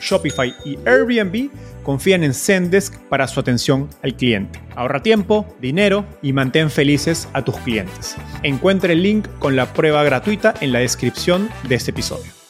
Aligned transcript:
Shopify 0.00 0.54
y 0.64 0.78
Airbnb 0.86 1.50
confían 1.82 2.24
en 2.24 2.34
Zendesk 2.34 2.96
para 3.08 3.28
su 3.28 3.40
atención 3.40 3.88
al 4.02 4.16
cliente. 4.16 4.60
Ahorra 4.74 5.02
tiempo, 5.02 5.46
dinero 5.60 6.04
y 6.22 6.32
mantén 6.32 6.70
felices 6.70 7.28
a 7.32 7.42
tus 7.42 7.56
clientes. 7.58 8.16
Encuentre 8.42 8.94
el 8.94 9.02
link 9.02 9.28
con 9.38 9.56
la 9.56 9.72
prueba 9.72 10.02
gratuita 10.02 10.54
en 10.60 10.72
la 10.72 10.80
descripción 10.80 11.48
de 11.68 11.76
este 11.76 11.92
episodio. 11.92 12.45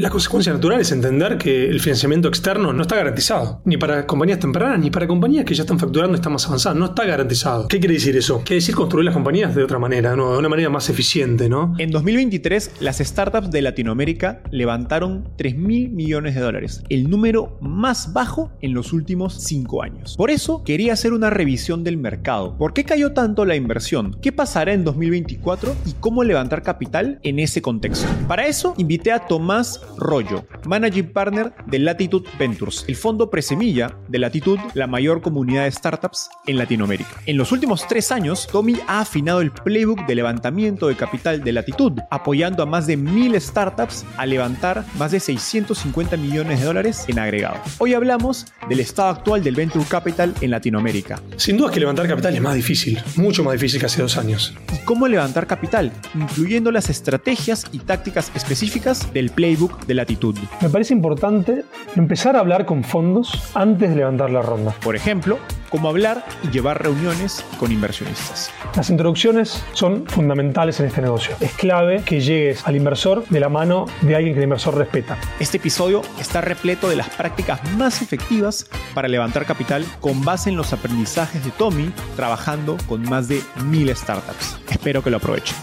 La 0.00 0.10
consecuencia 0.10 0.52
natural 0.52 0.80
es 0.80 0.92
entender 0.92 1.38
que 1.38 1.68
el 1.68 1.80
financiamiento 1.80 2.28
externo 2.28 2.72
no 2.72 2.82
está 2.82 2.94
garantizado, 2.94 3.60
ni 3.64 3.78
para 3.78 4.06
compañías 4.06 4.38
tempranas, 4.38 4.78
ni 4.78 4.92
para 4.92 5.08
compañías 5.08 5.44
que 5.44 5.56
ya 5.56 5.64
están 5.64 5.80
facturando 5.80 6.12
y 6.12 6.20
están 6.20 6.32
más 6.34 6.46
avanzadas, 6.46 6.78
no 6.78 6.84
está 6.84 7.04
garantizado. 7.04 7.66
¿Qué 7.66 7.80
quiere 7.80 7.94
decir 7.94 8.16
eso? 8.16 8.38
Quiere 8.44 8.60
decir 8.60 8.76
construir 8.76 9.06
las 9.06 9.14
compañías 9.14 9.56
de 9.56 9.64
otra 9.64 9.80
manera, 9.80 10.14
¿no? 10.14 10.34
de 10.34 10.38
una 10.38 10.48
manera 10.48 10.70
más 10.70 10.88
eficiente, 10.88 11.48
¿no? 11.48 11.74
En 11.78 11.90
2023, 11.90 12.74
las 12.78 12.98
startups 12.98 13.50
de 13.50 13.60
Latinoamérica 13.60 14.40
levantaron 14.52 15.30
3 15.36 15.56
mil 15.56 15.90
millones 15.90 16.36
de 16.36 16.42
dólares, 16.42 16.84
el 16.90 17.10
número 17.10 17.58
más 17.60 18.12
bajo 18.12 18.52
en 18.60 18.74
los 18.74 18.92
últimos 18.92 19.34
5 19.34 19.82
años. 19.82 20.14
Por 20.16 20.30
eso, 20.30 20.62
quería 20.62 20.92
hacer 20.92 21.12
una 21.12 21.28
revisión 21.28 21.82
del 21.82 21.96
mercado. 21.96 22.56
¿Por 22.56 22.72
qué 22.72 22.84
cayó 22.84 23.14
tanto 23.14 23.44
la 23.44 23.56
inversión? 23.56 24.16
¿Qué 24.22 24.30
pasará 24.30 24.74
en 24.74 24.84
2024? 24.84 25.74
¿Y 25.86 25.94
cómo 25.94 26.22
levantar 26.22 26.62
capital 26.62 27.18
en 27.24 27.40
ese 27.40 27.60
contexto? 27.62 28.06
Para 28.28 28.46
eso, 28.46 28.74
invité 28.78 29.10
a 29.10 29.26
Tomás 29.26 29.87
Rollo, 29.96 30.44
Managing 30.66 31.12
Partner 31.12 31.52
de 31.66 31.78
Latitude 31.78 32.28
Ventures, 32.38 32.84
el 32.88 32.96
fondo 32.96 33.30
presemilla 33.30 33.96
de 34.08 34.18
Latitude, 34.18 34.60
la 34.74 34.86
mayor 34.86 35.20
comunidad 35.20 35.64
de 35.64 35.72
startups 35.72 36.28
en 36.46 36.58
Latinoamérica. 36.58 37.10
En 37.26 37.36
los 37.36 37.52
últimos 37.52 37.86
tres 37.88 38.12
años, 38.12 38.46
Tommy 38.50 38.76
ha 38.86 39.00
afinado 39.00 39.40
el 39.40 39.50
playbook 39.50 40.06
de 40.06 40.14
levantamiento 40.14 40.88
de 40.88 40.96
capital 40.96 41.42
de 41.42 41.52
Latitude, 41.52 42.02
apoyando 42.10 42.62
a 42.62 42.66
más 42.66 42.86
de 42.86 42.96
mil 42.96 43.40
startups 43.40 44.04
a 44.16 44.26
levantar 44.26 44.84
más 44.98 45.12
de 45.12 45.20
650 45.20 46.16
millones 46.16 46.60
de 46.60 46.66
dólares 46.66 47.04
en 47.08 47.18
agregado. 47.18 47.56
Hoy 47.78 47.94
hablamos 47.94 48.46
del 48.68 48.80
estado 48.80 49.08
actual 49.08 49.42
del 49.42 49.54
Venture 49.54 49.84
Capital 49.88 50.34
en 50.40 50.50
Latinoamérica. 50.50 51.20
Sin 51.36 51.56
duda 51.56 51.70
que 51.70 51.80
levantar 51.80 52.08
capital 52.08 52.34
es 52.34 52.42
más 52.42 52.54
difícil, 52.54 53.02
mucho 53.16 53.44
más 53.44 53.54
difícil 53.54 53.80
que 53.80 53.86
hace 53.86 54.02
dos 54.02 54.16
años. 54.16 54.54
¿Y 54.74 54.84
cómo 54.84 55.08
levantar 55.08 55.46
capital? 55.46 55.92
Incluyendo 56.14 56.70
las 56.70 56.90
estrategias 56.90 57.66
y 57.72 57.78
tácticas 57.78 58.30
específicas 58.34 59.12
del 59.12 59.30
playbook 59.30 59.77
de 59.86 59.94
latitud. 59.94 60.36
Me 60.60 60.68
parece 60.68 60.94
importante 60.94 61.64
empezar 61.96 62.36
a 62.36 62.40
hablar 62.40 62.66
con 62.66 62.84
fondos 62.84 63.50
antes 63.54 63.90
de 63.90 63.96
levantar 63.96 64.30
la 64.30 64.42
ronda. 64.42 64.74
Por 64.82 64.96
ejemplo, 64.96 65.38
cómo 65.70 65.88
hablar 65.88 66.24
y 66.42 66.50
llevar 66.50 66.82
reuniones 66.82 67.44
con 67.58 67.72
inversionistas. 67.72 68.50
Las 68.76 68.90
introducciones 68.90 69.64
son 69.72 70.06
fundamentales 70.06 70.80
en 70.80 70.86
este 70.86 71.02
negocio. 71.02 71.36
Es 71.40 71.52
clave 71.52 72.02
que 72.04 72.20
llegues 72.20 72.66
al 72.66 72.76
inversor 72.76 73.26
de 73.28 73.40
la 73.40 73.48
mano 73.48 73.86
de 74.02 74.16
alguien 74.16 74.34
que 74.34 74.40
el 74.40 74.44
inversor 74.44 74.76
respeta. 74.76 75.18
Este 75.40 75.58
episodio 75.58 76.02
está 76.20 76.40
repleto 76.40 76.88
de 76.88 76.96
las 76.96 77.08
prácticas 77.10 77.60
más 77.76 78.02
efectivas 78.02 78.68
para 78.94 79.08
levantar 79.08 79.46
capital 79.46 79.84
con 80.00 80.24
base 80.24 80.50
en 80.50 80.56
los 80.56 80.72
aprendizajes 80.72 81.44
de 81.44 81.50
Tommy 81.50 81.92
trabajando 82.16 82.76
con 82.88 83.02
más 83.02 83.28
de 83.28 83.42
mil 83.64 83.94
startups. 83.94 84.58
Espero 84.70 85.02
que 85.02 85.10
lo 85.10 85.18
aprovechen. 85.18 85.56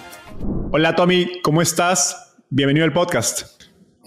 Hola 0.72 0.96
Tommy, 0.96 1.42
¿cómo 1.42 1.62
estás? 1.62 2.36
Bienvenido 2.50 2.86
al 2.86 2.94
podcast. 2.94 3.55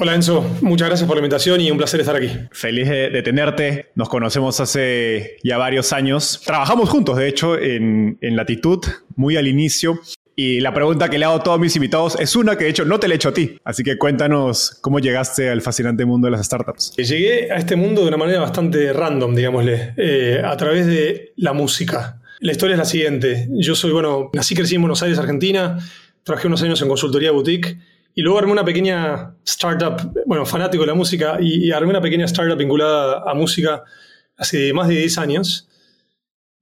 Hola 0.00 0.14
Enzo, 0.14 0.42
muchas 0.60 0.86
gracias 0.86 1.09
por 1.09 1.16
la 1.16 1.22
invitación 1.22 1.60
y 1.60 1.72
un 1.72 1.76
placer 1.76 1.98
estar 1.98 2.14
aquí. 2.14 2.31
Feliz 2.53 2.88
de, 2.88 3.20
tenerte. 3.22 3.88
Nos 3.97 4.09
conocemos 4.09 4.60
hace 4.60 5.38
ya 5.42 5.59
varios 5.59 5.92
años. 5.92 6.41
Trabajamos 6.44 6.88
juntos, 6.88 7.16
de 7.16 7.26
hecho, 7.26 7.59
en, 7.59 8.16
Latitud, 8.20 8.78
muy 9.16 9.37
al 9.37 9.48
inicio. 9.48 9.98
Y 10.37 10.60
la 10.60 10.72
pregunta 10.72 11.10
que 11.10 11.19
le 11.19 11.25
hago 11.25 11.34
a 11.34 11.42
todos 11.42 11.58
mis 11.58 11.75
invitados 11.75 12.16
es 12.20 12.37
una 12.37 12.56
que 12.56 12.62
de 12.62 12.70
hecho 12.70 12.84
no 12.84 13.00
te 13.00 13.08
la 13.08 13.14
he 13.14 13.16
hecho 13.16 13.31
a 13.31 13.34
ti. 13.34 13.58
Así 13.64 13.82
que 13.82 13.98
cuéntanos 13.98 14.78
cómo 14.82 15.00
llegaste 15.00 15.50
al 15.50 15.62
fascinante 15.62 16.04
mundo 16.04 16.26
de 16.26 16.31
las 16.31 16.47
startups. 16.47 16.94
Llegué 16.97 17.50
a 17.50 17.56
este 17.56 17.75
mundo 17.75 18.03
de 18.03 18.08
una 18.08 18.19
manera 18.19 18.38
bastante 18.38 18.92
random, 18.92 19.34
digámosle, 19.34 19.94
eh, 19.97 20.41
a 20.44 20.56
través 20.56 20.87
de 20.87 21.32
la 21.34 21.53
música. 21.54 22.20
La 22.38 22.53
historia 22.53 22.75
es 22.75 22.78
la 22.78 22.84
siguiente. 22.84 23.48
Yo 23.50 23.75
soy, 23.75 23.91
bueno, 23.91 24.31
nací 24.32 24.54
crecí 24.54 24.76
en 24.76 24.82
Buenos 24.82 25.03
Aires, 25.03 25.19
Argentina. 25.19 25.76
Trabajé 26.22 26.47
unos 26.47 26.62
años 26.62 26.81
en 26.82 26.87
consultoría 26.87 27.32
boutique 27.32 27.78
y 28.18 28.22
luego 28.22 28.40
armé 28.40 28.50
una 28.50 28.64
pequeña 28.64 29.36
startup, 29.44 30.12
bueno, 30.26 30.44
fanático 30.44 30.82
de 30.82 30.88
la 30.88 30.94
música, 30.94 31.38
y, 31.40 31.70
armé 31.70 31.90
una 31.90 32.00
pequeña 32.00 32.24
startup 32.24 32.58
vinculada 32.58 33.22
a 33.24 33.32
música 33.32 33.84
hace 34.36 34.72
más 34.72 34.88
de 34.88 34.96
10 34.96 35.18
años. 35.18 35.68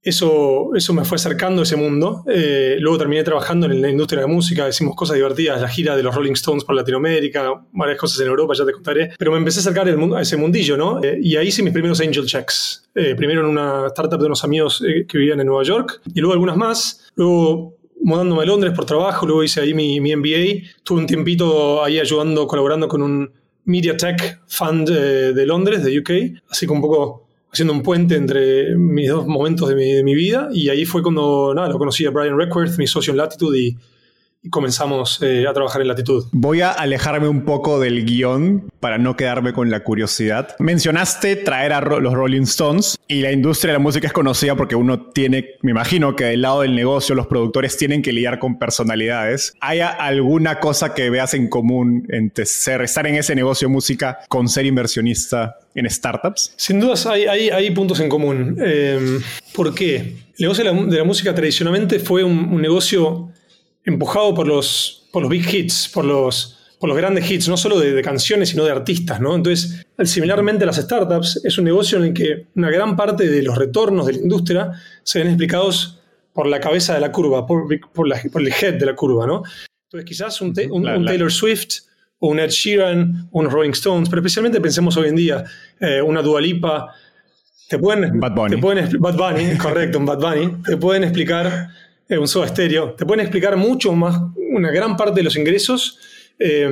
Eso, 0.03 0.73
eso 0.75 0.93
me 0.93 1.07
fue 1.07 1.17
acercando 1.17 1.63
a 1.63 1.65
ese 1.65 1.77
mundo. 1.77 2.25
Eh, 2.29 2.77
luego 2.79 2.99
terminé 2.99 3.25
trabajando 3.25 3.65
en 3.65 3.81
la 3.81 3.89
industria 3.89 4.21
de 4.21 4.29
la 4.29 4.35
música, 4.35 4.69
hicimos 4.69 4.95
cosas 4.95 5.17
divertidas, 5.17 5.59
la 5.63 5.69
gira 5.69 5.97
de 5.97 6.03
los 6.03 6.15
Rolling 6.15 6.35
Stones 6.35 6.63
por 6.63 6.75
Latinoamérica, 6.75 7.51
varias 7.73 7.99
cosas 7.99 8.21
en 8.21 8.27
Europa, 8.27 8.53
ya 8.53 8.67
te 8.67 8.73
contaré. 8.73 9.13
Pero 9.19 9.33
me 9.33 9.39
empecé 9.39 9.61
a 9.61 9.63
acercar 9.63 9.89
a 9.89 10.21
ese 10.21 10.37
mundillo, 10.37 10.77
¿no? 10.77 11.03
Eh, 11.03 11.19
y 11.23 11.37
ahí 11.37 11.49
hice 11.49 11.63
mis 11.63 11.73
primeros 11.73 12.03
angel 12.03 12.27
checks. 12.27 12.87
Eh, 12.95 13.15
primero 13.15 13.41
en 13.41 13.47
una 13.47 13.87
startup 13.87 14.21
de 14.21 14.27
unos 14.27 14.45
amigos 14.45 14.85
que 15.09 15.17
vivían 15.17 15.41
en 15.41 15.47
Nueva 15.47 15.63
York, 15.63 16.03
y 16.15 16.21
luego 16.21 16.35
algunas 16.35 16.59
más. 16.59 17.07
Luego 17.15 17.76
mudándome 18.07 18.43
a 18.43 18.47
Londres 18.47 18.73
por 18.73 18.85
trabajo, 18.85 19.27
luego 19.27 19.43
hice 19.43 19.61
ahí 19.61 19.75
mi, 19.75 20.01
mi 20.01 20.15
MBA, 20.15 20.63
tuve 20.85 21.01
un 21.01 21.07
tiempito 21.09 21.83
ahí 21.83 21.99
ayudando, 21.99 22.47
colaborando 22.47 22.87
con 22.87 23.03
un 23.03 23.33
Media 23.65 23.97
Tech 23.97 24.43
Fund 24.47 24.89
eh, 24.89 25.33
de 25.33 25.45
Londres, 25.45 25.83
de 25.83 25.99
UK, 25.99 26.41
así 26.49 26.67
como 26.67 26.79
un 26.79 26.83
poco 26.83 27.27
haciendo 27.51 27.73
un 27.73 27.83
puente 27.83 28.15
entre 28.15 28.77
mis 28.77 29.09
dos 29.09 29.27
momentos 29.27 29.69
de 29.69 29.75
mi, 29.75 29.93
de 29.93 30.05
mi 30.05 30.15
vida. 30.15 30.49
Y 30.53 30.69
ahí 30.69 30.85
fue 30.85 31.03
cuando, 31.03 31.53
nada, 31.53 31.69
lo 31.69 31.79
conocí 31.79 32.07
a 32.07 32.11
Brian 32.11 32.39
Reckworth, 32.39 32.79
mi 32.79 32.87
socio 32.87 33.11
en 33.11 33.17
Latitude 33.17 33.59
y 33.59 33.77
comenzamos 34.51 35.23
eh, 35.23 35.47
a 35.49 35.53
trabajar 35.53 35.83
en 35.83 35.89
latitud. 35.89 36.27
Voy 36.33 36.61
a 36.61 36.71
alejarme 36.71 37.29
un 37.29 37.45
poco 37.45 37.81
del 37.81 38.05
guion 38.05 38.71
para 38.81 38.99
no 38.99 39.17
quedarme 39.17 39.53
con 39.53 39.71
la 39.71 39.81
curiosidad. 39.81 40.55
Mencionaste 40.59 41.37
traer 41.37 41.73
a 41.73 41.81
los 41.81 42.15
Rolling 42.15 42.43
Stones 42.43 42.99
y 43.09 43.21
la 43.23 43.33
industria 43.33 43.73
de 43.73 43.79
la 43.79 43.83
música 43.83 44.07
es 44.07 44.13
conocida 44.13 44.55
porque 44.57 44.77
uno 44.77 45.01
tiene, 45.11 45.57
me 45.63 45.71
imagino 45.71 46.17
que 46.17 46.25
del 46.25 46.43
lado 46.43 46.63
del 46.63 46.75
negocio 46.75 47.15
los 47.15 47.27
productores 47.27 47.77
tienen 47.77 48.03
que 48.03 48.13
lidiar 48.13 48.39
con 48.39 48.59
personalidades. 48.59 49.55
¿Hay 49.61 49.81
alguna 49.81 50.61
cosa 50.61 50.95
que 50.95 51.11
veas 51.11 51.35
en 51.35 51.49
común 51.49 52.07
entre 52.11 52.47
ser, 52.47 52.83
estar 52.83 53.07
en 53.07 53.17
ese 53.17 53.35
negocio 53.35 53.69
de 53.69 53.73
música 53.73 54.19
con 54.29 54.49
ser 54.49 54.67
inversionista 54.67 55.57
en 55.75 55.89
startups? 55.91 56.53
Sin 56.57 56.81
dudas 56.81 57.07
hay, 57.07 57.27
hay, 57.27 57.71
puntos 57.71 58.01
en 58.01 58.09
común. 58.09 58.57
Eh, 58.61 59.21
¿Por 59.55 59.75
qué? 59.75 59.97
El 60.39 60.43
negocio 60.43 60.65
de 60.65 60.97
la, 60.97 61.05
música 61.05 61.35
tradicionalmente 61.35 61.99
fue 61.99 62.25
un 62.25 62.61
negocio 62.61 63.31
empujado 63.87 64.35
por 64.35 64.47
los, 64.47 65.09
por 65.13 65.23
los 65.23 65.31
big 65.31 65.49
hits, 65.49 65.89
por 65.89 66.05
los, 66.05 66.59
por 66.79 66.89
los 66.89 66.99
grandes 66.99 67.31
hits, 67.31 67.49
no 67.49 67.57
solo 67.57 67.79
de, 67.79 68.03
canciones, 68.03 68.51
sino 68.51 68.65
de 68.65 68.73
artistas. 68.73 69.21
¿no? 69.21 69.35
Entonces, 69.35 69.87
similarmente 70.05 70.65
a 70.65 70.67
las 70.67 70.77
startups, 70.77 71.41
es 71.45 71.57
un 71.57 71.65
negocio 71.65 71.99
en 71.99 72.05
el 72.05 72.13
que 72.13 72.47
una 72.57 72.71
gran 72.71 72.97
parte 72.97 73.29
de 73.29 73.43
los 73.43 73.57
retornos 73.57 74.07
de 74.07 74.15
la 74.15 74.19
industria 74.19 74.73
se 75.03 75.21
ven 75.21 75.29
explicados 75.29 76.01
por 76.35 76.47
la 76.47 76.61
cabeza 76.61 76.95
de 76.95 77.01
la 77.01 77.11
curva, 77.11 77.47
por, 77.47 77.67
por, 77.93 78.07
el 78.07 78.53
head 78.53 78.75
de 78.75 78.87
la 78.87 78.95
curva. 78.95 79.27
¿no? 79.27 79.43
Entonces, 79.85 80.05
quizás 80.05 80.41
un, 80.41 80.53
Taylor 80.53 81.33
Swift 81.33 81.87
o 82.19 82.29
un 82.29 82.41
Ed 82.41 82.51
Sheeran, 82.51 83.29
unos 83.31 83.53
Rolling 83.53 83.71
Stones, 83.71 84.09
pero 84.09 84.21
especialmente 84.21 84.61
pensemos 84.61 84.97
hoy 84.97 85.09
en 85.09 85.17
día, 85.17 85.45
eh, 85.81 86.03
una 86.03 86.23
Dua 86.23 86.41
Lipa, 86.41 86.93
te 87.69 87.79
pueden, 87.79 88.21
Bad 88.21 88.33
Bunny. 88.33 88.55
Te 88.55 88.59
pueden, 88.59 89.01
Bad 89.01 89.17
Bunny, 89.17 89.57
correcto, 89.59 89.99
un 89.99 90.07
Bad 90.07 90.21
Bunny, 90.21 90.63
te 90.63 90.77
pueden 90.77 91.05
explicar 91.05 91.69
un 92.09 92.29
Soda 92.29 92.49
Stereo, 92.49 92.93
te 92.93 93.05
pueden 93.05 93.21
explicar 93.21 93.57
mucho 93.57 93.93
más, 93.93 94.21
una 94.53 94.71
gran 94.71 94.97
parte 94.97 95.17
de 95.17 95.25
los 95.25 95.37
ingresos, 95.37 95.99
eh, 96.39 96.69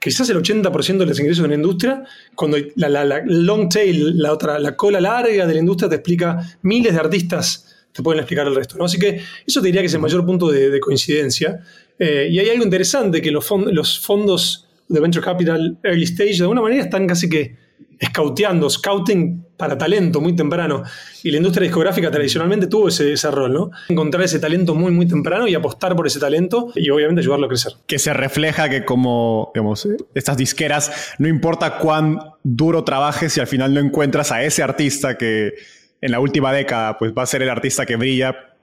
quizás 0.00 0.28
el 0.30 0.38
80% 0.38 0.98
de 0.98 1.06
los 1.06 1.18
ingresos 1.20 1.42
de 1.42 1.48
la 1.48 1.54
industria, 1.54 2.04
cuando 2.34 2.58
la, 2.74 3.22
long 3.24 3.68
tail, 3.68 4.18
la 4.18 4.32
otra, 4.32 4.58
la 4.58 4.76
cola 4.76 5.00
larga 5.00 5.46
de 5.46 5.54
la 5.54 5.60
industria 5.60 5.88
te 5.88 5.96
explica 5.96 6.58
miles 6.62 6.92
de 6.92 7.00
artistas 7.00 7.72
te 7.96 8.02
pueden 8.02 8.20
explicar 8.20 8.46
el 8.46 8.54
resto. 8.54 8.82
Así 8.84 8.98
que 8.98 9.22
eso 9.46 9.60
te 9.62 9.68
diría 9.68 9.80
que 9.80 9.86
es 9.86 9.94
el 9.94 10.00
mayor 10.00 10.26
punto 10.26 10.50
de, 10.50 10.78
coincidencia. 10.80 11.62
Eh, 11.98 12.28
y 12.30 12.38
hay 12.38 12.50
algo 12.50 12.62
interesante, 12.62 13.22
que 13.22 13.30
los, 13.30 13.50
los 13.50 13.98
fondos 13.98 14.68
de 14.86 15.00
Venture 15.00 15.24
Capital 15.24 15.78
Early 15.82 16.04
Stage 16.04 16.36
de 16.36 16.42
alguna 16.42 16.60
manera 16.60 16.82
están 16.84 17.06
casi 17.06 17.28
que 17.30 17.56
scouteando, 18.02 18.68
scouting 18.68 19.44
para 19.56 19.78
talento 19.78 20.20
muy 20.20 20.34
temprano. 20.36 20.82
Y 21.22 21.30
la 21.30 21.38
industria 21.38 21.64
discográfica 21.64 22.10
tradicionalmente 22.10 22.66
tuvo 22.66 22.88
ese, 22.88 23.12
ese, 23.12 23.30
rol, 23.30 23.52
¿no? 23.52 23.70
Encontrar 23.88 24.24
ese 24.24 24.38
talento 24.38 24.74
muy, 24.74 24.92
muy 24.92 25.06
temprano 25.06 25.48
y 25.48 25.54
apostar 25.54 25.96
por 25.96 26.06
ese 26.06 26.20
talento 26.20 26.72
y 26.74 26.90
obviamente 26.90 27.20
ayudarlo 27.20 27.46
a 27.46 27.48
crecer. 27.48 27.72
Que 27.86 27.98
se 27.98 28.12
refleja 28.12 28.68
que 28.68 28.84
como, 28.84 29.50
digamos, 29.54 29.88
estas 30.14 30.36
disqueras, 30.36 31.14
no 31.18 31.28
importa 31.28 31.78
cuán 31.78 32.18
duro 32.42 32.84
trabajes 32.84 33.32
si 33.32 33.40
al 33.40 33.46
final 33.46 33.72
no 33.72 33.80
encuentras 33.80 34.30
a 34.32 34.42
ese 34.42 34.62
artista 34.62 35.16
que 35.16 35.54
en 36.00 36.12
la 36.12 36.20
última 36.20 36.52
década 36.52 36.98
pues 36.98 37.12
va 37.16 37.22
a 37.22 37.26
ser 37.26 37.42
el 37.42 37.48
artista 37.48 37.86
que 37.86 37.96
brilla, 37.96 38.55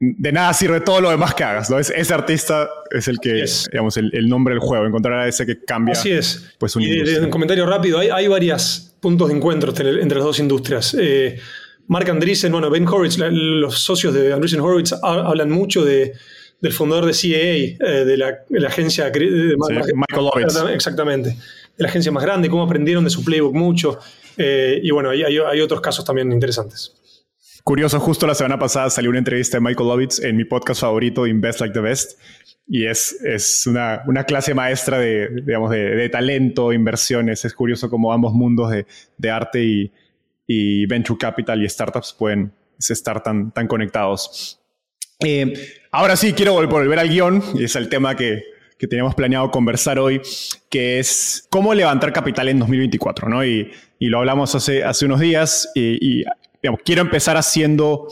de 0.00 0.32
nada 0.32 0.52
sirve 0.52 0.80
todo 0.80 1.00
lo 1.00 1.10
demás 1.10 1.34
que 1.34 1.44
hagas, 1.44 1.70
¿no? 1.70 1.78
Es, 1.78 1.90
ese 1.90 2.12
artista 2.12 2.68
es 2.90 3.08
el 3.08 3.18
que, 3.20 3.44
digamos, 3.70 3.96
el, 3.96 4.28
nombre 4.28 4.54
del 4.54 4.60
juego, 4.60 4.86
encontrar 4.86 5.20
a 5.20 5.28
ese 5.28 5.46
que 5.46 5.64
cambia. 5.64 5.92
Así 5.92 6.10
es. 6.10 6.54
Pues 6.58 6.74
un 6.76 6.82
y 6.82 7.00
un 7.00 7.30
comentario 7.30 7.64
rápido, 7.66 7.98
hay, 7.98 8.08
hay 8.08 8.26
varios 8.26 8.94
puntos 9.00 9.28
de 9.28 9.34
encuentro 9.34 9.70
entre, 9.70 9.92
las 9.92 10.24
dos 10.24 10.38
industrias. 10.38 10.96
Eh, 10.98 11.38
Mark 11.86 12.10
Andreessen, 12.10 12.50
bueno, 12.50 12.70
Ben 12.70 12.86
Horowitz, 12.86 13.18
los 13.18 13.78
socios 13.78 14.14
de 14.14 14.32
Andreessen 14.32 14.60
Horowitz 14.60 14.94
hablan 15.02 15.50
mucho 15.50 15.84
de, 15.84 16.14
del 16.60 16.72
fundador 16.72 17.06
de 17.06 17.12
CAA, 17.12 17.88
eh, 17.88 18.04
de, 18.04 18.16
la, 18.16 18.38
agencia 18.66 19.10
de, 19.10 19.56
Michael 19.56 20.24
Lovitz. 20.24 20.56
Exactamente, 20.72 21.30
de 21.30 21.36
la 21.76 21.88
agencia 21.88 22.10
más 22.10 22.22
grande, 22.24 22.48
cómo 22.48 22.62
aprendieron 22.62 23.04
de 23.04 23.10
su 23.10 23.22
playbook 23.24 23.54
mucho. 23.54 23.98
Eh, 24.36 24.80
y 24.82 24.90
bueno, 24.90 25.10
hay, 25.10 25.22
hay 25.22 25.60
otros 25.60 25.80
casos 25.80 26.04
también 26.04 26.32
interesantes. 26.32 26.94
Curioso, 27.64 27.98
justo 27.98 28.26
la 28.26 28.34
semana 28.34 28.58
pasada 28.58 28.90
salió 28.90 29.08
una 29.08 29.20
entrevista 29.20 29.56
de 29.56 29.62
Michael 29.62 29.88
Lovitz 29.88 30.22
en 30.22 30.36
mi 30.36 30.44
podcast 30.44 30.82
favorito, 30.82 31.26
Invest 31.26 31.60
Like 31.60 31.72
the 31.72 31.80
Best, 31.80 32.20
y 32.68 32.84
es, 32.84 33.18
es 33.24 33.66
una, 33.66 34.02
una 34.06 34.24
clase 34.24 34.52
maestra 34.52 34.98
de, 34.98 35.30
digamos, 35.46 35.70
de, 35.70 36.06
talento, 36.10 36.74
inversiones. 36.74 37.42
Es 37.46 37.54
curioso 37.54 37.88
cómo 37.88 38.12
ambos 38.12 38.34
mundos 38.34 38.70
de, 38.70 38.84
de 39.16 39.30
arte 39.30 39.64
y, 39.64 39.90
y, 40.46 40.84
venture 40.84 41.18
capital 41.18 41.62
y 41.62 41.66
startups 41.66 42.12
pueden 42.12 42.52
estar 42.78 43.22
tan, 43.22 43.50
tan 43.50 43.66
conectados. 43.66 44.60
Eh, 45.20 45.54
ahora 45.90 46.16
sí, 46.16 46.34
quiero 46.34 46.52
volver 46.52 46.98
al 46.98 47.08
guion, 47.08 47.42
y 47.54 47.64
es 47.64 47.76
el 47.76 47.88
tema 47.88 48.14
que, 48.14 48.42
que 48.78 48.86
teníamos 48.86 49.14
planeado 49.14 49.50
conversar 49.50 49.98
hoy, 49.98 50.20
que 50.68 50.98
es 50.98 51.46
cómo 51.48 51.72
levantar 51.72 52.12
capital 52.12 52.46
en 52.50 52.58
2024, 52.58 53.30
¿no? 53.30 53.42
Y, 53.42 53.70
y 53.98 54.08
lo 54.08 54.18
hablamos 54.18 54.54
hace, 54.54 54.84
hace 54.84 55.06
unos 55.06 55.20
días 55.20 55.70
y, 55.74 56.20
y 56.20 56.24
quiero 56.84 57.02
empezar 57.02 57.36
haciendo, 57.36 58.08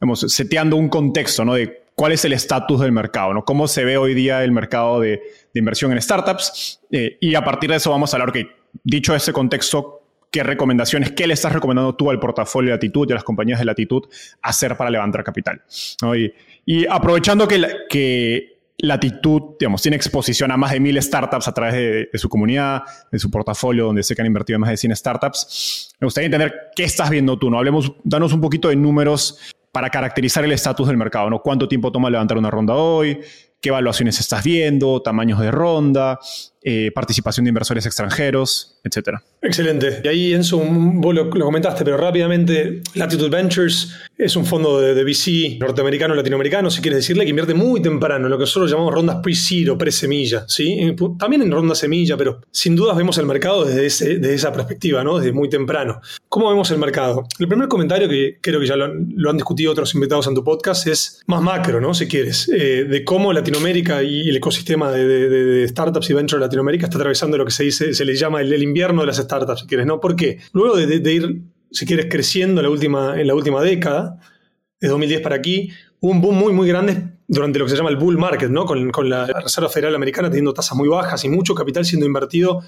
digamos, 0.00 0.20
seteando 0.20 0.76
un 0.76 0.88
contexto, 0.88 1.44
¿no? 1.44 1.54
De 1.54 1.84
cuál 1.94 2.12
es 2.12 2.24
el 2.24 2.32
estatus 2.32 2.80
del 2.80 2.92
mercado, 2.92 3.34
¿no? 3.34 3.44
Cómo 3.44 3.68
se 3.68 3.84
ve 3.84 3.96
hoy 3.96 4.14
día 4.14 4.42
el 4.44 4.52
mercado 4.52 5.00
de, 5.00 5.22
inversión 5.54 5.92
en 5.92 6.02
startups. 6.02 6.80
Eh, 6.90 7.16
y 7.20 7.34
a 7.34 7.44
partir 7.44 7.70
de 7.70 7.76
eso 7.76 7.90
vamos 7.90 8.12
a 8.12 8.16
hablar 8.16 8.32
que, 8.32 8.48
dicho 8.82 9.14
ese 9.14 9.32
contexto, 9.32 10.02
¿qué 10.30 10.42
recomendaciones, 10.42 11.12
qué 11.12 11.26
le 11.26 11.34
estás 11.34 11.52
recomendando 11.52 11.94
tú 11.94 12.10
al 12.10 12.18
portafolio 12.18 12.70
de 12.70 12.76
Latitud 12.76 13.08
y 13.08 13.12
a 13.12 13.14
las 13.14 13.24
compañías 13.24 13.60
de 13.60 13.64
Latitud 13.64 14.02
hacer 14.42 14.76
para 14.76 14.90
levantar 14.90 15.22
capital? 15.22 15.62
Y, 16.66 16.86
aprovechando 16.86 17.46
que, 17.46 17.62
que 17.88 18.53
Latitud, 18.78 19.56
digamos, 19.58 19.82
tiene 19.82 19.96
exposición 19.96 20.50
a 20.50 20.56
más 20.56 20.72
de 20.72 20.80
mil 20.80 21.00
startups 21.00 21.46
a 21.46 21.52
través 21.52 21.74
de, 21.74 22.18
su 22.18 22.28
comunidad, 22.28 22.82
de 23.10 23.18
su 23.18 23.30
portafolio, 23.30 23.86
donde 23.86 24.02
sé 24.02 24.14
que 24.14 24.22
han 24.22 24.26
invertido 24.26 24.56
en 24.56 24.62
más 24.62 24.70
de 24.70 24.76
100 24.76 24.96
startups. 24.96 25.94
Me 26.00 26.06
gustaría 26.06 26.26
entender 26.26 26.70
qué 26.74 26.84
estás 26.84 27.08
viendo 27.08 27.38
tú, 27.38 27.50
¿no? 27.50 27.58
Hablemos, 27.58 27.92
danos 28.02 28.32
un 28.32 28.40
poquito 28.40 28.68
de 28.68 28.76
números 28.76 29.38
para 29.70 29.90
caracterizar 29.90 30.44
el 30.44 30.52
estatus 30.52 30.88
del 30.88 30.96
mercado, 30.96 31.30
¿no? 31.30 31.40
¿Cuánto 31.40 31.68
tiempo 31.68 31.92
toma 31.92 32.10
levantar 32.10 32.36
una 32.36 32.50
ronda 32.50 32.74
hoy? 32.74 33.20
¿Qué 33.60 33.70
evaluaciones 33.70 34.18
estás 34.20 34.44
viendo? 34.44 35.00
¿Tamaños 35.02 35.40
de 35.40 35.50
ronda? 35.50 36.18
Eh, 36.66 36.90
participación 36.94 37.44
de 37.44 37.50
inversores 37.50 37.84
extranjeros, 37.84 38.78
etcétera. 38.82 39.22
Excelente. 39.42 40.00
Y 40.02 40.08
ahí, 40.08 40.32
Enzo, 40.32 40.58
vos 40.64 41.14
lo, 41.14 41.28
comentaste, 41.28 41.84
pero 41.84 41.98
rápidamente, 41.98 42.80
Latitude 42.94 43.28
Ventures 43.28 43.92
es 44.16 44.34
un 44.34 44.46
fondo 44.46 44.80
de, 44.80 45.04
VC 45.04 45.58
norteamericano, 45.60 46.14
latinoamericano, 46.14 46.70
si 46.70 46.80
quieres 46.80 47.00
decirle, 47.00 47.24
que 47.24 47.30
invierte 47.30 47.52
muy 47.52 47.82
temprano 47.82 48.24
en 48.24 48.30
lo 48.30 48.38
que 48.38 48.44
nosotros 48.44 48.70
llamamos 48.70 48.94
rondas 48.94 49.16
pre-zero, 49.22 49.76
pre-semilla, 49.76 50.46
¿sí? 50.48 50.96
También 51.18 51.42
en 51.42 51.50
ronda 51.50 51.74
semilla, 51.74 52.16
pero 52.16 52.40
sin 52.50 52.74
dudas 52.74 52.96
vemos 52.96 53.18
el 53.18 53.26
mercado 53.26 53.66
desde, 53.66 54.34
esa 54.34 54.50
perspectiva, 54.50 55.04
¿no? 55.04 55.18
Desde 55.18 55.32
muy 55.32 55.50
temprano. 55.50 56.00
¿Cómo 56.30 56.48
vemos 56.48 56.70
el 56.70 56.78
mercado? 56.78 57.26
El 57.38 57.46
primer 57.46 57.68
comentario, 57.68 58.08
que 58.08 58.38
creo 58.40 58.58
que 58.58 58.66
ya 58.66 58.76
lo, 58.76 58.86
han 59.30 59.36
discutido 59.36 59.72
otros 59.72 59.94
invitados 59.94 60.26
en 60.28 60.34
tu 60.34 60.42
podcast, 60.42 60.86
es 60.86 61.22
más 61.26 61.42
macro, 61.42 61.78
¿no? 61.78 61.92
Si 61.92 62.08
quieres, 62.08 62.48
eh, 62.48 62.84
de 62.84 63.04
cómo 63.04 63.34
Latinoamérica 63.34 64.02
y 64.02 64.30
el 64.30 64.36
ecosistema 64.36 64.90
de, 64.90 65.68
startups 65.68 66.08
y 66.08 66.14
venture 66.14 66.40
Latinoamérica 66.54 66.86
está 66.86 66.98
atravesando 66.98 67.36
lo 67.36 67.44
que 67.44 67.50
se 67.50 67.64
dice, 67.64 67.94
se 67.94 68.04
le 68.04 68.14
llama 68.14 68.40
el, 68.40 68.62
invierno 68.62 69.00
de 69.00 69.08
las 69.08 69.16
startups, 69.16 69.60
si 69.60 69.66
quieres, 69.66 69.86
¿no? 69.86 70.00
¿Por 70.00 70.14
qué? 70.14 70.38
Luego 70.52 70.76
de, 70.76 71.12
ir, 71.12 71.42
si 71.70 71.84
quieres, 71.84 72.06
creciendo 72.08 72.60
en 72.60 72.66
la 72.66 72.70
última, 72.70 73.20
en 73.20 73.26
la 73.26 73.34
última 73.34 73.60
década, 73.60 74.20
de 74.80 74.88
2010 74.88 75.20
para 75.20 75.34
aquí, 75.36 75.70
hubo 76.00 76.12
un 76.12 76.20
boom 76.20 76.36
muy, 76.36 76.52
muy 76.52 76.68
grande 76.68 77.14
durante 77.26 77.58
lo 77.58 77.64
que 77.64 77.70
se 77.70 77.76
llama 77.76 77.90
el 77.90 77.96
bull 77.96 78.18
market, 78.18 78.50
¿no? 78.50 78.64
Con, 78.66 79.08
la 79.08 79.26
Reserva 79.26 79.68
Federal 79.68 79.94
Americana 79.94 80.28
teniendo 80.28 80.52
tasas 80.54 80.76
muy 80.76 80.88
bajas 80.88 81.24
y 81.24 81.28
mucho 81.28 81.54
capital 81.54 81.84
siendo 81.84 82.06
invertido 82.06 82.62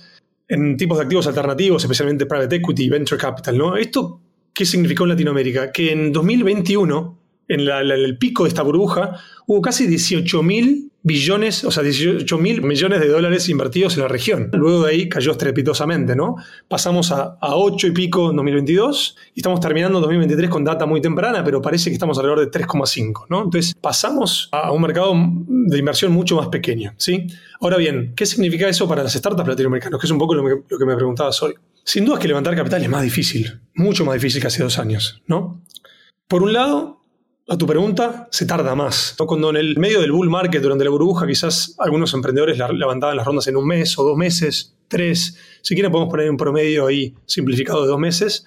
en 0.49 0.77
tipos 0.77 0.99
de 0.99 1.05
activos 1.05 1.27
alternativos, 1.27 1.83
especialmente 1.83 2.27
private 2.27 2.57
equity 2.57 2.89
venture 2.89 3.21
capital, 3.21 3.59
¿no? 3.59 3.77
¿Esto 3.77 4.21
qué 4.53 4.65
significó 4.65 5.05
en 5.05 5.11
Latinoamérica? 5.11 5.73
Que 5.73 5.93
en 5.93 6.13
2021, 6.13 7.19
en 7.49 7.61
el 7.61 8.19
pico 8.19 8.45
de 8.45 8.49
esta 8.49 8.63
burbuja, 8.63 9.21
hubo 9.47 9.61
casi 9.61 9.87
18 9.87 10.43
mil 10.43 10.91
billones, 11.07 11.63
o 11.63 11.71
sea, 11.71 11.85
18 11.85 12.37
mil 12.39 12.63
millones 12.63 12.99
de 12.99 13.07
dólares 13.07 13.49
invertidos 13.49 13.95
en 13.95 14.03
la 14.03 14.09
región. 14.09 14.51
Luego 14.53 14.85
de 14.85 14.91
ahí 14.91 15.09
cayó 15.09 15.31
estrepitosamente, 15.31 16.17
¿no? 16.17 16.35
Pasamos 16.67 17.13
a, 17.13 17.39
a 17.41 17.55
8 17.55 17.87
y 17.87 17.91
pico 17.93 18.31
en 18.31 18.37
2022 18.37 19.17
y 19.33 19.39
estamos 19.39 19.61
terminando 19.61 19.99
en 19.99 20.03
2023 20.03 20.51
con 20.51 20.65
data 20.65 20.85
muy 20.85 21.01
temprana, 21.01 21.45
pero 21.45 21.63
parece 21.63 21.91
que 21.91 21.95
estamos 21.95 22.19
alrededor 22.19 22.41
de 22.41 22.51
3,5, 22.51 23.27
¿no? 23.31 23.45
Entonces 23.45 23.73
pasamos 23.81 24.49
a 24.51 24.73
un 24.73 24.83
mercado 24.83 25.15
de 25.15 25.79
inversión 25.79 26.11
mucho 26.11 26.35
más 26.35 26.49
pequeño, 26.49 26.93
¿sí? 26.97 27.29
Ahora 27.61 27.77
bien, 27.77 28.13
¿qué 28.17 28.27
significa 28.27 28.69
eso 28.69 28.89
para 28.89 29.05
las 29.05 29.13
startups 29.13 29.49
latinoamericanas? 29.49 30.01
Que 30.01 30.07
es 30.09 30.11
un 30.11 30.19
poco 30.19 30.35
lo 30.35 30.43
que, 30.43 30.65
lo 30.69 30.77
que 30.77 30.85
me 30.87 30.97
preguntabas 30.97 31.41
hoy. 31.41 31.55
Sin 31.85 32.05
duda 32.05 32.17
es 32.17 32.23
que 32.23 32.29
levantar 32.29 32.57
capital 32.57 32.83
es 32.83 32.89
más 32.89 33.03
difícil, 33.03 33.61
mucho 33.77 34.05
más 34.05 34.15
difícil 34.15 34.41
que 34.41 34.49
hace 34.49 34.61
dos 34.61 34.81
años, 34.81 35.23
¿no? 35.29 35.63
Por 36.27 36.43
un 36.43 36.53
lado, 36.53 36.96
a 37.49 37.57
tu 37.57 37.67
pregunta, 37.67 38.29
se 38.31 38.45
tarda 38.45 38.75
más. 38.75 39.15
Cuando 39.17 39.51
en 39.51 39.57
el 39.57 39.79
medio 39.79 40.01
del 40.01 40.11
bull 40.11 40.29
market, 40.29 40.61
durante 40.61 40.85
la 40.85 40.91
burbuja, 40.91 41.27
quizás 41.27 41.75
algunos 41.79 42.13
emprendedores 42.13 42.59
levantaban 42.59 43.17
las 43.17 43.25
rondas 43.25 43.47
en 43.47 43.57
un 43.57 43.67
mes 43.67 43.97
o 43.99 44.05
dos 44.05 44.17
meses, 44.17 44.75
tres. 44.89 45.39
Si 45.63 45.75
quieren 45.75 45.93
podemos 45.93 46.11
poner 46.11 46.29
un 46.29 46.37
promedio 46.37 46.87
ahí 46.87 47.15
simplificado 47.25 47.83
de 47.83 47.89
dos 47.89 47.99
meses. 47.99 48.47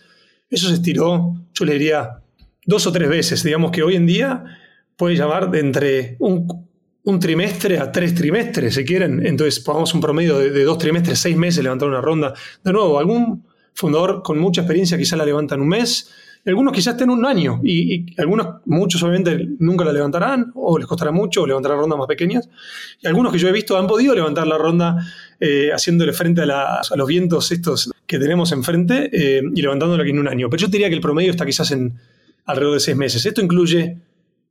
Eso 0.49 0.67
se 0.67 0.75
estiró, 0.75 1.35
yo 1.53 1.65
le 1.65 1.73
diría, 1.73 2.21
dos 2.65 2.87
o 2.87 2.91
tres 2.91 3.07
veces. 3.07 3.43
Digamos 3.43 3.71
que 3.71 3.83
hoy 3.83 3.95
en 3.95 4.05
día 4.05 4.43
puede 4.97 5.15
llamar 5.15 5.49
de 5.49 5.59
entre 5.59 6.17
un, 6.19 6.67
trimestre 7.21 7.79
a 7.79 7.91
tres 7.91 8.13
trimestres, 8.13 8.75
si 8.75 8.83
quieren. 8.83 9.25
Entonces 9.25 9.61
pongamos 9.61 9.93
un 9.93 10.01
promedio 10.01 10.37
de, 10.39 10.49
de, 10.49 10.63
dos 10.63 10.77
trimestres, 10.77 11.19
seis 11.19 11.37
meses 11.37 11.63
levantar 11.63 11.87
una 11.87 12.01
ronda. 12.01 12.33
De 12.63 12.73
nuevo, 12.73 12.99
algún 12.99 13.47
fundador 13.73 14.21
con 14.23 14.37
mucha 14.39 14.61
experiencia 14.61 14.97
quizás 14.97 15.17
la 15.17 15.25
levanta 15.25 15.55
en 15.55 15.61
un 15.61 15.69
mes 15.69 16.11
algunos 16.49 16.73
quizás 16.73 16.93
estén 16.93 17.09
un 17.09 17.25
año 17.25 17.61
y, 17.63 18.19
algunos, 18.19 18.61
muchos 18.65 19.01
obviamente 19.03 19.47
nunca 19.59 19.85
la 19.85 19.93
levantarán 19.93 20.51
o 20.55 20.77
les 20.77 20.87
costará 20.87 21.11
mucho 21.11 21.43
o 21.43 21.47
levantarán 21.47 21.77
rondas 21.77 21.97
más 21.97 22.07
pequeñas. 22.07 22.49
Y 23.01 23.07
algunos 23.07 23.31
que 23.31 23.39
yo 23.39 23.47
he 23.47 23.51
visto 23.51 23.77
han 23.77 23.87
podido 23.87 24.13
levantar 24.13 24.47
la 24.47 24.57
ronda 24.57 24.97
eh, 25.39 25.69
haciéndole 25.73 26.13
frente 26.13 26.41
a, 26.41 26.81
los 26.95 27.07
vientos 27.07 27.51
estos 27.51 27.91
que 28.05 28.19
tenemos 28.19 28.51
enfrente 28.51 29.09
eh, 29.11 29.41
y 29.55 29.61
levantándola 29.61 30.03
aquí 30.03 30.11
en 30.11 30.19
un 30.19 30.27
año. 30.27 30.49
Pero 30.49 30.61
yo 30.61 30.67
diría 30.67 30.89
que 30.89 30.95
el 30.95 31.01
promedio 31.01 31.31
está 31.31 31.45
quizás 31.45 31.71
en 31.71 31.97
alrededor 32.45 32.75
de 32.75 32.79
seis 32.79 32.97
meses. 32.97 33.25
Esto 33.25 33.41
incluye 33.41 33.97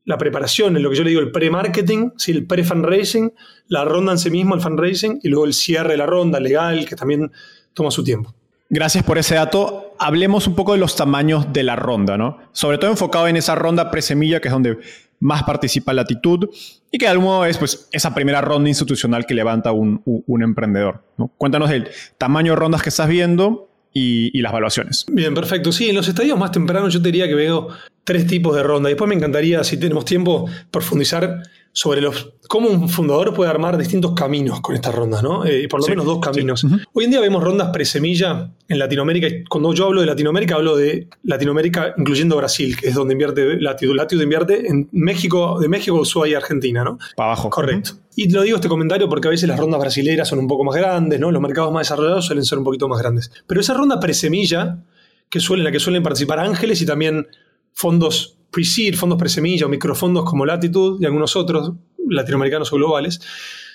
la 0.05 0.17
preparación, 0.17 0.77
en 0.77 0.83
lo 0.83 0.89
que 0.89 0.97
yo 0.97 1.05
le 1.05 1.11
digo 1.11 1.21
el 1.21 1.31
pre-marketing, 1.31 2.13
el 2.29 2.47
pre-fundraising, 2.47 3.35
la 3.67 3.85
ronda 3.85 4.13
en 4.13 4.19
sí 4.19 4.31
mismo, 4.31 4.55
el 4.55 4.63
fundraising, 4.63 5.21
y 5.23 5.29
luego 5.29 5.45
el 5.45 5.53
cierre 5.53 5.91
de 5.91 5.97
la 5.99 6.07
ronda 6.07 6.41
legal, 6.41 6.87
que 6.87 6.97
también 6.97 7.31
toma 7.75 7.91
su 7.91 8.03
tiempo. 8.03 8.35
Gracias 8.71 9.03
por 9.05 9.19
ese 9.19 9.35
dato. 9.35 9.95
Hablemos 9.99 10.47
un 10.47 10.55
poco 10.55 10.73
de 10.73 10.79
los 10.79 10.95
tamaños 10.95 11.53
de 11.53 11.63
la 11.63 11.75
ronda, 11.75 12.19
¿no? 12.19 12.39
Sobre 12.53 12.79
todo 12.79 12.91
enfocado 12.91 13.27
en 13.27 13.37
esa 13.37 13.55
ronda 13.55 13.91
presemilla, 13.91 14.41
que 14.41 14.49
es 14.49 14.53
donde 14.53 14.79
más 15.21 15.43
participa 15.45 15.93
Latitud, 15.93 16.49
y 16.91 16.99
que 16.99 17.07
de 17.07 17.11
algún 17.11 17.27
modo 17.27 17.45
es 17.47 17.59
pues, 17.59 17.89
esa 17.93 18.15
primera 18.15 18.41
ronda 18.41 18.69
institucional 18.69 19.27
que 19.27 19.35
levanta 19.35 19.73
un, 19.73 20.03
emprendedor. 20.43 21.03
¿no? 21.17 21.29
Cuéntanos 21.39 21.71
el 21.71 21.89
tamaño 22.19 22.53
de 22.53 22.57
rondas 22.57 22.83
que 22.83 22.91
estás 22.91 23.09
viendo 23.09 23.71
y, 23.93 24.39
las 24.41 24.53
valuaciones. 24.53 25.07
Bien, 25.09 25.35
perfecto. 25.35 25.73
Sí, 25.73 25.89
en 25.89 25.97
los 25.97 26.07
estadios 26.07 26.39
más 26.39 26.53
tempranos 26.53 26.93
yo 26.93 27.01
te 27.03 27.09
diría 27.09 27.27
que 27.27 27.35
veo 27.35 27.69
tres 28.05 28.27
tipos 28.27 28.55
de 28.55 28.63
ronda. 28.63 28.89
Después 28.89 29.09
me 29.09 29.15
encantaría, 29.15 29.65
si 29.65 29.77
tenemos 29.79 30.05
tiempo, 30.05 30.47
profundizar 30.71 31.43
sobre 31.73 32.01
los, 32.01 32.33
cómo 32.49 32.69
un 32.69 32.89
fundador 32.89 33.33
puede 33.35 33.51
armar 33.51 33.79
distintos 33.79 34.13
caminos 34.15 34.61
con 34.61 34.75
estas 34.75 34.95
rondas, 34.95 35.23
¿no? 35.23 35.45
Eh, 35.45 35.69
por 35.69 35.81
lo 35.81 35.87
menos 35.87 36.07
dos 36.07 36.19
caminos. 36.19 36.67
Hoy 36.93 37.05
en 37.05 37.11
día 37.11 37.21
vemos 37.21 37.43
rondas 37.43 37.71
pre-semilla 37.73 38.51
en 38.67 38.79
Latinoamérica. 38.79 39.29
Cuando 39.49 39.73
yo 39.75 39.87
hablo 39.87 40.01
de 40.01 40.07
Latinoamérica, 40.07 40.57
hablo 40.57 40.77
de 40.77 41.09
Latinoamérica 41.23 41.95
incluyendo 41.97 42.37
Brasil, 42.37 42.77
que 42.77 42.89
es 42.89 42.95
donde 42.95 43.13
invierte 43.13 43.61
Latitud. 43.61 43.95
Latitud 43.95 44.23
invierte 44.23 44.69
en 44.69 44.89
México, 44.93 45.61
de 45.61 45.69
México, 45.69 45.97
Ushuaia 45.97 46.33
y 46.33 46.35
Argentina, 46.35 46.83
¿no? 46.83 46.99
Para 47.17 47.33
abajo. 47.33 47.51
Correcto. 47.51 47.93
Y 48.17 48.29
lo 48.31 48.43
digo 48.43 48.57
este 48.57 48.69
comentario 48.69 49.09
porque 49.09 49.29
a 49.29 49.31
veces 49.31 49.49
las 49.49 49.59
rondas 49.59 49.81
brasileras 49.81 50.27
son 50.27 50.41
un 50.41 50.49
poco 50.49 50.65
más 50.65 50.75
grandes, 50.75 51.21
¿no? 51.21 51.31
Los 51.31 51.41
mercados 51.41 51.73
más 51.73 51.87
desarrollados 51.87 52.27
suelen 52.27 52.45
ser 52.45 52.59
un 52.59 52.65
poquito 52.65 52.89
más 52.89 53.01
grandes. 53.01 53.31
Pero 53.47 53.61
esa 53.61 53.75
ronda 53.75 54.01
pre-semilla, 54.01 54.83
que 55.31 55.39
suele, 55.39 55.61
en 55.61 55.65
la 55.67 55.73
que 55.73 55.79
suelen 55.79 56.03
participar 56.03 56.41
ángeles 56.41 56.83
y 56.83 56.87
también 56.87 57.29
fondos 57.73 58.38
pre-seed, 58.51 58.95
fondos 58.95 59.19
pre-semilla 59.19 59.67
o 59.67 59.69
microfondos 59.69 60.25
como 60.25 60.47
Latitude 60.47 60.99
y 61.01 61.07
algunos 61.07 61.37
otros 61.37 61.73
latinoamericanos 62.09 62.73
o 62.73 62.77
globales, 62.77 63.21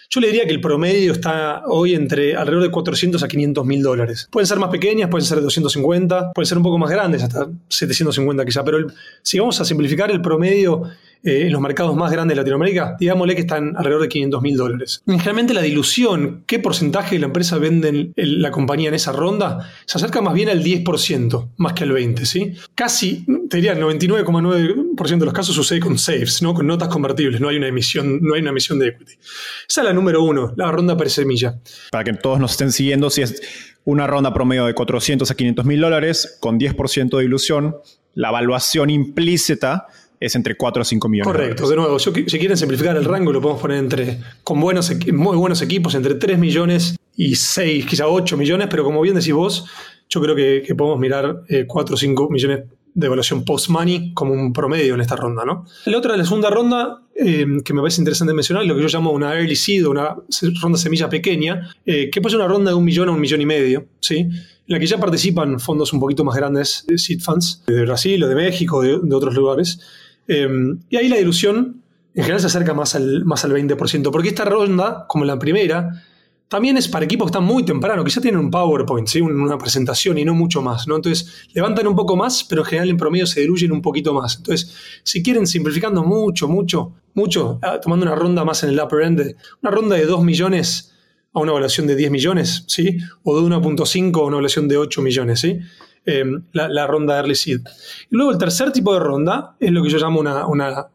yo 0.09 0.19
le 0.19 0.27
diría 0.27 0.45
que 0.45 0.51
el 0.51 0.61
promedio 0.61 1.11
está 1.11 1.63
hoy 1.65 1.95
entre 1.95 2.35
alrededor 2.35 2.63
de 2.63 2.69
400 2.69 3.23
a 3.23 3.27
500 3.27 3.65
mil 3.65 3.81
dólares. 3.81 4.27
Pueden 4.31 4.45
ser 4.45 4.59
más 4.59 4.69
pequeñas, 4.69 5.09
pueden 5.09 5.25
ser 5.25 5.37
de 5.37 5.43
250, 5.43 6.33
pueden 6.33 6.45
ser 6.45 6.57
un 6.59 6.63
poco 6.63 6.77
más 6.77 6.91
grandes, 6.91 7.23
hasta 7.23 7.49
750 7.67 8.45
quizá, 8.45 8.63
pero 8.63 8.85
si 9.23 9.39
vamos 9.39 9.59
a 9.59 9.65
simplificar 9.65 10.11
el 10.11 10.21
promedio 10.21 10.83
eh, 11.23 11.43
en 11.45 11.51
los 11.53 11.61
mercados 11.61 11.95
más 11.95 12.11
grandes 12.11 12.35
de 12.35 12.41
Latinoamérica, 12.41 12.95
digámosle 12.99 13.35
que 13.35 13.41
están 13.41 13.75
alrededor 13.77 14.01
de 14.01 14.09
500 14.09 14.41
mil 14.41 14.57
dólares. 14.57 15.03
Generalmente 15.05 15.53
la 15.53 15.61
dilución, 15.61 16.43
qué 16.45 16.59
porcentaje 16.59 17.15
de 17.15 17.19
la 17.19 17.27
empresa 17.27 17.57
vende 17.57 18.11
la 18.15 18.51
compañía 18.51 18.89
en 18.89 18.95
esa 18.95 19.11
ronda, 19.11 19.71
se 19.85 19.97
acerca 19.97 20.21
más 20.21 20.33
bien 20.33 20.49
al 20.49 20.63
10%, 20.63 21.49
más 21.57 21.73
que 21.73 21.83
al 21.85 21.91
20%, 21.91 22.25
¿sí? 22.25 22.53
Casi, 22.75 23.25
te 23.49 23.57
diría, 23.57 23.71
el 23.71 23.81
99,9% 23.81 25.19
de 25.19 25.25
los 25.25 25.33
casos 25.33 25.55
sucede 25.55 25.79
con 25.79 25.97
saves, 25.97 26.41
¿no? 26.41 26.53
Con 26.53 26.67
notas 26.67 26.89
convertibles, 26.89 27.39
no 27.39 27.49
hay 27.49 27.57
una 27.57 27.67
emisión, 27.67 28.19
no 28.21 28.35
hay 28.35 28.41
una 28.41 28.49
emisión 28.49 28.79
de 28.79 28.89
equity. 28.89 29.13
Esa 29.69 29.81
es 29.81 29.85
la 29.85 29.93
número 29.93 30.23
uno, 30.23 30.53
la 30.57 30.71
ronda 30.71 30.97
per 30.97 31.09
semilla. 31.09 31.59
Para 31.91 32.03
que 32.03 32.13
todos 32.13 32.39
nos 32.39 32.51
estén 32.51 32.71
siguiendo, 32.71 33.09
si 33.09 33.21
es 33.21 33.41
una 33.85 34.07
ronda 34.07 34.33
promedio 34.33 34.65
de 34.65 34.73
400 34.73 35.29
a 35.29 35.35
500 35.35 35.65
mil 35.65 35.81
dólares 35.81 36.37
con 36.39 36.59
10% 36.59 37.17
de 37.17 37.21
dilución, 37.21 37.75
la 38.13 38.29
evaluación 38.29 38.89
implícita 38.89 39.87
es 40.23 40.35
entre 40.35 40.55
4 40.55 40.81
a 40.81 40.85
5 40.85 41.09
millones. 41.09 41.31
Correcto, 41.31 41.67
de, 41.67 41.75
nuevo, 41.75 41.99
si 41.99 42.11
quieren 42.11 42.55
simplificar 42.55 42.95
el 42.95 43.03
rango, 43.03 43.33
lo 43.33 43.41
podemos 43.41 43.61
poner 43.61 43.77
entre, 43.77 44.19
con 44.43 44.59
buenos, 44.59 44.91
muy 45.11 45.35
buenos 45.35 45.61
equipos, 45.61 45.95
entre 45.95 46.15
3 46.15 46.39
millones 46.39 46.95
y 47.15 47.35
6, 47.35 47.85
quizá 47.85 48.07
8 48.07 48.37
millones, 48.37 48.67
pero 48.69 48.85
como 48.85 49.01
bien 49.01 49.15
decís 49.15 49.33
vos, 49.33 49.65
yo 50.07 50.21
creo 50.21 50.35
que, 50.35 50.73
podemos 50.75 50.97
mirar 50.99 51.43
4 51.67 51.93
o 51.93 51.97
5 51.97 52.29
millones 52.29 52.63
de 52.93 53.07
evaluación 53.07 53.43
post-money 53.43 54.13
como 54.13 54.33
un 54.33 54.53
promedio 54.53 54.93
en 54.93 55.01
esta 55.01 55.15
ronda. 55.15 55.43
¿no? 55.45 55.65
La 55.85 55.97
otra, 55.97 56.15
la 56.15 56.23
segunda 56.23 56.49
ronda, 56.49 57.01
eh, 57.15 57.45
que 57.65 57.73
me 57.73 57.81
parece 57.81 58.01
interesante 58.01 58.33
mencionar, 58.33 58.63
es 58.63 58.69
lo 58.69 58.75
que 58.75 58.81
yo 58.81 58.87
llamo 58.87 59.11
una 59.11 59.35
early 59.35 59.55
seed, 59.55 59.85
una 59.85 60.15
ronda 60.61 60.77
semilla 60.77 61.09
pequeña, 61.09 61.75
eh, 61.85 62.09
que 62.09 62.21
puede 62.21 62.31
ser 62.31 62.39
una 62.39 62.47
ronda 62.47 62.71
de 62.71 62.77
un 62.77 62.85
millón 62.85 63.09
a 63.09 63.11
un 63.11 63.19
millón 63.19 63.41
y 63.41 63.45
medio, 63.45 63.87
¿sí? 63.99 64.27
en 64.65 64.73
la 64.73 64.79
que 64.79 64.85
ya 64.85 64.97
participan 64.97 65.59
fondos 65.59 65.91
un 65.91 65.99
poquito 65.99 66.23
más 66.23 66.35
grandes, 66.35 66.85
seed 66.95 67.19
funds, 67.19 67.63
de 67.67 67.81
Brasil 67.81 68.23
o 68.23 68.29
de 68.29 68.35
México, 68.35 68.81
de, 68.81 68.99
de 69.01 69.15
otros 69.15 69.35
lugares, 69.35 69.79
Em, 70.27 70.79
y 70.89 70.97
ahí 70.97 71.09
la 71.09 71.17
dilución 71.17 71.83
en 72.15 72.23
general 72.23 72.41
se 72.41 72.47
acerca 72.47 72.73
más 72.73 72.95
al, 72.95 73.25
más 73.25 73.43
al 73.43 73.51
20%, 73.51 74.11
porque 74.11 74.29
esta 74.29 74.45
ronda, 74.45 75.05
como 75.07 75.25
la 75.25 75.39
primera, 75.39 76.03
también 76.47 76.77
es 76.77 76.87
para 76.87 77.05
equipos 77.05 77.25
que 77.25 77.29
están 77.29 77.45
muy 77.45 77.65
temprano, 77.65 78.03
que 78.03 78.11
ya 78.11 78.21
tienen 78.21 78.39
un 78.39 78.51
PowerPoint, 78.51 79.07
¿sí? 79.07 79.21
una 79.21 79.57
presentación 79.57 80.19
y 80.19 80.25
no 80.25 80.35
mucho 80.35 80.61
más. 80.61 80.87
¿no? 80.87 80.95
Entonces, 80.95 81.47
levantan 81.53 81.87
un 81.87 81.95
poco 81.95 82.15
más, 82.15 82.43
pero 82.43 82.61
en 82.61 82.67
general 82.67 82.89
en 82.91 82.97
promedio 82.97 83.25
se 83.25 83.41
diluyen 83.41 83.71
un 83.71 83.81
poquito 83.81 84.13
más. 84.13 84.37
Entonces, 84.37 84.71
si 85.01 85.23
quieren 85.23 85.47
simplificando 85.47 86.03
mucho, 86.03 86.47
mucho, 86.47 86.93
mucho, 87.15 87.57
ah, 87.63 87.79
tomando 87.81 88.05
una 88.05 88.13
ronda 88.13 88.45
más 88.45 88.61
en 88.63 88.69
el 88.69 88.79
upper 88.79 89.01
end, 89.01 89.35
una 89.63 89.71
ronda 89.71 89.95
de 89.95 90.05
2 90.05 90.23
millones 90.23 90.93
a 91.33 91.39
una 91.39 91.53
evaluación 91.53 91.87
de 91.87 91.95
10 91.95 92.11
millones, 92.11 92.65
¿sí? 92.67 92.99
o 93.23 93.35
de 93.35 93.47
1.5 93.47 94.19
a 94.19 94.23
una 94.25 94.35
evaluación 94.35 94.67
de 94.67 94.77
8 94.77 95.01
millones. 95.01 95.39
¿sí? 95.39 95.57
Em, 96.05 96.43
la, 96.51 96.85
ronda 96.85 97.15
Early 97.15 97.35
Seed. 97.35 97.61
Y 98.11 98.15
luego 98.15 98.31
el 98.31 98.37
tercer 98.37 98.73
tipo 98.73 98.93
de 98.93 98.99
ronda 98.99 99.55
es 99.57 99.71
lo 99.71 99.81
que 99.81 99.89
yo 99.89 99.97
llamo 99.97 100.19
una, 100.19 100.45
una 100.47 100.87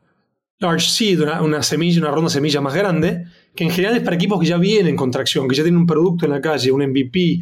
Large 0.58 0.86
Seed, 0.86 1.22
una, 1.22 1.62
semilla, 1.62 2.00
una 2.02 2.10
ronda 2.10 2.28
semilla 2.28 2.60
más 2.60 2.74
grande, 2.74 3.24
que 3.54 3.64
en 3.64 3.70
general 3.70 3.96
es 3.96 4.02
para 4.02 4.16
equipos 4.16 4.38
que 4.38 4.46
ya 4.46 4.58
vienen 4.58 4.96
con 4.96 5.10
tracción, 5.10 5.48
que 5.48 5.54
ya 5.54 5.62
tienen 5.62 5.80
un 5.80 5.86
producto 5.86 6.26
en 6.26 6.32
la 6.32 6.42
calle, 6.42 6.70
un 6.70 6.82
MVP, 6.82 7.40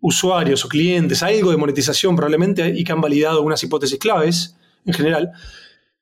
usuarios 0.00 0.64
o 0.64 0.68
clientes, 0.68 1.20
algo 1.24 1.50
de 1.50 1.56
monetización 1.56 2.14
probablemente 2.14 2.68
y 2.68 2.84
que 2.84 2.92
han 2.92 3.00
validado 3.00 3.42
unas 3.42 3.62
hipótesis 3.64 3.98
claves 3.98 4.56
en 4.86 4.94
general. 4.94 5.32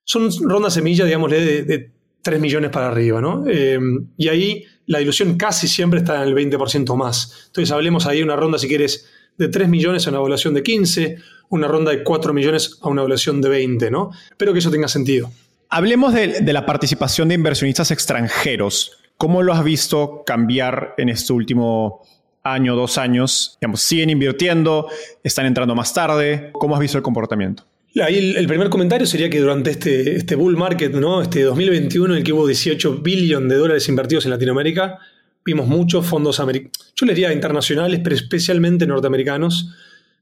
Son 0.05 0.29
rondas 0.43 0.75
semilla, 0.75 1.07
digamos, 1.07 1.31
de, 1.31 1.63
de 1.63 1.93
3 2.21 2.41
millones 2.41 2.71
para 2.71 2.89
arriba, 2.89 3.21
¿no? 3.21 3.47
Em, 3.47 4.09
y 4.17 4.29
ahí 4.29 4.65
la 4.87 4.99
dilución 4.99 5.39
casi 5.39 5.67
siempre 5.69 6.01
está 6.01 6.23
en 6.23 6.29
el 6.29 6.35
20% 6.35 6.95
más. 6.97 7.45
Entonces 7.47 7.73
hablemos 7.73 8.07
ahí 8.07 8.19
de 8.19 8.25
una 8.25 8.37
ronda, 8.37 8.59
si 8.59 8.69
quieres, 8.69 9.09
de 9.39 9.49
3 9.49 9.69
millones 9.69 10.07
a 10.07 10.11
una 10.11 10.19
evaluación 10.19 10.55
de 10.55 10.63
15, 10.63 11.17
una 11.51 11.69
ronda 11.69 11.91
de 11.91 12.03
4 12.03 12.33
millones 12.33 12.79
a 12.83 12.89
una 12.89 13.03
evaluación 13.03 13.41
de 13.41 13.49
20, 13.49 13.91
¿no? 13.91 14.11
Espero 14.31 14.53
que 14.53 14.59
eso 14.59 14.71
tenga 14.71 14.89
sentido. 14.89 15.31
Hablemos 15.69 16.15
de, 16.15 16.41
la 16.53 16.65
participación 16.65 17.29
de 17.29 17.35
inversionistas 17.35 17.91
extranjeros. 17.91 18.93
¿Cómo 19.17 19.43
lo 19.43 19.53
has 19.53 19.65
visto 19.65 20.23
cambiar 20.25 20.95
en 20.99 21.09
este 21.09 21.33
último 21.33 22.03
año, 22.45 22.77
dos 22.77 22.99
años? 22.99 23.59
Digamos, 23.61 23.81
¿Siguen 23.81 24.11
invirtiendo? 24.11 24.89
¿Están 25.25 25.47
entrando 25.47 25.75
más 25.75 25.93
tarde? 25.93 26.51
¿Cómo 26.53 26.75
has 26.75 26.81
visto 26.81 26.99
el 26.99 27.03
comportamiento? 27.03 27.65
Ahí 28.01 28.35
el, 28.37 28.47
primer 28.47 28.69
comentario 28.69 29.07
sería 29.07 29.31
que 29.31 29.41
durante 29.41 29.71
este, 29.71 30.17
este 30.17 30.35
bull 30.35 30.57
market, 30.57 30.93
¿no? 30.93 31.23
este 31.23 31.43
2021, 31.43 32.13
en 32.13 32.19
el 32.19 32.25
que 32.25 32.33
hubo 32.33 32.47
18 32.47 32.99
billones 32.99 33.49
de 33.49 33.57
dólares 33.57 33.89
invertidos 33.89 34.27
en 34.27 34.33
Latinoamérica, 34.33 34.99
vimos 35.47 35.67
muchos 35.67 36.05
fondos 36.05 36.41
americanos, 36.41 36.93
yo 36.95 37.07
le 37.07 37.15
diría 37.15 37.33
internacionales, 37.33 38.01
pero 38.05 38.15
especialmente 38.17 38.87
norteamericanos, 38.87 39.73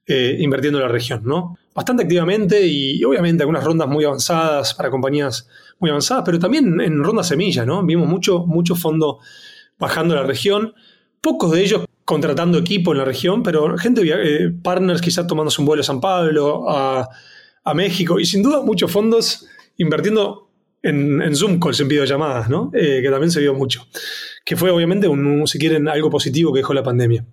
eh, 0.07 0.37
invirtiendo 0.39 0.79
en 0.79 0.85
la 0.85 0.93
región, 0.93 1.23
¿no? 1.25 1.57
Bastante 1.75 2.03
activamente 2.03 2.65
y 2.65 3.03
obviamente 3.03 3.43
algunas 3.43 3.65
rondas 3.65 3.89
muy 3.89 4.05
avanzadas 4.05 4.75
para 4.75 4.91
compañías 4.91 5.49
muy 5.79 5.91
avanzadas, 5.91 6.25
pero 6.25 6.39
también 6.39 6.81
en 6.81 7.03
ronda 7.03 7.23
semilla, 7.23 7.65
¿no? 7.65 7.85
Vimos 7.85 8.09
mucho, 8.09 8.47
mucho 8.47 8.77
fondo 8.77 9.19
bajando 9.79 10.15
a 10.15 10.21
la 10.21 10.27
región, 10.27 10.75
pocos 11.21 11.53
de 11.53 11.63
ellos 11.63 11.85
contratando 12.05 12.59
equipo 12.59 12.93
en 12.93 12.99
la 12.99 13.05
región, 13.05 13.43
pero 13.43 13.77
gente, 13.79 14.03
eh, 14.05 14.51
partners 14.63 15.01
quizás 15.01 15.27
tomándose 15.27 15.61
un 15.61 15.67
vuelo 15.67 15.81
a 15.81 15.85
San 15.85 16.01
Pablo, 16.01 16.69
a, 16.69 17.09
México, 17.75 18.21
y 18.21 18.27
sin 18.27 18.43
duda 18.43 18.61
muchos 18.61 18.93
fondos 18.93 19.47
invirtiendo 19.79 20.51
en, 20.85 21.35
Zoom 21.35 21.59
calls, 21.59 21.81
en 21.81 21.89
videollamadas, 21.89 22.49
¿no? 22.49 22.71
Eh, 22.73 23.01
que 23.03 23.11
también 23.11 23.31
se 23.31 23.41
vio 23.41 23.55
mucho 23.55 23.87
que 24.45 24.57
fue 24.57 24.71
obviamente, 24.71 25.09
un, 25.09 25.47
si 25.47 25.59
quieren, 25.59 25.89
algo 25.89 26.11
positivo 26.11 26.53
que 26.53 26.59
dejó 26.59 26.75
la 26.75 26.83
pandemia. 26.83 27.25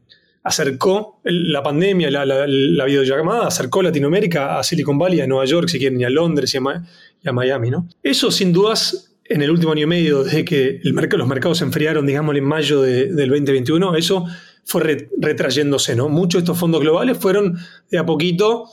Acercó 0.43 1.19
la 1.23 1.61
pandemia, 1.61 2.09
la, 2.09 2.25
la, 2.25 2.85
videollamada, 2.85 3.47
acercó 3.47 3.83
Latinoamérica 3.83 4.57
a 4.57 4.63
Silicon 4.63 4.97
Valley, 4.97 5.21
a 5.21 5.27
Nueva 5.27 5.45
York, 5.45 5.67
si 5.67 5.77
quieren, 5.77 5.99
y 5.99 6.03
a 6.03 6.09
Londres 6.09 6.55
y 6.55 6.57
a, 6.57 7.31
Miami. 7.31 7.69
¿no? 7.69 7.87
Eso, 8.01 8.31
sin 8.31 8.51
dudas, 8.51 9.13
en 9.25 9.43
el 9.43 9.51
último 9.51 9.73
año 9.73 9.83
y 9.83 9.87
medio, 9.87 10.23
desde 10.23 10.45
que 10.45 10.79
los 10.83 11.27
mercados 11.27 11.59
se 11.59 11.65
enfriaron, 11.65 12.07
digamos, 12.07 12.35
en 12.35 12.43
mayo 12.43 12.81
del 12.81 13.29
2021, 13.29 13.95
eso 13.95 14.25
fue 14.63 15.07
retrayéndose. 15.19 15.95
¿no? 15.95 16.09
Muchos 16.09 16.41
de 16.41 16.45
estos 16.45 16.57
fondos 16.57 16.81
globales 16.81 17.17
fueron 17.19 17.59
de 17.91 17.99
a 17.99 18.05
poquito 18.05 18.67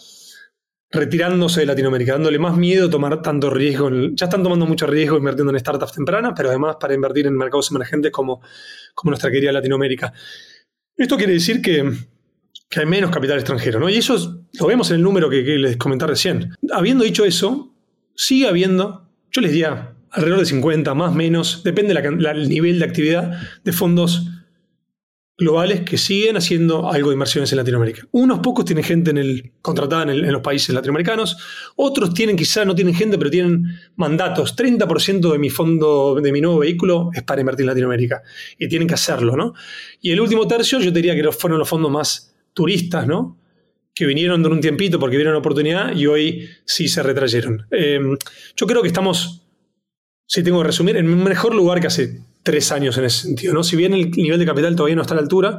retirándose 0.91 1.61
de 1.61 1.67
Latinoamérica, 1.67 2.13
dándole 2.13 2.39
más 2.39 2.57
miedo 2.57 2.89
tomar 2.89 3.21
tanto 3.21 3.51
riesgo. 3.51 3.91
ya 4.13 4.25
están 4.25 4.43
tomando 4.43 4.67
mucho 4.67 4.87
riesgo 4.87 5.19
invirtiendo 5.19 5.53
en 5.53 5.59
startups 5.59 5.93
tempranas, 5.93 6.33
pero 6.37 6.49
además 6.49 6.77
para 6.81 6.95
invertir 6.95 7.27
en 7.27 7.37
mercados 7.37 7.71
emergentes 7.71 8.11
como, 8.11 8.41
como 8.95 9.11
nuestra 9.11 9.31
querida 9.31 9.53
Latinoamérica. 9.53 10.13
Esto 10.97 11.17
quiere 11.17 11.35
decir 11.35 11.61
que, 11.61 11.93
hay 12.77 12.87
menos 12.87 13.11
capital 13.11 13.39
extranjero, 13.39 13.81
¿no? 13.81 13.89
Y 13.89 13.97
eso 13.97 14.45
lo 14.59 14.67
vemos 14.67 14.91
en 14.91 14.97
el 14.97 15.03
número 15.03 15.29
que, 15.31 15.43
les 15.43 15.77
comenté 15.77 16.07
recién. 16.07 16.55
Habiendo 16.73 17.05
dicho 17.05 17.25
eso, 17.25 17.75
sigue 18.15 18.49
habiendo, 18.49 19.09
yo 19.31 19.41
les 19.41 19.53
diría, 19.53 19.95
alrededor 20.11 20.41
de 20.41 20.47
50, 20.47 20.95
más 20.95 21.15
menos, 21.15 21.63
depende 21.65 21.95
del 21.95 22.49
nivel 22.49 22.79
de 22.79 22.85
actividad 22.85 23.39
de 23.63 23.73
fondos 23.73 24.27
globales 25.39 25.83
que 25.83 25.97
siguen 25.97 26.37
haciendo 26.37 26.91
algo 26.91 27.11
de 27.11 27.15
inversiones 27.15 27.53
en 27.53 27.59
Latinoamérica. 27.59 28.03
Unos 28.11 28.41
pocos 28.41 28.65
tienen 28.65 28.83
gente 28.83 29.11
en 29.11 29.19
el, 29.19 29.53
contratada 29.63 30.13
en, 30.13 30.33
los 30.33 30.43
países 30.43 30.75
latinoamericanos, 30.75 31.37
otros 31.77 32.13
tienen 32.13 32.35
quizá 32.35 32.65
no 32.65 32.75
tienen 32.75 32.93
gente, 32.93 33.17
pero 33.17 33.31
tienen 33.31 33.65
mandatos. 33.95 34.57
30% 34.57 35.31
de 35.31 35.39
mi 35.39 35.49
fondo, 35.49 36.17
de 36.21 36.33
mi 36.33 36.41
nuevo 36.41 36.59
vehículo 36.59 37.11
es 37.15 37.23
para 37.23 37.41
invertir 37.41 37.63
en 37.63 37.69
Latinoamérica 37.69 38.21
y 38.59 38.69
tienen 38.69 38.89
que 38.89 38.95
hacerlo, 38.95 39.37
¿no? 39.37 39.55
Y 40.01 40.11
el 40.11 40.21
último 40.21 40.49
tercio 40.49 40.81
yo 40.81 40.91
diría 40.91 41.15
que 41.15 41.31
fueron 41.31 41.61
los 41.61 41.69
fondos 41.69 41.93
más 41.93 42.35
turistas, 42.53 43.07
¿no? 43.07 43.39
Que 43.95 44.07
vinieron 44.07 44.43
de 44.43 44.49
un 44.49 44.61
tiempito 44.61 44.99
porque 44.99 45.17
vieron 45.17 45.37
oportunidad 45.37 45.95
y 45.95 46.09
hoy 46.09 46.49
sí 46.65 46.89
se 46.89 47.01
retrayeron. 47.01 47.65
Em, 47.71 48.17
yo 48.57 48.67
creo 48.67 48.83
que 48.83 48.89
estamos, 48.89 49.47
si 50.27 50.43
tengo 50.43 50.61
que 50.63 50.67
resumir, 50.67 50.97
en 50.97 51.09
un 51.09 51.23
mejor 51.23 51.55
lugar 51.55 51.81
que 51.81 51.87
hace 51.87 52.23
tres 52.43 52.73
años 52.73 52.97
en 52.99 53.05
ese 53.05 53.23
sentido. 53.23 53.55
¿no? 53.55 53.63
Si 53.63 53.77
bien 53.77 53.95
el 53.95 54.11
nivel 54.11 54.39
de 54.39 54.47
capital 54.47 54.77
todavía 54.77 54.97
no 54.97 55.03
está 55.03 55.15
a 55.15 55.17
la 55.17 55.23
altura, 55.23 55.59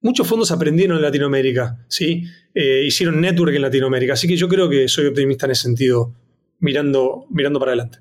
muchos 0.00 0.26
fondos 0.26 0.50
aprendieron 0.50 0.96
en 0.96 1.02
Latinoamérica, 1.02 1.84
¿sí? 1.88 2.24
Eh, 2.54 2.84
hicieron 2.86 3.20
network 3.20 3.54
en 3.54 3.62
Latinoamérica, 3.62 4.12
así 4.12 4.28
que 4.28 4.36
yo 4.36 4.48
creo 4.48 4.68
que 4.68 4.86
soy 4.86 5.06
optimista 5.06 5.46
en 5.46 5.52
ese 5.52 5.62
sentido 5.62 6.14
mirando, 6.60 7.26
mirando 7.30 7.58
para 7.58 7.72
adelante. 7.72 7.98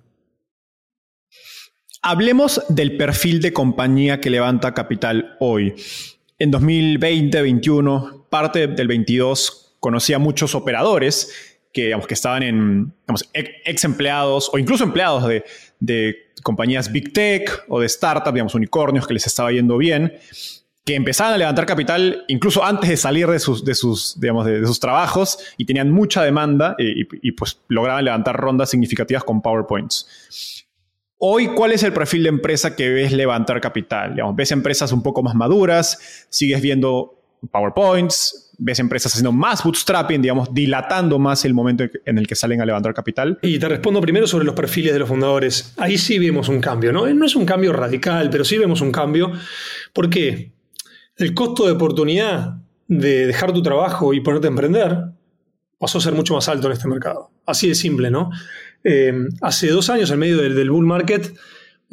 Hablemos 2.01 2.61
del 2.67 2.97
perfil 2.97 3.41
de 3.41 3.53
compañía 3.53 4.19
que 4.19 4.29
levanta 4.29 4.73
capital 4.73 5.37
hoy. 5.39 5.73
En 6.37 6.51
2020, 6.51 7.37
2021, 7.37 8.27
parte 8.29 8.67
del 8.67 8.87
22, 8.87 9.75
conocía 9.79 10.19
muchos 10.19 10.55
operadores 10.55 11.52
que, 11.73 11.85
digamos, 11.85 12.07
que 12.07 12.13
estaban 12.13 12.43
en 12.43 12.93
ex 13.33 13.83
empleados 13.83 14.49
o 14.53 14.57
incluso 14.57 14.83
empleados 14.83 15.27
de, 15.27 15.43
de 15.79 16.15
compañías 16.43 16.91
big 16.91 17.11
tech 17.11 17.65
o 17.67 17.81
de 17.81 17.89
startups, 17.89 18.33
digamos, 18.33 18.55
unicornios 18.55 19.07
que 19.07 19.13
les 19.13 19.27
estaba 19.27 19.51
yendo 19.51 19.77
bien 19.77 20.13
que 20.85 20.95
empezaban 20.95 21.33
a 21.33 21.37
levantar 21.37 21.65
capital 21.65 22.25
incluso 22.27 22.63
antes 22.63 22.89
de 22.89 22.97
salir 22.97 23.27
de 23.27 23.39
sus, 23.39 23.63
de 23.63 23.73
sus, 23.73 24.19
digamos, 24.19 24.45
de, 24.45 24.65
sus 24.65 24.79
trabajos 24.79 25.39
y 25.57 25.65
tenían 25.65 25.91
mucha 25.91 26.23
demanda 26.23 26.75
y, 26.77 27.31
pues 27.31 27.59
lograban 27.69 28.03
levantar 28.03 28.35
rondas 28.35 28.69
significativas 28.69 29.23
con 29.23 29.41
PowerPoints. 29.41 30.65
Hoy, 31.17 31.47
¿cuál 31.47 31.71
es 31.71 31.83
el 31.83 31.93
perfil 31.93 32.23
de 32.23 32.29
empresa 32.29 32.75
que 32.75 32.89
ves 32.89 33.13
levantar 33.13 33.61
capital? 33.61 34.15
¿Ves 34.33 34.51
empresas 34.51 34.91
un 34.91 35.01
poco 35.01 35.23
más 35.23 35.35
maduras? 35.35 36.25
¿Sigues 36.29 36.61
viendo 36.61 37.17
PowerPoints? 37.49 38.42
¿Ves 38.57 38.79
empresas 38.79 39.11
haciendo 39.13 39.31
más 39.31 39.63
bootstrapping, 39.63 40.21
digamos, 40.21 40.53
dilatando 40.53 41.19
más 41.19 41.43
el 41.45 41.53
momento 41.53 41.85
en 42.05 42.17
el 42.17 42.27
que 42.27 42.35
salen 42.35 42.61
a 42.61 42.65
levantar 42.65 42.93
capital? 42.93 43.39
Y 43.41 43.59
te 43.59 43.67
respondo 43.67 43.99
primero 44.01 44.27
sobre 44.27 44.45
los 44.45 44.55
perfiles 44.55 44.93
de 44.93 44.99
los 44.99 45.09
fundadores. 45.09 45.73
Ahí 45.77 45.97
sí 45.97 46.19
vemos 46.19 46.49
un 46.49 46.61
cambio, 46.61 46.93
¿no? 46.93 47.11
No 47.13 47.25
es 47.25 47.35
un 47.35 47.45
cambio 47.45 47.73
radical, 47.73 48.29
pero 48.29 48.45
sí 48.45 48.57
vemos 48.57 48.81
un 48.81 48.91
cambio. 48.91 49.31
¿Por 49.93 50.09
qué? 50.09 50.53
el 51.17 51.33
costo 51.33 51.65
de 51.65 51.73
oportunidad 51.73 52.57
de 52.87 53.27
dejar 53.27 53.53
tu 53.53 53.61
trabajo 53.61 54.13
y 54.13 54.21
ponerte 54.21 54.47
a 54.47 54.49
emprender 54.49 54.97
pasó 55.77 55.97
a 55.97 56.01
ser 56.01 56.13
mucho 56.13 56.33
más 56.33 56.47
alto 56.47 56.67
en 56.67 56.73
este 56.73 56.87
mercado. 56.87 57.31
Así 57.45 57.67
de 57.67 57.75
simple, 57.75 58.09
¿no? 58.09 58.29
Eh, 58.83 59.13
hace 59.41 59.67
dos 59.67 59.89
años, 59.89 60.11
en 60.11 60.19
medio 60.19 60.37
del, 60.37 60.69
bull 60.69 60.85
market, 60.85 61.35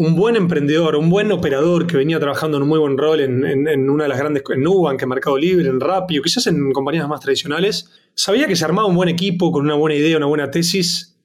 un 0.01 0.17
buen 0.17 0.35
emprendedor, 0.35 0.97
un 0.97 1.11
buen 1.11 1.31
operador 1.31 1.87
que 1.87 1.99
venía 1.99 2.19
trabajando 2.19 2.57
en 2.57 2.63
un 2.63 2.71
muy 2.71 2.79
buen 2.79 2.97
rol 2.97 3.21
en, 3.21 3.91
una 3.91 4.05
de 4.05 4.09
las 4.09 4.19
grandes, 4.19 4.43
en 4.49 4.63
Nubank, 4.63 5.03
en 5.03 5.09
Mercado 5.11 5.37
Libre, 5.37 5.69
en 5.69 5.79
Rappi, 5.79 6.19
o 6.19 6.23
quizás 6.23 6.47
en 6.47 6.73
compañías 6.73 7.07
más 7.07 7.21
tradicionales, 7.21 7.91
sabía 8.15 8.47
que 8.47 8.57
se 8.57 8.65
armaba 8.65 8.89
un 8.89 8.97
buen 8.97 9.11
equipo 9.11 9.53
con 9.53 9.67
una 9.67 9.75
buena 9.75 9.97
idea, 9.97 10.17
una 10.17 10.25
buena 10.25 10.51
tesis 10.51 11.19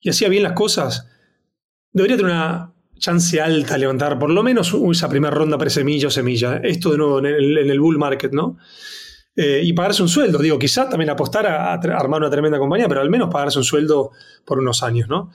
y 0.00 0.08
hacía 0.08 0.30
bien 0.30 0.42
las 0.42 0.54
cosas. 0.54 1.06
Debería 1.92 2.16
tener 2.16 2.32
una 2.32 2.72
chance 2.98 3.42
alta 3.42 3.76
levantar 3.76 4.18
por 4.18 4.30
lo 4.30 4.42
menos 4.42 4.74
esa 4.90 5.10
primera 5.10 5.34
ronda 5.34 5.58
pre-semilla 5.58 6.08
o 6.08 6.10
semilla. 6.10 6.62
Esto 6.64 6.92
de 6.92 6.96
nuevo 6.96 7.18
en 7.18 7.26
el, 7.26 7.78
bull 7.78 7.98
market, 7.98 8.32
¿no? 8.32 8.56
Eh, 9.36 9.60
y 9.64 9.74
pagarse 9.74 10.00
un 10.00 10.08
sueldo. 10.08 10.38
Digo, 10.38 10.58
quizá 10.58 10.88
también 10.88 11.10
apostar 11.10 11.46
a, 11.46 11.74
armar 11.74 12.22
una 12.22 12.30
tremenda 12.30 12.58
compañía, 12.58 12.88
pero 12.88 13.02
al 13.02 13.10
menos 13.10 13.28
pagarse 13.30 13.58
un 13.58 13.64
sueldo 13.64 14.12
por 14.46 14.60
unos 14.60 14.82
años, 14.82 15.10
¿no? 15.10 15.30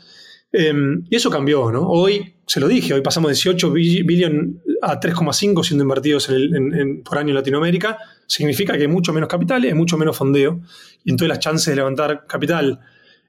Em, 0.52 1.04
y 1.10 1.16
eso 1.16 1.30
cambió, 1.30 1.72
¿no? 1.72 1.88
Hoy, 1.88 2.34
se 2.46 2.60
lo 2.60 2.68
dije, 2.68 2.94
hoy 2.94 3.02
pasamos 3.02 3.30
de 3.30 3.36
18 3.36 3.72
billion 3.72 4.62
a 4.82 5.00
3,5 5.00 5.64
siendo 5.64 5.84
invertidos 5.84 6.30
por 7.06 7.18
año 7.18 7.30
en 7.30 7.36
Latinoamérica. 7.36 7.98
Significa 8.26 8.76
que 8.76 8.84
hay 8.84 8.88
mucho 8.88 9.14
menos 9.14 9.30
capital, 9.30 9.64
hay 9.64 9.74
mucho 9.74 9.98
menos 9.98 10.18
fondeo, 10.18 10.62
y 11.04 11.12
entonces 11.12 11.30
las 11.30 11.40
chances 11.40 11.68
de 11.68 11.76
levantar 11.76 12.26
capital 12.26 12.80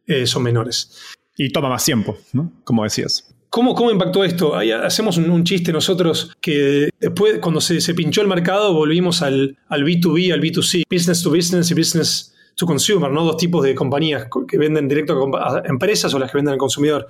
eh, 0.07 0.27
son 0.27 0.43
menores. 0.43 1.15
Y 1.37 1.51
toma 1.51 1.69
más 1.69 1.85
tiempo, 1.85 2.19
¿no? 2.33 2.53
Como 2.65 2.85
decías. 2.85 3.35
¿Cómo, 3.51 3.75
¿Cómo, 3.75 3.91
impactó 3.91 4.23
esto? 4.23 4.57
Ahí 4.57 4.71
hacemos 4.71 5.17
un, 5.17 5.45
chiste 5.45 5.73
nosotros 5.73 6.37
que 6.41 6.89
después, 7.01 7.39
cuando 7.41 7.61
se, 7.61 7.81
se, 7.81 7.95
pinchó 7.95 8.23
el 8.23 8.29
mercado, 8.29 8.73
volvimos 8.73 9.23
al, 9.23 9.59
al 9.69 9.85
B2B, 9.85 10.33
al 10.33 10.41
B2C, 10.41 10.85
business 10.89 11.23
to 11.23 11.31
business 11.31 11.71
y 11.71 11.75
business 11.75 12.33
to 12.61 12.67
consumer, 12.67 13.11
¿no? 13.11 13.25
Dos 13.25 13.39
tipos 13.39 13.65
de 13.65 13.75
compañías 13.75 14.27
que 14.47 14.59
venden 14.59 14.87
directo 14.87 15.31
a 15.37 15.63
empresas 15.65 16.13
o 16.13 16.19
las 16.19 16.31
que 16.31 16.39
venden 16.39 16.53
al 16.53 16.59
consumidor. 16.59 17.09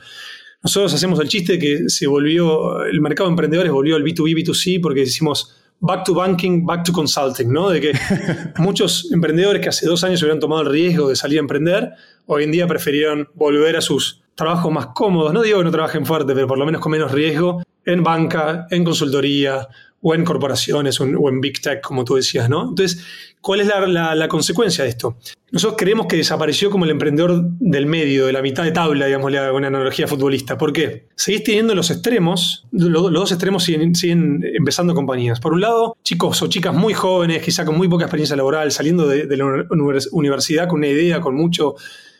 Nosotros 0.62 0.94
hacemos 0.94 1.18
el 1.20 1.28
chiste 1.28 1.54
de 1.54 1.58
que 1.58 1.88
se 1.88 2.06
volvió, 2.06 2.84
el 2.84 3.00
mercado 3.00 3.28
de 3.28 3.32
emprendedores 3.32 3.72
volvió 3.72 3.96
al 3.96 4.04
B2B, 4.04 4.44
B2C, 4.44 4.80
porque 4.80 5.00
decimos 5.00 5.56
back 5.80 6.04
to 6.04 6.14
banking, 6.14 6.64
back 6.64 6.84
to 6.84 6.92
consulting, 6.92 7.52
¿no? 7.52 7.70
De 7.70 7.80
que 7.80 7.92
muchos 8.58 9.10
emprendedores 9.10 9.60
que 9.60 9.70
hace 9.70 9.86
dos 9.86 10.04
años 10.04 10.22
hubieran 10.22 10.38
tomado 10.38 10.62
el 10.62 10.68
riesgo 10.68 11.08
de 11.08 11.16
salir 11.16 11.38
a 11.38 11.40
emprender, 11.40 11.90
hoy 12.26 12.44
en 12.44 12.52
día 12.52 12.68
prefirieron 12.68 13.28
volver 13.34 13.76
a 13.76 13.80
sus 13.80 14.22
trabajos 14.36 14.70
más 14.72 14.86
cómodos, 14.94 15.32
no 15.32 15.42
digo 15.42 15.58
que 15.58 15.64
no 15.64 15.70
trabajen 15.72 16.06
fuerte, 16.06 16.32
pero 16.32 16.46
por 16.46 16.58
lo 16.58 16.64
menos 16.64 16.80
con 16.80 16.92
menos 16.92 17.10
riesgo, 17.10 17.62
en 17.84 18.04
banca, 18.04 18.66
en 18.70 18.84
consultoría 18.84 19.66
o 20.02 20.14
en 20.14 20.24
corporaciones 20.24 21.00
o 21.00 21.04
en, 21.04 21.40
big 21.40 21.60
tech, 21.60 21.82
como 21.82 22.04
tú 22.04 22.14
decías, 22.14 22.48
¿no? 22.48 22.70
Entonces, 22.70 23.04
¿cuál 23.40 23.60
es 23.60 23.66
la, 23.66 24.28
consecuencia 24.28 24.84
de 24.84 24.90
esto? 24.90 25.18
Nosotros 25.50 25.76
creemos 25.78 26.06
que 26.06 26.16
desapareció 26.16 26.70
como 26.70 26.86
el 26.86 26.90
emprendedor 26.90 27.42
del 27.58 27.86
medio, 27.86 28.26
de 28.26 28.32
la 28.32 28.40
mitad 28.40 28.64
de 28.64 28.72
tabla, 28.72 29.06
digamos, 29.06 29.30
una 29.30 29.66
analogía 29.66 30.06
futbolista. 30.06 30.56
¿Por 30.56 30.72
qué? 30.72 31.08
Seguís 31.16 31.44
teniendo 31.44 31.74
los 31.74 31.90
extremos, 31.90 32.66
los, 32.72 33.12
dos 33.12 33.30
extremos 33.30 33.64
siguen, 33.64 33.94
siguen, 33.94 34.42
empezando 34.54 34.94
compañías. 34.94 35.38
Por 35.38 35.52
un 35.52 35.60
lado, 35.60 35.96
chicos 36.02 36.40
o 36.40 36.46
chicas 36.46 36.74
muy 36.74 36.94
jóvenes, 36.94 37.42
quizá 37.42 37.66
con 37.66 37.76
muy 37.76 37.88
poca 37.88 38.04
experiencia 38.04 38.36
laboral, 38.36 38.72
saliendo 38.72 39.06
de, 39.06 39.36
la 39.36 39.66
universidad 40.12 40.66
con 40.66 40.78
una 40.78 40.88
idea, 40.88 41.20
con 41.20 41.34
mucho, 41.34 41.74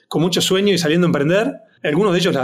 con 0.08 0.20
mucho 0.20 0.42
sueño 0.42 0.74
y 0.74 0.78
saliendo 0.78 1.06
a 1.06 1.08
emprender 1.08 1.54
algunos 1.82 2.12
de 2.12 2.18
ellos 2.18 2.36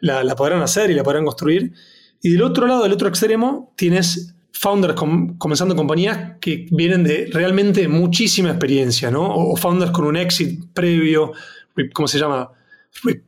la, 0.00 0.36
podrán 0.36 0.62
hacer 0.62 0.90
y 0.90 0.94
la 0.94 1.02
podrán 1.02 1.24
construir. 1.24 1.72
Y 2.20 2.32
del 2.32 2.42
otro 2.42 2.66
lado, 2.66 2.82
del 2.82 2.92
otro 2.92 3.08
extremo, 3.08 3.72
tienes 3.76 4.34
founders 4.52 4.94
comenzando 5.38 5.74
compañías 5.74 6.36
que 6.40 6.66
vienen 6.70 7.04
de 7.04 7.28
realmente 7.32 7.88
muchísima 7.88 8.50
experiencia, 8.50 9.10
¿no? 9.10 9.34
O, 9.34 9.56
founders 9.56 9.90
con 9.90 10.04
un 10.04 10.16
exit 10.16 10.72
previo, 10.72 11.32
¿cómo 11.92 12.08
se 12.08 12.18
llama? 12.18 12.50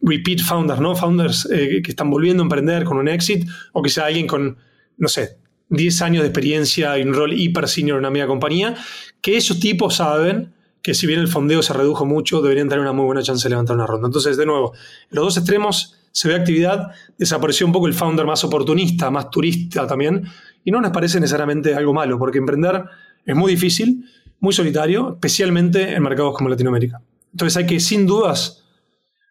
repeat 0.03 0.41
founders, 0.41 0.81
¿no? 0.81 0.95
Founders 0.95 1.49
eh, 1.51 1.81
que 1.83 1.91
están 1.91 2.11
volviendo 2.11 2.43
a 2.43 2.45
emprender 2.45 2.85
con 2.85 2.99
un 2.99 3.09
exit, 3.09 3.49
o 3.73 3.87
sea 3.89 4.07
alguien 4.07 4.27
con, 4.27 4.59
no 4.99 5.09
sé, 5.09 5.39
10 5.71 6.03
años 6.03 6.23
de 6.23 6.29
experiencia 6.29 6.99
y 6.99 7.03
un 7.03 7.15
rol 7.15 7.33
hiper 7.33 7.67
senior 7.69 7.97
en 7.97 8.01
una 8.01 8.11
media 8.11 8.27
compañía, 8.27 8.75
que 9.23 9.37
esos 9.37 9.59
tipos 9.61 9.97
saben 9.97 10.53
que 10.83 10.93
si 10.93 11.07
bien 11.07 11.19
el 11.19 11.29
fondeo 11.29 11.63
se 11.63 11.73
redujo 11.73 12.05
mucho, 12.05 12.43
deberían 12.43 12.69
tener 12.69 12.83
una 12.83 12.93
muy 12.93 13.07
buena 13.07 13.23
chance 13.23 13.43
de 13.45 13.51
levantar 13.51 13.75
una 13.75 13.87
ronda. 13.87 14.07
Entonces, 14.07 14.37
de 14.37 14.45
nuevo, 14.45 14.75
los 15.09 15.25
dos 15.25 15.37
extremos 15.39 15.97
se 16.13 16.29
ve 16.29 16.35
actividad, 16.35 16.91
desapareció 17.19 17.67
un 17.67 17.73
poco 17.73 17.87
el 17.87 17.95
founder 17.95 18.27
más 18.27 18.45
oportunista, 18.45 19.11
más 19.11 19.31
turista 19.31 19.87
también, 19.87 20.29
y 20.65 20.71
no 20.71 20.81
nos 20.81 20.91
parece 20.91 21.21
necesariamente 21.21 21.75
algo 21.75 21.93
malo, 21.93 22.19
porque 22.19 22.39
emprender 22.39 22.85
es 23.25 23.37
muy 23.37 23.53
difícil, 23.53 24.05
muy 24.41 24.53
solitario, 24.53 25.13
especialmente 25.15 25.95
en 25.95 26.03
mercados 26.03 26.35
como 26.37 26.49
Latinoamérica. 26.49 27.01
Entonces 27.33 27.57
hay 27.57 27.67
que, 27.67 27.81
sin 27.81 28.07
dudas, 28.07 28.65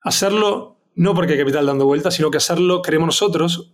hacerlo 0.02 0.74
no 0.96 1.14
porque 1.16 1.34
hay 1.34 1.40
capital 1.40 1.66
dando 1.66 1.86
vueltas, 1.86 2.14
sino 2.16 2.30
que 2.30 2.38
hacerlo, 2.38 2.82
creemos 2.82 3.08
nosotros, 3.08 3.74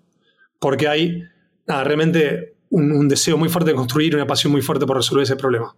porque 0.60 0.88
hay 0.88 1.24
realmente 1.68 2.56
un, 2.70 3.08
deseo 3.08 3.38
muy 3.38 3.50
fuerte 3.50 3.72
de 3.72 3.76
construir, 3.76 4.16
una 4.16 4.28
pasión 4.28 4.52
muy 4.52 4.62
fuerte 4.62 4.86
por 4.86 4.98
resolver 4.98 5.24
ese 5.24 5.36
problema. 5.36 5.76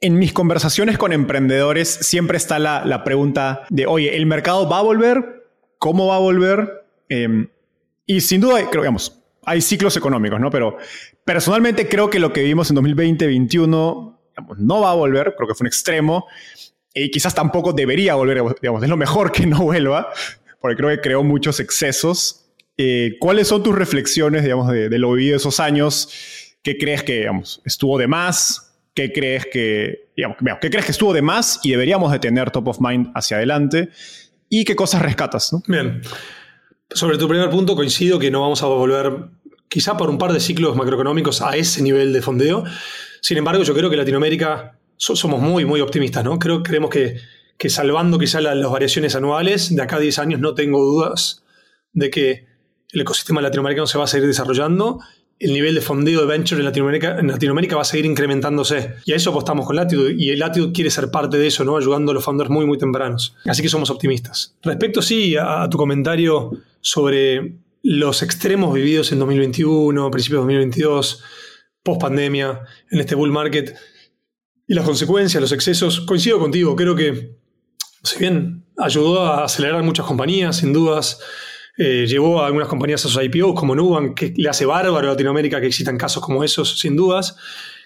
En 0.00 0.18
mis 0.18 0.32
conversaciones 0.32 0.98
con 0.98 1.12
emprendedores 1.12 1.88
siempre 1.88 2.36
está 2.36 2.58
la, 2.58 3.04
pregunta 3.04 3.62
de, 3.70 3.86
oye, 3.86 4.16
¿el 4.16 4.26
mercado 4.26 4.68
va 4.68 4.78
a 4.78 4.82
volver? 4.82 5.46
¿Cómo 5.78 6.06
va 6.06 6.16
a 6.16 6.20
volver? 6.20 6.86
Em, 7.08 7.48
y 8.06 8.20
sin 8.20 8.40
duda, 8.40 8.58
creo, 8.70 8.82
digamos, 8.82 9.23
hay 9.46 9.60
ciclos 9.60 9.96
económicos, 9.96 10.40
¿no? 10.40 10.50
Pero 10.50 10.76
personalmente 11.24 11.88
creo 11.88 12.10
que 12.10 12.18
lo 12.18 12.32
que 12.32 12.42
vimos 12.42 12.70
en 12.70 12.76
2020-2021 12.76 14.18
no 14.58 14.80
va 14.80 14.90
a 14.90 14.94
volver, 14.94 15.34
creo 15.36 15.48
que 15.48 15.54
fue 15.54 15.64
un 15.64 15.68
extremo, 15.68 16.26
y 16.92 17.10
quizás 17.10 17.34
tampoco 17.34 17.72
debería 17.72 18.14
volver, 18.14 18.42
digamos, 18.60 18.82
es 18.82 18.88
lo 18.88 18.96
mejor 18.96 19.32
que 19.32 19.46
no 19.46 19.62
vuelva, 19.62 20.10
porque 20.60 20.76
creo 20.76 20.90
que 20.90 21.00
creó 21.00 21.22
muchos 21.22 21.60
excesos. 21.60 22.46
Eh, 22.76 23.16
¿Cuáles 23.20 23.48
son 23.48 23.62
tus 23.62 23.74
reflexiones, 23.74 24.42
digamos, 24.42 24.70
de, 24.70 24.88
de 24.88 24.98
lo 24.98 25.12
vivido 25.12 25.36
esos 25.36 25.60
años? 25.60 26.56
¿Qué 26.62 26.78
crees 26.78 27.02
que, 27.02 27.18
digamos, 27.18 27.62
estuvo 27.64 27.98
de 27.98 28.08
más? 28.08 28.74
qué 28.94 29.12
crees 29.12 29.46
que, 29.46 30.10
digamos, 30.16 30.38
qué 30.60 30.70
crees 30.70 30.86
que 30.86 30.92
estuvo 30.92 31.12
de 31.12 31.22
más 31.22 31.60
y 31.62 31.72
deberíamos 31.72 32.12
de 32.12 32.20
tener 32.20 32.50
top 32.50 32.68
of 32.68 32.78
mind 32.80 33.10
hacia 33.14 33.36
adelante 33.36 33.90
y 34.48 34.64
qué 34.64 34.76
cosas 34.76 35.02
rescatas. 35.02 35.50
Bien. 35.66 36.00
Sobre 36.94 37.18
tu 37.18 37.26
primer 37.28 37.50
punto 37.50 37.74
coincido 37.74 38.20
que 38.20 38.30
no 38.30 38.40
vamos 38.40 38.62
a 38.62 38.66
volver 38.66 39.28
quizá 39.68 39.96
por 39.96 40.08
un 40.08 40.16
par 40.16 40.32
de 40.32 40.38
ciclos 40.38 40.76
macroeconómicos 40.76 41.42
a 41.42 41.56
ese 41.56 41.82
nivel 41.82 42.12
de 42.12 42.22
fondeo. 42.22 42.62
Sin 43.20 43.36
embargo, 43.36 43.64
yo 43.64 43.74
creo 43.74 43.90
que 43.90 43.96
Latinoamérica 43.96 44.78
somos 44.96 45.40
muy, 45.40 45.64
muy 45.64 45.80
optimistas, 45.80 46.24
¿no? 46.24 46.38
Creo, 46.38 46.62
creemos 46.62 46.90
que, 46.90 47.16
que 47.58 47.68
salvando 47.68 48.16
quizá 48.16 48.40
las 48.40 48.70
variaciones 48.70 49.16
anuales, 49.16 49.74
de 49.74 49.82
acá 49.82 49.96
a 49.96 50.00
10 50.00 50.18
años 50.20 50.40
no 50.40 50.54
tengo 50.54 50.78
dudas 50.84 51.44
de 51.92 52.10
que 52.10 52.46
el 52.92 53.00
ecosistema 53.00 53.42
latinoamericano 53.42 53.88
se 53.88 53.98
va 53.98 54.04
a 54.04 54.06
seguir 54.06 54.28
desarrollando 54.28 55.00
el 55.44 55.52
nivel 55.52 55.74
de 55.74 55.82
fondeo 55.82 56.22
de 56.22 56.26
venture 56.26 56.58
en 56.58 56.64
Latinoamérica, 56.64 57.76
va 57.76 57.82
a 57.82 57.84
seguir 57.84 58.06
incrementándose. 58.06 58.94
Y 59.04 59.12
a 59.12 59.16
eso 59.16 59.28
apostamos 59.28 59.66
con 59.66 59.76
Latitude. 59.76 60.14
Y 60.16 60.30
el 60.30 60.38
Latitude 60.38 60.72
quiere 60.72 60.90
ser 60.90 61.10
parte 61.10 61.36
de 61.36 61.46
eso, 61.46 61.64
¿no? 61.64 61.76
Ayudando 61.76 62.12
a 62.12 62.14
los 62.14 62.24
founders 62.24 62.48
muy, 62.48 62.64
muy 62.64 62.78
tempranos. 62.78 63.36
Así 63.44 63.60
que 63.60 63.68
somos 63.68 63.90
optimistas. 63.90 64.56
Respecto, 64.62 65.02
sí, 65.02 65.36
a, 65.36 65.68
tu 65.68 65.76
comentario 65.76 66.50
sobre 66.80 67.58
los 67.82 68.22
extremos 68.22 68.72
vividos 68.72 69.12
en 69.12 69.18
2021, 69.18 70.10
principios 70.10 70.38
de 70.38 70.54
2022, 70.54 71.22
post 71.82 72.00
pandemia, 72.00 72.60
en 72.90 73.00
este 73.00 73.14
bull 73.14 73.30
market, 73.30 73.76
y 74.66 74.72
las 74.72 74.86
consecuencias, 74.86 75.42
los 75.42 75.52
excesos, 75.52 76.00
coincido 76.00 76.38
contigo. 76.38 76.74
Creo 76.74 76.96
que 76.96 77.36
Si 78.02 78.18
bien 78.18 78.64
ayudó 78.78 79.20
a 79.20 79.44
acelerar 79.44 79.82
muchas 79.82 80.06
compañías, 80.06 80.56
sin 80.56 80.72
dudas, 80.72 81.20
eh, 81.76 82.06
llevó 82.06 82.40
a 82.40 82.46
algunas 82.46 82.68
compañías 82.68 83.04
a 83.04 83.08
sus 83.08 83.22
IPOs 83.22 83.58
como 83.58 83.74
Nubank, 83.74 84.14
que 84.14 84.34
le 84.36 84.48
hace 84.48 84.64
bárbaro 84.64 85.08
a 85.08 85.10
Latinoamérica 85.12 85.60
que 85.60 85.66
existan 85.66 85.96
casos 85.98 86.22
como 86.22 86.44
esos, 86.44 86.78
sin 86.78 86.96
dudas. 86.96 87.36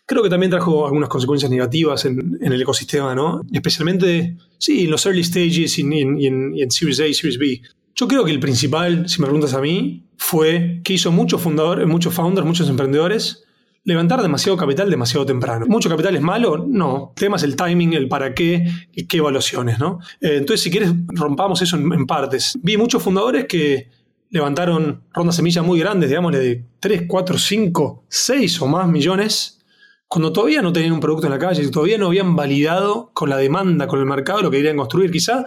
Creo 0.05 0.22
que 0.22 0.31
también 0.31 0.51
trajo 0.51 0.87
algunas 0.87 1.09
consecuencias 1.09 1.51
negativas 1.51 2.05
en, 2.05 2.38
el 2.40 2.61
ecosistema, 2.61 3.14
¿no? 3.14 3.42
Especialmente, 3.53 4.37
sí, 4.59 4.85
en 4.85 4.90
los 4.90 5.05
early 5.07 5.24
stages 5.24 5.79
y 5.79 5.83
en, 5.83 6.70
Series 6.70 7.01
A 7.01 7.07
y 7.07 7.14
Series 7.14 7.38
B. 7.38 7.61
Yo 7.94 8.09
creo 8.09 8.24
que 8.24 8.31
el 8.31 8.40
principal, 8.40 9.09
si 9.09 9.20
me 9.20 9.27
preguntas 9.27 9.55
a 9.55 9.61
mí, 9.61 10.07
fue 10.16 10.81
que 10.85 10.94
hizo 10.94 11.11
muchos 11.12 11.42
fundadores, 11.42 11.87
muchos 11.87 12.14
founders, 12.14 12.46
muchos 12.46 12.68
emprendedores 12.68 13.48
levantar 13.88 14.20
demasiado 14.20 14.59
capital 14.59 14.90
demasiado 14.90 15.24
temprano. 15.24 15.64
¿Mucho 15.66 15.88
capital 15.88 16.14
es 16.14 16.20
malo? 16.20 16.66
No. 16.68 17.14
El 17.16 17.20
tema 17.20 17.37
es 17.38 17.42
el 17.42 17.57
timing, 17.57 17.94
el 17.94 18.07
para 18.07 18.35
qué 18.35 18.70
y 18.92 19.07
qué 19.07 19.16
evaluaciones, 19.16 19.79
¿no? 19.79 19.98
Eh, 20.20 20.37
entonces, 20.37 20.61
si 20.61 20.70
quieres, 20.70 20.92
rompamos 21.07 21.62
eso 21.62 21.79
en, 21.79 22.07
partes. 22.07 22.59
Vi 22.62 22.77
muchos 22.77 23.03
fundadores 23.03 23.46
que 23.46 23.88
levantaron 24.29 25.05
rondas 25.14 25.37
semillas 25.37 25.64
muy 25.64 25.81
grandes, 25.81 26.11
digamos, 26.11 26.33
de 26.33 26.66
3, 26.81 27.05
4, 27.09 27.38
5, 27.38 28.05
6 28.07 28.61
o 28.61 28.66
más 28.66 28.87
millones, 28.88 29.64
cuando 30.07 30.35
todavía 30.35 30.61
no 30.61 30.70
tenían 30.70 30.92
un 30.92 31.01
producto 31.01 31.27
en 31.27 31.33
la 31.33 31.38
calle, 31.38 31.66
todavía 31.70 31.96
no 31.96 32.09
habían 32.09 32.37
validado 32.37 33.11
con 33.14 33.31
la 33.31 33.38
demanda, 33.38 33.87
con 33.87 34.01
el 34.01 34.05
mercado, 34.05 34.42
lo 34.42 34.51
que 34.51 34.59
querían 34.59 34.77
construir. 34.77 35.11
Quizá 35.11 35.46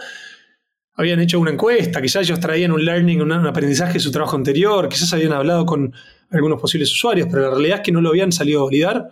habían 0.95 1.19
hecho 1.19 1.39
una 1.39 1.51
encuesta, 1.51 2.01
quizás 2.01 2.23
ellos 2.23 2.39
traían 2.39 2.71
un 2.71 2.83
learning, 2.83 3.21
un 3.21 3.31
aprendizaje 3.31 3.93
de 3.93 3.99
su 3.99 4.09
trabajo 4.09 4.35
anterior, 4.35 4.89
quizás 4.89 5.13
habían 5.13 5.33
hablado 5.33 5.63
con 5.67 5.93
algunos 6.31 6.59
posibles 6.59 6.91
usuarios, 6.91 7.27
pero 7.29 7.43
la 7.43 7.49
realidad 7.51 7.77
es 7.77 7.83
que 7.83 7.91
no 7.91 8.01
lo 8.01 8.09
habían 8.09 8.31
salido 8.31 8.61
a 8.61 8.65
validar 8.65 9.09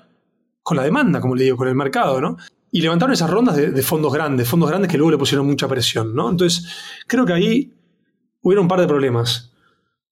con 0.64 0.78
la 0.78 0.84
demanda, 0.84 1.20
como 1.20 1.36
le 1.36 1.46
digo, 1.46 1.58
con 1.58 1.68
el 1.68 1.76
mercado, 1.76 2.22
¿no? 2.22 2.38
Y 2.72 2.82
levantaron 2.82 3.14
esas 3.14 3.30
rondas 3.30 3.56
de, 3.58 3.82
fondos 3.82 4.14
grandes, 4.14 4.48
fondos 4.48 4.70
grandes 4.70 4.92
que 4.92 4.98
luego 4.98 5.12
le 5.12 5.18
pusieron 5.18 5.48
mucha 5.48 5.68
presión, 5.68 6.14
¿no? 6.14 6.30
Entonces, 6.30 6.68
creo 7.08 7.26
que 7.26 7.34
ahí 7.34 7.74
hubo 8.42 8.62
un 8.62 8.68
par 8.68 8.80
de 8.80 8.88
problemas. 8.88 9.52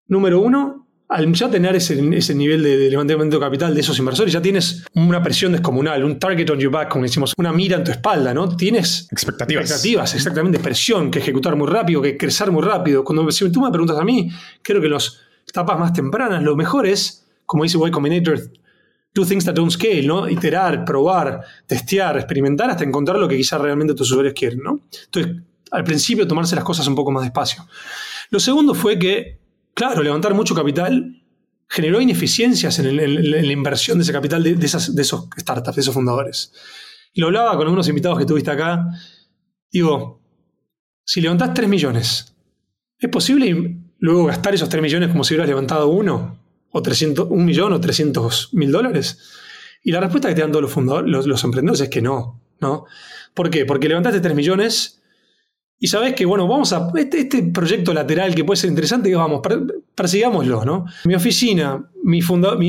Número 0.07 0.41
uno, 0.41 0.87
al 1.09 1.31
ya 1.33 1.49
tener 1.49 1.75
ese, 1.75 1.95
nivel 2.01 2.63
de, 2.63 2.89
levantamiento 2.89 3.37
de 3.37 3.45
capital 3.45 3.75
de 3.75 3.81
esos 3.81 3.99
inversores, 3.99 4.33
ya 4.33 4.41
tienes 4.41 4.83
una 4.95 5.21
presión 5.21 5.51
descomunal, 5.51 6.03
un 6.03 6.17
target 6.17 6.49
on 6.49 6.59
your 6.59 6.71
back, 6.71 6.89
como 6.89 7.03
decimos, 7.03 7.33
una 7.37 7.53
mira 7.53 7.77
en 7.77 7.83
tu 7.83 7.91
espalda, 7.91 8.33
¿no? 8.33 8.55
Tienes 8.57 9.07
expectativas. 9.11 9.65
Expectativas, 9.65 10.15
exactamente, 10.15 10.59
presión, 10.59 11.11
que 11.11 11.19
ejecutar 11.19 11.55
muy 11.55 11.67
rápido, 11.67 12.01
que 12.01 12.17
crecer 12.17 12.51
muy 12.51 12.63
rápido. 12.63 13.03
Cuando 13.03 13.29
si 13.31 13.51
tú 13.51 13.61
me 13.61 13.69
preguntas 13.69 13.97
a 13.97 14.03
mí, 14.03 14.31
creo 14.63 14.81
que 14.81 14.87
los 14.87 15.26
etapas 15.47 15.79
más 15.79 15.93
tempranas, 15.93 16.43
lo 16.43 16.55
mejor 16.55 16.85
es, 16.85 17.27
como 17.45 17.63
dice 17.63 17.77
Y 17.77 17.91
Combinator, 17.91 18.39
do 19.13 19.25
things 19.25 19.45
that 19.45 19.53
don't 19.53 19.71
scale, 19.71 20.05
¿no? 20.05 20.29
Iterar, 20.29 20.85
probar, 20.85 21.41
testear, 21.65 22.17
experimentar 22.17 22.69
hasta 22.69 22.83
encontrar 22.83 23.17
lo 23.17 23.27
que 23.27 23.37
quizás 23.37 23.59
realmente 23.59 23.93
tus 23.95 24.11
usuarios 24.11 24.33
quieren, 24.33 24.59
¿no? 24.59 24.81
Entonces, 25.05 25.35
al 25.71 25.83
principio 25.83 26.27
tomarse 26.27 26.55
las 26.55 26.63
cosas 26.63 26.87
un 26.87 26.95
poco 26.95 27.11
más 27.11 27.23
despacio. 27.23 27.67
Lo 28.29 28.39
segundo 28.39 28.73
fue 28.73 28.99
que, 28.99 29.39
claro, 29.73 30.03
levantar 30.03 30.33
mucho 30.33 30.53
capital 30.53 31.23
generó 31.69 31.99
ineficiencias 31.99 32.79
en, 32.79 32.95
la 32.95 33.51
inversión 33.51 33.97
de 33.97 34.03
ese 34.03 34.13
capital 34.13 34.43
de, 34.43 34.65
esas, 34.65 34.95
de 34.95 35.01
esos 35.01 35.27
startups, 35.37 35.75
de 35.75 35.81
esos 35.81 35.93
fundadores. 35.93 36.53
Y 37.13 37.19
lo 37.19 37.27
hablaba 37.27 37.51
con 37.57 37.63
algunos 37.63 37.87
invitados 37.89 38.19
que 38.19 38.25
tuviste 38.25 38.51
acá. 38.51 38.85
Digo, 39.71 40.21
si 41.03 41.19
levantás 41.19 41.53
3 41.53 41.67
millones, 41.67 42.35
¿es 42.99 43.09
posible 43.09 43.86
luego 43.99 44.25
gastar 44.25 44.53
esos 44.53 44.69
3 44.69 44.81
millones 44.81 45.09
como 45.09 45.23
si 45.23 45.33
hubieras 45.33 45.49
levantado 45.49 45.87
uno, 45.89 46.37
o 46.71 46.81
300, 46.81 47.27
un 47.29 47.45
millón 47.45 47.73
o 47.73 47.79
300 47.79 48.53
mil 48.53 48.71
dólares? 48.71 49.19
Y 49.83 49.91
la 49.91 49.99
respuesta 49.99 50.29
que 50.29 50.35
te 50.35 50.41
dan 50.41 50.51
todos 50.51 50.63
los, 50.63 50.71
fundadores, 50.71 51.25
los, 51.25 51.43
emprendedores 51.43 51.81
es 51.81 51.89
que 51.89 52.01
no, 52.01 52.41
¿no? 52.59 52.85
¿Por 53.33 53.49
qué? 53.49 53.65
Porque 53.65 53.87
levantaste 53.87 54.19
3 54.19 54.35
millones 54.35 55.01
y 55.79 55.87
sabes 55.87 56.15
que, 56.15 56.25
bueno, 56.25 56.47
vamos 56.47 56.73
a. 56.73 56.91
Este, 56.95 57.21
este, 57.21 57.43
proyecto 57.43 57.93
lateral 57.93 58.33
que 58.33 58.43
puede 58.43 58.57
ser 58.57 58.69
interesante, 58.69 59.13
vamos, 59.13 59.41
persigámoslo, 59.93 60.65
¿no? 60.65 60.85
Mi 61.05 61.13
oficina, 61.13 61.89
mi 62.03 62.21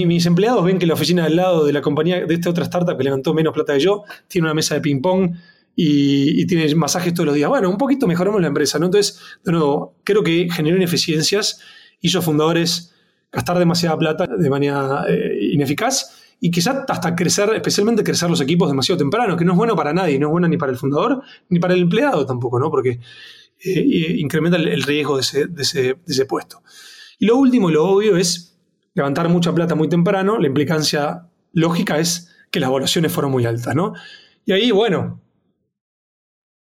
mis 0.07 0.27
empleados 0.27 0.63
ven 0.63 0.79
que 0.79 0.87
la 0.87 0.95
oficina 0.95 1.25
del 1.25 1.37
lado 1.37 1.65
de 1.65 1.73
la 1.73 1.81
compañía, 1.81 2.27
de 2.27 2.35
esta 2.35 2.51
otra 2.51 2.65
startup 2.65 2.99
que 2.99 3.05
levantó 3.05 3.33
menos 3.33 3.55
plata 3.55 3.73
que 3.75 3.81
yo, 3.81 4.05
tiene 4.29 4.47
una 4.47 4.55
mesa 4.55 4.75
de 4.75 4.83
ping-pong 4.83 5.35
y, 5.81 6.45
tiene 6.47 6.75
masajes 6.75 7.15
todos 7.15 7.27
los 7.27 7.37
días. 7.37 7.49
Bueno, 7.49 7.71
un 7.71 7.79
poquito 7.79 8.09
mejoramos 8.09 8.41
la 8.41 8.49
empresa, 8.49 8.81
¿no? 8.81 8.87
Entonces, 8.87 9.21
de 9.45 9.53
nuevo, 9.53 9.95
creo 10.03 10.25
que 10.25 10.49
generó 10.51 10.77
ineficiencias, 10.77 11.61
hizo 12.01 12.21
fundadores 12.21 12.93
gastar 13.31 13.61
demasiada 13.61 13.97
plata 13.97 14.27
de 14.27 14.51
manera 14.51 15.05
eh, 15.09 15.39
ineficaz 15.53 16.35
y 16.41 16.51
quizás 16.51 16.79
hasta 16.89 17.15
crecer, 17.15 17.51
especialmente 17.55 18.03
crecer 18.03 18.29
los 18.29 18.41
equipos 18.41 18.69
demasiado 18.69 18.99
temprano, 18.99 19.37
que 19.37 19.45
no 19.45 19.53
es 19.53 19.57
bueno 19.57 19.77
para 19.77 19.93
nadie, 19.93 20.19
no 20.19 20.27
es 20.27 20.33
bueno 20.33 20.49
ni 20.49 20.57
para 20.57 20.73
el 20.73 20.79
fundador 20.79 21.23
ni 21.49 21.61
para 21.61 21.75
el 21.75 21.83
empleado 21.83 22.27
tampoco, 22.27 22.59
¿no? 22.59 22.73
Porque 22.73 22.99
eh, 23.65 24.17
incrementa 24.19 24.57
el, 24.57 24.83
riesgo 24.83 25.17
de 25.17 25.23
ese 25.23 26.25
puesto. 26.27 26.61
Y 27.21 27.27
lo 27.27 27.37
último 27.37 27.71
y 27.71 27.75
lo 27.75 27.85
obvio 27.87 28.17
es 28.17 28.59
levantar 28.95 29.29
mucha 29.29 29.55
plata 29.55 29.77
muy 29.77 29.89
temprano, 29.89 30.41
la 30.41 30.49
implicancia 30.49 31.29
lógica 31.53 32.01
es 32.01 32.35
que 32.51 32.59
las 32.59 32.69
evaluaciones 32.69 33.13
fueron 33.13 33.31
muy 33.31 33.47
altas, 33.47 33.77
¿no? 33.77 33.93
Y 34.45 34.53
ahí, 34.53 34.73
bueno, 34.73 35.21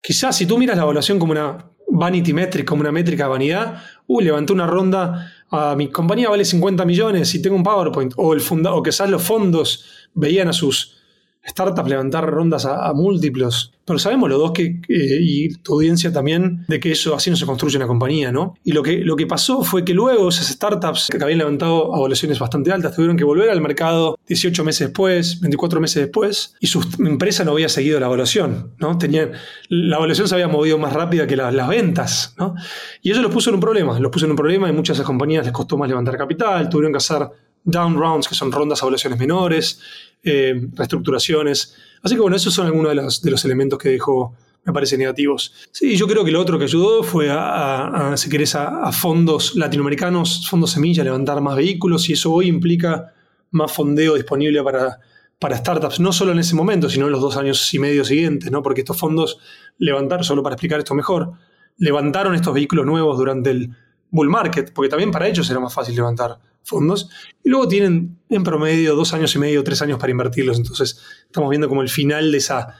Quizás 0.02 0.36
si 0.36 0.46
tú 0.46 0.58
miras 0.58 0.76
la 0.76 0.82
evaluación 0.82 1.18
como 1.20 1.32
una 1.32 1.70
vanity 1.88 2.32
metric, 2.32 2.66
como 2.66 2.80
una 2.80 2.90
métrica 2.90 3.24
de 3.24 3.30
vanidad, 3.30 3.82
uy, 4.06 4.24
levanté 4.24 4.52
una 4.52 4.66
ronda, 4.66 5.32
a 5.50 5.76
mi 5.76 5.88
compañía 5.88 6.28
vale 6.28 6.44
50 6.44 6.84
millones 6.84 7.34
y 7.34 7.42
tengo 7.42 7.54
un 7.54 7.62
PowerPoint, 7.62 8.14
o, 8.16 8.34
el 8.34 8.40
funda 8.40 8.72
o 8.72 8.82
quizás 8.82 9.08
los 9.08 9.22
fondos 9.22 9.84
veían 10.14 10.48
a 10.48 10.52
sus 10.52 11.01
startups 11.44 11.88
levantar 11.88 12.28
rondas 12.28 12.66
a, 12.66 12.92
múltiplos. 12.92 13.72
Pero 13.84 13.98
sabemos 13.98 14.30
los 14.30 14.38
dos 14.38 14.52
que, 14.52 14.80
y 14.88 15.54
tu 15.56 15.74
audiencia 15.74 16.12
también, 16.12 16.64
de 16.68 16.78
que 16.78 16.92
eso 16.92 17.16
así 17.16 17.30
no 17.30 17.36
se 17.36 17.46
construye 17.46 17.76
una 17.76 17.88
compañía, 17.88 18.30
¿no? 18.30 18.54
Y 18.62 18.72
lo 18.72 18.82
que, 18.82 18.98
lo 18.98 19.16
que 19.16 19.26
pasó 19.26 19.62
fue 19.62 19.84
que 19.84 19.92
luego 19.92 20.28
esas 20.28 20.48
startups 20.48 21.08
que 21.10 21.22
habían 21.22 21.38
levantado 21.38 21.92
evaluaciones 21.96 22.38
bastante 22.38 22.70
altas 22.70 22.94
tuvieron 22.94 23.16
que 23.16 23.24
volver 23.24 23.50
al 23.50 23.60
mercado 23.60 24.18
18 24.28 24.62
meses 24.62 24.88
después, 24.88 25.40
24 25.40 25.80
meses 25.80 26.02
después, 26.04 26.54
y 26.60 26.68
su 26.68 26.80
empresa 27.00 27.44
no 27.44 27.52
había 27.52 27.68
seguido 27.68 27.98
la 27.98 28.06
evaluación, 28.06 28.74
¿no? 28.78 28.96
Tenían, 28.98 29.32
la 29.68 29.96
evaluación 29.96 30.28
se 30.28 30.34
había 30.36 30.48
movido 30.48 30.78
más 30.78 30.92
rápida 30.92 31.26
que 31.26 31.36
las 31.36 31.68
ventas, 31.68 32.34
¿no? 32.38 32.54
Y 33.02 33.10
eso 33.10 33.20
los 33.20 33.32
puso 33.32 33.50
en 33.50 33.54
un 33.54 33.60
problema, 33.60 33.98
los 33.98 34.12
puso 34.12 34.26
en 34.26 34.30
un 34.30 34.36
problema 34.36 34.68
y 34.68 34.72
muchas 34.72 34.96
de 34.96 35.00
esas 35.00 35.06
compañías 35.06 35.44
les 35.44 35.52
costó 35.52 35.76
más 35.76 35.88
levantar 35.88 36.16
capital, 36.16 36.68
tuvieron 36.68 36.92
que 36.92 36.98
hacer 36.98 37.28
down 37.64 37.96
rounds, 37.96 38.28
que 38.28 38.34
son 38.34 38.50
rondas 38.50 38.82
a 38.82 38.86
evaluaciones 38.86 39.18
menores, 39.18 39.80
eh, 40.22 40.68
reestructuraciones. 40.74 41.76
Así 42.02 42.14
que 42.14 42.20
bueno, 42.20 42.36
esos 42.36 42.54
son 42.54 42.66
algunos 42.66 42.90
de 42.90 42.94
los, 42.96 43.22
de 43.22 43.30
los, 43.30 43.44
elementos 43.44 43.78
que 43.78 43.90
dejó, 43.90 44.34
me 44.64 44.72
parecen 44.72 45.00
negativos. 45.00 45.54
Sí, 45.70 45.96
yo 45.96 46.06
creo 46.06 46.24
que 46.24 46.30
lo 46.30 46.40
otro 46.40 46.58
que 46.58 46.64
ayudó 46.64 47.02
fue 47.02 47.28
a, 47.30 48.14
si 48.16 48.28
querés, 48.28 48.54
a, 48.54 48.90
fondos 48.92 49.54
latinoamericanos, 49.56 50.48
fondos 50.48 50.72
semilla, 50.72 51.04
levantar 51.04 51.40
más 51.40 51.56
vehículos 51.56 52.08
y 52.08 52.14
eso 52.14 52.32
hoy 52.32 52.48
implica 52.48 53.12
más 53.50 53.72
fondeo 53.72 54.14
disponible 54.14 54.62
para, 54.62 54.98
para 55.38 55.56
startups, 55.56 56.00
no 56.00 56.12
solo 56.12 56.32
en 56.32 56.38
ese 56.38 56.54
momento, 56.54 56.88
sino 56.88 57.06
en 57.06 57.12
los 57.12 57.20
dos 57.20 57.36
años 57.36 57.72
y 57.74 57.78
medio 57.78 58.04
siguientes, 58.04 58.50
¿no? 58.50 58.62
porque 58.62 58.80
estos 58.80 58.96
fondos 58.96 59.38
levantaron, 59.78 60.24
solo 60.24 60.42
para 60.42 60.54
explicar 60.54 60.78
esto 60.78 60.94
mejor, 60.94 61.32
levantaron 61.76 62.34
estos 62.34 62.54
vehículos 62.54 62.86
nuevos 62.86 63.18
durante 63.18 63.50
el 63.50 63.76
bull 64.10 64.30
market, 64.30 64.72
porque 64.72 64.88
también 64.88 65.10
para 65.10 65.26
ellos 65.26 65.50
era 65.50 65.60
más 65.60 65.74
fácil 65.74 65.94
levantar 65.94 66.38
fondos. 66.64 67.10
Y 67.44 67.50
luego 67.50 67.68
tienen 67.68 68.18
en 68.28 68.42
promedio 68.42 68.94
dos 68.94 69.12
años 69.14 69.34
y 69.34 69.38
medio, 69.38 69.64
tres 69.64 69.82
años 69.82 69.98
para 69.98 70.10
invertirlos. 70.10 70.58
Entonces 70.58 71.00
estamos 71.26 71.50
viendo 71.50 71.68
como 71.68 71.82
el 71.82 71.88
final 71.88 72.32
de, 72.32 72.38
esa, 72.38 72.78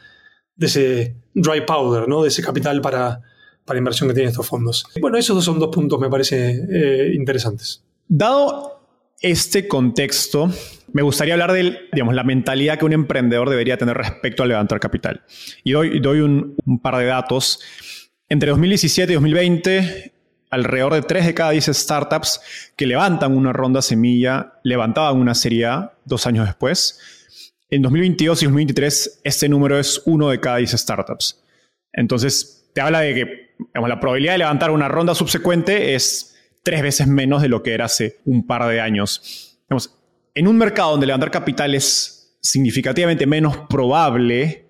de 0.56 0.66
ese 0.66 1.16
dry 1.34 1.64
powder, 1.66 2.08
¿no? 2.08 2.22
de 2.22 2.28
ese 2.28 2.42
capital 2.42 2.80
para, 2.80 3.20
para 3.64 3.78
inversión 3.78 4.08
que 4.08 4.14
tienen 4.14 4.30
estos 4.30 4.46
fondos. 4.46 4.84
Bueno, 5.00 5.18
esos 5.18 5.44
son 5.44 5.58
dos 5.58 5.70
puntos 5.74 5.98
me 6.00 6.08
parece 6.08 6.64
eh, 6.70 7.12
interesantes. 7.14 7.84
Dado 8.08 8.80
este 9.20 9.68
contexto, 9.68 10.50
me 10.92 11.02
gustaría 11.02 11.34
hablar 11.34 11.52
de 11.52 11.78
digamos, 11.92 12.14
la 12.14 12.24
mentalidad 12.24 12.78
que 12.78 12.84
un 12.84 12.92
emprendedor 12.92 13.48
debería 13.50 13.76
tener 13.76 13.96
respecto 13.96 14.42
a 14.42 14.46
levantar 14.46 14.80
capital. 14.80 15.22
Y 15.62 15.72
doy, 15.72 16.00
doy 16.00 16.20
un 16.20 16.80
par 16.82 16.96
de 16.96 17.06
datos. 17.06 17.60
Entre 18.28 18.50
2017 18.50 19.12
y 19.12 19.14
2020, 19.14 20.12
alrededor 20.52 20.92
de 20.92 21.02
3 21.02 21.26
de 21.26 21.34
cada 21.34 21.50
10 21.50 21.64
startups 21.72 22.40
que 22.76 22.86
levantan 22.86 23.36
una 23.36 23.52
ronda 23.52 23.80
semilla 23.80 24.52
levantaban 24.62 25.16
una 25.16 25.34
serie 25.34 25.64
A 25.64 25.94
dos 26.04 26.26
años 26.26 26.46
después. 26.46 27.00
En 27.70 27.80
2022 27.80 28.42
y 28.42 28.44
2023 28.44 29.20
este 29.24 29.48
número 29.48 29.78
es 29.78 30.02
1 30.04 30.28
de 30.28 30.40
cada 30.40 30.58
10 30.58 30.70
startups. 30.72 31.42
Entonces 31.92 32.70
te 32.74 32.82
habla 32.82 33.00
de 33.00 33.14
que 33.14 33.54
la 33.74 33.98
probabilidad 33.98 34.34
de 34.34 34.38
levantar 34.38 34.70
una 34.70 34.88
ronda 34.88 35.14
subsecuente 35.14 35.94
es 35.94 36.36
tres 36.62 36.82
veces 36.82 37.06
menos 37.06 37.40
de 37.40 37.48
lo 37.48 37.62
que 37.62 37.72
era 37.72 37.86
hace 37.86 38.20
un 38.26 38.46
par 38.46 38.68
de 38.68 38.80
años. 38.80 39.58
en 40.34 40.48
un 40.48 40.58
mercado 40.58 40.92
donde 40.92 41.06
levantar 41.06 41.30
capital 41.30 41.74
es 41.74 42.36
significativamente 42.42 43.26
menos 43.26 43.56
probable, 43.70 44.66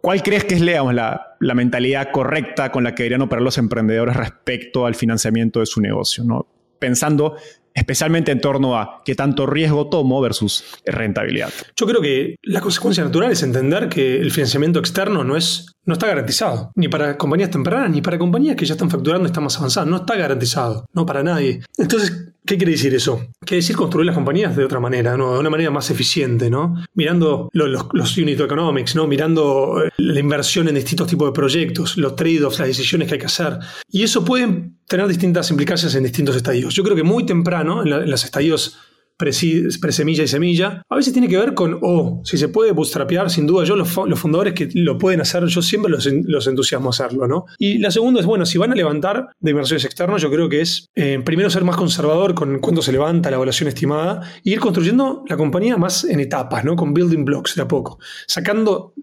¿Cuál 0.00 0.22
crees 0.22 0.44
que 0.44 0.54
es 0.54 0.60
la, 0.60 1.35
mentalidad 1.54 2.10
correcta 2.12 2.72
con 2.72 2.84
la 2.84 2.94
que 2.94 3.02
deberían 3.04 3.22
operar 3.22 3.42
los 3.42 3.58
emprendedores 3.58 4.16
respecto 4.16 4.86
al 4.86 4.94
financiamiento 4.94 5.60
de 5.60 5.66
su 5.66 5.80
negocio? 5.80 6.24
¿no? 6.24 6.46
Pensando 6.78 7.36
especialmente 7.76 8.32
en 8.32 8.40
torno 8.40 8.78
a 8.78 9.02
qué 9.04 9.14
tanto 9.14 9.46
riesgo 9.46 9.88
tomo 9.88 10.20
versus 10.20 10.64
rentabilidad. 10.86 11.50
Yo 11.76 11.86
creo 11.86 12.00
que 12.00 12.36
la 12.42 12.62
consecuencia 12.62 13.04
natural 13.04 13.30
es 13.30 13.42
entender 13.42 13.90
que 13.90 14.18
el 14.18 14.32
financiamiento 14.32 14.78
externo 14.80 15.24
no 15.24 15.36
es, 15.36 15.75
no 15.86 15.94
está 15.94 16.08
garantizado. 16.08 16.72
Ni 16.74 16.88
para 16.88 17.16
compañías 17.16 17.50
tempranas, 17.50 17.90
ni 17.90 18.02
para 18.02 18.18
compañías 18.18 18.56
que 18.56 18.66
ya 18.66 18.74
están 18.74 18.90
facturando 18.90 19.26
están 19.26 19.44
más 19.44 19.56
avanzadas. 19.56 19.88
No 19.88 19.96
está 19.96 20.16
garantizado. 20.16 20.86
No 20.92 21.06
para 21.06 21.22
nadie. 21.22 21.62
Entonces, 21.78 22.32
¿qué 22.44 22.56
quiere 22.56 22.72
decir 22.72 22.94
eso? 22.94 23.28
Quiere 23.40 23.58
decir 23.58 23.76
construir 23.76 24.06
las 24.06 24.14
compañías 24.14 24.56
de 24.56 24.64
otra 24.64 24.80
manera, 24.80 25.16
¿no? 25.16 25.34
de 25.34 25.38
una 25.38 25.50
manera 25.50 25.70
más 25.70 25.90
eficiente, 25.90 26.50
¿no? 26.50 26.74
Mirando 26.94 27.48
los, 27.52 27.86
los, 27.92 28.18
unit 28.18 28.40
economics, 28.40 28.96
¿no? 28.96 29.06
Mirando 29.06 29.82
eh, 29.84 29.90
la 29.98 30.20
inversión 30.20 30.68
en 30.68 30.74
distintos 30.74 31.06
tipos 31.08 31.28
de 31.28 31.32
proyectos, 31.32 31.96
los 31.96 32.16
trade-offs, 32.16 32.58
las 32.58 32.68
decisiones 32.68 33.08
que 33.08 33.14
hay 33.14 33.20
que 33.20 33.26
hacer. 33.26 33.58
Y 33.90 34.02
eso 34.02 34.24
puede 34.24 34.70
tener 34.86 35.06
distintas 35.06 35.50
implicancias 35.50 35.94
en 35.94 36.02
distintos 36.02 36.36
estadios. 36.36 36.74
Yo 36.74 36.82
creo 36.82 36.96
que 36.96 37.02
muy 37.02 37.26
temprano, 37.26 37.82
en, 37.82 37.92
en 37.92 38.10
los 38.10 38.24
estadios 38.24 38.78
presemilla 39.16 40.22
y 40.22 40.28
semilla. 40.28 40.82
A 40.88 40.96
veces 40.96 41.12
tiene 41.12 41.28
que 41.28 41.38
ver 41.38 41.54
con, 41.54 41.78
oh, 41.82 42.20
si 42.24 42.36
se 42.36 42.48
puede 42.48 42.72
bootstrapear, 42.72 43.30
sin 43.30 43.46
duda, 43.46 43.64
yo 43.64 43.76
los, 43.76 43.88
fundadores 43.88 44.54
que 44.54 44.68
lo 44.74 44.98
pueden 44.98 45.20
hacer, 45.20 45.44
yo 45.46 45.62
siempre 45.62 45.90
los, 45.90 46.06
los, 46.06 46.46
entusiasmo 46.46 46.88
a 46.88 46.90
hacerlo, 46.90 47.26
¿no? 47.26 47.46
Y 47.58 47.78
la 47.78 47.90
segunda 47.90 48.20
es, 48.20 48.26
bueno, 48.26 48.46
si 48.46 48.58
van 48.58 48.72
a 48.72 48.74
levantar 48.74 49.28
de 49.40 49.50
inversiones 49.50 49.84
externas, 49.84 50.22
yo 50.22 50.30
creo 50.30 50.48
que 50.48 50.60
es, 50.60 50.88
eh, 50.94 51.20
primero, 51.24 51.50
ser 51.50 51.64
más 51.64 51.76
conservador 51.76 52.34
con 52.34 52.58
cuánto 52.60 52.82
se 52.82 52.92
levanta 52.92 53.30
la 53.30 53.36
evaluación 53.36 53.68
estimada 53.68 54.20
e 54.44 54.50
ir 54.50 54.60
construyendo 54.60 55.24
la 55.28 55.36
compañía 55.36 55.76
más 55.76 56.04
en 56.04 56.20
etapas, 56.20 56.64
¿no? 56.64 56.76
Con 56.76 56.92
building 56.94 57.24
blocks 57.24 57.54
de 57.56 57.62
a 57.62 57.68
poco, 57.68 57.98
sacando, 58.26 58.94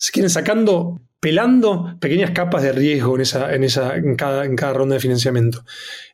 si 0.00 0.12
quieren, 0.12 0.30
sacando 0.30 0.98
pelando 1.20 1.98
pequeñas 2.00 2.30
capas 2.30 2.62
de 2.62 2.72
riesgo 2.72 3.14
en, 3.16 3.20
esa, 3.20 3.54
en, 3.54 3.62
esa, 3.62 3.96
en, 3.96 4.16
cada, 4.16 4.46
en 4.46 4.56
cada 4.56 4.72
ronda 4.72 4.94
de 4.94 5.00
financiamiento. 5.00 5.62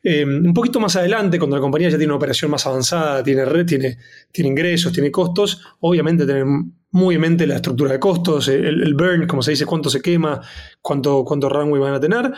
Eh, 0.03 0.25
un 0.25 0.53
poquito 0.53 0.81
más 0.81 0.97
adelante, 0.97 1.39
cuando 1.39 1.55
la 1.55 1.61
compañía 1.61 1.87
ya 1.89 1.97
tiene 1.97 2.11
una 2.11 2.17
operación 2.17 2.51
más 2.51 2.65
avanzada, 2.67 3.23
tiene 3.23 3.45
red, 3.45 3.65
tiene, 3.65 3.97
tiene 4.33 4.49
ingresos, 4.49 4.91
tiene 4.91 5.09
costos, 5.09 5.61
obviamente 5.79 6.25
tener 6.25 6.45
muy 6.91 7.15
en 7.15 7.21
mente 7.21 7.47
la 7.47 7.55
estructura 7.55 7.93
de 7.93 7.99
costos, 7.99 8.49
el, 8.49 8.93
burn, 8.95 9.25
como 9.25 9.41
se 9.41 9.51
dice, 9.51 9.65
cuánto 9.65 9.89
se 9.89 10.01
quema, 10.01 10.41
cuánto, 10.81 11.23
cuánto 11.23 11.47
runway 11.47 11.79
van 11.79 11.93
a 11.93 12.01
tener, 12.01 12.33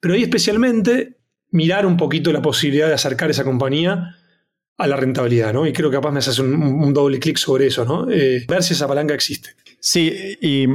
pero 0.00 0.14
ahí 0.14 0.22
especialmente 0.22 1.18
mirar 1.50 1.84
un 1.84 1.98
poquito 1.98 2.32
la 2.32 2.40
posibilidad 2.40 2.88
de 2.88 2.94
acercar 2.94 3.30
esa 3.30 3.44
compañía 3.44 4.16
a 4.78 4.86
la 4.86 4.96
rentabilidad, 4.96 5.52
¿no? 5.52 5.66
Y 5.66 5.72
creo 5.72 5.90
que 5.90 5.96
capaz 5.96 6.10
me 6.10 6.18
haces 6.18 6.38
un, 6.38 6.92
doble 6.94 7.20
clic 7.20 7.36
sobre 7.36 7.66
eso, 7.66 7.84
¿no? 7.84 8.10
Eh, 8.10 8.44
ver 8.48 8.62
si 8.62 8.72
esa 8.72 8.88
palanca 8.88 9.14
existe. 9.14 9.50
Sí, 9.78 10.36
y 10.40 10.66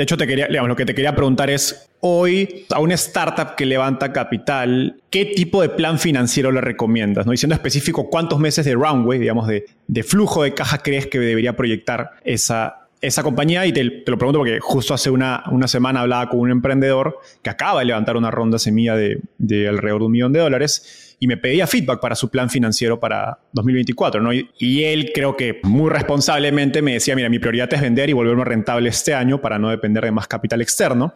de 0.00 0.04
hecho, 0.04 0.16
te 0.16 0.26
quería, 0.26 0.48
lo 0.48 0.76
que 0.76 0.86
te 0.86 0.94
quería 0.94 1.14
preguntar 1.14 1.50
es, 1.50 1.90
hoy 2.00 2.64
a 2.70 2.80
una 2.80 2.94
startup 2.94 3.54
que 3.54 3.66
levanta 3.66 4.14
capital, 4.14 4.96
¿qué 5.10 5.26
tipo 5.26 5.60
de 5.60 5.68
plan 5.68 5.98
financiero 5.98 6.50
le 6.50 6.62
recomiendas? 6.62 7.26
¿no? 7.26 7.32
Diciendo 7.32 7.54
específico, 7.54 8.08
¿cuántos 8.08 8.38
meses 8.38 8.64
de 8.64 8.72
runway, 8.72 9.18
digamos, 9.18 9.46
de, 9.46 9.66
de 9.88 10.02
flujo 10.02 10.42
de 10.42 10.54
caja 10.54 10.78
crees 10.78 11.06
que 11.06 11.18
debería 11.18 11.54
proyectar 11.54 12.12
esa, 12.24 12.88
esa 13.02 13.22
compañía 13.22 13.66
y 13.66 13.74
te, 13.74 13.84
lo 13.84 14.16
pregunto 14.16 14.38
porque 14.38 14.58
justo 14.58 14.94
hace 14.94 15.10
una, 15.10 15.42
una, 15.50 15.68
semana 15.68 16.00
hablaba 16.00 16.30
con 16.30 16.40
un 16.40 16.50
emprendedor 16.50 17.18
que 17.42 17.50
acaba 17.50 17.80
de 17.80 17.84
levantar 17.84 18.16
una 18.16 18.30
ronda 18.30 18.58
semilla 18.58 18.96
de, 18.96 19.20
de 19.36 19.68
alrededor 19.68 20.00
de 20.00 20.06
un 20.06 20.12
millón 20.12 20.32
de 20.32 20.40
dólares 20.40 21.09
y 21.22 21.26
me 21.26 21.36
pedía 21.36 21.66
feedback 21.66 22.00
para 22.00 22.14
su 22.14 22.30
plan 22.30 22.48
financiero 22.48 22.98
para 22.98 23.38
2024, 23.52 24.22
¿no? 24.22 24.32
Y, 24.32 24.82
él 24.84 25.12
creo 25.14 25.36
que 25.36 25.60
muy 25.62 25.90
responsablemente 25.90 26.80
me 26.80 26.94
decía, 26.94 27.14
mira, 27.14 27.28
mi 27.28 27.38
prioridad 27.38 27.72
es 27.74 27.80
vender 27.82 28.08
y 28.08 28.14
volverme 28.14 28.42
rentable 28.42 28.88
este 28.88 29.12
año 29.12 29.42
para 29.42 29.58
no 29.58 29.68
depender 29.68 30.02
de 30.02 30.12
más 30.12 30.26
capital 30.26 30.62
externo. 30.62 31.12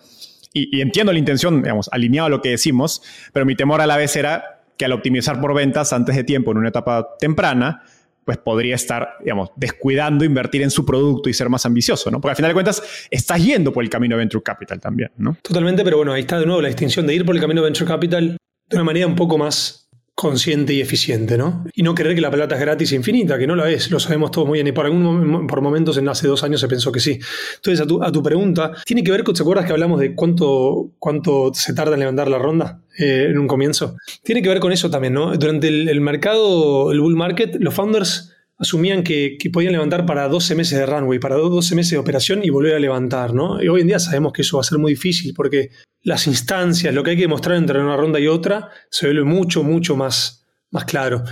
Y, 0.52 0.82
entiendo 0.82 1.10
la 1.10 1.18
intención, 1.18 1.62
digamos, 1.62 1.88
alineado 1.90 2.26
a 2.26 2.28
lo 2.28 2.42
que 2.42 2.50
decimos, 2.50 3.02
pero 3.32 3.46
mi 3.46 3.56
temor 3.56 3.80
a 3.80 3.86
la 3.86 3.96
vez 3.96 4.14
era 4.14 4.60
que 4.76 4.84
al 4.84 4.92
optimizar 4.92 5.40
por 5.40 5.54
ventas 5.54 5.94
antes 5.94 6.14
de 6.14 6.22
tiempo 6.22 6.52
en 6.52 6.58
una 6.58 6.68
etapa 6.68 7.16
temprana, 7.18 7.82
pues 8.26 8.36
podría 8.36 8.74
estar, 8.74 9.16
digamos, 9.20 9.50
descuidando 9.56 10.24
invertir 10.26 10.60
en 10.60 10.70
su 10.70 10.84
producto 10.84 11.30
y 11.30 11.32
ser 11.32 11.48
más 11.48 11.64
ambicioso, 11.64 12.10
¿no? 12.10 12.20
Porque 12.20 12.32
al 12.32 12.36
final 12.36 12.50
de 12.50 12.54
cuentas 12.54 12.82
estás 13.10 13.42
yendo 13.42 13.72
por 13.72 13.82
el 13.82 13.88
camino 13.88 14.16
de 14.16 14.18
Venture 14.18 14.42
Capital 14.42 14.80
también, 14.80 15.10
¿no? 15.16 15.36
Totalmente, 15.40 15.82
pero 15.82 15.96
bueno, 15.96 16.12
ahí 16.12 16.20
está 16.20 16.38
de 16.38 16.44
nuevo 16.44 16.60
la 16.60 16.68
distinción 16.68 17.06
de 17.06 17.14
ir 17.14 17.24
por 17.24 17.34
el 17.34 17.40
camino 17.40 17.62
de 17.62 17.68
Venture 17.68 17.88
Capital 17.88 18.36
de 18.68 18.76
una 18.76 18.84
manera 18.84 19.06
un 19.06 19.14
poco 19.14 19.38
más 19.38 19.83
consciente 20.14 20.72
y 20.72 20.80
eficiente, 20.80 21.36
¿no? 21.36 21.64
Y 21.74 21.82
no 21.82 21.94
creer 21.94 22.14
que 22.14 22.20
la 22.20 22.30
plata 22.30 22.54
es 22.54 22.60
gratis 22.60 22.92
e 22.92 22.96
infinita, 22.96 23.36
que 23.36 23.46
no 23.46 23.56
la 23.56 23.68
es, 23.68 23.90
lo 23.90 23.98
sabemos 23.98 24.30
todos 24.30 24.46
muy 24.46 24.58
bien, 24.58 24.66
y 24.68 24.72
por 24.72 24.86
algún 24.86 25.46
por 25.46 25.60
momentos 25.60 25.96
en 25.98 26.08
hace 26.08 26.28
dos 26.28 26.44
años 26.44 26.60
se 26.60 26.68
pensó 26.68 26.92
que 26.92 27.00
sí. 27.00 27.18
Entonces, 27.56 27.80
a 27.80 27.86
tu, 27.86 28.02
a 28.02 28.12
tu 28.12 28.22
pregunta, 28.22 28.72
tiene 28.84 29.02
que 29.02 29.10
ver 29.10 29.24
con, 29.24 29.34
¿te 29.34 29.42
acuerdas 29.42 29.66
que 29.66 29.72
hablamos 29.72 29.98
de 29.98 30.14
cuánto, 30.14 30.92
cuánto 30.98 31.52
se 31.52 31.74
tarda 31.74 31.94
en 31.94 32.00
levantar 32.00 32.28
la 32.28 32.38
ronda 32.38 32.80
eh, 32.96 33.26
en 33.28 33.38
un 33.38 33.48
comienzo? 33.48 33.96
Tiene 34.22 34.40
que 34.40 34.48
ver 34.48 34.60
con 34.60 34.72
eso 34.72 34.88
también, 34.88 35.14
¿no? 35.14 35.36
Durante 35.36 35.66
el, 35.66 35.88
el 35.88 36.00
mercado, 36.00 36.92
el 36.92 37.00
bull 37.00 37.16
market, 37.16 37.56
los 37.58 37.74
founders 37.74 38.33
asumían 38.58 39.02
que, 39.02 39.36
podían 39.52 39.72
levantar 39.72 40.06
para 40.06 40.28
12 40.28 40.54
meses 40.54 40.78
de 40.78 40.86
runway, 40.86 41.18
para 41.18 41.36
12 41.36 41.74
meses 41.74 41.92
de 41.92 41.98
operación 41.98 42.40
y 42.42 42.50
volver 42.50 42.74
a 42.74 42.78
levantar, 42.78 43.34
¿no? 43.34 43.62
Y 43.62 43.68
hoy 43.68 43.82
en 43.82 43.88
día 43.88 43.98
sabemos 43.98 44.32
que 44.32 44.42
eso 44.42 44.56
va 44.56 44.62
a 44.62 44.64
ser 44.64 44.78
muy 44.78 44.92
difícil 44.92 45.34
porque 45.34 45.70
las 46.02 46.26
instancias, 46.26 46.94
lo 46.94 47.02
que 47.02 47.10
hay 47.10 47.16
que 47.16 47.22
demostrar 47.22 47.56
entre 47.56 47.80
una 47.80 47.96
ronda 47.96 48.20
y 48.20 48.26
otra, 48.26 48.70
se 48.90 49.06
vuelve 49.06 49.24
mucho, 49.24 49.62
mucho 49.62 49.96
más, 49.96 50.44
más 50.70 50.84
claro. 50.84 51.24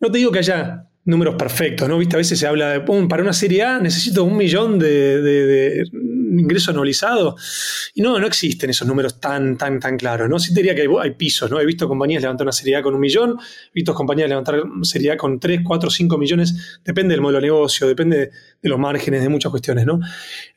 No 0.00 0.10
te 0.10 0.18
digo 0.18 0.30
que 0.30 0.38
haya 0.38 0.88
números 1.04 1.34
perfectos, 1.36 1.88
¿no? 1.88 1.98
¿Viste? 1.98 2.16
A 2.16 2.18
veces 2.18 2.38
se 2.38 2.46
habla 2.46 2.70
de, 2.70 2.80
para 3.08 3.22
una 3.22 3.32
serie 3.32 3.62
A 3.62 3.78
necesito 3.78 4.24
un 4.24 4.36
millón 4.36 4.78
de 4.78 5.84
ingreso 6.40 6.70
anualizado. 6.70 7.36
Y 7.94 8.02
no, 8.02 8.18
no 8.18 8.26
existen 8.26 8.70
esos 8.70 8.86
números 8.86 9.20
tan, 9.20 9.56
tan, 9.56 9.80
tan 9.80 9.96
claros, 9.96 10.28
¿no? 10.28 10.38
Sí 10.38 10.52
te 10.52 10.60
diría 10.60 10.74
que 10.74 10.88
hay, 11.02 11.10
pisos, 11.12 11.50
¿no? 11.50 11.60
He 11.60 11.66
visto 11.66 11.88
compañías 11.88 12.22
levantar 12.22 12.44
una 12.44 12.52
serie 12.52 12.82
con 12.82 12.94
un 12.94 13.00
millón, 13.00 13.36
he 13.68 13.74
visto 13.74 13.94
compañías 13.94 14.28
levantar 14.28 14.62
serie 14.82 15.12
A 15.12 15.16
con 15.16 15.38
3, 15.38 15.60
4, 15.64 15.90
5 15.90 16.18
millones, 16.18 16.80
depende 16.84 17.12
del 17.12 17.20
modelo 17.20 17.38
de 17.38 17.42
negocio, 17.42 17.86
depende 17.86 18.30
de 18.62 18.68
los 18.68 18.78
márgenes, 18.78 19.22
de 19.22 19.28
muchas 19.28 19.50
cuestiones, 19.50 19.86
¿no? 19.86 20.00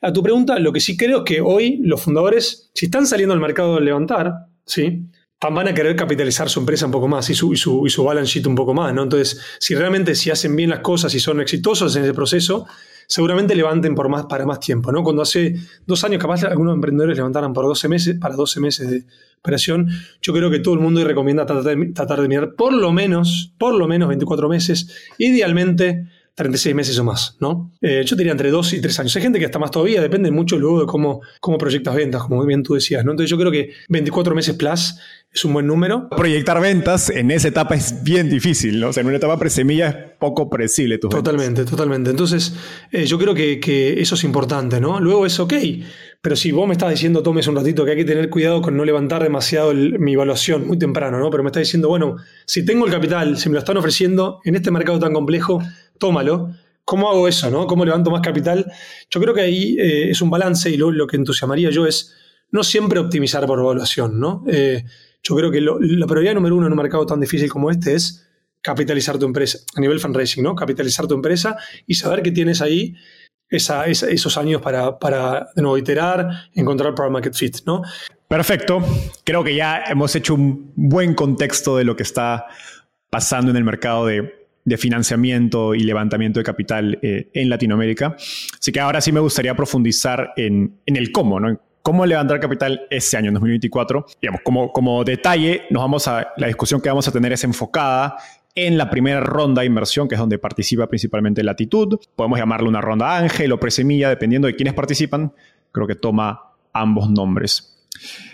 A 0.00 0.12
tu 0.12 0.22
pregunta, 0.22 0.58
lo 0.58 0.72
que 0.72 0.80
sí 0.80 0.96
creo 0.96 1.18
es 1.18 1.24
que 1.24 1.40
hoy 1.40 1.80
los 1.82 2.02
fundadores, 2.02 2.70
si 2.74 2.86
están 2.86 3.06
saliendo 3.06 3.34
al 3.34 3.40
mercado 3.40 3.76
a 3.76 3.80
levantar, 3.80 4.32
¿sí? 4.64 5.08
van 5.40 5.68
a 5.68 5.74
querer 5.74 5.94
capitalizar 5.94 6.48
su 6.48 6.60
empresa 6.60 6.86
un 6.86 6.92
poco 6.92 7.06
más 7.06 7.30
y 7.30 7.34
su, 7.34 7.52
y 7.52 7.56
su, 7.56 7.86
y 7.86 7.90
su 7.90 8.02
balance 8.02 8.32
sheet 8.32 8.46
un 8.46 8.56
poco 8.56 8.74
más, 8.74 8.92
¿no? 8.92 9.04
Entonces, 9.04 9.40
si 9.60 9.74
realmente 9.74 10.14
si 10.14 10.30
hacen 10.30 10.56
bien 10.56 10.70
las 10.70 10.80
cosas 10.80 11.14
y 11.14 11.20
son 11.20 11.40
exitosos 11.40 11.94
en 11.94 12.02
ese 12.02 12.14
proceso, 12.14 12.66
seguramente 13.08 13.56
levanten 13.56 13.94
por 13.94 14.08
más, 14.08 14.26
para 14.26 14.46
más 14.46 14.60
tiempo. 14.60 14.92
¿no? 14.92 15.02
Cuando 15.02 15.22
hace 15.22 15.56
dos 15.86 16.04
años 16.04 16.20
capaz 16.20 16.44
algunos 16.44 16.74
emprendedores 16.74 17.16
levantaron 17.16 17.52
por 17.52 17.64
12 17.64 17.88
meses, 17.88 18.16
para 18.20 18.36
12 18.36 18.60
meses 18.60 18.90
de 18.90 19.04
operación, 19.40 19.88
yo 20.20 20.32
creo 20.32 20.50
que 20.50 20.58
todo 20.58 20.74
el 20.74 20.80
mundo 20.80 21.02
recomienda 21.02 21.46
tratar 21.46 21.76
de, 21.76 21.86
tratar 21.92 22.20
de 22.20 22.28
mirar 22.28 22.54
por 22.54 22.72
lo 22.72 22.92
menos, 22.92 23.52
por 23.58 23.74
lo 23.74 23.88
menos 23.88 24.08
24 24.08 24.48
meses, 24.48 24.94
idealmente 25.16 26.06
36 26.38 26.72
meses 26.72 26.96
o 27.00 27.04
más, 27.04 27.36
¿no? 27.40 27.72
Eh, 27.80 28.04
yo 28.06 28.14
diría 28.14 28.30
entre 28.30 28.50
2 28.50 28.74
y 28.74 28.80
3 28.80 29.00
años. 29.00 29.16
Hay 29.16 29.22
gente 29.22 29.40
que 29.40 29.44
está 29.44 29.58
más 29.58 29.72
todavía, 29.72 30.00
depende 30.00 30.30
mucho 30.30 30.56
luego 30.56 30.80
de 30.82 30.86
cómo, 30.86 31.20
cómo 31.40 31.58
proyectas 31.58 31.96
ventas, 31.96 32.22
como 32.22 32.46
bien 32.46 32.62
tú 32.62 32.74
decías, 32.74 33.04
¿no? 33.04 33.10
Entonces 33.10 33.28
yo 33.28 33.36
creo 33.36 33.50
que 33.50 33.72
24 33.88 34.36
meses 34.36 34.54
plus 34.54 34.94
es 35.32 35.44
un 35.44 35.52
buen 35.52 35.66
número. 35.66 36.08
Proyectar 36.10 36.60
ventas 36.60 37.10
en 37.10 37.32
esa 37.32 37.48
etapa 37.48 37.74
es 37.74 38.04
bien 38.04 38.30
difícil, 38.30 38.78
¿no? 38.78 38.90
O 38.90 38.92
sea, 38.92 39.00
en 39.00 39.08
una 39.08 39.16
etapa 39.16 39.36
presemilla 39.36 39.88
es 39.88 39.96
poco 40.20 40.48
predecible 40.48 40.98
tu 40.98 41.08
Totalmente, 41.08 41.64
totalmente. 41.64 42.10
Entonces, 42.10 42.54
eh, 42.92 43.04
yo 43.04 43.18
creo 43.18 43.34
que, 43.34 43.58
que, 43.58 44.00
eso 44.00 44.14
es 44.14 44.22
importante, 44.22 44.80
¿no? 44.80 45.00
Luego 45.00 45.26
es 45.26 45.40
ok, 45.40 45.54
pero 46.20 46.34
si 46.34 46.50
vos 46.50 46.66
me 46.66 46.72
estás 46.72 46.90
diciendo, 46.90 47.22
tomes 47.22 47.46
un 47.46 47.54
ratito, 47.54 47.84
que 47.84 47.92
hay 47.92 47.96
que 47.96 48.04
tener 48.04 48.28
cuidado 48.28 48.60
con 48.60 48.76
no 48.76 48.84
levantar 48.84 49.22
demasiado 49.22 49.72
mi 49.72 50.14
evaluación 50.14 50.66
muy 50.66 50.78
temprano, 50.78 51.18
¿no? 51.20 51.30
Pero 51.30 51.44
me 51.44 51.48
estás 51.48 51.62
diciendo, 51.62 51.88
bueno, 51.88 52.16
si 52.44 52.64
tengo 52.64 52.86
el 52.86 52.92
capital, 52.92 53.38
si 53.38 53.48
me 53.48 53.54
lo 53.54 53.60
están 53.60 53.76
ofreciendo 53.76 54.40
en 54.44 54.56
este 54.56 54.70
mercado 54.70 54.98
tan 54.98 55.12
complejo, 55.12 55.62
tómalo. 55.98 56.50
¿Cómo 56.84 57.10
hago 57.10 57.28
eso, 57.28 57.50
no? 57.50 57.66
¿Cómo 57.66 57.84
levanto 57.84 58.10
más 58.10 58.22
capital? 58.22 58.70
Yo 59.10 59.20
creo 59.20 59.34
que 59.34 59.42
ahí 59.42 59.76
eh, 59.78 60.10
es 60.10 60.22
un 60.22 60.30
balance 60.30 60.70
y 60.70 60.76
lo, 60.76 60.90
lo, 60.90 61.06
que 61.06 61.16
entusiasmaría 61.16 61.70
yo 61.70 61.86
es 61.86 62.14
no 62.50 62.62
siempre 62.62 62.98
optimizar 62.98 63.46
por 63.46 63.58
evaluación, 63.58 64.18
¿no? 64.18 64.42
Eh, 64.48 64.84
yo 65.22 65.36
creo 65.36 65.50
que 65.50 65.60
la 65.60 66.06
prioridad 66.06 66.34
número 66.34 66.56
uno 66.56 66.66
en 66.66 66.72
un 66.72 66.78
mercado 66.78 67.04
tan 67.04 67.20
difícil 67.20 67.50
como 67.50 67.70
este 67.70 67.94
es 67.94 68.26
capitalizar 68.62 69.18
tu 69.18 69.26
empresa, 69.26 69.58
a 69.76 69.80
nivel 69.80 70.00
fundraising, 70.00 70.42
¿no? 70.42 70.54
Capitalizar 70.54 71.06
tu 71.06 71.14
empresa 71.14 71.56
y 71.86 71.94
saber 71.94 72.22
que 72.22 72.32
tienes 72.32 72.62
ahí 72.62 72.94
esos 73.50 74.36
años 74.36 74.60
para, 74.60 74.98
para, 74.98 75.48
de 75.54 75.62
nuevo, 75.62 75.78
iterar, 75.78 76.48
encontrar 76.54 76.94
product 76.94 77.12
market 77.12 77.34
fit, 77.34 77.56
¿no? 77.66 77.82
Perfecto. 78.28 78.82
Creo 79.24 79.42
que 79.42 79.54
ya 79.54 79.84
hemos 79.88 80.14
hecho 80.14 80.34
un 80.34 80.72
buen 80.76 81.14
contexto 81.14 81.76
de 81.76 81.84
lo 81.84 81.96
que 81.96 82.02
está 82.02 82.46
pasando 83.10 83.50
en 83.50 83.56
el 83.56 83.64
mercado 83.64 84.06
de, 84.06 84.37
financiamiento 84.76 85.74
y 85.74 85.80
levantamiento 85.80 86.40
de 86.40 86.44
capital 86.44 86.98
eh, 87.02 87.30
en 87.32 87.48
Latinoamérica. 87.48 88.16
Así 88.16 88.72
que 88.72 88.80
ahora 88.80 89.00
sí 89.00 89.12
me 89.12 89.20
gustaría 89.20 89.54
profundizar 89.54 90.32
en, 90.36 90.80
en 90.84 90.96
el 90.96 91.12
cómo, 91.12 91.40
¿no? 91.40 91.58
cómo 91.88 92.04
levantar 92.04 92.38
capital 92.38 92.82
ese 92.90 93.16
año, 93.16 93.28
en 93.28 93.34
2024. 93.34 94.04
Digamos, 94.20 94.42
como, 94.44 94.72
como 94.72 95.04
detalle, 95.04 95.62
nos 95.70 95.82
vamos 95.82 96.06
a, 96.06 96.34
la 96.36 96.46
discusión 96.46 96.82
que 96.82 96.90
vamos 96.90 97.08
a 97.08 97.12
tener 97.12 97.32
es 97.32 97.44
enfocada 97.44 98.16
en 98.54 98.76
la 98.76 98.90
primera 98.90 99.20
ronda 99.20 99.60
de 99.60 99.66
inversión, 99.66 100.06
que 100.06 100.14
es 100.14 100.18
donde 100.20 100.38
participa 100.38 100.86
principalmente 100.86 101.42
Latitud. 101.42 101.98
Podemos 102.14 102.38
llamarlo 102.38 102.68
una 102.68 102.82
ronda 102.82 103.16
ángel 103.16 103.52
o 103.52 103.58
presemilla, 103.60 104.10
dependiendo 104.10 104.48
de 104.48 104.54
quiénes 104.54 104.74
participan. 104.74 105.32
Creo 105.72 105.86
que 105.86 105.94
toma 105.94 106.52
ambos 106.74 107.08
nombres. 107.08 107.86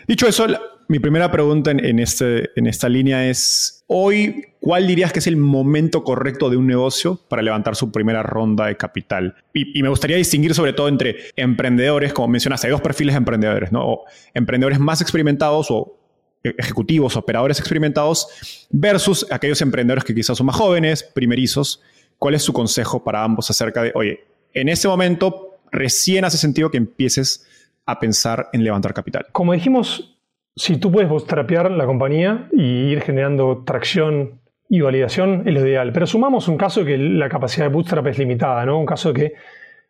Dicho 0.09 0.27
eso, 0.27 0.47
Mi 0.88 0.99
primera 0.99 1.31
pregunta 1.31 1.70
en, 1.70 1.99
este, 1.99 2.51
en 2.57 2.66
esta 2.66 2.88
línea 2.88 3.29
es, 3.29 3.85
hoy, 3.87 4.47
¿cuál 4.61 4.87
dirías 4.87 5.12
que 5.12 5.18
es 5.18 5.27
el 5.27 5.37
momento 5.37 6.05
correcto 6.05 6.51
de 6.51 6.57
un 6.57 6.66
negocio 6.66 7.20
para 7.29 7.42
levantar 7.42 7.75
su 7.75 7.90
primera 7.90 8.23
ronda 8.23 8.66
de 8.66 8.77
capital? 8.77 9.35
Y, 9.55 9.83
me 9.83 9.88
gustaría 9.88 10.16
distinguir 10.16 10.55
sobre 10.55 10.73
todo 10.73 10.88
entre 10.88 11.16
emprendedores, 11.37 12.12
como 12.12 12.29
mencionaste, 12.29 12.66
hay 12.66 12.73
dos 12.73 12.83
perfiles 12.83 13.14
de 13.14 13.18
emprendedores, 13.18 13.73
¿no? 13.73 14.01
emprendedores 14.35 14.79
más 14.79 15.01
experimentados 15.01 15.68
o 15.70 15.97
ejecutivos, 16.42 17.16
operadores 17.16 17.59
experimentados, 17.59 18.66
versus 18.70 19.27
aquellos 19.31 19.62
emprendedores 19.62 20.05
que 20.05 20.14
quizás 20.14 20.37
son 20.37 20.47
más 20.47 20.57
jóvenes, 20.57 21.03
primerizos. 21.03 21.83
¿Cuál 22.18 22.35
es 22.35 22.42
su 22.42 22.53
consejo 22.53 23.03
para 23.03 23.25
ambos 23.25 23.51
acerca 23.51 23.83
de, 23.83 23.92
oye, 23.94 24.20
en 24.53 24.68
este 24.68 24.87
momento 24.87 25.59
recién 25.73 26.25
hace 26.25 26.37
sentido 26.37 26.70
que 26.70 26.77
empieces 26.77 27.47
a 27.87 27.99
pensar 27.99 28.51
en 28.53 28.62
levantar 28.62 28.92
capital? 28.92 29.27
Como 29.33 29.53
dijimos, 29.53 30.13
si 30.57 30.77
tú 30.79 30.93
puedes 30.93 31.09
bootstrapear 31.09 31.71
la 31.71 31.87
compañía 31.87 32.49
y 32.53 32.62
ir 32.62 33.01
generando 33.01 33.64
tracción 33.64 34.40
y 34.69 34.81
validación, 34.81 35.43
es 35.47 35.55
lo 35.55 35.61
ideal. 35.61 35.93
Pero 35.93 36.07
sumamos 36.07 36.49
un 36.49 36.57
caso 36.57 36.85
que 36.85 36.97
la 36.97 37.29
capacidad 37.29 37.67
de 37.67 37.73
bootstrap 37.73 38.07
es 38.07 38.19
limitada, 38.19 38.64
¿no? 38.64 38.79
Un 38.79 38.87
caso 38.87 39.12
que 39.12 39.35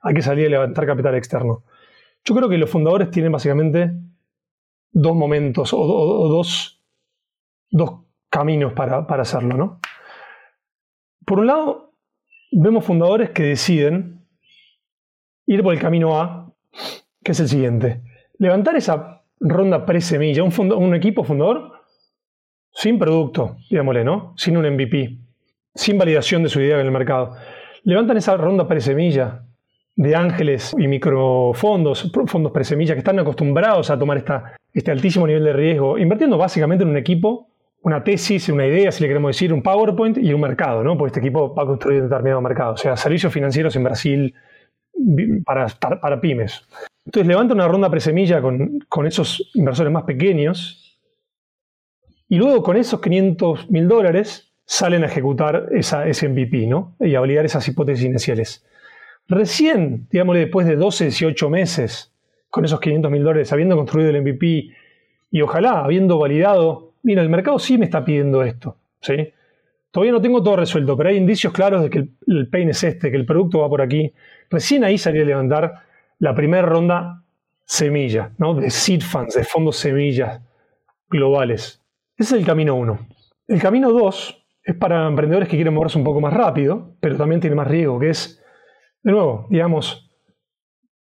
hay 0.00 0.14
que 0.14 0.22
salir 0.22 0.46
a 0.46 0.50
levantar 0.50 0.86
capital 0.86 1.14
externo. 1.14 1.64
Yo 2.24 2.34
creo 2.34 2.48
que 2.48 2.58
los 2.58 2.70
fundadores 2.70 3.10
tienen 3.10 3.32
básicamente 3.32 3.92
dos 4.90 5.14
momentos 5.14 5.72
o, 5.74 6.28
dos, 6.28 6.82
dos, 7.70 8.00
caminos 8.30 8.72
para, 8.72 9.06
para 9.06 9.22
hacerlo, 9.22 9.56
¿no? 9.56 9.80
Por 11.24 11.38
un 11.38 11.46
lado, 11.46 11.92
vemos 12.50 12.84
fundadores 12.84 13.30
que 13.30 13.44
deciden 13.44 14.26
ir 15.46 15.62
por 15.62 15.72
el 15.72 15.78
camino 15.78 16.18
A, 16.18 16.52
que 17.22 17.32
es 17.32 17.38
el 17.38 17.48
siguiente. 17.48 18.02
Levantar 18.38 18.74
esa 18.74 19.23
ronda 19.44 19.84
pre-semilla, 19.84 20.42
un, 20.42 20.72
un, 20.72 20.94
equipo 20.94 21.22
fundador 21.22 21.72
sin 22.72 22.98
producto, 22.98 23.56
digámosle, 23.70 24.02
¿no? 24.02 24.34
Sin 24.36 24.56
un 24.56 24.66
MVP, 24.66 25.18
sin 25.74 25.98
validación 25.98 26.42
de 26.42 26.48
su 26.48 26.60
idea 26.60 26.80
en 26.80 26.86
el 26.86 26.92
mercado. 26.92 27.36
Levantan 27.84 28.16
esa 28.16 28.36
ronda 28.36 28.66
pre-semilla 28.66 29.42
de 29.96 30.16
ángeles 30.16 30.74
y 30.76 30.88
microfondos, 30.88 32.10
fondos 32.26 32.52
pre-semilla 32.52 32.94
que 32.94 33.00
están 33.00 33.18
acostumbrados 33.18 33.90
a 33.90 33.98
tomar 33.98 34.16
esta, 34.16 34.56
este 34.72 34.90
altísimo 34.90 35.26
nivel 35.26 35.44
de 35.44 35.52
riesgo, 35.52 35.98
invirtiendo 35.98 36.38
básicamente 36.38 36.82
en 36.82 36.90
un 36.90 36.96
equipo, 36.96 37.48
una 37.82 38.02
tesis, 38.02 38.48
una 38.48 38.66
idea, 38.66 38.90
si 38.90 39.02
le 39.02 39.08
queremos 39.08 39.36
decir, 39.36 39.52
un 39.52 39.62
PowerPoint 39.62 40.16
y 40.16 40.32
un 40.32 40.40
mercado, 40.40 40.82
¿no? 40.82 40.96
Porque 40.96 41.08
este 41.08 41.20
equipo 41.20 41.54
va 41.54 41.64
a 41.64 41.66
construir 41.66 42.00
un 42.00 42.08
determinado 42.08 42.40
mercado, 42.40 42.72
o 42.72 42.76
sea, 42.78 42.96
servicios 42.96 43.30
financieros 43.30 43.76
en 43.76 43.84
Brasil 43.84 44.34
para, 45.44 45.66
para 46.00 46.20
pymes. 46.20 46.66
Entonces 47.06 47.26
levanta 47.26 47.54
una 47.54 47.68
ronda 47.68 47.90
presemilla 47.90 48.40
con, 48.40 48.80
con 48.88 49.06
esos 49.06 49.50
inversores 49.54 49.92
más 49.92 50.04
pequeños 50.04 50.98
y 52.28 52.36
luego 52.36 52.62
con 52.62 52.76
esos 52.76 53.00
500 53.00 53.70
mil 53.70 53.86
dólares 53.86 54.52
salen 54.64 55.04
a 55.04 55.06
ejecutar 55.06 55.68
esa, 55.72 56.08
ese 56.08 56.28
MVP 56.28 56.66
¿no? 56.66 56.96
y 57.00 57.14
a 57.14 57.20
validar 57.20 57.44
esas 57.44 57.66
hipótesis 57.68 58.06
iniciales. 58.06 58.64
Recién, 59.28 60.06
digámosle, 60.10 60.40
después 60.40 60.66
de 60.66 60.76
12, 60.76 61.04
18 61.04 61.50
meses 61.50 62.12
con 62.48 62.64
esos 62.64 62.80
500 62.80 63.10
mil 63.10 63.22
dólares, 63.22 63.52
habiendo 63.52 63.76
construido 63.76 64.10
el 64.10 64.22
MVP 64.22 64.70
y 65.30 65.40
ojalá 65.42 65.84
habiendo 65.84 66.18
validado, 66.18 66.92
mira, 67.02 67.20
el 67.20 67.28
mercado 67.28 67.58
sí 67.58 67.76
me 67.76 67.84
está 67.84 68.04
pidiendo 68.04 68.42
esto. 68.42 68.76
¿sí? 69.00 69.32
Todavía 69.90 70.12
no 70.12 70.20
tengo 70.20 70.42
todo 70.42 70.56
resuelto, 70.56 70.96
pero 70.96 71.10
hay 71.10 71.16
indicios 71.16 71.52
claros 71.52 71.82
de 71.82 71.90
que 71.90 71.98
el, 71.98 72.10
el 72.26 72.48
pain 72.48 72.70
es 72.70 72.82
este, 72.84 73.10
que 73.10 73.16
el 73.16 73.26
producto 73.26 73.60
va 73.60 73.68
por 73.68 73.82
aquí. 73.82 74.12
Recién 74.50 74.84
ahí 74.84 74.98
salí 74.98 75.20
a 75.20 75.24
levantar 75.24 75.84
la 76.24 76.34
primera 76.34 76.62
ronda 76.62 77.22
semilla, 77.66 78.32
¿no? 78.38 78.54
de 78.54 78.70
seed 78.70 79.02
funds, 79.02 79.34
de 79.34 79.44
fondos 79.44 79.76
semillas 79.76 80.40
globales. 81.10 81.82
Ese 82.16 82.34
es 82.34 82.40
el 82.40 82.46
camino 82.46 82.74
uno. 82.76 83.06
El 83.46 83.60
camino 83.60 83.92
dos 83.92 84.42
es 84.62 84.74
para 84.74 85.06
emprendedores 85.06 85.50
que 85.50 85.56
quieren 85.56 85.74
moverse 85.74 85.98
un 85.98 86.04
poco 86.04 86.22
más 86.22 86.32
rápido, 86.32 86.96
pero 86.98 87.18
también 87.18 87.42
tiene 87.42 87.54
más 87.54 87.68
riesgo, 87.68 87.98
que 87.98 88.08
es, 88.08 88.42
de 89.02 89.12
nuevo, 89.12 89.46
digamos, 89.50 90.10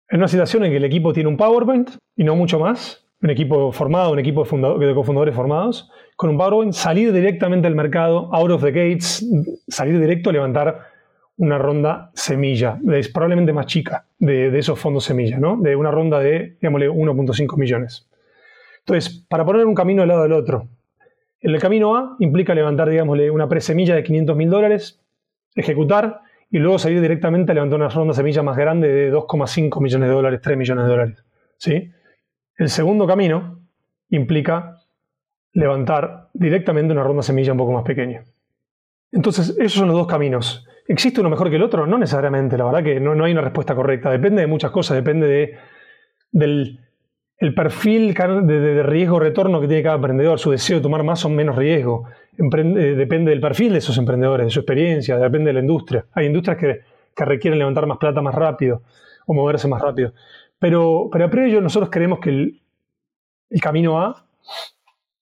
en 0.10 0.18
una 0.18 0.28
situación 0.28 0.66
en 0.66 0.72
que 0.72 0.78
el 0.78 0.84
equipo 0.84 1.14
tiene 1.14 1.30
un 1.30 1.38
PowerPoint 1.38 1.92
y 2.18 2.26
no 2.26 2.36
mucho 2.36 2.60
más, 2.60 3.08
un 3.22 3.30
equipo 3.30 3.72
formado, 3.72 4.12
un 4.12 4.20
equipo 4.20 4.44
de, 4.44 4.88
de 4.88 4.94
cofundadores 4.94 5.34
formados, 5.34 5.90
con 6.18 6.32
un 6.32 6.38
PowerPoint, 6.38 6.74
salir 6.74 7.14
directamente 7.14 7.66
al 7.66 7.76
mercado, 7.76 8.30
out 8.36 8.52
of 8.52 8.62
the 8.62 8.72
gates, 8.72 9.26
salir 9.70 9.98
directo 10.02 10.32
a 10.32 10.34
levantar 10.34 10.93
una 11.38 11.58
ronda 11.58 12.12
semilla, 12.14 12.80
es 12.94 13.10
probablemente 13.10 13.54
más 13.54 13.66
chica 13.66 14.06
de, 14.20 14.58
esos 14.58 14.80
fondos 14.80 15.04
semilla, 15.04 15.40
¿no? 15.40 15.58
De 15.58 15.76
una 15.76 15.92
ronda 15.92 16.20
de, 16.20 16.58
digámosle, 16.62 16.90
1.5 16.90 17.58
millones. 17.58 18.08
Entonces, 18.80 19.26
para 19.28 19.46
poner 19.46 19.66
un 19.66 19.74
camino 19.74 20.04
al 20.04 20.10
lado 20.10 20.24
del 20.24 20.34
otro, 20.34 20.68
el 21.40 21.60
camino 21.60 21.96
A 21.96 22.16
implica 22.20 22.54
levantar, 22.54 22.90
digámosle, 22.90 23.32
una 23.32 23.50
presemilla 23.50 23.96
de 23.96 24.04
500 24.04 24.36
mil 24.36 24.50
dólares, 24.50 25.02
ejecutar 25.56 26.22
y 26.50 26.60
luego 26.60 26.78
salir 26.78 27.02
directamente 27.02 27.52
a 27.52 27.56
levantar 27.56 27.80
una 27.80 27.90
ronda 27.90 28.14
semilla 28.14 28.44
más 28.44 28.56
grande 28.56 28.88
de 28.88 29.12
2,5 29.12 29.82
millones 29.82 30.08
de 30.08 30.16
dólares, 30.16 30.40
3 30.42 30.58
millones 30.58 30.86
de 30.86 30.90
dólares. 30.90 31.24
¿sí? 31.58 31.92
El 32.58 32.70
segundo 32.70 33.08
camino 33.08 33.60
implica 34.10 34.78
levantar 35.54 36.30
directamente 36.34 36.94
una 36.94 37.04
ronda 37.04 37.24
semilla 37.24 37.54
un 37.54 37.58
poco 37.58 37.72
más 37.72 37.84
pequeña. 37.84 38.24
Entonces, 39.12 39.56
esos 39.58 39.74
son 39.74 39.88
los 39.88 39.98
dos 39.98 40.08
caminos. 40.08 40.66
¿Existe 40.88 41.22
uno 41.22 41.30
mejor 41.30 41.50
que 41.50 41.56
el 41.56 41.64
otro? 41.64 41.88
No 41.88 41.98
necesariamente, 41.98 42.58
la 42.58 42.66
verdad 42.66 42.84
que 42.84 43.00
no, 43.00 43.12
hay 43.24 43.32
una 43.32 43.42
respuesta 43.42 43.74
correcta. 43.74 44.12
Depende 44.12 44.42
de 44.42 44.48
muchas 44.48 44.72
cosas, 44.72 44.96
depende 44.96 45.28
de, 45.28 45.58
del 46.32 46.80
el 47.44 47.54
perfil 47.54 48.14
de, 48.14 48.84
riesgo-retorno 48.84 49.60
que 49.60 49.68
tiene 49.68 49.84
cada 49.84 49.96
emprendedor, 49.96 50.40
su 50.40 50.52
deseo 50.52 50.78
de 50.78 50.84
tomar 50.84 51.04
más 51.04 51.26
o 51.26 51.30
menos 51.30 51.58
riesgo. 51.58 52.06
Eh, 52.38 52.96
depende 52.96 53.32
del 53.32 53.42
perfil 53.42 53.74
de 53.74 53.80
esos 53.80 53.98
emprendedores, 53.98 54.48
de 54.48 54.52
su 54.52 54.60
experiencia, 54.60 55.18
depende 55.18 55.50
de 55.50 55.54
la 55.54 55.60
industria. 55.60 56.06
Hay 56.14 56.28
industrias 56.28 56.58
que, 56.58 56.82
requieren 57.16 57.60
levantar 57.60 57.86
más 57.86 57.98
plata 57.98 58.22
más 58.22 58.34
rápido 58.34 58.82
o 59.28 59.34
moverse 59.34 59.68
más 59.68 59.82
rápido. 59.82 60.14
Pero, 60.58 61.10
pero 61.12 61.26
a 61.26 61.30
priori 61.30 61.52
nosotros 61.62 61.90
creemos 61.92 62.20
que 62.20 62.30
el, 62.30 62.62
camino 63.62 64.02
A 64.02 64.26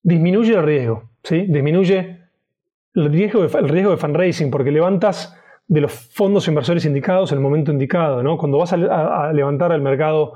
disminuye 0.03 0.53
el 0.53 0.63
riesgo, 0.63 1.09
¿sí? 1.23 1.45
disminuye 1.47 2.19
el 2.93 3.11
riesgo, 3.11 3.43
el 3.43 3.67
riesgo 3.67 3.91
de 3.91 3.97
fundraising, 3.97 4.51
porque 4.51 4.71
levantas 4.71 5.35
de 5.67 5.81
los 5.81 5.91
fondos 5.91 6.47
inversores 6.47 6.85
indicados 6.85 7.31
en 7.31 7.37
el 7.37 7.41
momento 7.41 7.71
indicado. 7.71 8.21
¿no? 8.23 8.37
Cuando 8.37 8.57
vas 8.57 8.73
a, 8.73 9.31
levantar 9.33 9.71
el 9.71 9.81
mercado 9.81 10.33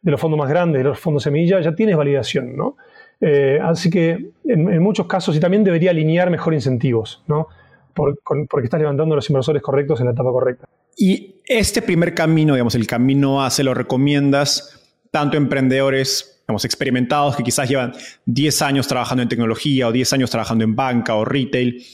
de 0.00 0.10
los 0.10 0.20
fondos 0.20 0.38
más 0.38 0.48
grandes, 0.48 0.82
de 0.82 0.88
los 0.88 0.98
fondos 0.98 1.22
semilla, 1.22 1.60
ya 1.60 1.74
tienes 1.74 1.96
validación. 1.96 2.56
¿no? 2.56 2.76
Eh, 3.20 3.58
así 3.62 3.90
que 3.90 4.32
en, 4.44 4.82
muchos 4.82 5.06
casos, 5.06 5.36
y 5.36 5.40
también 5.40 5.64
debería 5.64 5.90
alinear 5.90 6.30
mejor 6.30 6.54
incentivos, 6.54 7.22
¿no? 7.26 7.48
porque 7.94 8.64
estás 8.64 8.80
levantando 8.80 9.16
los 9.16 9.28
inversores 9.28 9.60
correctos 9.60 9.98
en 9.98 10.06
la 10.06 10.12
etapa 10.12 10.30
correcta. 10.30 10.68
Y 10.96 11.36
este 11.44 11.82
primer 11.82 12.14
camino, 12.14 12.54
digamos, 12.54 12.76
el 12.76 12.86
camino 12.86 13.42
A, 13.42 13.50
¿se 13.50 13.64
lo 13.64 13.74
recomiendas 13.74 14.78
tanto 15.10 15.36
a 15.36 15.38
emprendedores 15.38 16.38
digamos, 16.48 16.64
experimentados 16.64 17.36
que 17.36 17.42
quizás 17.42 17.68
llevan 17.68 17.92
10 18.24 18.62
años 18.62 18.88
trabajando 18.88 19.22
en 19.22 19.28
tecnología 19.28 19.88
o 19.88 19.92
10 19.92 20.14
años 20.14 20.30
trabajando 20.30 20.64
en 20.64 20.74
banca 20.74 21.14
o 21.14 21.24
retail 21.24 21.84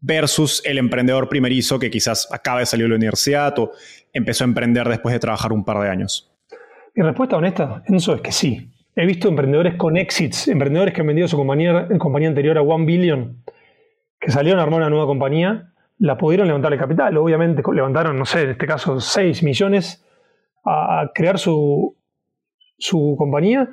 versus 0.00 0.62
el 0.64 0.78
emprendedor 0.78 1.28
primerizo 1.28 1.78
que 1.78 1.90
quizás 1.90 2.28
acaba 2.32 2.60
de 2.60 2.66
salir 2.66 2.84
de 2.84 2.90
la 2.90 2.96
universidad 2.96 3.58
o 3.58 3.72
empezó 4.12 4.44
a 4.44 4.46
emprender 4.46 4.88
después 4.88 5.12
de 5.12 5.18
trabajar 5.18 5.52
un 5.52 5.64
par 5.64 5.80
de 5.80 5.88
años? 5.88 6.32
Mi 6.94 7.02
respuesta 7.02 7.36
honesta, 7.36 7.82
eso 7.86 8.14
es 8.14 8.20
que 8.20 8.32
sí. 8.32 8.70
He 8.96 9.06
visto 9.06 9.28
emprendedores 9.28 9.76
con 9.76 9.96
exits, 9.96 10.48
emprendedores 10.48 10.92
que 10.92 11.02
han 11.02 11.06
vendido 11.06 11.28
su 11.28 11.36
compañía, 11.36 11.86
compañía 11.98 12.28
anterior 12.28 12.58
a 12.58 12.62
One 12.62 12.84
Billion, 12.84 13.44
que 14.18 14.30
salieron 14.30 14.58
a 14.58 14.64
armar 14.64 14.80
una 14.80 14.90
nueva 14.90 15.06
compañía, 15.06 15.72
la 15.98 16.18
pudieron 16.18 16.48
levantar 16.48 16.72
el 16.72 16.78
capital. 16.78 17.16
Obviamente 17.16 17.62
levantaron, 17.72 18.18
no 18.18 18.24
sé, 18.24 18.42
en 18.42 18.50
este 18.50 18.66
caso 18.66 19.00
6 19.00 19.42
millones 19.44 20.04
a 20.64 21.10
crear 21.14 21.38
su, 21.38 21.96
su 22.76 23.14
compañía 23.16 23.68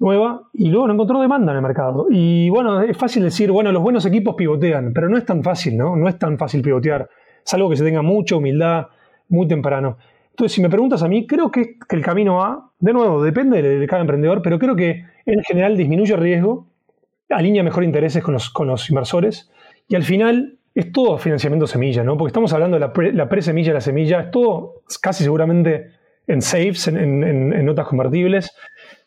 nueva 0.00 0.48
y 0.54 0.70
luego 0.70 0.88
no 0.88 0.94
encontró 0.94 1.20
demanda 1.20 1.52
en 1.52 1.56
el 1.56 1.62
mercado. 1.62 2.06
Y 2.10 2.48
bueno, 2.48 2.82
es 2.82 2.96
fácil 2.96 3.22
decir, 3.22 3.52
bueno, 3.52 3.70
los 3.70 3.82
buenos 3.82 4.04
equipos 4.06 4.34
pivotean, 4.34 4.92
pero 4.92 5.08
no 5.08 5.16
es 5.16 5.24
tan 5.24 5.44
fácil, 5.44 5.76
¿no? 5.76 5.94
No 5.94 6.08
es 6.08 6.18
tan 6.18 6.36
fácil 6.38 6.62
pivotear. 6.62 7.08
Es 7.46 7.54
algo 7.54 7.70
que 7.70 7.76
se 7.76 7.84
tenga 7.84 8.02
mucha 8.02 8.36
humildad 8.36 8.88
muy 9.28 9.46
temprano. 9.46 9.98
Entonces, 10.30 10.54
si 10.54 10.62
me 10.62 10.70
preguntas 10.70 11.02
a 11.02 11.08
mí, 11.08 11.26
creo 11.26 11.50
que, 11.50 11.76
el 11.90 12.02
camino 12.02 12.42
A, 12.42 12.70
de 12.78 12.92
nuevo, 12.92 13.22
depende 13.22 13.62
de, 13.62 13.86
cada 13.86 14.00
emprendedor, 14.00 14.40
pero 14.42 14.58
creo 14.58 14.74
que 14.74 15.04
en 15.26 15.42
general 15.42 15.76
disminuye 15.76 16.14
el 16.14 16.20
riesgo, 16.20 16.66
alinea 17.28 17.62
mejor 17.62 17.84
intereses 17.84 18.22
con 18.24 18.34
los, 18.34 18.50
con 18.50 18.66
los 18.66 18.88
inversores 18.88 19.50
y 19.86 19.96
al 19.96 20.02
final 20.02 20.56
es 20.74 20.92
todo 20.92 21.18
financiamiento 21.18 21.66
semilla, 21.66 22.02
¿no? 22.02 22.16
Porque 22.16 22.30
estamos 22.30 22.52
hablando 22.54 22.78
de 22.78 23.12
la 23.12 23.28
pre-semilla, 23.28 23.74
la, 23.74 23.80
semilla, 23.80 24.20
es 24.20 24.30
todo 24.30 24.82
casi 25.02 25.24
seguramente 25.24 25.90
en 26.26 26.40
safes, 26.40 26.88
en 26.88 27.64
notas 27.64 27.86
convertibles 27.86 28.54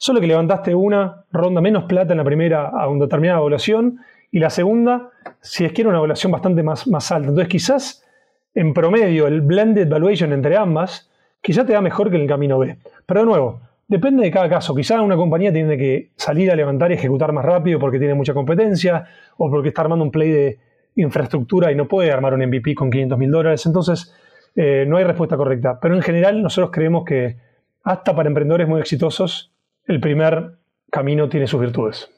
solo 0.04 0.20
que 0.20 0.28
levantaste 0.28 0.76
una 0.76 1.24
ronda 1.32 1.62
menos 1.62 1.86
plata 1.86 2.12
en 2.12 2.18
la 2.18 2.26
primera 2.26 2.68
a 2.68 2.90
una 2.90 3.06
determinada 3.06 3.40
evaluación 3.40 4.00
y 4.32 4.40
la 4.40 4.50
segunda, 4.50 5.12
si 5.40 5.64
es 5.64 5.72
que 5.72 5.84
era 5.84 5.90
una 5.92 6.00
evaluación 6.00 6.30
bastante 6.30 6.62
más, 6.62 6.86
más 6.88 7.10
alta. 7.10 7.30
Entonces 7.30 7.48
quizás 7.48 8.06
en 8.54 8.74
promedio 8.74 9.28
el 9.28 9.40
blended 9.40 9.88
valuation 9.88 10.34
entre 10.34 10.58
ambas 10.58 11.10
quizás 11.42 11.66
te 11.66 11.72
da 11.72 11.80
mejor 11.80 12.10
que 12.10 12.18
en 12.18 12.24
el 12.24 12.28
camino 12.28 12.60
B. 12.60 12.78
Pero 13.06 13.22
de 13.22 13.26
nuevo, 13.26 13.62
Depende 13.88 14.24
de 14.24 14.32
cada 14.32 14.50
caso. 14.50 14.74
Quizá 14.74 15.02
una 15.02 15.16
compañía 15.16 15.54
tiene 15.54 15.78
que 15.78 16.12
salir 16.16 16.50
a 16.50 16.56
levantar 16.56 16.90
y 16.90 16.96
ejecutar 16.96 17.32
más 17.32 17.46
rápido 17.46 17.80
porque 17.80 18.00
tiene 18.00 18.14
mucha 18.14 18.34
competencia 18.34 19.06
o 19.38 19.52
porque 19.52 19.68
está 19.68 19.84
armando 19.84 20.04
un 20.04 20.10
play 20.10 20.32
de 20.32 20.60
infraestructura 20.96 21.72
y 21.72 21.76
no 21.76 21.88
puede 21.88 22.12
armar 22.12 22.34
un 22.34 22.44
MVP 22.44 22.74
con 22.76 22.90
500 22.90 23.18
mil 23.20 23.30
dólares. 23.30 23.66
Entonces, 23.66 24.16
eh, 24.56 24.86
no 24.88 24.98
hay 24.98 25.04
respuesta 25.04 25.38
correcta. 25.38 25.80
Pero 25.80 25.96
en 25.96 26.02
general, 26.02 26.42
nosotros 26.42 26.72
creemos 26.72 27.04
que 27.06 27.38
hasta 27.84 28.16
para 28.16 28.30
emprendedores 28.30 28.68
muy 28.68 28.80
exitosos, 28.80 29.53
el 29.86 30.00
primer 30.00 30.58
camino 30.92 31.30
tiene 31.30 31.48
sus 31.48 31.60
virtudes. 31.60 32.10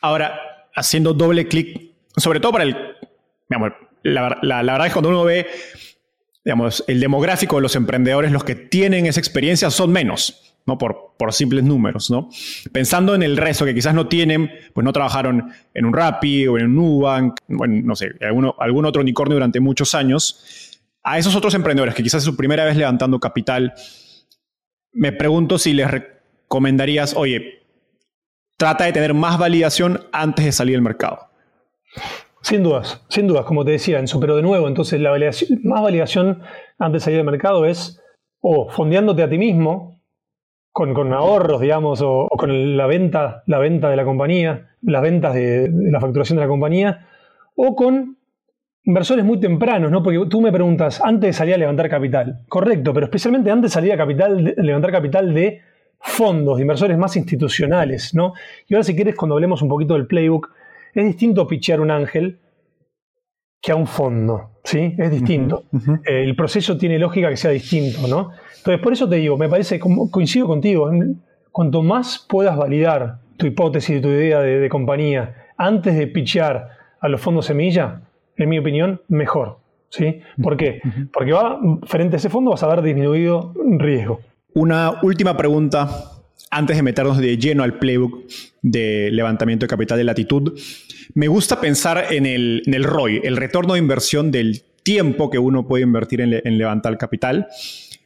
Ahora, 0.00 0.38
haciendo 0.74 1.14
doble 1.14 1.48
clic, 1.48 1.92
sobre 2.16 2.40
todo 2.40 2.52
para 2.52 2.64
el... 2.64 2.76
la, 4.02 4.38
la, 4.42 4.62
verdad 4.62 4.86
es 4.86 4.92
que 4.92 4.94
cuando 4.94 5.08
uno 5.08 5.24
ve 5.24 5.46
digamos, 6.44 6.84
el 6.88 7.00
demográfico 7.00 7.56
de 7.56 7.62
los 7.62 7.76
emprendedores, 7.76 8.32
los 8.32 8.44
que 8.44 8.54
tienen 8.54 9.06
esa 9.06 9.20
experiencia 9.20 9.70
son 9.70 9.92
menos, 9.92 10.56
¿no? 10.66 10.76
Por, 10.76 11.14
por 11.16 11.32
simples 11.32 11.62
números, 11.64 12.10
¿no? 12.10 12.30
Pensando 12.72 13.14
en 13.14 13.22
el 13.22 13.36
resto 13.36 13.64
que 13.64 13.74
quizás 13.74 13.94
no 13.94 14.08
tienen, 14.08 14.50
pues 14.72 14.84
no 14.84 14.92
trabajaron 14.92 15.52
en 15.74 15.84
un 15.84 15.92
Rappi 15.92 16.46
o 16.48 16.58
en 16.58 16.66
un 16.66 16.74
Nubank, 16.74 17.36
bueno, 17.48 17.80
no 17.84 17.96
sé, 17.96 18.10
algún 18.58 18.86
otro 18.86 19.02
unicornio 19.02 19.36
durante 19.36 19.60
muchos 19.60 19.94
años. 19.94 20.70
A 21.04 21.18
esos 21.18 21.34
otros 21.34 21.54
emprendedores 21.54 21.94
que 21.94 22.02
quizás 22.02 22.18
es 22.18 22.24
su 22.24 22.36
primera 22.36 22.64
vez 22.64 22.76
levantando 22.76 23.18
capital, 23.18 23.74
me 24.92 25.12
pregunto 25.12 25.58
si 25.58 25.72
les 25.74 25.90
recomendarías, 25.90 27.16
oye, 27.16 27.62
trata 28.56 28.84
de 28.84 28.92
tener 28.92 29.14
más 29.14 29.38
validación 29.38 30.00
antes 30.12 30.44
de 30.44 30.52
salir 30.52 30.76
al 30.76 30.82
mercado. 30.82 31.30
Sin 32.42 32.62
dudas, 32.62 33.04
sin 33.08 33.26
dudas, 33.26 33.44
como 33.44 33.64
te 33.64 33.72
decía 33.72 33.98
Enzo, 33.98 34.18
pero 34.18 34.36
de 34.36 34.42
nuevo, 34.42 34.66
entonces 34.66 35.00
la 35.00 35.12
más 35.62 35.82
validación 35.82 36.42
antes 36.78 37.02
de 37.02 37.04
salir 37.04 37.20
al 37.20 37.26
mercado 37.26 37.64
es 37.66 38.02
o 38.40 38.68
fondeándote 38.68 39.22
a 39.22 39.30
ti 39.30 39.38
mismo, 39.38 40.02
con, 40.72 40.94
con 40.94 41.12
ahorros, 41.12 41.60
digamos, 41.60 42.00
o, 42.02 42.28
con 42.36 42.76
la 42.76 42.86
venta, 42.86 43.42
la 43.46 43.58
venta 43.58 43.90
de 43.90 43.96
la 43.96 44.04
compañía, 44.04 44.70
las 44.82 45.02
ventas 45.02 45.34
de, 45.34 45.70
la 45.72 46.00
facturación 46.00 46.36
de 46.36 46.42
la 46.42 46.48
compañía, 46.48 47.08
o 47.54 47.76
con 47.76 48.18
inversores 48.84 49.24
muy 49.24 49.38
tempranos, 49.38 49.90
¿no? 49.90 50.02
Porque 50.02 50.18
tú 50.28 50.40
me 50.40 50.52
preguntas, 50.52 51.00
antes 51.02 51.28
de 51.28 51.32
salir 51.32 51.54
a 51.54 51.58
levantar 51.58 51.88
capital, 51.88 52.40
correcto, 52.48 52.92
pero 52.92 53.06
especialmente 53.06 53.50
antes 53.50 53.70
de 53.70 53.74
salir 53.74 53.92
a 53.92 53.96
capital, 53.96 54.54
levantar 54.56 54.90
capital 54.90 55.32
de 55.32 55.60
fondos, 56.00 56.56
de 56.56 56.62
inversores 56.62 56.98
más 56.98 57.16
institucionales, 57.16 58.14
¿no? 58.14 58.32
Y 58.68 58.74
ahora 58.74 58.84
si 58.84 58.94
quieres, 58.94 59.14
cuando 59.14 59.34
hablemos 59.34 59.62
un 59.62 59.68
poquito 59.68 59.94
del 59.94 60.06
playbook, 60.06 60.50
es 60.94 61.04
distinto 61.04 61.46
pichear 61.46 61.80
un 61.80 61.90
ángel 61.90 62.40
que 63.62 63.70
a 63.70 63.76
un 63.76 63.86
fondo, 63.86 64.58
¿sí? 64.64 64.94
Es 64.98 65.10
distinto. 65.12 65.64
Eh, 66.04 66.24
el 66.24 66.34
proceso 66.34 66.76
tiene 66.76 66.98
lógica 66.98 67.30
que 67.30 67.36
sea 67.36 67.52
distinto, 67.52 68.08
¿no? 68.08 68.30
Entonces, 68.56 68.82
por 68.82 68.92
eso 68.92 69.08
te 69.08 69.16
digo, 69.16 69.38
me 69.38 69.48
parece, 69.48 69.78
coincido 69.78 70.48
contigo, 70.48 70.90
cuanto 71.52 71.82
más 71.82 72.26
puedas 72.28 72.56
validar 72.56 73.20
tu 73.36 73.46
hipótesis, 73.46 74.02
tu 74.02 74.08
idea 74.08 74.40
de, 74.40 74.68
compañía 74.68 75.36
antes 75.56 75.96
de 75.96 76.08
pichear 76.08 76.70
a 77.00 77.08
los 77.08 77.20
fondos 77.20 77.46
semilla, 77.46 78.02
en 78.36 78.48
mi 78.48 78.58
opinión, 78.58 79.00
mejor, 79.08 79.58
¿sí? 79.90 80.20
¿Por 80.42 80.56
qué? 80.56 80.80
Porque 81.12 81.32
va, 81.32 81.60
frente 81.84 82.16
a 82.16 82.18
ese 82.18 82.28
fondo 82.28 82.50
vas 82.50 82.62
a 82.62 82.66
haber 82.66 82.82
disminuido 82.82 83.54
riesgo. 83.78 84.20
Una 84.54 85.00
última 85.02 85.36
pregunta 85.36 85.88
antes 86.52 86.76
de 86.76 86.82
meternos 86.82 87.18
de 87.18 87.38
lleno 87.38 87.62
al 87.62 87.78
playbook 87.78 88.26
de 88.60 89.08
levantamiento 89.10 89.64
de 89.64 89.70
capital 89.70 89.96
de 89.96 90.04
latitud, 90.04 90.52
me 91.14 91.26
gusta 91.26 91.60
pensar 91.60 92.06
en 92.10 92.26
el, 92.26 92.84
ROI, 92.84 93.22
el 93.24 93.36
retorno 93.38 93.72
de 93.72 93.78
inversión 93.78 94.30
del 94.30 94.62
tiempo 94.82 95.30
que 95.30 95.38
uno 95.38 95.66
puede 95.66 95.82
invertir 95.82 96.20
en, 96.20 96.58
levantar 96.58 96.98
capital, 96.98 97.48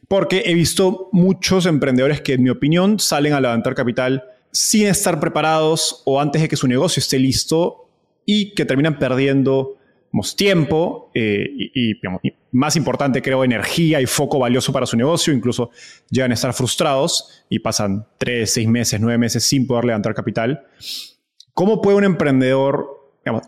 porque 0.07 0.43
he 0.45 0.53
visto 0.53 1.09
muchos 1.11 1.65
emprendedores 1.65 2.21
que, 2.21 2.33
en 2.33 2.43
mi 2.43 2.49
opinión, 2.49 2.99
salen 2.99 3.33
a 3.33 3.41
levantar 3.41 3.75
capital 3.75 4.23
sin 4.51 4.87
estar 4.87 5.19
preparados 5.19 6.01
o 6.05 6.21
antes 6.21 6.41
de 6.41 6.47
que 6.47 6.55
su 6.55 6.67
negocio 6.67 7.01
esté 7.01 7.19
listo 7.19 7.89
y 8.25 8.53
que 8.55 8.63
terminan 8.63 8.97
perdiendo 8.97 9.75
tiempo 10.35 11.11
eh, 11.13 11.47
y, 11.49 11.93
más 12.51 12.75
importante, 12.75 13.21
creo, 13.21 13.43
energía 13.43 14.01
y 14.01 14.05
foco 14.05 14.39
valioso 14.39 14.73
para 14.73 14.85
su 14.85 14.97
negocio. 14.97 15.33
Incluso 15.33 15.69
llegan 16.09 16.31
a 16.31 16.33
estar 16.33 16.53
frustrados 16.53 17.43
y 17.49 17.59
pasan 17.59 18.05
tres, 18.17 18.53
seis 18.53 18.67
meses, 18.67 18.99
nueve 18.99 19.17
meses 19.17 19.43
sin 19.43 19.67
poder 19.67 19.85
levantar 19.85 20.13
capital. 20.13 20.65
¿Cómo 21.53 21.81
puede 21.81 21.97
un 21.97 22.03
emprendedor, 22.03 22.87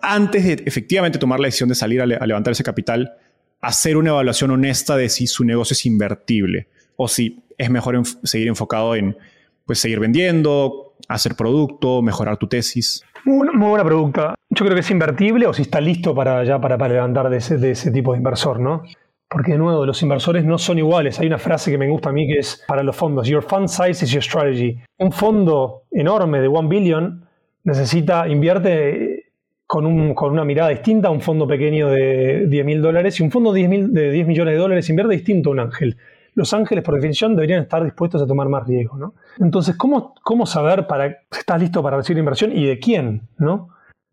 antes 0.01 0.43
de 0.43 0.63
efectivamente 0.65 1.19
tomar 1.19 1.39
la 1.39 1.47
decisión 1.47 1.69
de 1.69 1.75
salir 1.75 2.01
a, 2.01 2.05
levantar 2.05 2.51
ese 2.51 2.63
capital, 2.63 3.13
hacer 3.61 3.97
una 3.97 4.09
evaluación 4.09 4.51
honesta 4.51 4.95
de 4.95 5.09
si 5.09 5.27
su 5.27 5.43
negocio 5.43 5.73
es 5.73 5.85
invertible 5.85 6.67
o 6.95 7.07
si 7.07 7.43
es 7.57 7.69
mejor 7.69 8.01
seguir 8.23 8.47
enfocado 8.47 8.95
en 8.95 9.17
pues, 9.65 9.79
seguir 9.79 9.99
vendiendo, 9.99 10.88
hacer 11.07 11.35
producto, 11.35 12.01
mejorar 12.01 12.37
tu 12.37 12.47
tesis? 12.47 13.03
Muy, 13.25 13.47
buena 13.55 13.83
pregunta. 13.83 14.35
Yo 14.49 14.65
creo 14.65 14.75
que 14.75 14.81
es 14.81 14.91
invertible 14.91 15.47
o 15.47 15.53
si 15.53 15.63
está 15.63 15.81
listo 15.81 16.15
para 16.15 16.43
ya 16.43 16.59
para, 16.59 16.87
levantar 16.87 17.29
de 17.29 17.37
ese, 17.37 17.57
de 17.57 17.71
ese 17.71 17.91
tipo 17.91 18.13
de 18.13 18.17
inversor, 18.17 18.59
¿no? 18.59 18.83
Porque 19.27 19.51
de 19.51 19.57
nuevo, 19.59 19.85
los 19.85 20.01
inversores 20.01 20.43
no 20.43 20.57
son 20.57 20.79
iguales. 20.79 21.19
Hay 21.19 21.27
una 21.27 21.37
frase 21.37 21.69
que 21.69 21.77
me 21.77 21.87
gusta 21.87 22.09
a 22.09 22.11
mí 22.11 22.27
que 22.27 22.39
es 22.39 22.63
para 22.67 22.81
los 22.81 22.95
fondos, 22.95 23.27
Your 23.27 23.43
fund 23.43 23.67
size 23.67 24.03
is 24.03 24.11
your 24.11 24.23
strategy. 24.23 24.79
Un 24.97 25.11
fondo 25.11 25.83
enorme 25.91 26.41
de 26.41 26.47
1 26.47 26.67
billion 26.67 27.25
necesita, 27.63 28.27
invierte 28.27 29.31
con, 29.67 29.85
un, 29.85 30.15
con 30.15 30.31
una 30.31 30.43
mirada 30.43 30.69
distinta 30.69 31.09
a 31.09 31.11
un 31.11 31.21
fondo 31.21 31.47
pequeño 31.47 31.89
de 31.89 32.47
10 32.47 32.65
mil 32.65 32.81
dólares 32.81 33.19
y 33.19 33.23
un 33.23 33.29
fondo 33.29 33.53
de 33.53 33.67
10, 33.67 33.93
de 33.93 34.11
10 34.11 34.27
millones 34.27 34.55
de 34.55 34.59
dólares 34.59 34.89
invierte 34.89 35.13
distinto 35.13 35.49
a 35.49 35.53
un 35.53 35.59
ángel 35.59 35.97
los 36.39 36.53
ángeles, 36.53 36.83
por 36.83 36.95
definición, 36.95 37.35
deberían 37.35 37.61
estar 37.61 37.83
dispuestos 37.83 38.21
a 38.21 38.25
tomar 38.25 38.47
más 38.47 38.65
riesgo. 38.65 38.97
¿no? 38.97 39.13
Entonces, 39.39 39.75
¿cómo, 39.75 40.15
¿cómo 40.23 40.45
saber 40.45 40.87
para, 40.87 41.09
si 41.29 41.39
estás 41.39 41.61
listo 41.61 41.83
para 41.83 41.97
recibir 41.97 42.19
inversión 42.19 42.57
y 42.57 42.65
de 42.65 42.79
quién? 42.79 43.27
¿no? 43.37 43.69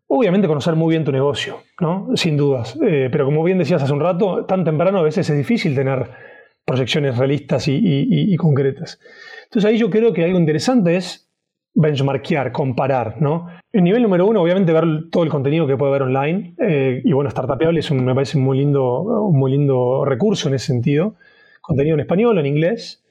Obviamente 0.07 0.47
conocer 0.47 0.75
muy 0.75 0.91
bien 0.91 1.05
tu 1.05 1.11
negocio, 1.11 1.59
¿no? 1.79 2.09
sin 2.15 2.37
dudas. 2.37 2.77
Eh, 2.85 3.07
pero 3.11 3.25
como 3.25 3.43
bien 3.43 3.57
decías 3.57 3.81
hace 3.81 3.93
un 3.93 4.01
rato, 4.01 4.45
tan 4.45 4.63
temprano 4.63 4.99
a 4.99 5.03
veces 5.03 5.29
es 5.29 5.37
difícil 5.37 5.73
tener 5.73 6.09
proyecciones 6.65 7.17
realistas 7.17 7.65
y, 7.69 8.35
concretas. 8.35 8.99
Entonces 9.45 9.69
ahí 9.69 9.77
yo 9.77 9.89
creo 9.89 10.11
que 10.11 10.25
algo 10.25 10.37
interesante 10.37 10.97
es 10.97 11.31
benchmarkear, 11.73 12.51
comparar, 12.51 13.21
¿no? 13.21 13.47
El 13.71 13.85
nivel 13.85 14.03
número 14.03 14.25
uno, 14.25 14.41
obviamente, 14.41 14.73
ver 14.73 15.09
todo 15.09 15.23
el 15.23 15.29
contenido 15.29 15.65
que 15.65 15.77
puede 15.77 15.91
haber 15.91 16.01
online. 16.01 16.55
Eh, 16.57 17.01
y 17.05 17.13
bueno, 17.13 17.29
Startupeable 17.29 17.79
es 17.79 17.89
un, 17.89 18.03
me 18.03 18.13
parece 18.13 18.37
muy 18.37 18.57
lindo, 18.57 19.01
un 19.01 19.37
muy 19.37 19.51
lindo 19.51 20.03
recurso 20.03 20.49
en 20.49 20.55
ese 20.55 20.65
sentido 20.65 21.15
contenido 21.67 21.95
en 21.95 21.99
español 21.99 22.37
o 22.37 22.39
en 22.39 22.45
inglés. 22.45 23.03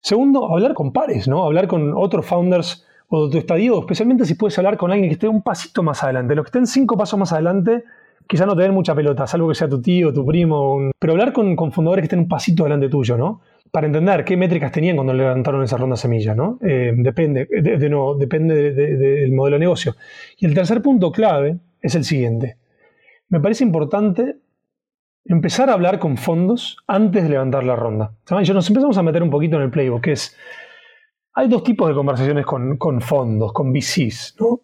Segundo, 0.00 0.52
hablar 0.52 0.74
con 0.74 0.92
pares, 0.92 1.28
¿no? 1.28 1.44
Hablar 1.44 1.68
con 1.68 1.94
otros 1.96 2.26
founders 2.26 2.84
o 3.08 3.26
de 3.26 3.32
tu 3.32 3.38
estadio, 3.38 3.78
especialmente 3.78 4.24
si 4.24 4.34
puedes 4.34 4.58
hablar 4.58 4.76
con 4.76 4.90
alguien 4.90 5.08
que 5.08 5.14
esté 5.14 5.28
un 5.28 5.42
pasito 5.42 5.82
más 5.82 6.02
adelante. 6.02 6.34
Los 6.34 6.44
que 6.44 6.48
estén 6.48 6.66
cinco 6.66 6.96
pasos 6.96 7.18
más 7.18 7.32
adelante, 7.32 7.84
quizá 8.26 8.44
no 8.44 8.56
te 8.56 8.62
den 8.62 8.74
mucha 8.74 8.94
pelota, 8.94 9.26
salvo 9.26 9.48
que 9.48 9.54
sea 9.54 9.68
tu 9.68 9.80
tío, 9.80 10.12
tu 10.12 10.26
primo, 10.26 10.90
pero 10.98 11.12
hablar 11.12 11.32
con, 11.32 11.56
fundadores 11.72 12.02
que 12.02 12.06
estén 12.06 12.18
un 12.18 12.28
pasito 12.28 12.64
adelante 12.64 12.88
tuyo, 12.88 13.16
¿no? 13.16 13.40
Para 13.70 13.86
entender 13.86 14.24
qué 14.24 14.36
métricas 14.36 14.72
tenían 14.72 14.96
cuando 14.96 15.14
levantaron 15.14 15.62
esa 15.62 15.76
ronda 15.76 15.96
semilla, 15.96 16.34
¿no? 16.34 16.58
Eh, 16.62 16.92
depende, 16.96 17.46
depende 18.18 18.72
del 18.72 19.32
modelo 19.32 19.56
de 19.56 19.60
negocio. 19.60 19.94
Y 20.38 20.46
el 20.46 20.54
tercer 20.54 20.82
punto 20.82 21.12
clave 21.12 21.58
es 21.80 21.94
el 21.94 22.04
siguiente. 22.04 22.56
Me 23.28 23.40
parece 23.40 23.62
importante 23.62 24.36
empezar 25.24 25.70
a 25.70 25.74
hablar 25.74 25.98
con 25.98 26.16
fondos 26.16 26.76
antes 26.86 27.22
de 27.22 27.28
levantar 27.28 27.64
la 27.64 27.76
ronda. 27.76 28.12
Nos 28.30 28.68
empezamos 28.68 28.98
a 28.98 29.02
meter 29.02 29.22
un 29.22 29.30
poquito 29.30 29.56
en 29.56 29.62
el 29.62 29.70
playbook, 29.70 30.02
que 30.02 30.12
es, 30.12 30.36
hay 31.34 31.48
dos 31.48 31.62
tipos 31.62 31.88
de 31.88 31.94
conversaciones 31.94 32.44
con, 32.46 33.00
fondos, 33.00 33.52
con 33.52 33.72
VCs. 33.72 34.36
¿no? 34.40 34.60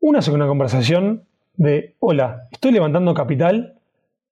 Una 0.00 0.20
es 0.20 0.28
una 0.28 0.46
conversación 0.46 1.26
de, 1.54 1.96
hola, 1.98 2.48
estoy 2.52 2.72
levantando 2.72 3.12
capital, 3.14 3.80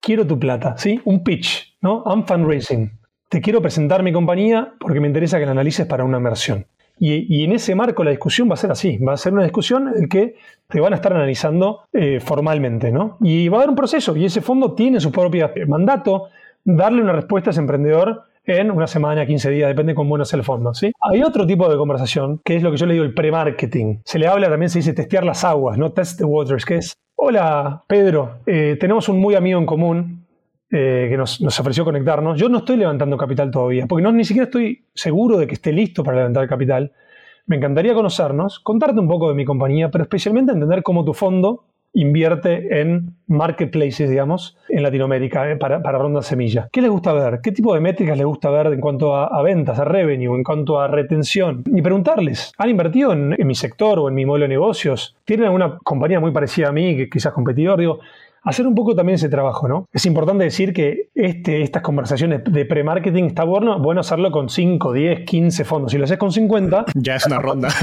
quiero 0.00 0.26
tu 0.26 0.38
plata, 0.38 0.76
¿sí? 0.76 1.00
Un 1.04 1.24
pitch, 1.24 1.76
¿no? 1.80 2.04
I'm 2.06 2.24
fundraising. 2.24 3.00
Te 3.28 3.40
quiero 3.40 3.60
presentar 3.60 4.04
mi 4.04 4.12
compañía 4.12 4.74
porque 4.78 5.00
me 5.00 5.08
interesa 5.08 5.38
que 5.38 5.46
la 5.46 5.50
analices 5.50 5.86
para 5.86 6.04
una 6.04 6.18
inversión. 6.18 6.66
Y, 6.99 7.44
en 7.44 7.53
ese 7.53 7.74
marco 7.74 8.03
la 8.05 8.11
discusión 8.11 8.49
va 8.49 8.55
a 8.55 8.57
ser 8.57 8.70
así, 8.70 8.97
va 8.99 9.12
a 9.12 9.16
ser 9.16 9.32
una 9.32 9.42
discusión 9.42 9.92
en 9.94 10.09
que 10.09 10.36
te 10.68 10.80
van 10.80 10.92
a 10.92 10.97
estar 10.97 11.12
analizando 11.12 11.82
eh, 11.92 12.20
formalmente, 12.20 12.90
¿no? 12.90 13.18
Y 13.20 13.49
va 13.49 13.59
a 13.59 13.61
haber 13.61 13.70
un 13.70 13.76
proceso 13.76 14.16
y 14.16 14.24
ese 14.24 14.40
fondo 14.40 14.72
tiene 14.72 14.99
su 15.01 15.12
propio 15.12 15.51
mandato, 15.68 16.28
darle 16.64 17.03
una 17.03 17.12
respuesta 17.12 17.51
a 17.51 17.53
ese 17.53 17.61
emprendedor 17.61 18.22
en 18.47 18.70
una 18.70 18.86
semana, 18.86 19.26
15 19.26 19.51
días, 19.51 19.68
depende 19.68 19.94
con 19.94 20.09
bueno 20.09 20.24
sea 20.24 20.38
el 20.38 20.44
fondo. 20.44 20.72
¿sí? 20.72 20.92
Hay 21.01 21.22
otro 21.22 21.47
tipo 21.47 21.68
de 21.68 21.76
conversación, 21.76 22.40
que 22.44 22.57
es 22.57 22.62
lo 22.62 22.70
que 22.70 22.76
yo 22.76 22.86
le 22.86 22.94
digo 22.94 23.05
el 23.05 23.12
pre-marketing. 23.14 23.99
Se 24.05 24.18
le 24.18 24.28
habla 24.28 24.49
también, 24.49 24.70
se 24.70 24.78
dice 24.78 24.92
testear 24.92 25.24
las 25.24 25.44
aguas, 25.44 25.76
¿no? 25.76 25.92
Test 25.92 26.18
the 26.18 26.24
waters, 26.24 26.64
que 26.64 26.76
es, 26.76 26.94
hola 27.16 27.82
Pedro, 27.88 28.38
eh, 28.47 28.76
tenemos 28.78 29.09
un 29.09 29.18
muy 29.18 29.34
amigo 29.34 29.59
en 29.59 29.66
común 29.66 30.26
eh, 30.70 31.06
que 31.08 31.16
nos, 31.16 31.40
ofreció 31.40 31.84
conectarnos. 31.84 32.38
Yo 32.38 32.48
no 32.48 32.58
estoy 32.58 32.76
levantando 32.76 33.16
capital 33.16 33.50
todavía, 33.50 33.86
porque 33.86 34.02
no, 34.02 34.10
ni 34.12 34.24
siquiera 34.24 34.46
estoy 34.46 34.84
seguro 34.94 35.38
de 35.38 35.46
que 35.46 35.54
esté 35.54 35.72
listo 35.72 36.02
para 36.02 36.18
levantar 36.18 36.48
capital. 36.48 36.92
Me 37.46 37.56
encantaría 37.56 37.94
conocernos, 37.94 38.58
contarte 38.58 38.98
un 38.98 39.06
poco 39.06 39.28
de 39.28 39.34
mi 39.34 39.44
compañía, 39.44 39.90
pero 39.90 40.02
especialmente 40.02 40.52
entender 40.52 40.82
cómo 40.82 41.04
tu 41.04 41.14
fondo 41.14 41.64
invierte 41.92 42.80
en 42.80 43.14
marketplaces, 43.26 44.10
digamos, 44.10 44.58
en 44.68 44.82
Latinoamérica 44.82 45.50
eh, 45.50 45.56
para, 45.56 45.82
para 45.82 45.98
ronda 45.98 46.20
semilla. 46.20 46.68
¿Qué 46.70 46.82
les 46.82 46.90
gusta 46.90 47.14
ver? 47.14 47.40
¿Qué 47.42 47.52
tipo 47.52 47.72
de 47.72 47.80
métricas 47.80 48.18
les 48.18 48.26
gusta 48.26 48.50
ver 48.50 48.66
en 48.66 48.80
cuanto 48.80 49.16
a, 49.16 49.42
ventas, 49.42 49.78
a 49.78 49.84
revenue, 49.84 50.34
en 50.34 50.42
cuanto 50.42 50.78
a 50.78 50.88
retención? 50.88 51.64
Y 51.64 51.80
preguntarles, 51.80 52.52
¿han 52.58 52.68
invertido 52.68 53.12
en, 53.12 53.34
en 53.38 53.46
mi 53.46 53.54
sector 53.54 53.98
o 53.98 54.08
en 54.08 54.14
mi 54.14 54.26
modelo 54.26 54.42
de 54.44 54.50
negocios? 54.50 55.16
¿Tienen 55.24 55.46
alguna 55.46 55.78
compañía 55.78 56.20
muy 56.20 56.32
parecida 56.32 56.68
a 56.68 56.72
mí, 56.72 56.96
que 56.96 57.08
quizás 57.08 57.32
competidor? 57.32 57.78
Digo, 57.78 58.00
hacer 58.47 58.66
un 58.66 58.74
poco 58.74 58.94
también 58.94 59.16
ese 59.16 59.28
trabajo, 59.28 59.68
¿no? 59.68 59.88
Es 59.92 60.07
importante 60.07 60.44
decir 60.44 60.72
que 60.72 61.11
este, 61.14 61.62
estas 61.62 61.82
conversaciones 61.82 62.42
de 62.44 62.64
pre-marketing 62.64 63.24
está 63.24 63.44
bueno, 63.44 63.78
bueno 63.80 64.01
hacerlo 64.01 64.30
con 64.30 64.49
5, 64.49 64.92
10, 64.92 65.24
15 65.26 65.64
fondos. 65.64 65.92
Si 65.92 65.99
lo 65.99 66.05
haces 66.05 66.16
con 66.16 66.32
50... 66.32 66.86
Ya 66.94 67.16
es 67.16 67.26
una 67.26 67.38
ronda. 67.38 67.68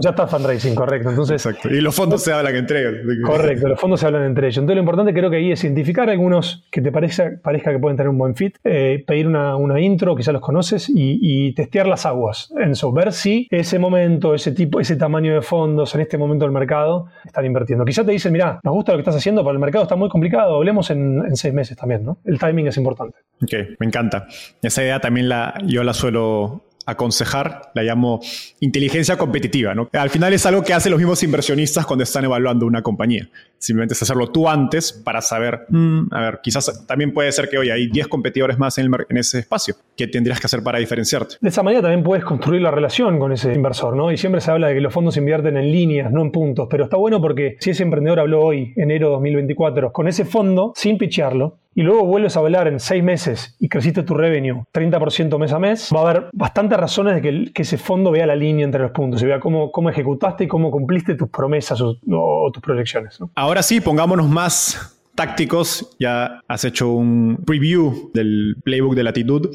Ya 0.00 0.10
está 0.10 0.26
fundraising, 0.26 0.74
correcto. 0.74 1.10
Entonces, 1.10 1.44
Exacto. 1.44 1.68
Y 1.74 1.80
los 1.80 1.94
fondos 1.94 2.22
se 2.22 2.32
hablan 2.32 2.54
entre 2.54 2.80
ellos. 2.80 2.94
Correcto, 3.24 3.68
los 3.68 3.80
fondos 3.80 3.98
se 4.00 4.06
hablan 4.06 4.24
entre 4.24 4.46
ellos. 4.46 4.58
Entonces 4.58 4.76
lo 4.76 4.82
importante 4.82 5.12
creo 5.12 5.30
que 5.30 5.36
ahí 5.36 5.52
es 5.52 5.64
identificar 5.64 6.08
algunos 6.08 6.66
que 6.70 6.80
te 6.80 6.92
parezca, 6.92 7.32
parezca 7.42 7.72
que 7.72 7.78
pueden 7.78 7.96
tener 7.96 8.08
un 8.08 8.18
buen 8.18 8.36
fit, 8.36 8.56
eh, 8.62 9.02
pedir 9.06 9.26
una, 9.26 9.56
una, 9.56 9.80
intro, 9.80 10.14
quizás 10.14 10.32
los 10.32 10.42
conoces, 10.42 10.88
y, 10.88 11.18
y, 11.20 11.54
testear 11.54 11.86
las 11.88 12.06
aguas. 12.06 12.52
En 12.56 12.72
eso, 12.72 12.92
ver 12.92 13.12
si 13.12 13.48
ese 13.50 13.78
momento, 13.78 14.34
ese 14.34 14.52
tipo, 14.52 14.78
ese 14.78 14.96
tamaño 14.96 15.34
de 15.34 15.42
fondos 15.42 15.94
en 15.94 16.02
este 16.02 16.18
momento 16.18 16.44
del 16.44 16.52
mercado 16.52 17.06
están 17.24 17.44
invirtiendo. 17.44 17.84
Quizás 17.84 18.06
te 18.06 18.12
dicen, 18.12 18.32
mira, 18.32 18.60
nos 18.62 18.74
gusta 18.74 18.92
lo 18.92 18.98
que 18.98 19.02
estás 19.02 19.16
haciendo, 19.16 19.42
pero 19.42 19.52
el 19.52 19.58
mercado 19.58 19.87
está 19.88 19.96
muy 19.96 20.10
complicado, 20.10 20.56
hablemos 20.56 20.90
en, 20.90 21.34
seis 21.34 21.54
meses 21.54 21.76
también, 21.76 22.04
¿no? 22.04 22.18
El 22.24 22.38
timing 22.38 22.66
es 22.66 22.76
importante. 22.76 23.18
Ok, 23.42 23.78
me 23.78 23.86
encanta. 23.86 24.26
Esa 24.62 24.82
idea 24.82 25.00
también 25.00 25.28
la, 25.28 25.54
yo 25.64 25.82
la 25.82 25.94
suelo 25.94 26.67
aconsejar, 26.88 27.70
la 27.74 27.82
llamo 27.82 28.20
inteligencia 28.60 29.18
competitiva. 29.18 29.74
¿no? 29.74 29.90
Al 29.92 30.08
final 30.08 30.32
es 30.32 30.46
algo 30.46 30.62
que 30.62 30.72
hacen 30.72 30.90
los 30.90 30.98
mismos 30.98 31.22
inversionistas 31.22 31.84
cuando 31.84 32.02
están 32.02 32.24
evaluando 32.24 32.64
una 32.64 32.82
compañía. 32.82 33.28
Simplemente 33.58 33.92
es 33.92 34.02
hacerlo 34.02 34.28
tú 34.28 34.48
antes 34.48 34.92
para 34.92 35.20
saber, 35.20 35.66
mm, 35.68 36.14
a 36.14 36.20
ver, 36.20 36.40
quizás 36.42 36.86
también 36.86 37.12
puede 37.12 37.30
ser 37.32 37.50
que 37.50 37.58
hoy 37.58 37.68
hay 37.70 37.88
10 37.88 38.08
competidores 38.08 38.58
más 38.58 38.78
en, 38.78 38.86
el, 38.86 39.06
en, 39.08 39.16
ese 39.18 39.40
espacio. 39.40 39.74
¿Qué 39.96 40.06
tendrías 40.06 40.40
que 40.40 40.46
hacer 40.46 40.62
para 40.62 40.78
diferenciarte? 40.78 41.36
De 41.40 41.48
esa 41.50 41.62
manera 41.62 41.82
también 41.82 42.02
puedes 42.02 42.24
construir 42.24 42.62
la 42.62 42.70
relación 42.70 43.18
con 43.18 43.32
ese 43.32 43.52
inversor, 43.52 43.94
¿no? 43.94 44.10
Y 44.10 44.16
siempre 44.16 44.40
se 44.40 44.50
habla 44.50 44.68
de 44.68 44.74
que 44.74 44.80
los 44.80 44.94
fondos 44.94 45.16
invierten 45.18 45.58
en 45.58 45.70
líneas, 45.70 46.10
no 46.10 46.22
en 46.22 46.32
puntos, 46.32 46.68
pero 46.70 46.84
está 46.84 46.96
bueno 46.96 47.20
porque 47.20 47.56
si 47.60 47.70
ese 47.70 47.82
emprendedor 47.82 48.20
habló 48.20 48.42
hoy, 48.42 48.72
enero 48.76 49.08
de 49.08 49.12
2024, 49.14 49.92
con 49.92 50.08
ese 50.08 50.24
fondo, 50.24 50.72
sin 50.74 50.96
pichearlo, 50.96 51.58
y 51.74 51.82
luego 51.82 52.04
vuelves 52.04 52.36
a 52.36 52.40
hablar 52.40 52.68
en 52.68 52.80
seis 52.80 53.02
meses 53.02 53.56
y 53.58 53.68
creciste 53.68 54.02
tu 54.02 54.14
revenue 54.14 54.64
30% 54.72 55.38
mes 55.38 55.52
a 55.52 55.58
mes, 55.58 55.90
va 55.94 56.00
a 56.00 56.10
haber 56.10 56.30
bastantes 56.32 56.78
razones 56.78 57.14
de 57.14 57.52
que, 57.52 57.62
ese 57.62 57.78
fondo 57.78 58.10
vea 58.10 58.26
la 58.26 58.36
línea 58.36 58.64
entre 58.64 58.80
los 58.80 58.92
puntos 58.92 59.22
y 59.22 59.26
vea 59.26 59.40
cómo, 59.40 59.70
cómo 59.70 59.90
ejecutaste 59.90 60.44
y 60.44 60.48
cómo 60.48 60.70
cumpliste 60.70 61.14
tus 61.14 61.28
promesas 61.28 61.80
o, 61.80 61.96
tus 62.52 62.62
proyecciones. 62.62 63.18
Ahora 63.34 63.62
sí, 63.62 63.80
pongámonos 63.80 64.28
más 64.28 64.98
tácticos. 65.18 65.96
Ya 65.98 66.42
has 66.46 66.64
hecho 66.64 66.90
un 66.90 67.42
preview 67.44 68.10
del 68.14 68.56
playbook 68.62 68.94
de 68.94 69.02
Latitud, 69.02 69.50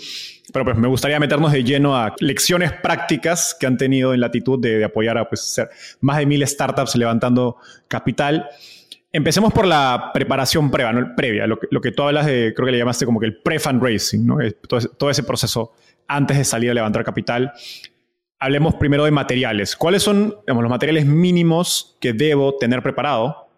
pero 0.52 0.66
pues 0.66 0.78
me 0.78 0.90
gustaría 0.90 1.20
meternos 1.20 1.54
de 1.54 1.64
lleno 1.64 1.96
a 1.96 2.14
lecciones 2.20 2.74
prácticas 2.74 3.56
que 3.58 3.66
han 3.66 3.78
tenido 3.78 4.14
en 4.14 4.20
Latitud 4.20 4.60
de, 4.60 4.84
apoyar 4.84 5.18
a 5.18 5.30
pues, 5.30 5.62
más 6.02 6.18
de 6.18 6.26
mil 6.26 6.46
startups 6.46 6.98
levantando 6.98 7.56
capital. 7.88 8.50
Empecemos 9.16 9.54
por 9.54 9.68
la 9.68 10.10
preparación 10.12 10.72
previa, 10.72 10.92
¿no? 10.92 11.16
previa 11.16 11.46
lo, 11.46 11.60
que, 11.60 11.68
lo 11.70 11.82
que 11.82 11.92
tú 11.92 12.02
hablas 12.02 12.26
de, 12.26 12.52
creo 12.56 12.66
que 12.66 12.72
le 12.72 12.80
llamaste 12.80 13.06
como 13.06 13.20
que 13.20 13.28
el 13.28 13.38
pre-fundraising, 13.38 14.26
¿no? 14.26 14.38
todo, 14.68 15.12
ese, 15.12 15.22
proceso 15.22 15.74
antes 16.08 16.36
de 16.36 16.44
salir 16.44 16.72
a 16.72 16.74
levantar 16.74 17.04
capital. 17.04 17.54
Hablemos 18.40 18.74
primero 18.74 19.06
de 19.06 19.12
materiales. 19.12 19.76
¿Cuáles 19.76 20.02
son 20.02 20.36
los 20.48 20.70
materiales 20.70 21.06
mínimos 21.06 21.96
que 22.02 22.14
debo 22.14 22.58
tener 22.58 22.82
preparado 22.82 23.50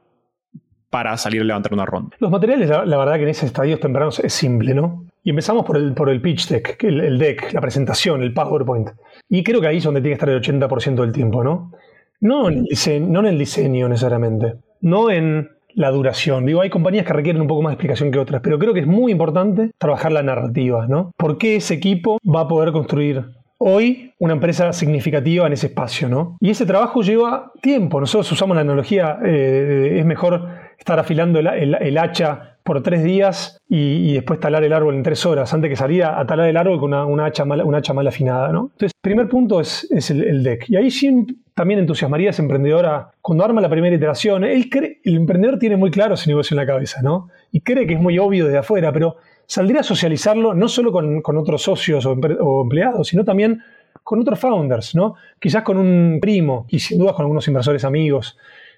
para 0.89 1.15
salir 1.15 1.39
a 1.39 1.45
levantar 1.45 1.73
una 1.73 1.85
ronda? 1.85 2.17
Los 2.19 2.31
materiales, 2.31 2.69
la, 2.69 2.97
verdad 2.97 3.15
que 3.15 3.23
en 3.23 3.29
ese 3.29 3.45
estadio 3.45 3.79
tempranos 3.79 4.19
es 4.19 4.33
simple, 4.33 4.73
¿no? 4.73 5.05
Y 5.23 5.29
empezamos 5.29 5.65
por 5.65 5.77
el, 5.77 5.93
por 5.93 6.09
el 6.09 6.21
pitch 6.21 6.49
deck, 6.49 6.83
el, 6.83 6.99
el 6.99 7.17
deck, 7.17 7.53
la 7.53 7.61
presentación, 7.61 8.21
el 8.23 8.33
PowerPoint. 8.33 8.89
Y 9.29 9.41
creo 9.41 9.61
que 9.61 9.67
ahí 9.67 9.77
es 9.77 9.85
donde 9.85 10.01
tiene 10.01 10.17
que 10.17 10.25
estar 10.25 10.29
el 10.29 10.41
80% 10.41 10.95
del 10.95 11.13
tiempo, 11.13 11.45
¿no? 11.45 11.71
No 12.19 12.49
en, 12.49 12.65
el 12.67 13.11
no 13.11 13.21
en 13.21 13.25
el 13.27 13.37
diseño 13.37 13.87
necesariamente 13.87 14.64
no 14.81 15.09
en 15.09 15.49
la 15.75 15.91
duración. 15.91 16.45
Digo, 16.45 16.61
hay 16.61 16.69
compañías 16.69 17.05
que 17.05 17.13
requieren 17.13 17.41
un 17.41 17.47
poco 17.47 17.61
más 17.61 17.71
de 17.71 17.75
explicación 17.75 18.11
que 18.11 18.19
otras, 18.19 18.41
pero 18.41 18.57
creo 18.57 18.73
que 18.73 18.79
es 18.79 18.87
muy 18.87 19.11
importante 19.11 19.71
trabajar 19.77 20.11
la 20.11 20.23
narrativa, 20.23 20.87
¿no? 20.87 21.11
¿Por 21.17 21.37
qué 21.37 21.57
ese 21.57 21.73
equipo 21.73 22.17
va 22.25 22.41
a 22.41 22.47
poder 22.47 22.71
construir 22.71 23.25
hoy 23.57 24.13
una 24.19 24.33
empresa 24.33 24.71
significativa 24.73 25.47
en 25.47 25.53
ese 25.53 25.67
espacio, 25.67 26.09
¿no? 26.09 26.37
Y 26.39 26.49
ese 26.49 26.65
trabajo 26.65 27.01
lleva 27.01 27.51
tiempo. 27.61 27.99
Nosotros 27.99 28.31
usamos 28.31 28.55
la 28.55 28.61
analogía, 28.61 29.19
eh, 29.25 29.97
es 29.99 30.05
mejor 30.05 30.47
estar 30.77 30.99
afilando 30.99 31.39
el, 31.39 31.97
hacha 31.97 32.54
por 32.65 32.81
tres 32.81 33.03
días 33.03 33.59
y, 33.69 34.13
después 34.13 34.39
talar 34.39 34.63
el 34.63 34.73
árbol 34.73 34.95
en 34.95 35.03
tres 35.03 35.23
horas, 35.27 35.53
antes 35.53 35.69
que 35.69 35.75
salir 35.75 36.03
a, 36.03 36.25
talar 36.25 36.49
el 36.49 36.57
árbol 36.57 36.79
con 36.79 36.93
una, 36.95 37.25
hacha, 37.25 37.45
mal, 37.45 37.61
una 37.61 37.77
hacha 37.77 37.93
mal 37.93 38.07
afinada, 38.07 38.51
¿no? 38.51 38.71
Entonces, 38.73 38.91
primer 38.99 39.29
punto 39.29 39.61
es, 39.61 39.87
el, 40.09 40.23
el, 40.23 40.43
deck. 40.43 40.67
Y 40.67 40.75
ahí 40.75 40.89
sí 40.89 41.27
también 41.53 41.79
entusiasmaría 41.79 42.29
a 42.29 42.31
ese 42.31 42.41
emprendedor 42.41 42.87
cuando 43.21 43.45
arma 43.45 43.61
la 43.61 43.69
primera 43.69 43.95
iteración, 43.95 44.43
él 44.43 44.67
cree, 44.67 44.99
el 45.03 45.15
emprendedor 45.15 45.59
tiene 45.59 45.77
muy 45.77 45.91
claro 45.91 46.15
ese 46.15 46.27
negocio 46.27 46.55
en 46.55 46.57
la 46.57 46.65
cabeza, 46.65 47.03
¿no? 47.03 47.29
Y 47.51 47.61
cree 47.61 47.85
que 47.85 47.93
es 47.93 47.99
muy 47.99 48.17
obvio 48.17 48.45
desde 48.45 48.57
afuera, 48.57 48.91
pero 48.91 49.17
saldría 49.45 49.81
a 49.81 49.83
socializarlo 49.83 50.55
no 50.55 50.67
solo 50.67 50.91
con, 50.91 51.37
otros 51.37 51.61
socios 51.61 52.03
o, 52.07 52.13
empleados, 52.63 53.09
sino 53.09 53.23
también 53.23 53.61
con 54.03 54.19
otros 54.19 54.39
founders, 54.39 54.95
¿no? 54.95 55.13
Quizás 55.39 55.61
con 55.61 55.77
un 55.77 56.17
primo 56.19 56.65
y 56.69 56.79
sin 56.79 56.97
duda 56.97 57.13
con 57.13 57.21
algunos 57.25 57.47
inversores 57.47 57.85
amigos. 57.85 58.37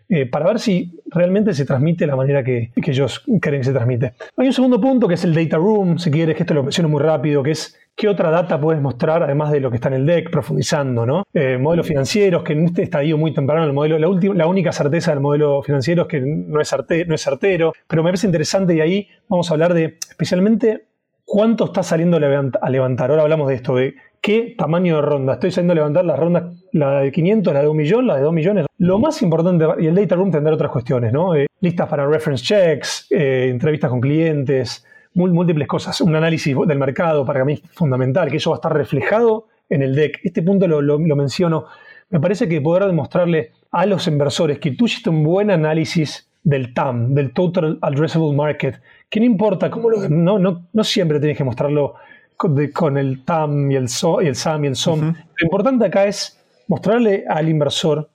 Eh, 0.10 0.26
para 0.26 0.46
ver 0.46 0.60
si 0.60 1.02
realmente 1.08 1.54
se 1.54 1.66
transmite 1.66 2.06
de 2.06 2.08
la 2.08 2.16
manera 2.16 2.44
que, 2.44 2.72
que, 2.82 2.92
ellos 2.92 3.24
creen 3.42 3.62
que 3.62 3.66
se 3.66 3.74
transmite. 3.74 4.14
Hay 4.38 4.48
un 4.48 4.54
segundo 4.54 4.80
punto 4.80 5.08
que 5.08 5.16
es 5.16 5.24
el 5.26 5.34
data 5.34 5.58
room, 5.58 6.00
si 6.00 6.10
quieres, 6.10 6.36
que 6.36 6.44
esto 6.44 6.54
lo 6.54 6.64
menciono 6.64 6.88
muy 6.88 7.02
rápido, 7.02 7.44
que 7.44 7.52
es 7.52 7.78
qué 7.98 8.08
otra 8.08 8.30
data 8.30 8.62
puedes 8.62 8.82
mostrar, 8.82 9.24
además 9.24 9.52
de 9.52 9.60
lo 9.60 9.70
que 9.70 9.78
está 9.78 9.90
en 9.90 9.96
el 9.96 10.06
deck, 10.06 10.30
profundizando, 10.30 11.06
¿no? 11.06 11.24
Eh, 11.34 11.58
modelos 11.58 11.88
financieros, 11.88 12.44
que 12.44 12.54
en 12.54 12.66
este 12.66 12.84
estadio 12.84 13.18
muy 13.18 13.34
temprano, 13.34 13.66
el 13.66 13.74
modelo, 13.74 13.98
la, 13.98 14.08
última, 14.08 14.36
la 14.36 14.48
única 14.48 14.72
certeza 14.72 15.12
del 15.12 15.20
modelo 15.20 15.62
financiero 15.64 16.04
es 16.04 16.08
que 16.08 16.22
no 16.22 16.62
es, 16.62 16.76
no 17.08 17.16
es 17.16 17.22
certero, 17.22 17.74
pero 17.88 18.04
me 18.04 18.10
parece 18.10 18.28
interesante 18.28 18.76
y 18.76 18.82
ahí 18.82 19.08
vamos 19.28 19.50
a 19.50 19.56
hablar 19.56 19.74
de 19.74 19.98
especialmente 20.10 20.86
cuánto 21.28 21.66
está 21.66 21.84
saliendo 21.84 22.18
a 22.18 22.70
levantar. 22.70 23.12
Ahora 23.12 23.24
hablamos 23.24 23.50
de 23.50 23.56
esto, 23.56 23.76
de 23.76 23.96
qué 24.22 24.56
tamaño 24.58 24.96
de 24.96 25.02
ronda. 25.02 25.34
Estoy 25.34 25.52
saliendo 25.52 25.74
a 25.74 25.76
levantar 25.76 26.06
las 26.06 26.18
rondas, 26.18 26.56
la 26.72 27.02
de 27.02 27.12
500, 27.12 27.54
la 27.54 27.62
de 27.62 27.68
1 27.68 27.74
millón, 27.76 28.08
la 28.08 28.16
de 28.16 28.22
2 28.22 28.34
millones. 28.34 28.66
Lo 28.78 28.98
más 28.98 29.22
importante, 29.22 29.66
y 29.80 29.88
el 29.88 29.96
data 29.96 30.16
room 30.16 30.32
tendrá 30.32 30.54
otras 30.54 30.72
cuestiones, 30.72 31.12
¿no? 31.12 31.36
Eh, 31.36 31.48
listas 31.60 31.90
para 31.90 32.08
reference 32.08 32.44
checks, 32.44 33.08
eh, 33.12 33.50
entrevistas 33.50 33.90
con 33.90 34.00
clientes, 34.00 34.86
múltiples 35.14 35.68
cosas. 35.68 36.00
Un 36.00 36.16
análisis 36.16 36.56
del 36.66 36.80
mercado 36.80 37.26
para 37.26 37.44
mí 37.44 37.54
es 37.54 37.62
fundamental, 37.72 38.32
que 38.32 38.38
eso 38.38 38.52
va 38.52 38.56
a 38.56 38.60
estar 38.60 38.74
reflejado 38.74 39.48
en 39.70 39.82
el 39.82 39.96
deck. 39.96 40.20
Este 40.24 40.42
punto 40.42 40.66
lo, 40.68 41.00
menciono. 41.00 41.66
Me 42.10 42.22
parece 42.22 42.48
que 42.48 42.62
poder 42.62 42.86
demostrarle 42.86 43.52
a 43.72 43.86
los 43.86 44.08
inversores 44.08 44.60
que 44.60 44.72
tú 44.72 44.86
hiciste 44.86 45.10
un 45.10 45.24
buen 45.24 45.52
análisis 45.52 46.27
del 46.48 46.74
TAM, 46.74 47.14
del 47.14 47.34
Total 47.34 47.78
Addressable 47.82 48.34
Market, 48.34 48.82
que 49.10 49.20
no 49.20 49.26
importa 49.26 49.70
cómo 49.70 49.90
lo... 49.90 50.08
No, 50.08 50.40
no, 50.40 50.70
no 50.72 50.84
siempre 50.86 51.20
tienes 51.20 51.38
que 51.38 51.44
mostrarlo 51.44 51.96
con, 52.38 52.98
el 52.98 53.26
TAM 53.26 53.70
y 53.70 53.76
el, 53.76 53.90
so, 53.90 54.22
y 54.22 54.28
el 54.28 54.36
SAM 54.36 54.64
y 54.64 54.68
el 54.68 54.76
SOM. 54.78 55.14
Lo 55.14 55.44
importante 55.46 55.86
acá 55.86 56.06
es 56.06 56.42
mostrarle 56.70 57.26
al 57.28 57.50
inversor, 57.50 58.10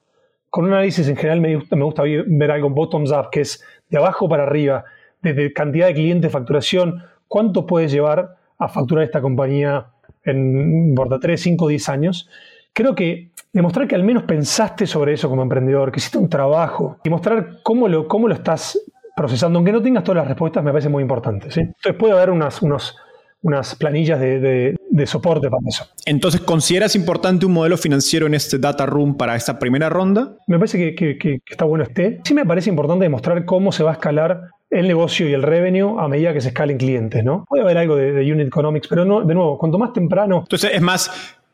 con 0.48 0.64
un 0.64 0.72
análisis 0.72 1.06
en 1.08 1.16
general 1.16 1.42
me 1.42 1.56
gusta, 1.56 1.76
me 1.76 1.84
gusta 1.84 2.04
ver 2.26 2.50
algo 2.50 2.70
bottoms 2.70 3.10
up, 3.10 3.28
que 3.30 3.42
es 3.42 3.62
de 3.90 3.98
abajo 3.98 4.26
para 4.30 4.44
arriba, 4.44 4.86
desde 5.20 5.52
cantidad 5.52 5.88
de 5.88 5.94
clientes, 5.94 6.32
facturación, 6.32 7.04
cuánto 7.28 7.66
puedes 7.66 7.92
llevar 7.92 8.36
a 8.56 8.68
facturar 8.68 9.04
esta 9.04 9.20
compañía 9.20 9.88
en, 10.24 10.94
por 10.94 11.20
3, 11.20 11.38
5, 11.38 11.68
10 11.68 11.88
años. 11.90 12.30
Creo 12.72 12.94
que 12.94 13.30
demostrar 13.52 13.86
que 13.86 13.94
al 13.94 14.04
menos 14.04 14.22
pensaste 14.24 14.86
sobre 14.86 15.12
eso 15.14 15.28
como 15.28 15.42
emprendedor, 15.42 15.92
que 15.92 16.00
hiciste 16.00 16.18
un 16.18 16.28
trabajo 16.28 16.98
y 17.04 17.10
mostrar 17.10 17.58
cómo 17.62 17.88
lo, 17.88 18.08
cómo 18.08 18.28
lo 18.28 18.34
estás 18.34 18.78
procesando, 19.14 19.58
aunque 19.58 19.72
no 19.72 19.82
tengas 19.82 20.04
todas 20.04 20.18
las 20.18 20.28
respuestas, 20.28 20.64
me 20.64 20.70
parece 20.70 20.88
muy 20.88 21.02
importante. 21.02 21.50
¿sí? 21.50 21.60
Entonces 21.60 21.94
puede 21.94 22.14
haber 22.14 22.30
unas, 22.30 22.62
unos 22.62 22.96
unas 23.42 23.74
planillas 23.74 24.20
de, 24.20 24.76
soporte 25.06 25.50
para 25.50 25.62
eso. 25.68 25.84
Entonces, 26.06 26.40
¿consideras 26.40 26.94
importante 26.94 27.44
un 27.44 27.52
modelo 27.52 27.76
financiero 27.76 28.26
en 28.26 28.34
este 28.34 28.58
data 28.58 28.86
room 28.86 29.16
para 29.16 29.34
esta 29.36 29.58
primera 29.58 29.88
ronda? 29.88 30.36
Me 30.46 30.58
parece 30.58 30.94
que, 30.94 31.40
está 31.44 31.64
bueno 31.64 31.84
este. 31.84 32.20
Sí 32.24 32.34
me 32.34 32.46
parece 32.46 32.70
importante 32.70 33.04
demostrar 33.04 33.44
cómo 33.44 33.72
se 33.72 33.82
va 33.82 33.90
a 33.90 33.94
escalar 33.94 34.42
el 34.70 34.86
negocio 34.86 35.28
y 35.28 35.34
el 35.34 35.42
revenue 35.42 36.00
a 36.00 36.08
medida 36.08 36.32
que 36.32 36.40
se 36.40 36.48
escalen 36.48 36.78
clientes, 36.78 37.22
¿no? 37.24 37.44
Puede 37.48 37.62
haber 37.62 37.78
algo 37.78 37.96
de, 37.96 38.32
unit 38.32 38.46
economics, 38.46 38.88
pero 38.88 39.04
no, 39.04 39.22
de 39.22 39.34
nuevo, 39.34 39.58
cuanto 39.58 39.78
más 39.78 39.92
temprano... 39.92 40.40
Entonces, 40.42 40.70
es 40.72 40.80
más, 40.80 41.10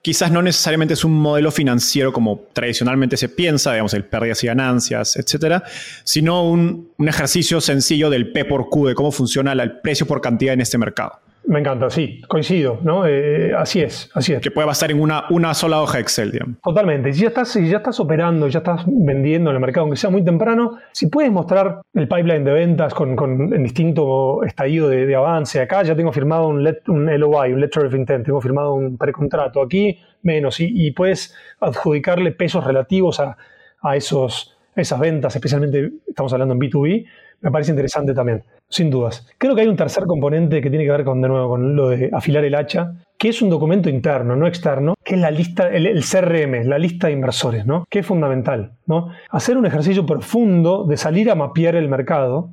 quizás 0.09 0.33
no 0.33 0.41
necesariamente 0.41 0.95
es 0.95 1.05
un 1.05 1.13
modelo 1.13 1.51
financiero 1.51 2.15
como 2.15 2.47
tradicionalmente 2.55 3.19
se 3.19 3.29
piensa, 3.29 3.73
digamos, 3.73 3.93
el 3.93 4.07
pérdidas 4.07 4.43
y 4.43 4.47
ganancias, 4.47 5.17
etcétera, 5.17 5.65
sino 6.03 6.49
un, 6.49 6.93
ejercicio 7.07 7.61
sencillo 7.61 8.09
del 8.09 8.33
P 8.33 8.47
por 8.47 8.71
Q, 8.71 8.87
de 8.87 8.95
cómo 8.95 9.13
funciona 9.13 9.53
el 9.53 9.81
precio 9.83 10.07
por 10.07 10.23
cantidad 10.23 10.55
en 10.55 10.63
este 10.63 10.79
mercado. 10.79 11.21
Me 11.45 11.61
encanta, 11.61 11.89
sí, 11.89 12.21
coincido, 12.29 12.79
¿no? 12.83 13.07
Eh, 13.07 13.55
así 13.57 13.81
es, 13.81 14.11
así 14.15 14.35
es. 14.35 14.41
Que 14.41 14.51
puede 14.51 14.67
basar 14.67 14.91
en 14.91 15.01
una, 15.01 15.25
una 15.31 15.55
sola 15.55 15.81
hoja 15.81 15.99
Excel, 15.99 16.31
digamos. 16.31 16.57
Totalmente. 16.63 17.13
Si 17.13 17.23
ya, 17.23 17.29
estás, 17.29 17.49
si 17.49 17.69
ya 17.69 17.79
estás 17.79 17.99
operando, 18.01 18.49
ya 18.49 18.59
estás 18.59 18.83
vendiendo 18.87 19.49
en 19.51 19.57
el 19.57 19.61
mercado, 19.61 19.85
aunque 19.85 19.97
sea 19.97 20.11
muy 20.11 20.23
temprano, 20.23 20.79
si 20.93 21.07
puedes 21.07 21.33
mostrar 21.33 21.81
el 21.95 22.07
pipeline 22.07 22.45
de 22.45 22.53
ventas 22.53 22.93
con, 22.93 23.17
con 23.17 23.55
en 23.55 23.63
distinto 23.63 24.43
estadio 24.45 24.89
de, 24.89 25.15
avance. 25.15 25.59
Acá 25.61 25.83
ya 25.85 25.97
tengo 25.97 26.13
firmado 26.13 26.49
un, 26.49 26.69
un 26.89 27.19
LOI, 27.19 27.55
un 27.55 27.61
Letter 27.61 27.87
of 27.87 27.95
Intent, 27.95 28.27
tengo 28.27 28.41
firmado 28.43 28.75
un 28.75 28.99
precontrato. 28.99 29.63
Aquí 29.63 29.99
menos. 30.23 30.61
Y, 30.61 30.71
y 30.75 30.91
puedes 30.91 31.35
adjudicarle 31.61 32.33
pesos 32.33 32.63
relativos 32.63 33.21
a, 33.21 33.39
a, 33.81 33.97
esos, 33.97 34.55
esas 34.77 35.01
ventas, 35.01 35.35
especialmente 35.35 35.93
estamos 36.07 36.31
hablando 36.35 36.53
en 36.53 36.61
B2B. 36.61 37.07
Me 37.41 37.51
parece 37.51 37.71
interesante 37.71 38.13
también 38.13 38.45
sin 38.69 38.91
dudas. 38.91 39.27
Creo 39.39 39.55
que 39.55 39.63
hay 39.63 39.69
un 39.69 39.77
tercer 39.77 40.05
componente 40.05 40.61
que 40.61 40.71
tiene 40.71 40.85
que 40.85 40.91
ver 40.91 41.05
con, 41.05 41.21
de 41.21 41.29
nuevo, 41.29 41.49
con 41.49 41.75
lo 41.75 41.89
de 41.89 42.11
afilar 42.13 42.45
el 42.45 42.55
hacha, 42.55 42.93
que 43.19 43.31
es 43.31 43.43
un 43.43 43.51
documento 43.51 43.89
interno, 43.89 44.37
no 44.37 44.47
externo, 44.47 44.95
que 45.03 45.15
es 45.15 45.21
la 45.21 45.31
lista, 45.31 45.69
el, 45.69 46.03
CRM, 46.03 46.69
la 46.69 46.79
lista 46.79 47.07
de 47.07 47.15
inversores, 47.15 47.67
¿no? 47.67 47.85
Que 47.89 48.01
es 48.01 48.07
fundamental, 48.07 48.77
¿no? 48.87 49.09
Hacer 49.31 49.57
un 49.57 49.67
ejercicio 49.67 50.05
profundo 50.05 50.85
de 50.85 50.97
salir 50.97 51.31
a 51.31 51.35
mapear 51.35 51.77
el 51.77 51.89
mercado, 51.89 52.51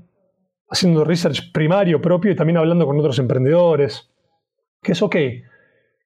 haciendo 0.69 1.03
research 1.03 1.51
primario 1.51 2.01
propio 2.01 2.31
y 2.31 2.35
también 2.35 2.57
hablando 2.57 2.85
con 2.85 2.99
otros 2.99 3.19
emprendedores, 3.19 4.09
que 4.81 4.93
es 4.93 5.01
ok. 5.01 5.15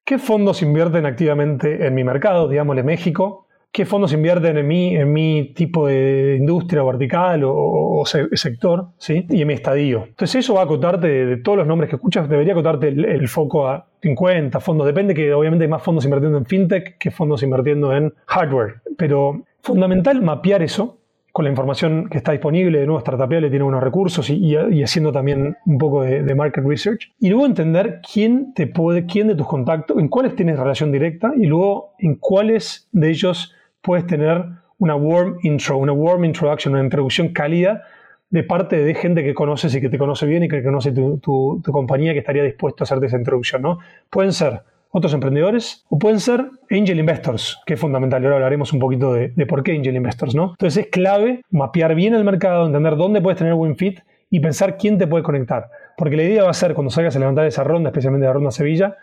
¿Qué 0.04 0.18
fondos 0.18 0.62
invierten 0.64 1.06
activamente 1.06 1.86
en 1.86 1.94
mi 1.94 2.04
mercado, 2.04 2.48
digámosle 2.48 2.84
México? 2.84 3.48
Qué 3.72 3.86
fondos 3.86 4.14
invierten 4.14 4.58
en 4.58 4.68
mi, 4.68 4.96
en 4.96 5.14
mi 5.14 5.54
tipo 5.54 5.88
de 5.88 6.38
industria 6.40 6.84
vertical 6.84 7.44
o, 7.46 8.04
sector, 8.06 8.88
¿sí? 8.98 9.26
Y 9.30 9.42
en 9.42 9.48
mi 9.48 9.54
estadio. 9.54 10.06
Entonces 10.08 10.44
eso 10.44 10.56
va 10.56 10.62
a 10.62 10.64
acotarte, 10.64 11.08
de, 11.08 11.38
todos 11.38 11.58
los 11.58 11.68
nombres 11.68 11.90
que 11.90 11.98
escuchas, 11.98 12.30
debería 12.30 12.54
acotarte 12.54 12.88
el, 12.88 13.28
foco 13.28 13.68
a 13.68 13.88
50 14.02 14.60
fondos. 14.60 14.88
Depende 14.88 15.14
que 15.14 15.34
obviamente 15.34 15.66
hay 15.66 15.70
más 15.70 15.84
fondos 15.84 16.06
invirtiendo 16.06 16.38
en 16.38 16.46
fintech 16.46 16.98
que 16.98 17.12
fondos 17.12 17.44
invirtiendo 17.44 17.94
en 17.94 18.14
hardware. 18.26 18.82
Pero 18.98 19.44
fundamental 19.62 20.22
mapear 20.22 20.64
eso 20.64 20.98
con 21.32 21.46
la 21.46 21.52
información 21.52 22.10
que 22.10 22.18
está 22.18 22.32
disponible, 22.32 22.80
de 22.80 22.86
nuevo 22.88 23.00
Startupiable 23.02 23.50
tiene 23.50 23.64
unos 23.64 23.84
recursos 23.84 24.30
y, 24.32 24.56
haciendo 24.56 25.12
también 25.12 25.56
un 25.66 25.78
poco 25.78 26.02
de, 26.02 26.24
de, 26.24 26.36
market 26.36 26.66
research. 26.66 27.12
Y 27.20 27.30
luego 27.30 27.46
entender 27.46 28.02
quién 28.12 28.54
te 28.56 28.66
puede, 28.66 29.06
quién 29.06 29.28
de 29.28 29.36
tus 29.36 29.48
contactos, 29.48 30.00
en 30.00 30.08
cuáles 30.08 30.36
tienes 30.36 30.58
relación 30.58 30.92
directa 30.92 31.32
y 31.38 31.46
luego 31.46 31.94
en 32.00 32.16
cuáles 32.16 32.90
de 32.92 33.10
ellos 33.10 33.54
puedes 33.82 34.06
tener 34.08 34.46
una 34.78 34.96
warm 34.96 35.38
intro, 35.44 35.78
una 35.78 35.92
warm 35.92 36.26
introduction, 36.26 36.74
una 36.74 36.84
introducción 36.84 37.30
cálida 37.30 37.84
de 38.30 38.44
parte 38.44 38.78
de 38.78 38.94
gente 38.94 39.24
que 39.24 39.34
conoces 39.34 39.74
y 39.76 39.82
que 39.82 39.90
te 39.90 39.98
conoce 39.98 40.26
bien 40.26 40.44
y 40.44 40.48
que 40.48 40.64
conoce 40.64 40.92
tu, 40.92 41.62
compañía 41.72 42.14
que 42.14 42.20
estaría 42.20 42.44
dispuesto 42.44 42.84
a 42.84 42.86
hacerte 42.86 43.08
esa 43.08 43.18
introducción. 43.18 43.62
¿no? 43.62 43.80
Pueden 44.10 44.34
ser 44.34 44.62
otros 44.92 45.14
emprendedores 45.14 45.86
o 45.90 46.00
pueden 46.00 46.20
ser 46.20 46.50
angel 46.70 47.00
investors, 47.00 47.60
que 47.66 47.74
es 47.74 47.80
fundamental. 47.80 48.24
Ahora 48.24 48.38
hablaremos 48.38 48.72
un 48.74 48.80
poquito 48.80 49.14
de, 49.14 49.30
por 49.48 49.64
qué 49.64 49.74
angel 49.74 49.96
investors. 49.96 50.36
¿no? 50.36 50.52
Entonces 50.52 50.86
es 50.86 50.92
clave 50.92 51.42
mapear 51.50 51.96
bien 51.96 52.14
el 52.14 52.24
mercado, 52.24 52.66
entender 52.66 52.96
dónde 52.96 53.22
puedes 53.22 53.38
tener 53.38 53.54
buen 53.54 53.76
fit 53.76 54.00
y 54.30 54.40
pensar 54.40 54.78
quién 54.78 54.98
te 54.98 55.08
puede 55.08 55.24
conectar. 55.24 55.70
Porque 55.98 56.16
la 56.16 56.24
idea 56.24 56.44
va 56.44 56.52
a 56.52 56.54
ser, 56.54 56.76
cuando 56.76 56.92
salgas 56.92 57.16
a 57.16 57.20
levantar 57.20 57.46
esa 57.46 57.64
ronda, 57.64 57.90
especialmente 57.90 58.28
la 58.28 58.34
ronda 58.34 58.52
Sevilla, 58.52 58.96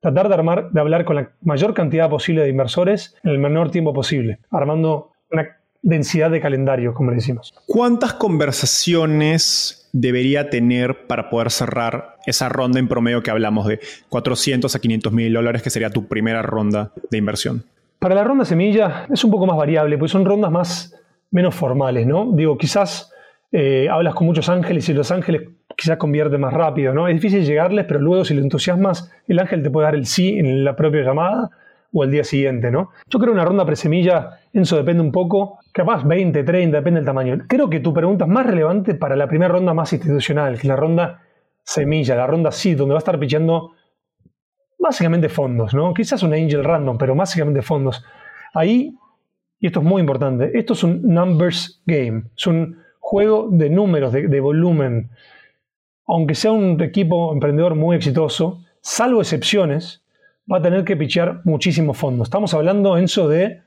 tratar 0.00 0.28
de 0.28 0.34
armar, 0.34 0.70
de 0.70 0.80
hablar 0.80 1.04
con 1.04 1.16
la 1.16 1.30
mayor 1.42 1.74
cantidad 1.74 2.08
posible 2.08 2.42
de 2.42 2.48
inversores 2.48 3.14
en 3.22 3.30
el 3.30 3.38
menor 3.38 3.70
tiempo 3.70 3.92
posible, 3.92 4.38
armando 4.50 5.12
una 5.30 5.56
densidad 5.82 6.30
de 6.30 6.40
calendario, 6.40 6.94
como 6.94 7.10
le 7.10 7.16
decimos. 7.16 7.54
¿Cuántas 7.66 8.14
conversaciones 8.14 9.88
debería 9.92 10.50
tener 10.50 11.06
para 11.06 11.30
poder 11.30 11.50
cerrar 11.50 12.16
esa 12.26 12.48
ronda 12.48 12.78
en 12.78 12.88
promedio 12.88 13.22
que 13.22 13.30
hablamos 13.30 13.66
de 13.66 13.80
400 14.08 14.74
a 14.74 14.78
500 14.78 15.12
mil 15.12 15.32
dólares, 15.32 15.62
que 15.62 15.70
sería 15.70 15.90
tu 15.90 16.06
primera 16.06 16.42
ronda 16.42 16.92
de 17.10 17.18
inversión? 17.18 17.64
Para 17.98 18.14
la 18.14 18.24
ronda 18.24 18.44
semilla 18.44 19.06
es 19.12 19.22
un 19.24 19.30
poco 19.30 19.46
más 19.46 19.56
variable, 19.56 19.98
pues 19.98 20.10
son 20.10 20.24
rondas 20.24 20.50
más 20.50 20.96
menos 21.30 21.54
formales, 21.54 22.06
¿no? 22.06 22.30
Digo, 22.32 22.56
quizás 22.56 23.12
eh, 23.52 23.88
hablas 23.90 24.14
con 24.14 24.26
muchos 24.26 24.48
ángeles 24.48 24.88
y 24.88 24.94
los 24.94 25.10
ángeles 25.10 25.42
quizás 25.80 25.96
convierte 25.96 26.36
más 26.36 26.52
rápido, 26.52 26.92
¿no? 26.92 27.08
Es 27.08 27.14
difícil 27.14 27.42
llegarles, 27.42 27.86
pero 27.86 28.00
luego 28.00 28.24
si 28.26 28.34
lo 28.34 28.42
entusiasmas, 28.42 29.10
el 29.26 29.38
ángel 29.38 29.62
te 29.62 29.70
puede 29.70 29.86
dar 29.86 29.94
el 29.94 30.04
sí 30.04 30.38
en 30.38 30.62
la 30.62 30.76
propia 30.76 31.02
llamada 31.02 31.48
o 31.90 32.04
el 32.04 32.10
día 32.10 32.22
siguiente, 32.22 32.70
¿no? 32.70 32.90
Yo 33.08 33.18
creo 33.18 33.32
una 33.32 33.46
ronda 33.46 33.64
presemilla, 33.64 34.40
eso 34.52 34.76
depende 34.76 35.02
un 35.02 35.10
poco, 35.10 35.58
capaz 35.72 36.04
20, 36.04 36.44
30, 36.44 36.76
depende 36.76 37.00
del 37.00 37.06
tamaño. 37.06 37.38
Creo 37.48 37.70
que 37.70 37.80
tu 37.80 37.94
pregunta 37.94 38.26
es 38.26 38.30
más 38.30 38.46
relevante 38.46 38.94
para 38.94 39.16
la 39.16 39.26
primera 39.26 39.50
ronda 39.50 39.72
más 39.72 39.90
institucional, 39.94 40.58
que 40.58 40.68
la 40.68 40.76
ronda 40.76 41.22
semilla, 41.64 42.14
la 42.14 42.26
ronda 42.26 42.52
sí, 42.52 42.74
donde 42.74 42.92
va 42.92 42.98
a 42.98 43.00
estar 43.00 43.18
pichando 43.18 43.70
básicamente 44.78 45.30
fondos, 45.30 45.72
¿no? 45.72 45.94
Quizás 45.94 46.22
un 46.22 46.34
angel 46.34 46.62
random, 46.62 46.98
pero 46.98 47.14
básicamente 47.14 47.62
fondos. 47.62 48.04
Ahí, 48.52 48.94
y 49.58 49.66
esto 49.66 49.80
es 49.80 49.86
muy 49.86 50.00
importante, 50.00 50.50
esto 50.58 50.74
es 50.74 50.84
un 50.84 51.00
numbers 51.02 51.82
game, 51.86 52.24
es 52.36 52.46
un 52.46 52.76
juego 53.10 53.48
de 53.50 53.68
números, 53.70 54.12
de, 54.12 54.40
volumen. 54.40 55.10
Aunque 56.12 56.34
sea 56.34 56.50
un 56.50 56.82
equipo 56.82 57.32
emprendedor 57.32 57.76
muy 57.76 57.94
exitoso, 57.94 58.64
salvo 58.80 59.20
excepciones, 59.20 60.02
va 60.50 60.58
a 60.58 60.62
tener 60.62 60.82
que 60.82 60.96
pichear 60.96 61.40
muchísimos 61.44 61.96
fondos. 61.96 62.26
Estamos 62.26 62.52
hablando, 62.52 62.98
Enzo, 62.98 63.28
de 63.28 63.62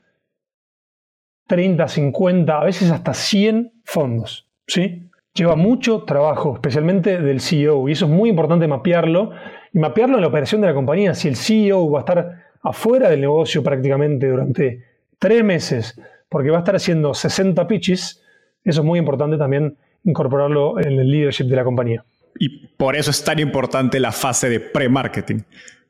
30, 1.46 1.88
50, 1.88 2.60
a 2.60 2.64
veces 2.64 2.90
hasta 2.90 3.14
100 3.14 3.72
fondos. 3.84 4.46
¿sí? 4.66 5.08
Lleva 5.32 5.56
mucho 5.56 6.02
trabajo, 6.02 6.52
especialmente 6.52 7.18
del 7.18 7.40
CEO, 7.40 7.88
y 7.88 7.92
eso 7.92 8.04
es 8.04 8.10
muy 8.10 8.28
importante 8.28 8.68
mapearlo, 8.68 9.30
y 9.72 9.78
mapearlo 9.78 10.16
en 10.16 10.20
la 10.20 10.28
operación 10.28 10.60
de 10.60 10.66
la 10.66 10.74
compañía. 10.74 11.14
Si 11.14 11.28
el 11.28 11.36
CEO 11.36 11.90
va 11.90 12.00
a 12.00 12.02
estar 12.02 12.44
afuera 12.62 13.08
del 13.08 13.22
negocio 13.22 13.62
prácticamente 13.62 14.28
durante 14.28 14.84
tres 15.18 15.42
meses, 15.42 15.98
porque 16.28 16.50
va 16.50 16.58
a 16.58 16.60
estar 16.60 16.76
haciendo 16.76 17.14
60 17.14 17.66
pitches, 17.66 18.22
eso 18.62 18.80
es 18.82 18.86
muy 18.86 18.98
importante 18.98 19.38
también 19.38 19.78
incorporarlo 20.04 20.78
en 20.78 20.98
el 20.98 21.10
leadership 21.10 21.44
de 21.44 21.56
la 21.56 21.64
compañía. 21.64 22.04
Y 22.38 22.66
por 22.76 22.96
eso 22.96 23.10
es 23.10 23.22
tan 23.24 23.38
importante 23.38 24.00
la 24.00 24.12
fase 24.12 24.48
de 24.48 24.60
pre-marketing. 24.60 25.42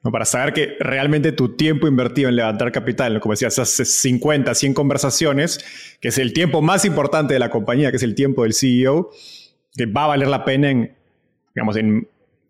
¿no? 0.02 0.12
Para 0.12 0.24
saber 0.24 0.52
que 0.52 0.76
realmente 0.78 1.32
tu 1.32 1.56
tiempo 1.56 1.86
invertido 1.86 2.28
en 2.28 2.36
levantar 2.36 2.70
capital, 2.70 3.18
como 3.20 3.32
decías, 3.32 3.58
hace 3.58 3.84
50, 3.84 4.54
100 4.54 4.74
conversaciones, 4.74 5.64
que 6.00 6.08
es 6.08 6.18
el 6.18 6.32
tiempo 6.32 6.60
más 6.60 6.84
importante 6.84 7.34
de 7.34 7.40
la 7.40 7.50
compañía, 7.50 7.90
que 7.90 7.96
es 7.96 8.02
el 8.02 8.14
tiempo 8.14 8.42
del 8.42 8.52
CEO, 8.52 9.10
que 9.74 9.86
va 9.86 10.04
a 10.04 10.08
valer 10.08 10.28
la 10.28 10.44
pena 10.44 10.70
en, 10.70 10.94
digamos, 11.54 11.76
en 11.76 12.08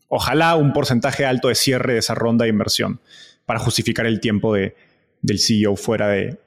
ojalá 0.08 0.56
un 0.56 0.72
porcentaje 0.72 1.24
alto 1.24 1.48
de 1.48 1.54
cierre 1.54 1.94
de 1.94 1.98
esa 2.00 2.14
ronda 2.14 2.44
de 2.44 2.50
inversión 2.50 3.00
para 3.46 3.60
justificar 3.60 4.06
el 4.06 4.20
tiempo 4.20 4.52
de, 4.54 4.74
del 5.22 5.38
CEO 5.38 5.76
fuera 5.76 6.08
de, 6.08 6.38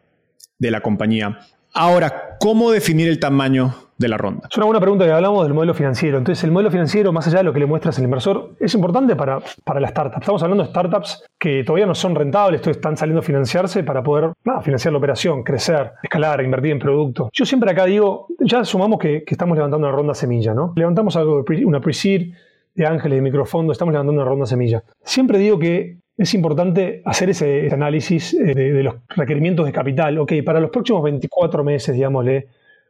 de 0.60 0.72
la 0.72 0.82
compañía. 0.82 1.40
Ahora, 1.74 2.38
¿cómo 2.40 2.72
definir 2.72 3.08
el 3.08 3.20
tamaño 3.20 3.87
de 3.98 4.08
la 4.08 4.18
ronda? 4.18 4.48
Es 4.50 4.58
una 4.58 4.66
buena 4.66 4.80
pregunta 4.80 5.06
que 5.06 5.12
hablamos 5.12 5.44
del 5.44 5.54
modelo 5.54 5.74
financiero. 5.74 6.18
Entonces, 6.18 6.44
el 6.44 6.52
modelo 6.52 6.72
financiero, 6.72 7.12
más 7.12 7.28
allá 7.28 7.40
de 7.40 7.44
lo 7.44 7.54
que 7.54 7.60
le 7.60 7.66
muestras 7.66 7.98
al 7.98 8.04
inversor, 8.04 8.52
es 8.60 8.74
importante 8.74 9.16
para, 9.16 9.40
para 9.64 9.80
las 9.80 9.92
startups. 9.92 10.22
Estamos 10.22 10.44
hablando 10.44 10.64
de 10.64 10.70
startups 10.70 11.26
que 11.38 11.64
todavía 11.64 11.86
no 11.86 11.96
son 11.96 12.16
rentables, 12.16 12.66
están 12.68 12.98
saliendo 12.98 13.20
a 13.20 13.24
financiarse 13.24 13.84
para 13.84 14.04
poder 14.04 14.32
financiar 14.64 14.92
la 14.92 14.98
operación, 14.98 15.44
crecer, 15.44 15.94
escalar, 16.04 16.44
invertir 16.44 16.72
en 16.72 16.80
producto. 16.80 17.30
Yo 17.34 17.46
siempre 17.46 17.72
acá 17.72 17.86
digo, 17.86 18.28
ya 18.40 18.64
sumamos 18.66 19.00
que, 19.00 19.24
estamos 19.28 19.56
levantando 19.56 19.88
una 19.88 19.96
ronda 19.96 20.14
semilla, 20.14 20.54
¿no? 20.54 20.74
Levantamos 20.76 21.16
algo 21.16 21.44
de 21.44 21.66
una 21.66 21.80
pre-seed, 21.80 22.34
de 22.74 22.86
ángeles, 22.86 23.18
de 23.18 23.22
microfondo, 23.22 23.72
estamos 23.72 23.92
levantando 23.92 24.22
una 24.22 24.30
ronda 24.30 24.46
semilla. 24.46 24.84
Siempre 25.04 25.40
digo 25.40 25.58
que 25.58 25.98
es 26.16 26.34
importante 26.34 27.02
hacer 27.06 27.30
ese, 27.30 27.70
análisis 27.72 28.34
eh, 28.34 28.54
de, 28.54 28.84
los 28.84 28.96
requerimientos 29.10 29.66
de 29.66 29.72
capital. 29.72 30.18
Ok, 30.20 30.34
para 30.46 30.60
los 30.60 30.70
próximos 30.70 31.04
24 31.04 31.64
meses, 31.64 31.96
digámosle, 31.96 32.48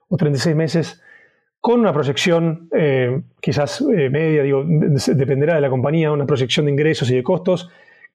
o 0.10 0.18
36 0.18 0.56
meses, 0.56 1.02
con 1.60 1.80
una 1.80 1.92
proyección 1.92 2.70
eh, 2.72 3.22
quizás 3.42 3.82
eh, 3.82 4.10
media, 4.10 4.44
digo, 4.44 4.64
dependerá 4.66 5.56
de 5.56 5.62
la 5.62 5.70
compañía, 5.70 6.12
una 6.12 6.26
proyección 6.26 6.66
de 6.66 6.72
ingresos 6.72 7.10
y 7.12 7.16
de 7.16 7.24
costos. 7.24 7.70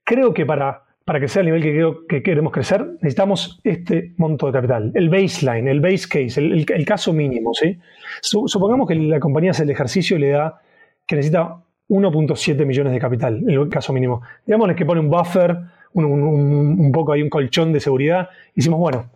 Creo 0.05 0.33
que 0.33 0.47
para, 0.47 0.85
para 1.05 1.19
crecer 1.19 1.41
al 1.41 1.47
nivel 1.47 1.63
que, 1.63 1.73
creo 1.73 2.07
que 2.07 2.23
queremos 2.23 2.53
crecer, 2.53 2.87
necesitamos 3.01 3.61
este 3.65 4.15
monto 4.17 4.47
de 4.47 4.53
capital, 4.53 4.93
el 4.95 5.09
baseline, 5.09 5.69
el 5.69 5.81
base 5.81 6.09
case, 6.09 6.41
el, 6.41 6.85
caso 6.85 7.13
mínimo. 7.13 7.53
¿sí? 7.53 7.79
Supongamos 8.21 8.89
que 8.89 8.95
la 8.95 9.21
compañía 9.21 9.51
hace 9.51 9.65
el 9.65 9.71
ejercicio 9.71 10.17
y 10.17 10.21
le 10.21 10.31
da 10.31 10.61
que 11.07 11.17
necesita 11.17 11.57
1.7 11.89 12.65
millones 12.65 12.93
de 12.93 12.99
capital, 12.99 13.45
el 13.47 13.69
caso 13.69 13.93
mínimo. 13.93 14.23
Digámosle 14.47 14.75
que 14.75 14.87
pone 14.87 15.01
un 15.01 15.11
buffer, 15.11 15.59
un, 15.95 16.91
poco 16.93 17.13
ahí 17.13 17.23
un 17.23 17.29
colchón 17.29 17.73
de 17.73 17.81
seguridad. 17.81 18.31
Y 18.55 18.61
decimos, 18.61 18.79
bueno, 18.81 19.11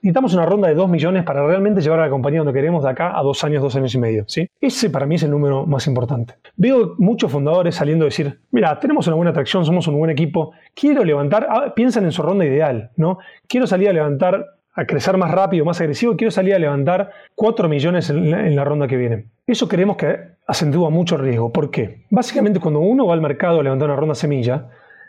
necesitamos 0.00 0.34
una 0.34 0.46
ronda 0.46 0.68
de 0.68 0.74
2 0.74 0.88
millones 0.88 1.24
para 1.24 1.46
realmente 1.46 1.80
llevar 1.80 2.00
a 2.00 2.04
la 2.04 2.10
compañía 2.10 2.40
donde 2.40 2.52
queremos 2.52 2.84
de 2.84 2.90
acá 2.90 3.18
a 3.18 3.22
dos 3.22 3.42
años, 3.44 3.62
dos 3.62 3.74
años 3.76 3.94
y 3.94 3.98
medio. 3.98 4.24
¿sí? 4.28 4.48
Ese 4.60 4.90
para 4.90 5.06
mí 5.06 5.16
es 5.16 5.24
el 5.24 5.30
número 5.30 5.66
más 5.66 5.86
importante. 5.86 6.34
Veo 6.56 6.94
muchos 6.98 7.30
fundadores 7.30 7.74
saliendo 7.74 8.04
a 8.04 8.06
decir, 8.06 8.40
mira, 8.50 8.78
tenemos 8.78 9.06
una 9.06 9.16
buena 9.16 9.30
atracción, 9.30 9.64
somos 9.64 9.86
un 9.88 9.98
buen 9.98 10.10
equipo, 10.10 10.52
quiero 10.74 11.04
levantar, 11.04 11.46
ah, 11.50 11.72
piensan 11.74 12.04
en 12.04 12.12
su 12.12 12.22
ronda 12.22 12.44
ideal, 12.44 12.90
¿no? 12.96 13.18
Quiero 13.48 13.66
salir 13.66 13.88
a 13.88 13.92
levantar 13.92 14.46
a 14.78 14.86
crecer 14.86 15.16
más 15.16 15.32
rápido, 15.32 15.64
más 15.64 15.80
agresivo, 15.80 16.16
quiero 16.16 16.30
salir 16.30 16.54
a 16.54 16.58
levantar 16.58 17.10
4 17.34 17.68
millones 17.68 18.10
en 18.10 18.54
la, 18.54 18.64
ronda 18.64 18.86
que 18.86 18.96
viene. 18.96 19.26
Eso 19.44 19.66
creemos 19.66 19.96
que 19.96 20.20
acentúa 20.46 20.88
mucho 20.88 21.16
riesgo. 21.16 21.52
¿Por 21.52 21.72
qué? 21.72 22.04
Básicamente 22.10 22.60
cuando 22.60 22.78
uno 22.78 23.04
va 23.04 23.14
al 23.14 23.20
mercado 23.20 23.58
a 23.58 23.62
levantar 23.64 23.88
una 23.88 23.96
ronda 23.96 24.14
semilla, 24.14 24.68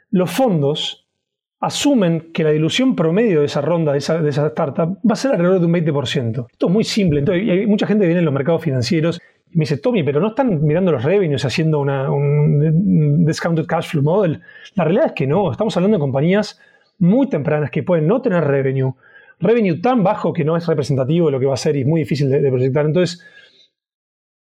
los 0.10 0.32
fondos 0.32 1.08
asumen 1.60 2.32
que 2.34 2.44
la 2.44 2.52
dilución 2.52 2.96
promedio 2.96 3.42
de 3.42 3.48
esa 3.48 3.62
ronda, 3.62 3.92
de 3.92 3.98
esa, 3.98 4.22
de 4.22 4.30
startup, 4.30 4.98
va 5.06 5.14
a 5.14 5.16
ser 5.16 5.32
alrededor 5.32 5.60
de 5.60 5.66
un 5.66 5.74
20%. 5.74 6.48
Esto 6.52 6.68
es 6.68 6.72
muy 6.72 6.84
simple. 6.84 7.20
Entonces, 7.20 7.68
mucha 7.68 7.86
gente 7.86 8.06
viene 8.06 8.20
en 8.20 8.26
los 8.26 8.34
mercados 8.34 8.64
financieros 8.64 9.20
y 9.52 9.58
me 9.58 9.64
dice, 9.64 9.78
Tommy, 9.78 10.04
pero 10.04 10.20
no 10.20 10.28
están 10.28 10.64
mirando 10.64 10.92
los 10.92 11.04
revenues 11.04 11.44
haciendo 11.44 11.82
un 11.82 13.26
discounted 13.26 13.66
cash 13.66 13.90
flow 13.90 14.04
model. 14.04 14.42
La 14.76 14.84
realidad 14.86 15.08
es 15.08 15.14
que 15.14 15.28
no. 15.28 15.52
Estamos 15.52 15.76
hablando 15.76 15.98
de 15.98 16.02
compañías 16.02 16.60
muy 17.00 17.28
tempranas 17.28 17.72
que 17.72 17.84
pueden 17.84 18.08
no 18.08 18.22
tener 18.22 18.44
revenue, 18.44 18.94
revenue 19.40 19.82
tan 19.82 20.04
bajo 20.04 20.34
que 20.34 20.46
no 20.46 20.56
es 20.56 20.68
representativo 20.68 21.28
de 21.28 21.32
lo 21.32 21.40
que 21.40 21.46
va 21.46 21.54
a 21.54 21.58
ser 21.58 21.76
y 21.76 21.82
es 21.82 21.88
muy 21.88 22.02
difícil 22.02 22.30
de, 22.30 22.50
proyectar. 22.50 22.86
Entonces, 22.86 23.26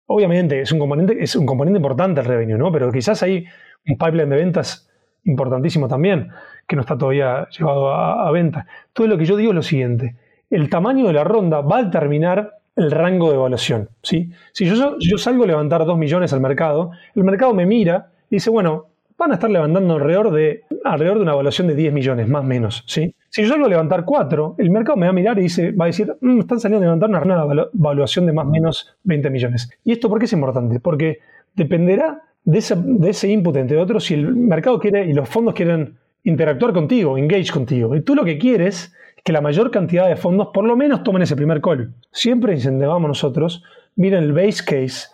obviamente 0.06 0.60
es 0.60 0.72
un 0.72 0.78
componente, 0.78 1.22
es 1.22 1.36
un 1.36 1.46
componente 1.46 1.78
importante 1.78 2.20
el 2.20 2.26
revenue, 2.26 2.58
¿no? 2.58 2.72
Pero 2.72 2.90
quizás 2.90 3.22
hay 3.22 3.44
un 3.86 3.96
pipeline 3.96 4.30
de 4.30 4.36
ventas 4.36 4.87
importantísimo 5.28 5.86
también 5.88 6.30
que 6.66 6.76
no 6.76 6.82
está 6.82 6.98
todavía 6.98 7.48
llevado 7.56 7.92
a, 7.92 8.30
venta. 8.30 8.66
Todo 8.92 9.06
lo 9.06 9.16
que 9.16 9.24
yo 9.24 9.36
digo 9.36 9.52
es 9.52 9.56
lo 9.56 9.62
siguiente. 9.62 10.16
El 10.50 10.68
tamaño 10.68 11.06
de 11.06 11.12
la 11.12 11.24
ronda 11.24 11.60
va 11.60 11.78
a 11.78 11.84
determinar 11.84 12.56
el 12.76 12.90
rango 12.90 13.30
de 13.30 13.36
evaluación. 13.36 13.88
¿sí? 14.02 14.30
Si 14.52 14.66
yo, 14.66 14.96
yo 14.98 15.18
salgo 15.18 15.44
a 15.44 15.46
levantar 15.46 15.84
2 15.84 15.98
millones 15.98 16.32
al 16.32 16.40
mercado, 16.40 16.90
el 17.14 17.24
mercado 17.24 17.54
me 17.54 17.66
mira 17.66 18.10
y 18.30 18.36
dice, 18.36 18.50
bueno, 18.50 18.86
van 19.18 19.32
a 19.32 19.34
estar 19.34 19.50
levantando 19.50 19.94
alrededor 19.94 20.30
de, 20.30 20.64
alrededor 20.84 21.18
de 21.18 21.22
una 21.22 21.32
evaluación 21.32 21.66
de 21.66 21.74
10 21.74 21.92
millones, 21.92 22.28
más 22.28 22.42
o 22.42 22.46
menos. 22.46 22.84
¿sí? 22.86 23.14
Si 23.30 23.42
yo 23.42 23.48
salgo 23.48 23.66
a 23.66 23.68
levantar 23.68 24.04
4, 24.04 24.54
el 24.58 24.70
mercado 24.70 24.96
me 24.96 25.06
va 25.06 25.10
a 25.10 25.12
mirar 25.14 25.38
y 25.38 25.42
dice, 25.42 25.72
va 25.72 25.86
a 25.86 25.88
decir, 25.88 26.16
mm, 26.20 26.40
están 26.40 26.60
saliendo 26.60 26.84
a 26.84 26.94
levantar 26.94 27.10
una, 27.26 27.68
evaluación 27.74 28.26
de 28.26 28.32
más 28.32 28.46
o 28.46 28.50
menos 28.50 28.96
20 29.02 29.28
millones. 29.30 29.70
¿Y 29.84 29.92
esto 29.92 30.08
por 30.08 30.18
qué 30.18 30.26
es 30.26 30.32
importante? 30.32 30.78
Porque 30.80 31.18
dependerá 31.54 32.22
de 32.48 33.10
ese, 33.10 33.28
input, 33.28 33.56
entre 33.56 33.76
otros, 33.76 34.04
si 34.06 34.14
el 34.14 34.34
mercado 34.34 34.78
quiere 34.78 35.04
y 35.04 35.12
los 35.12 35.28
fondos 35.28 35.52
quieren 35.52 35.98
interactuar 36.24 36.72
contigo, 36.72 37.18
engage 37.18 37.52
contigo. 37.52 37.94
Y 37.94 38.00
tú 38.00 38.14
lo 38.14 38.24
que 38.24 38.38
quieres 38.38 38.94
es 39.16 39.22
que 39.22 39.34
la 39.34 39.42
mayor 39.42 39.70
cantidad 39.70 40.08
de 40.08 40.16
fondos 40.16 40.48
por 40.54 40.64
lo 40.64 40.74
menos 40.74 41.02
tomen 41.02 41.20
ese 41.20 41.36
primer 41.36 41.60
call. 41.60 41.92
Siempre 42.10 42.54
incentivamos 42.54 43.06
nosotros, 43.06 43.62
miren 43.96 44.24
el 44.24 44.32
base 44.32 44.64
case, 44.64 45.08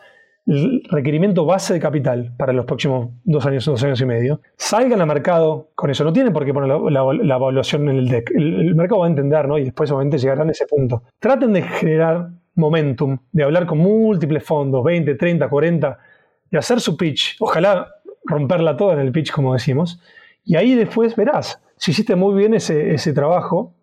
el 0.46 0.84
requerimiento 0.88 1.44
base 1.44 1.74
de 1.74 1.80
capital 1.80 2.32
para 2.36 2.52
los 2.52 2.66
próximos 2.66 3.08
dos 3.24 3.44
años, 3.46 3.64
dos 3.64 3.82
años 3.82 4.00
y 4.00 4.06
medio, 4.06 4.40
salgan 4.56 5.00
al 5.00 5.08
mercado 5.08 5.70
con 5.74 5.90
eso. 5.90 6.04
No 6.04 6.12
tienen 6.12 6.32
por 6.32 6.44
qué 6.44 6.54
poner 6.54 6.68
la, 6.68 7.34
evaluación 7.34 7.88
en 7.88 7.96
el 7.96 8.08
deck. 8.08 8.30
El, 8.32 8.76
mercado 8.76 9.00
va 9.00 9.06
a 9.06 9.10
entender, 9.10 9.48
¿no? 9.48 9.58
Y 9.58 9.64
después 9.64 9.90
obviamente 9.90 10.18
llegarán 10.18 10.50
a 10.50 10.52
ese 10.52 10.66
punto. 10.66 11.02
Traten 11.18 11.52
de 11.52 11.62
generar 11.62 12.28
momentum, 12.54 13.18
de 13.32 13.42
hablar 13.42 13.66
con 13.66 13.78
múltiples 13.78 14.44
fondos, 14.44 14.84
20, 14.84 15.16
30, 15.16 15.48
40, 15.48 15.98
y 16.50 16.56
hacer 16.56 16.80
su 16.80 16.96
pitch. 16.96 17.36
Ojalá 17.40 17.94
romperla 18.24 18.76
toda 18.76 18.94
en 18.94 19.00
el 19.00 19.12
pitch, 19.12 19.32
como 19.32 19.52
decimos. 19.52 20.00
Y 20.44 20.56
ahí 20.56 20.74
después 20.74 21.16
verás, 21.16 21.60
si 21.76 21.90
hiciste 21.90 22.16
muy 22.16 22.34
bien 22.34 22.54
ese, 22.54 22.94
ese 22.94 23.12
trabajo, 23.12 23.74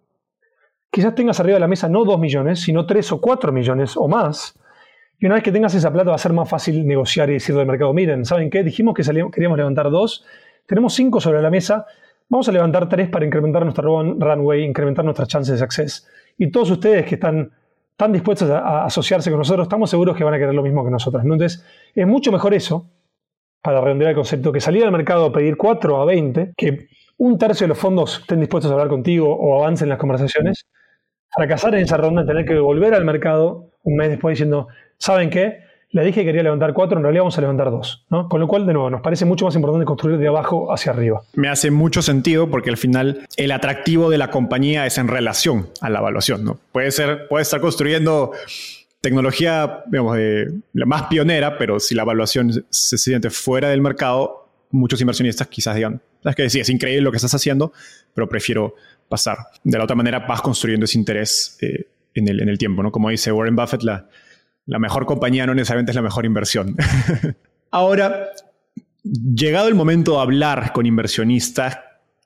quizás 0.89 1.15
tengas 1.15 1.39
arriba 1.39 1.55
de 1.55 1.61
la 1.61 1.67
mesa 1.67 1.89
no 1.89 2.05
2 2.05 2.19
millones, 2.19 2.59
sino 2.61 2.85
3 2.85 3.11
o 3.13 3.21
4 3.21 3.51
millones 3.51 3.97
o 3.97 4.07
más 4.07 4.55
y 5.21 5.27
una 5.27 5.35
vez 5.35 5.43
que 5.43 5.51
tengas 5.51 5.75
esa 5.75 5.93
plata 5.93 6.09
va 6.09 6.15
a 6.15 6.19
ser 6.19 6.33
más 6.33 6.49
fácil 6.49 6.85
negociar 6.85 7.29
y 7.29 7.33
decir 7.33 7.53
del 7.53 7.67
mercado, 7.67 7.93
miren, 7.93 8.25
¿saben 8.25 8.49
qué? 8.49 8.63
Dijimos 8.63 8.95
que 8.95 9.03
queríamos 9.31 9.55
levantar 9.55 9.91
dos, 9.91 10.25
tenemos 10.65 10.95
cinco 10.95 11.21
sobre 11.21 11.43
la 11.43 11.51
mesa, 11.51 11.85
vamos 12.27 12.49
a 12.49 12.51
levantar 12.51 12.89
tres 12.89 13.07
para 13.07 13.23
incrementar 13.23 13.61
nuestra 13.61 13.83
runway, 13.83 14.63
incrementar 14.63 15.05
nuestras 15.05 15.27
chances 15.27 15.59
de 15.59 15.63
access. 15.63 16.09
Y 16.39 16.49
todos 16.49 16.71
ustedes 16.71 17.05
que 17.05 17.15
están 17.15 17.51
tan 18.01 18.11
dispuestos 18.11 18.49
a, 18.49 18.83
asociarse 18.83 19.29
con 19.29 19.37
nosotros, 19.37 19.65
estamos 19.65 19.87
seguros 19.87 20.17
que 20.17 20.23
van 20.23 20.33
a 20.33 20.39
querer 20.39 20.55
lo 20.55 20.63
mismo 20.63 20.83
que 20.83 20.89
nosotros. 20.89 21.21
Entonces, 21.23 21.63
es 21.93 22.07
mucho 22.07 22.31
mejor 22.31 22.55
eso, 22.55 22.89
para 23.61 23.79
redondear 23.79 24.09
el 24.09 24.15
concepto, 24.15 24.51
que 24.51 24.59
salir 24.59 24.83
al 24.83 24.91
mercado 24.91 25.27
a 25.27 25.31
pedir 25.31 25.55
4 25.55 26.01
a 26.01 26.05
20, 26.05 26.53
que 26.57 26.87
un 27.17 27.37
tercio 27.37 27.65
de 27.65 27.67
los 27.67 27.77
fondos 27.77 28.21
estén 28.21 28.39
dispuestos 28.39 28.71
a 28.71 28.73
hablar 28.73 28.87
contigo 28.87 29.31
o 29.31 29.63
avancen 29.63 29.87
las 29.87 29.99
conversaciones, 29.99 30.65
fracasar 31.29 31.75
en 31.75 31.83
esa 31.83 31.97
ronda, 31.97 32.25
tener 32.25 32.43
que 32.43 32.57
volver 32.57 32.95
al 32.95 33.05
mercado 33.05 33.69
un 33.83 33.97
mes 33.97 34.09
después 34.09 34.33
diciendo, 34.33 34.67
¿saben 34.97 35.29
qué? 35.29 35.59
Le 35.93 36.05
dije 36.05 36.21
que 36.21 36.27
quería 36.27 36.43
levantar 36.43 36.73
cuatro, 36.73 36.97
en 36.97 37.03
realidad 37.03 37.23
vamos 37.23 37.37
a 37.37 37.41
levantar 37.41 37.69
dos. 37.69 38.05
¿no? 38.09 38.29
Con 38.29 38.39
lo 38.39 38.47
cual, 38.47 38.65
de 38.65 38.71
nuevo, 38.71 38.89
nos 38.89 39.01
parece 39.01 39.25
mucho 39.25 39.45
más 39.45 39.55
importante 39.55 39.85
construir 39.85 40.17
de 40.17 40.27
abajo 40.27 40.73
hacia 40.73 40.93
arriba. 40.93 41.21
Me 41.33 41.49
hace 41.49 41.69
mucho 41.69 42.01
sentido 42.01 42.49
porque 42.49 42.69
al 42.69 42.77
final 42.77 43.27
el 43.35 43.51
atractivo 43.51 44.09
de 44.09 44.17
la 44.17 44.29
compañía 44.31 44.85
es 44.85 44.97
en 44.97 45.09
relación 45.09 45.67
a 45.81 45.89
la 45.89 45.99
evaluación. 45.99 46.45
¿no? 46.45 46.57
Puede, 46.71 46.91
ser, 46.91 47.27
puede 47.27 47.41
estar 47.41 47.59
construyendo 47.59 48.31
tecnología 49.01 49.83
digamos, 49.87 50.17
la 50.73 50.85
más 50.85 51.03
pionera, 51.03 51.57
pero 51.57 51.79
si 51.79 51.93
la 51.93 52.03
evaluación 52.03 52.65
se 52.69 52.97
siente 52.97 53.29
fuera 53.29 53.67
del 53.67 53.81
mercado, 53.81 54.47
muchos 54.69 55.01
inversionistas 55.01 55.47
quizás 55.47 55.75
digan, 55.75 56.01
es 56.23 56.35
que 56.35 56.49
sí, 56.49 56.59
es 56.61 56.69
increíble 56.69 57.01
lo 57.01 57.11
que 57.11 57.17
estás 57.17 57.33
haciendo, 57.33 57.73
pero 58.13 58.29
prefiero 58.29 58.75
pasar. 59.09 59.37
De 59.63 59.77
la 59.77 59.83
otra 59.83 59.95
manera, 59.95 60.19
vas 60.19 60.41
construyendo 60.41 60.85
ese 60.85 60.97
interés 60.97 61.57
eh, 61.61 61.87
en, 62.13 62.29
el, 62.29 62.41
en 62.41 62.47
el 62.47 62.57
tiempo. 62.57 62.81
¿no? 62.81 62.91
Como 62.93 63.09
dice 63.09 63.31
Warren 63.31 63.55
Buffett, 63.57 63.83
la, 63.83 64.07
la 64.65 64.79
mejor 64.79 65.05
compañía 65.05 65.45
no 65.45 65.53
necesariamente 65.53 65.91
es 65.91 65.95
la 65.95 66.01
mejor 66.01 66.25
inversión. 66.25 66.75
Ahora, 67.71 68.29
llegado 69.03 69.67
el 69.67 69.75
momento 69.75 70.13
de 70.13 70.21
hablar 70.21 70.73
con 70.73 70.85
inversionistas, 70.85 71.79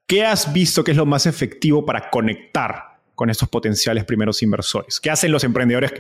¿qué 0.08 0.26
has 0.26 0.52
visto 0.54 0.84
que 0.84 0.92
es 0.92 0.98
lo 0.98 1.06
más 1.06 1.26
efectivo 1.26 1.86
para 1.86 2.10
conectar 2.10 2.96
con 3.16 3.30
estos 3.30 3.48
potenciales 3.50 4.04
primeros 4.04 4.44
inversores? 4.44 5.00
¿Qué 5.00 5.10
hacen 5.10 5.32
los 5.32 5.44
emprendedores 5.44 5.94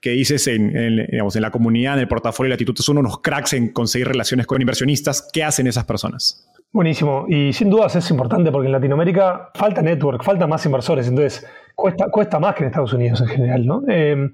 que, 0.00 0.10
dices 0.10 0.46
en, 0.46 0.76
en, 0.76 1.20
la 1.34 1.50
comunidad, 1.50 1.94
en 1.94 2.00
el 2.00 2.08
portafolio 2.08 2.50
de 2.50 2.54
Latitud? 2.54 2.76
Son 2.76 2.98
unos 2.98 3.20
cracks 3.20 3.54
en 3.54 3.72
conseguir 3.72 4.08
relaciones 4.08 4.46
con 4.46 4.60
inversionistas. 4.60 5.28
¿Qué 5.32 5.42
hacen 5.42 5.66
esas 5.66 5.84
personas? 5.84 6.46
Buenísimo. 6.72 7.26
Y 7.28 7.52
sin 7.52 7.68
dudas 7.68 7.96
es 7.96 8.08
importante 8.10 8.52
porque 8.52 8.66
en 8.66 8.72
Latinoamérica 8.72 9.50
falta 9.54 9.82
network, 9.82 10.22
falta 10.22 10.46
más 10.46 10.64
inversores. 10.64 11.08
Entonces, 11.08 11.44
cuesta, 11.74 12.06
cuesta 12.10 12.38
más 12.38 12.54
que 12.54 12.62
en 12.62 12.66
Estados 12.68 12.92
Unidos 12.92 13.20
en 13.20 13.26
general. 13.26 13.66
¿no? 13.66 13.82
Eh, 13.88 14.30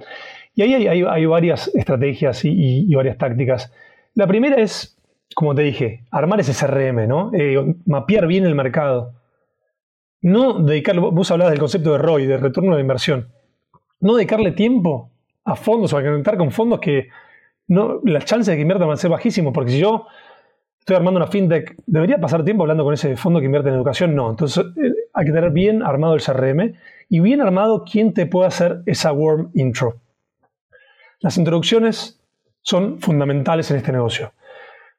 y 0.57 0.62
ahí 0.62 1.04
hay, 1.04 1.26
varias 1.26 1.68
estrategias 1.74 2.44
y, 2.44 2.92
varias 2.94 3.18
tácticas. 3.18 3.70
La 4.14 4.26
primera 4.26 4.57
es, 4.57 4.98
como 5.34 5.54
te 5.54 5.61
dije, 5.62 6.04
armar 6.11 6.40
ese 6.40 6.54
CRM, 6.54 7.07
¿no? 7.07 7.30
Eh, 7.34 7.74
mapear 7.84 8.26
bien 8.26 8.46
el 8.46 8.54
mercado. 8.54 9.12
No 10.22 10.59
dedicarlo, 10.59 11.12
vos 11.12 11.30
hablabas 11.30 11.52
del 11.52 11.61
concepto 11.61 11.92
de 11.92 11.98
ROI, 11.98 12.24
de 12.24 12.38
retorno 12.38 12.74
de 12.74 12.80
inversión. 12.80 13.28
No 14.00 14.16
dedicarle 14.16 14.52
tiempo 14.52 15.11
a 15.44 15.57
fondos 15.57 15.92
o 15.92 15.98
a 15.98 16.02
conectar 16.02 16.38
con 16.38 16.50
fondos 16.50 16.80
que 16.80 17.09
no, 17.68 18.00
las 18.04 18.24
chances 18.24 18.46
de 18.52 18.57
que 18.57 18.62
inviertan 18.62 18.88
van 18.88 18.94
a 18.94 18.98
ser 18.98 19.11
bajísimas, 19.11 19.52
porque 19.52 19.72
si 19.72 19.78
yo 19.78 20.07
estoy 20.78 20.96
armando 20.96 21.18
una 21.18 21.26
fintech, 21.26 21.76
¿debería 21.84 22.18
pasar 22.18 22.44
tiempo 22.44 22.62
hablando 22.62 22.82
con 22.82 22.94
ese 22.94 23.14
fondo 23.18 23.40
que 23.40 23.46
invierte 23.46 23.68
en 23.68 23.74
educación? 23.74 24.14
No. 24.14 24.30
Entonces 24.30 24.64
eh, 24.76 24.92
hay 25.12 25.26
que 25.26 25.32
tener 25.32 25.50
bien 25.50 25.82
armado 25.82 26.14
el 26.14 26.22
CRM 26.22 26.72
y 27.11 27.20
bien 27.20 27.42
armado 27.42 27.84
quién 27.84 28.14
te 28.14 28.24
puede 28.24 28.46
hacer 28.46 28.80
esa 28.86 29.12
warm 29.12 29.50
intro. 29.52 29.96
Las 31.21 31.39
introducciones 31.39 32.21
son 32.62 33.01
fundamentales 33.01 33.71
en 33.71 33.79
este 33.79 33.93
negocio. 33.93 34.33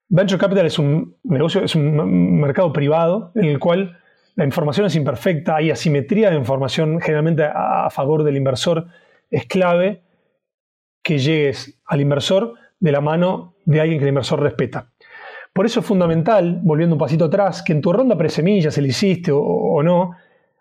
Venture 0.09 0.39
Capital 0.39 0.65
es 0.65 0.79
un 0.79 1.17
negocio, 1.23 1.63
es 1.63 1.75
un 1.75 2.39
mercado 2.39 2.71
privado 2.71 3.31
en 3.35 3.45
el 3.45 3.59
cual 3.59 3.99
la 4.35 4.45
información 4.45 4.85
es 4.85 4.95
imperfecta, 4.95 5.55
hay 5.57 5.71
asimetría 5.71 6.29
de 6.29 6.37
información 6.37 7.01
generalmente 7.01 7.43
a 7.43 7.89
favor 7.89 8.23
del 8.23 8.37
inversor. 8.37 8.87
Es 9.29 9.45
clave 9.47 10.03
que 11.03 11.19
llegues 11.19 11.79
al 11.85 12.01
inversor 12.01 12.53
de 12.79 12.91
la 12.91 13.01
mano 13.01 13.55
de 13.65 13.81
alguien 13.81 13.99
que 13.99 14.05
el 14.05 14.09
inversor 14.09 14.41
respeta. 14.41 14.91
Por 15.53 15.65
eso 15.65 15.79
es 15.79 15.85
fundamental, 15.85 16.59
volviendo 16.63 16.95
un 16.95 16.99
pasito 16.99 17.25
atrás, 17.25 17.63
que 17.63 17.73
en 17.73 17.81
tu 17.81 17.91
ronda 17.91 18.17
presemilla, 18.17 18.69
se 18.69 18.81
le 18.81 18.89
hiciste 18.89 19.31
o 19.33 19.81
no, 19.83 20.11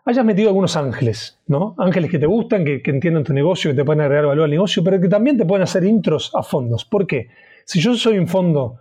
hayas 0.06 0.24
metido 0.24 0.48
algunos 0.48 0.76
ángeles, 0.76 1.40
¿no? 1.48 1.74
Ángeles 1.78 2.10
que 2.10 2.20
te 2.20 2.26
gustan, 2.26 2.64
que, 2.64 2.80
entiendan 2.84 3.24
tu 3.24 3.34
negocio, 3.34 3.72
que 3.72 3.76
te 3.76 3.84
pueden 3.84 4.00
agregar 4.00 4.26
valor 4.26 4.44
al 4.44 4.50
negocio, 4.50 4.82
pero 4.84 5.00
que 5.00 5.08
también 5.08 5.36
te 5.36 5.44
pueden 5.44 5.64
hacer 5.64 5.84
intros 5.84 6.30
a 6.34 6.44
fondos. 6.44 6.84
¿Por 6.84 7.08
qué? 7.08 7.28
Si 7.64 7.80
yo 7.80 7.94
soy 7.96 8.16
un 8.16 8.28
fondo 8.28 8.78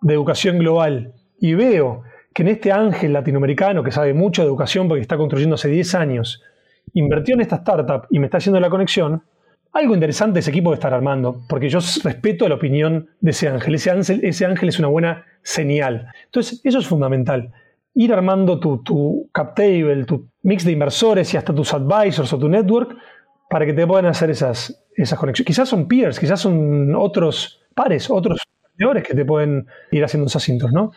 de 0.00 0.12
educación 0.12 0.58
global 0.58 1.14
y 1.38 1.54
veo 1.54 2.02
que 2.34 2.42
en 2.42 2.48
este 2.48 2.72
ángel 2.72 3.12
latinoamericano 3.12 3.84
que 3.84 3.92
sabe 3.92 4.12
mucho 4.12 4.42
de 4.42 4.48
educación 4.48 4.88
porque 4.88 5.02
está 5.02 5.16
construyendo 5.16 5.54
hace 5.54 5.68
10 5.68 5.94
años, 5.94 6.42
invirtió 6.94 7.36
en 7.36 7.42
esta 7.42 7.56
startup 7.56 8.08
y 8.10 8.18
me 8.18 8.26
está 8.26 8.38
haciendo 8.38 8.58
la 8.58 8.68
conexión, 8.68 9.22
algo 9.72 9.94
interesante 9.94 10.40
ese 10.40 10.50
equipo 10.50 10.70
de 10.70 10.74
estar 10.74 10.92
armando, 10.92 11.42
porque 11.48 11.68
yo 11.68 11.78
respeto 12.02 12.48
la 12.48 12.56
opinión 12.56 13.10
de 13.20 13.30
ese 13.30 13.48
ángel. 13.48 13.76
Ese 13.76 13.90
ángel, 13.92 14.20
ese 14.24 14.44
ángel 14.44 14.68
es 14.68 14.80
una 14.80 14.88
buena 14.88 15.26
señal. 15.42 16.08
Entonces, 16.24 16.60
eso 16.64 16.80
es 16.80 16.86
fundamental 16.88 17.52
ir 17.96 18.12
armando 18.12 18.60
tu, 18.60 19.30
cap 19.32 19.54
table, 19.54 20.04
tu 20.04 20.28
mix 20.46 20.64
de 20.64 20.72
inversores 20.72 21.34
y 21.34 21.36
hasta 21.36 21.52
tus 21.52 21.74
advisors 21.74 22.32
o 22.32 22.38
tu 22.38 22.48
network 22.48 22.96
para 23.50 23.66
que 23.66 23.72
te 23.72 23.84
puedan 23.86 24.06
hacer 24.06 24.30
esas, 24.30 24.80
esas 24.94 25.18
conexiones. 25.18 25.46
Quizás 25.46 25.68
son 25.68 25.88
peers, 25.88 26.20
quizás 26.20 26.40
son 26.40 26.94
otros 26.94 27.60
pares, 27.74 28.08
otros 28.08 28.40
emprendedores 28.62 29.02
que 29.02 29.14
te 29.14 29.24
pueden 29.24 29.66
ir 29.90 30.04
haciendo 30.04 30.28
esas 30.28 30.48
intros, 30.48 30.72
¿no? 30.72 30.92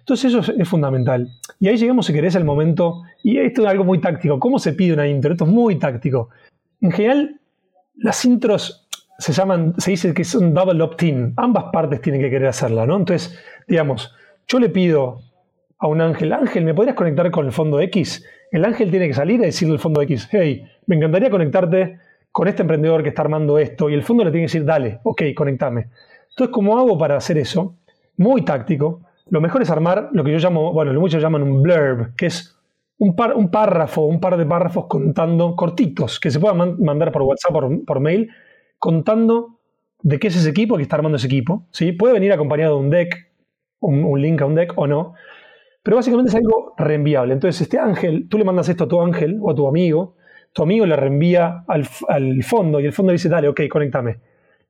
Entonces 0.00 0.34
eso 0.34 0.52
es, 0.52 0.68
fundamental. 0.68 1.28
Y 1.58 1.68
ahí 1.68 1.76
llegamos, 1.76 2.06
si 2.06 2.12
querés, 2.12 2.36
al 2.36 2.44
momento, 2.44 3.02
y 3.22 3.38
esto 3.38 3.62
es 3.62 3.68
algo 3.68 3.84
muy 3.84 3.98
táctico, 3.98 4.38
¿cómo 4.38 4.58
se 4.58 4.74
pide 4.74 4.92
una 4.92 5.08
intro? 5.08 5.32
Esto 5.32 5.44
es 5.44 5.50
muy 5.50 5.78
táctico. 5.78 6.28
En 6.80 6.90
general, 6.90 7.40
las 7.96 8.22
intros 8.26 8.88
se 9.18 9.32
llaman, 9.32 9.74
se 9.78 9.92
dice 9.92 10.12
que 10.12 10.24
son 10.24 10.52
double 10.52 10.82
opt-in, 10.82 11.32
ambas 11.36 11.64
partes 11.72 12.00
tienen 12.02 12.20
que 12.20 12.28
querer 12.28 12.48
hacerla, 12.48 12.84
¿no? 12.84 12.96
Entonces, 12.96 13.38
digamos, 13.68 14.12
yo 14.48 14.58
le 14.58 14.68
pido 14.68 15.22
a 15.82 15.88
un 15.88 16.00
ángel, 16.00 16.32
ángel, 16.32 16.64
¿me 16.64 16.74
podrías 16.74 16.94
conectar 16.94 17.28
con 17.32 17.44
el 17.44 17.50
fondo 17.50 17.80
X? 17.80 18.24
El 18.52 18.64
ángel 18.64 18.88
tiene 18.88 19.08
que 19.08 19.14
salir 19.14 19.40
a 19.42 19.46
decirle 19.46 19.74
al 19.74 19.80
fondo 19.80 20.00
X, 20.02 20.28
hey, 20.30 20.64
me 20.86 20.94
encantaría 20.94 21.28
conectarte 21.28 21.98
con 22.30 22.46
este 22.46 22.62
emprendedor 22.62 23.02
que 23.02 23.08
está 23.08 23.22
armando 23.22 23.58
esto, 23.58 23.90
y 23.90 23.94
el 23.94 24.04
fondo 24.04 24.22
le 24.22 24.30
tiene 24.30 24.46
que 24.46 24.52
decir, 24.52 24.64
dale, 24.64 25.00
ok, 25.02 25.22
conectame. 25.34 25.88
Entonces, 26.30 26.54
¿cómo 26.54 26.78
hago 26.78 26.96
para 26.96 27.16
hacer 27.16 27.36
eso? 27.36 27.74
Muy 28.16 28.44
táctico. 28.44 29.00
Lo 29.28 29.40
mejor 29.40 29.60
es 29.60 29.70
armar 29.70 30.10
lo 30.12 30.22
que 30.22 30.30
yo 30.30 30.38
llamo, 30.38 30.72
bueno, 30.72 30.92
lo 30.92 31.00
muchos 31.00 31.20
llaman 31.20 31.42
un 31.42 31.64
blurb, 31.64 32.14
que 32.14 32.26
es 32.26 32.56
un, 32.98 33.16
par, 33.16 33.34
un 33.34 33.50
párrafo, 33.50 34.02
un 34.02 34.20
par 34.20 34.36
de 34.36 34.46
párrafos 34.46 34.86
contando, 34.86 35.56
cortitos, 35.56 36.20
que 36.20 36.30
se 36.30 36.38
puedan 36.38 36.80
mandar 36.80 37.10
por 37.10 37.22
WhatsApp, 37.22 37.52
por, 37.52 37.84
por 37.84 37.98
mail, 37.98 38.30
contando 38.78 39.58
de 40.00 40.20
qué 40.20 40.28
es 40.28 40.36
ese 40.36 40.50
equipo 40.50 40.76
que 40.76 40.84
está 40.84 40.94
armando 40.94 41.16
ese 41.16 41.26
equipo. 41.26 41.66
¿sí? 41.72 41.90
Puede 41.90 42.14
venir 42.14 42.32
acompañado 42.32 42.76
de 42.76 42.84
un 42.84 42.90
deck, 42.90 43.32
un, 43.80 44.22
link 44.22 44.40
a 44.40 44.46
un 44.46 44.54
deck 44.54 44.72
o 44.76 44.86
no, 44.86 45.14
pero 45.82 45.96
básicamente 45.96 46.30
es 46.30 46.34
algo 46.36 46.74
reenviable. 46.76 47.34
Entonces, 47.34 47.60
este 47.62 47.78
ángel, 47.78 48.28
tú 48.28 48.38
le 48.38 48.44
mandas 48.44 48.68
esto 48.68 48.84
a 48.84 48.88
tu 48.88 49.00
ángel 49.00 49.38
o 49.40 49.50
a 49.50 49.54
tu 49.54 49.66
amigo, 49.66 50.16
tu 50.52 50.62
amigo 50.62 50.86
le 50.86 50.96
reenvía 50.96 51.64
al, 51.66 51.84
fondo 52.42 52.80
y 52.80 52.86
el 52.86 52.92
fondo 52.92 53.12
dice, 53.12 53.28
dale, 53.28 53.48
ok, 53.48 53.62
conéctame. 53.68 54.20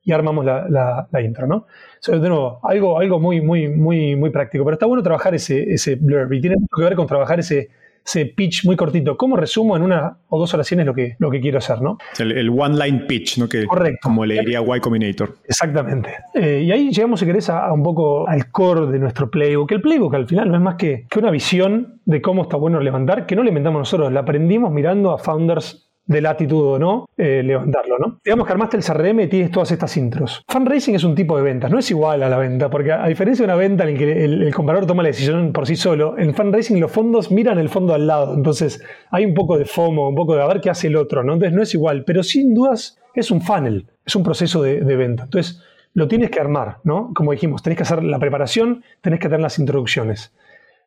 Y 0.05 0.11
armamos 0.11 0.43
la, 0.43 0.67
la, 1.09 1.21
intro, 1.21 1.47
¿no? 1.47 1.65
de 2.05 2.19
nuevo, 2.19 2.59
algo, 2.63 2.99
algo 2.99 3.19
muy, 3.19 3.39
muy, 3.39 3.69
muy, 3.69 4.15
muy 4.17 4.31
práctico. 4.31 4.65
Pero 4.65 4.73
está 4.73 4.85
bueno 4.85 5.01
trabajar 5.01 5.33
ese, 5.33 5.63
ese 5.73 5.95
blurb 5.95 6.33
y 6.33 6.41
tiene 6.41 6.57
mucho 6.57 6.75
que 6.75 6.83
ver 6.83 6.95
con 6.95 7.07
trabajar 7.07 7.39
ese, 7.39 7.69
ese 8.05 8.25
pitch 8.25 8.65
muy 8.65 8.75
cortito. 8.75 9.17
¿Cómo 9.17 9.35
resumo 9.35 9.75
en 9.75 9.83
una 9.83 10.17
o 10.29 10.39
dos 10.39 10.53
oraciones 10.53 10.85
lo 10.85 10.93
que, 10.93 11.15
lo 11.19 11.29
que 11.31 11.39
quiero 11.39 11.57
hacer? 11.57 11.81
¿no? 11.81 11.97
El, 12.19 12.49
one-line 12.49 13.05
pitch, 13.07 13.37
¿no? 13.37 13.47
Que, 13.47 13.65
Correcto. 13.65 13.99
Como 14.03 14.25
le 14.25 14.39
diría 14.39 14.61
Y 14.61 14.79
Combinator. 14.79 15.37
Exactamente. 15.47 16.15
Eh, 16.33 16.63
y 16.65 16.71
ahí 16.71 16.89
llegamos, 16.91 17.19
si 17.19 17.25
querés, 17.25 17.49
a, 17.49 17.71
un 17.71 17.83
poco 17.83 18.27
al 18.27 18.51
core 18.51 18.87
de 18.91 18.99
nuestro 18.99 19.29
playbook. 19.29 19.71
El 19.71 19.81
playbook 19.81 20.15
al 20.15 20.27
final 20.27 20.49
no 20.49 20.55
es 20.55 20.61
más 20.61 20.75
que, 20.75 21.05
que 21.09 21.19
una 21.19 21.31
visión 21.31 22.01
de 22.05 22.21
cómo 22.21 22.43
está 22.43 22.57
bueno 22.57 22.79
levantar, 22.79 23.25
que 23.25 23.35
no 23.35 23.43
le 23.43 23.49
inventamos 23.49 23.79
nosotros, 23.79 24.11
la 24.11 24.21
aprendimos 24.21 24.71
mirando 24.71 25.11
a 25.11 25.17
founders 25.17 25.82
de 26.05 26.21
latitud 26.21 26.73
o 26.73 26.79
no, 26.79 27.05
eh, 27.17 27.41
levantarlo, 27.43 27.97
¿no? 27.97 28.19
Digamos 28.23 28.45
que 28.45 28.53
armaste 28.53 28.77
el 28.77 28.83
CRM 28.83 29.21
y 29.21 29.27
tienes 29.27 29.51
todas 29.51 29.71
estas 29.71 29.95
intros. 29.95 30.43
Fundraising 30.49 30.95
es 30.95 31.03
un 31.03 31.15
tipo 31.15 31.37
de 31.37 31.43
ventas, 31.43 31.71
no 31.71 31.79
es 31.79 31.89
igual 31.91 32.23
a 32.23 32.29
la 32.29 32.37
venta, 32.37 32.69
porque 32.69 32.91
a 32.91 33.07
diferencia 33.07 33.45
de 33.45 33.51
una 33.51 33.57
venta 33.57 33.83
en 33.85 33.93
la 33.93 33.97
que 33.97 34.25
el, 34.25 34.53
comprador 34.53 34.85
toma 34.85 35.03
la 35.03 35.09
decisión 35.09 35.53
por 35.53 35.65
sí 35.65 35.75
solo, 35.75 36.17
en 36.17 36.33
fundraising 36.33 36.79
los 36.79 36.91
fondos 36.91 37.31
miran 37.31 37.57
el 37.57 37.69
fondo 37.69 37.93
al 37.93 38.05
lado, 38.05 38.33
entonces 38.33 38.83
hay 39.11 39.25
un 39.25 39.33
poco 39.33 39.57
de 39.57 39.65
FOMO, 39.65 40.09
un 40.09 40.15
poco 40.15 40.35
de 40.35 40.41
a 40.41 40.47
ver 40.47 40.59
qué 40.59 40.69
hace 40.69 40.87
el 40.87 40.97
otro, 40.97 41.23
¿no? 41.23 41.33
Entonces 41.33 41.55
no 41.55 41.63
es 41.63 41.73
igual, 41.73 42.03
pero 42.03 42.21
sin 42.21 42.53
dudas 42.53 42.99
es 43.15 43.31
un 43.31 43.41
funnel, 43.41 43.87
es 44.05 44.15
un 44.15 44.23
proceso 44.23 44.61
de, 44.61 44.81
de 44.81 44.95
venta. 44.95 45.23
Entonces 45.23 45.61
lo 45.93 46.07
tienes 46.07 46.31
que 46.31 46.39
armar, 46.39 46.79
¿no? 46.83 47.11
Como 47.15 47.31
dijimos, 47.31 47.63
tenés 47.63 47.77
que 47.77 47.83
hacer 47.83 48.03
la 48.03 48.19
preparación, 48.19 48.83
tenés 49.01 49.19
que 49.19 49.27
tener 49.27 49.41
las 49.41 49.59
introducciones. 49.59 50.33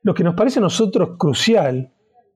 Lo 0.03 0.15
que 0.15 0.25
nos 0.25 0.35
parece 0.35 0.59
a 0.59 0.63
nosotros 0.63 1.17
crucial 1.17 1.91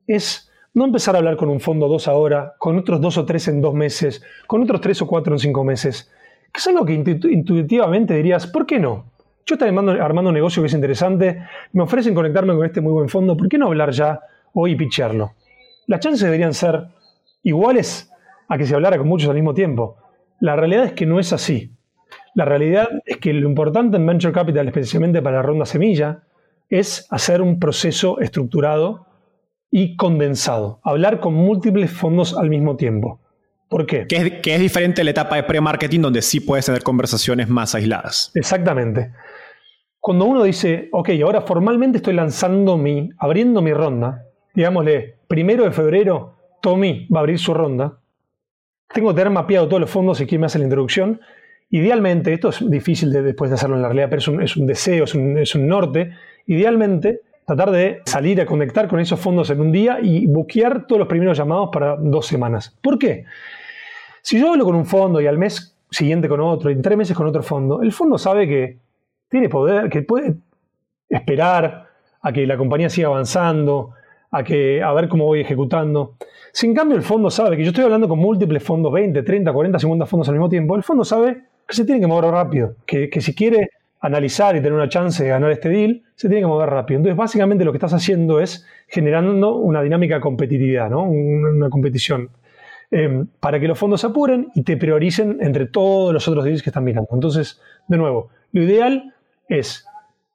es 0.07 0.50
no 0.75 0.85
empezar 0.85 1.15
a 1.15 1.19
hablar 1.19 1.37
con 1.37 1.49
un 1.49 1.61
fondo 1.61 1.89
dos 1.89 2.07
ahora, 2.07 2.55
con 2.59 2.79
otros 2.79 3.01
dos 3.01 3.19
o 3.19 3.25
tres 3.25 3.49
en 3.49 3.61
dos 3.61 3.75
meses, 3.75 4.23
con 4.47 4.63
otros 4.63 4.81
tres 4.81 5.03
o 5.03 5.07
cuatro 5.07 5.35
en 5.35 5.39
cinco 5.39 5.65
meses. 5.65 6.11
Que 6.53 6.59
es 6.59 6.67
algo 6.67 6.85
que 6.85 6.95
intuitivamente 6.95 8.15
dirías, 8.15 8.47
¿por 8.47 8.67
qué 8.67 8.79
no? 8.79 9.07
Yo 9.47 9.55
estoy 9.55 9.69
armando, 9.69 10.29
un 10.29 10.35
negocio 10.35 10.63
que 10.63 10.69
es 10.69 10.75
interesante, 10.75 11.43
me 11.73 11.83
ofrecen 11.83 12.15
conectarme 12.15 12.55
con 12.55 12.65
este 12.65 12.81
muy 12.81 12.93
buen 12.93 13.09
fondo, 13.09 13.37
¿por 13.37 13.49
qué 13.49 13.59
no 13.59 13.67
hablar 13.67 13.91
ya 13.91 14.21
hoy 14.53 14.73
y 14.73 14.77
pichearlo? 14.77 15.33
Las 15.87 16.01
chances 16.01 16.23
deberían 16.23 16.55
ser 16.55 16.87
iguales 17.43 18.13
a 18.49 18.57
que 18.59 18.67
se 18.67 18.75
hablara 18.75 18.99
con 18.99 19.09
muchos 19.09 19.29
al 19.29 19.35
mismo 19.35 19.55
tiempo. 19.55 19.97
La 20.39 20.55
realidad 20.55 20.85
es 20.85 20.93
que 20.93 21.07
no 21.07 21.19
es 21.19 21.33
así. 21.33 21.73
La 22.35 22.45
realidad 22.45 22.89
es 23.07 23.17
que 23.17 23.33
lo 23.33 23.49
importante 23.49 23.97
en 23.97 24.07
Venture 24.07 24.33
Capital, 24.33 24.69
especialmente 24.69 25.21
para 25.21 25.37
la 25.37 25.43
ronda 25.43 25.67
semilla, 25.67 26.23
es 26.69 27.09
hacer 27.11 27.43
un 27.43 27.59
proceso 27.59 28.21
estructurado 28.21 29.07
y 29.71 29.97
condensado. 29.97 30.81
Hablar 30.83 31.21
con 31.21 31.35
múltiples 31.35 31.91
fondos 31.91 32.37
al 32.37 32.51
mismo 32.51 32.77
tiempo. 32.77 33.21
¿Por 33.69 33.87
qué? 33.87 34.07
Que 34.07 34.17
es, 34.17 34.33
que 34.41 34.55
es 34.55 34.61
diferente 34.61 35.05
la 35.05 35.11
etapa 35.11 35.37
de 35.37 35.45
pre-marketing 35.45 36.01
donde 36.01 36.23
sí 36.23 36.41
puedes 36.41 36.67
tener 36.67 36.83
conversaciones 36.83 37.49
más 37.49 37.75
aisladas. 37.75 38.33
Exactamente. 38.35 39.13
Cuando 40.01 40.25
uno 40.25 40.43
dice, 40.43 40.89
ok, 40.93 41.11
ahora 41.23 41.43
formalmente 41.43 41.99
estoy 41.99 42.15
lanzando 42.15 42.77
mi, 42.77 43.11
abriendo 43.19 43.63
mi 43.63 43.73
ronda, 43.73 44.25
digámosle, 44.55 45.19
primero 45.29 45.65
de 45.65 45.73
febrero, 45.73 46.37
Tommy 46.63 47.07
va 47.15 47.19
a 47.19 47.21
abrir 47.21 47.39
su 47.39 47.55
ronda, 47.55 48.01
tengo 48.93 49.11
que 49.11 49.17
tener 49.17 49.31
mapeado 49.31 49.69
todos 49.69 49.81
los 49.81 49.91
fondos 49.91 50.21
y 50.21 50.27
quién 50.27 50.41
me 50.41 50.47
hace 50.47 50.59
la 50.59 50.65
introducción. 50.65 51.21
Idealmente, 51.69 52.33
esto 52.33 52.49
es 52.49 52.69
difícil 52.69 53.13
de, 53.13 53.23
después 53.23 53.51
de 53.51 53.55
hacerlo 53.55 53.77
en 53.77 53.83
la 53.83 53.89
realidad, 53.89 54.09
pero 54.11 54.19
es 54.19 54.29
un, 54.29 54.43
es 54.43 54.57
un 54.57 54.67
deseo, 54.67 55.05
es 55.05 55.15
un, 55.15 55.39
es 55.39 55.55
un 55.55 55.69
norte. 55.69 56.13
Idealmente, 56.47 57.21
tratar 57.57 57.73
de 57.73 58.01
salir 58.05 58.41
a 58.41 58.47
conectar 58.47 58.87
con 58.87 59.01
esos 59.01 59.19
fondos 59.19 59.51
en 59.51 59.61
un 59.61 59.73
día 59.73 59.99
y 60.01 60.25
buquear 60.29 60.87
todos 60.87 61.01
los 61.01 61.09
primeros 61.09 61.37
llamados 61.37 61.71
para 61.73 61.97
dos 61.97 62.25
semanas. 62.25 62.79
¿Por 62.81 62.97
qué? 62.97 63.25
Si 64.23 64.39
yo 64.39 64.53
hablo 64.53 64.65
con 64.65 64.77
un 64.77 64.87
fondo 64.87 65.21
y 65.21 65.27
al 65.27 65.37
mes 65.37 65.77
siguiente 65.91 66.29
con 66.29 66.41
otro 66.41 66.71
y 66.71 66.75
en 66.75 66.83
tres 66.83 66.97
meses 66.97 67.17
con 67.17 67.27
otro 67.27 67.43
fondo, 67.43 67.83
el 67.83 67.91
fondo 67.91 68.19
sabe 68.19 68.47
que 68.47 68.79
tiene 69.29 69.49
poder, 69.49 69.91
que 69.91 70.03
puede 70.03 70.37
esperar 71.09 71.89
a 72.23 72.33
que 72.33 72.47
la 72.47 72.57
compañía 72.57 72.89
siga 72.89 73.09
avanzando, 73.09 73.95
a, 74.31 74.45
que, 74.45 74.81
a 74.81 74.93
ver 74.93 75.09
cómo 75.09 75.25
voy 75.25 75.41
ejecutando. 75.41 76.15
Si 76.53 76.69
en 76.69 76.75
cambio 76.75 76.97
el 76.97 77.03
fondo 77.03 77.31
sabe 77.31 77.57
que 77.57 77.65
yo 77.65 77.71
estoy 77.71 77.83
hablando 77.83 78.07
con 78.07 78.21
múltiples 78.21 78.63
fondos, 78.63 78.93
20, 78.93 79.25
30, 79.25 79.53
40, 79.53 79.79
50 79.81 80.07
fondos 80.07 80.29
al 80.29 80.35
mismo 80.37 80.49
tiempo, 80.49 80.77
el 80.77 80.85
fondo 80.85 81.05
sabe 81.05 81.47
que 81.67 81.75
se 81.75 81.85
tiene 81.85 82.01
que 82.01 82.07
mover 82.07 82.31
rápido, 82.31 82.77
que, 82.87 83.11
que 83.11 83.21
si 83.21 83.35
quiere 83.35 83.71
analizar 84.01 84.57
y 84.57 84.59
tener 84.59 84.73
una 84.73 84.89
chance 84.89 85.23
de 85.23 85.29
ganar 85.29 85.51
este 85.51 85.69
deal, 85.69 86.03
se 86.15 86.29
tiene 86.29 86.43
que 86.43 86.47
mover 86.47 86.71
rápido. 86.71 86.99
Entonces, 86.99 87.17
básicamente 87.17 87.65
lo 87.65 87.73
que 87.73 87.77
estás 87.77 87.93
haciendo 87.93 88.41
es 88.41 88.67
generando 88.89 89.57
una 89.57 89.83
dinámica 89.83 90.21
competitividad, 90.21 90.91
¿no? 90.91 91.05
una 91.05 91.69
competición, 91.69 92.31
em, 92.91 93.27
para 93.41 93.61
que 93.61 93.69
los 93.69 93.79
fondos 93.79 94.01
se 94.01 94.07
apuren 94.07 94.49
y 94.55 94.63
te 94.63 94.77
prioricen 94.77 95.39
entre 95.41 95.67
todos 95.67 96.15
los 96.15 96.27
otros 96.27 96.45
deals 96.45 96.63
que 96.63 96.71
están 96.71 96.85
mirando. 96.85 97.11
Entonces, 97.13 97.61
de 97.89 97.99
nuevo, 97.99 98.31
lo 98.53 98.63
ideal 98.63 99.15
es, 99.49 99.87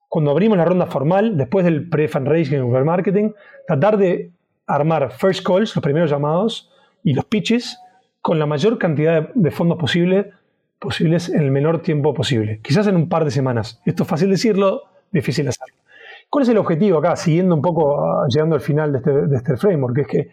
cuando 0.08 0.32
abrimos 0.32 0.58
la 0.58 0.66
ronda 0.66 0.86
formal, 0.86 1.36
después 1.36 1.66
del 1.66 1.90
pre-fundraising 1.90 2.62
o 2.62 2.72
pre-marketing, 2.72 3.32
tratar 3.68 3.98
de 3.98 4.32
armar 4.68 5.12
first 5.12 5.46
calls, 5.46 5.76
los 5.76 5.84
primeros 5.84 6.10
llamados, 6.10 6.72
y 7.04 7.14
los 7.14 7.26
pitches 7.26 7.80
con 8.22 8.40
la 8.40 8.46
mayor 8.46 8.78
cantidad 8.78 9.30
de 9.34 9.52
fondos 9.52 9.78
posible 9.78 10.32
posibles 10.80 11.30
en 11.30 11.42
el 11.42 11.52
menor 11.52 11.82
tiempo 11.82 12.14
posible, 12.14 12.60
quizás 12.62 12.88
en 12.88 12.96
un 12.96 13.10
par 13.10 13.26
de 13.26 13.32
semanas. 13.32 13.82
Esto 13.86 14.04
es 14.04 14.10
fácil 14.10 14.30
decirlo, 14.30 14.84
difícil 15.12 15.48
hacerlo. 15.48 15.76
¿Cuál 16.30 16.44
es 16.44 16.50
el 16.50 16.58
objetivo 16.58 17.00
acá? 17.00 17.16
Siguiendo 17.16 17.56
un 17.56 17.62
poco, 17.62 18.00
ah, 18.04 18.26
llegando 18.28 18.56
al 18.56 18.62
final 18.62 18.92
de 18.92 18.98
este, 18.98 19.12
de 19.28 19.38
este 19.38 19.58
framework, 19.58 19.98
es 20.00 20.08
que, 20.08 20.30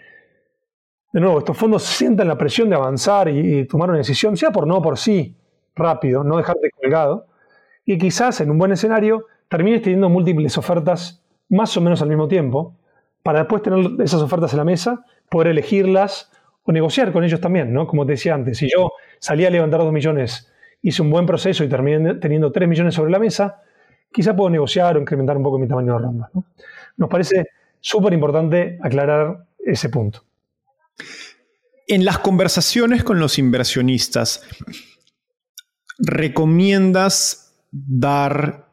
de 1.12 1.20
nuevo, 1.20 1.38
estos 1.38 1.57
fondos 1.57 1.82
sientan 1.82 2.28
la 2.28 2.38
presión 2.38 2.70
de 2.70 2.76
avanzar 2.76 3.28
y, 3.28 3.66
tomar 3.66 3.90
una 3.90 3.99
decisión, 3.99 4.36
sea 4.36 4.51
por 4.51 4.66
no 4.66 4.80
por 4.82 4.99
sí, 4.99 5.36
rápido, 5.74 6.24
no 6.24 6.36
dejarte 6.36 6.70
colgado, 6.70 7.26
y 7.84 7.99
quizás 7.99 8.40
en 8.40 8.51
un 8.51 8.59
buen 8.59 8.72
escenario 8.72 9.26
termines 9.49 9.82
teniendo 9.82 10.09
múltiples 10.09 10.57
ofertas 10.57 11.22
más 11.49 11.76
o 11.76 11.80
menos 11.80 12.01
al 12.03 12.09
mismo 12.09 12.28
tiempo, 12.28 12.74
para 13.22 13.40
después 13.40 13.62
tener 13.62 14.01
esas 14.03 14.22
ofertas 14.22 14.53
en 14.53 14.59
la 14.59 14.64
mesa, 14.64 15.05
poder 15.30 15.49
elegirlas 15.49 16.30
o 16.65 16.73
negociar 16.73 17.13
con 17.13 17.25
ellos 17.25 17.41
también, 17.41 17.73
¿no? 17.73 17.87
Como 17.87 18.07
te 18.07 18.13
decía 18.13 18.35
antes, 18.35 18.59
si 18.59 18.69
yo 18.71 18.93
salí 19.19 19.45
a 19.45 19.51
levantar 19.51 19.81
2 19.81 19.93
millones, 19.93 20.53
hice 20.83 21.03
un 21.03 21.11
buen 21.11 21.27
proceso 21.27 21.65
y 21.65 21.69
terminé 21.69 22.15
teniendo 22.15 22.53
3 22.53 22.69
millones 22.69 22.95
sobre 22.95 23.11
la 23.11 23.19
mesa, 23.19 23.63
quizá 24.13 24.35
puedo 24.37 24.51
negociar 24.51 24.97
o 24.97 25.01
incrementar 25.01 25.37
un 25.37 25.43
poco 25.43 25.59
mi 25.59 25.69
tamaño 25.69 25.95
de 25.95 25.99
ronda. 25.99 26.31
Nos 26.97 27.09
parece 27.09 27.47
súper 27.81 28.13
importante 28.13 28.79
aclarar 28.83 29.47
ese 29.59 29.89
punto. 29.89 30.25
En 31.89 32.05
las 32.05 32.19
conversaciones 32.19 33.03
con 33.03 33.19
los 33.19 33.39
inversionistas, 33.39 34.47
¿recomiendas 35.99 37.57
dar 37.71 38.67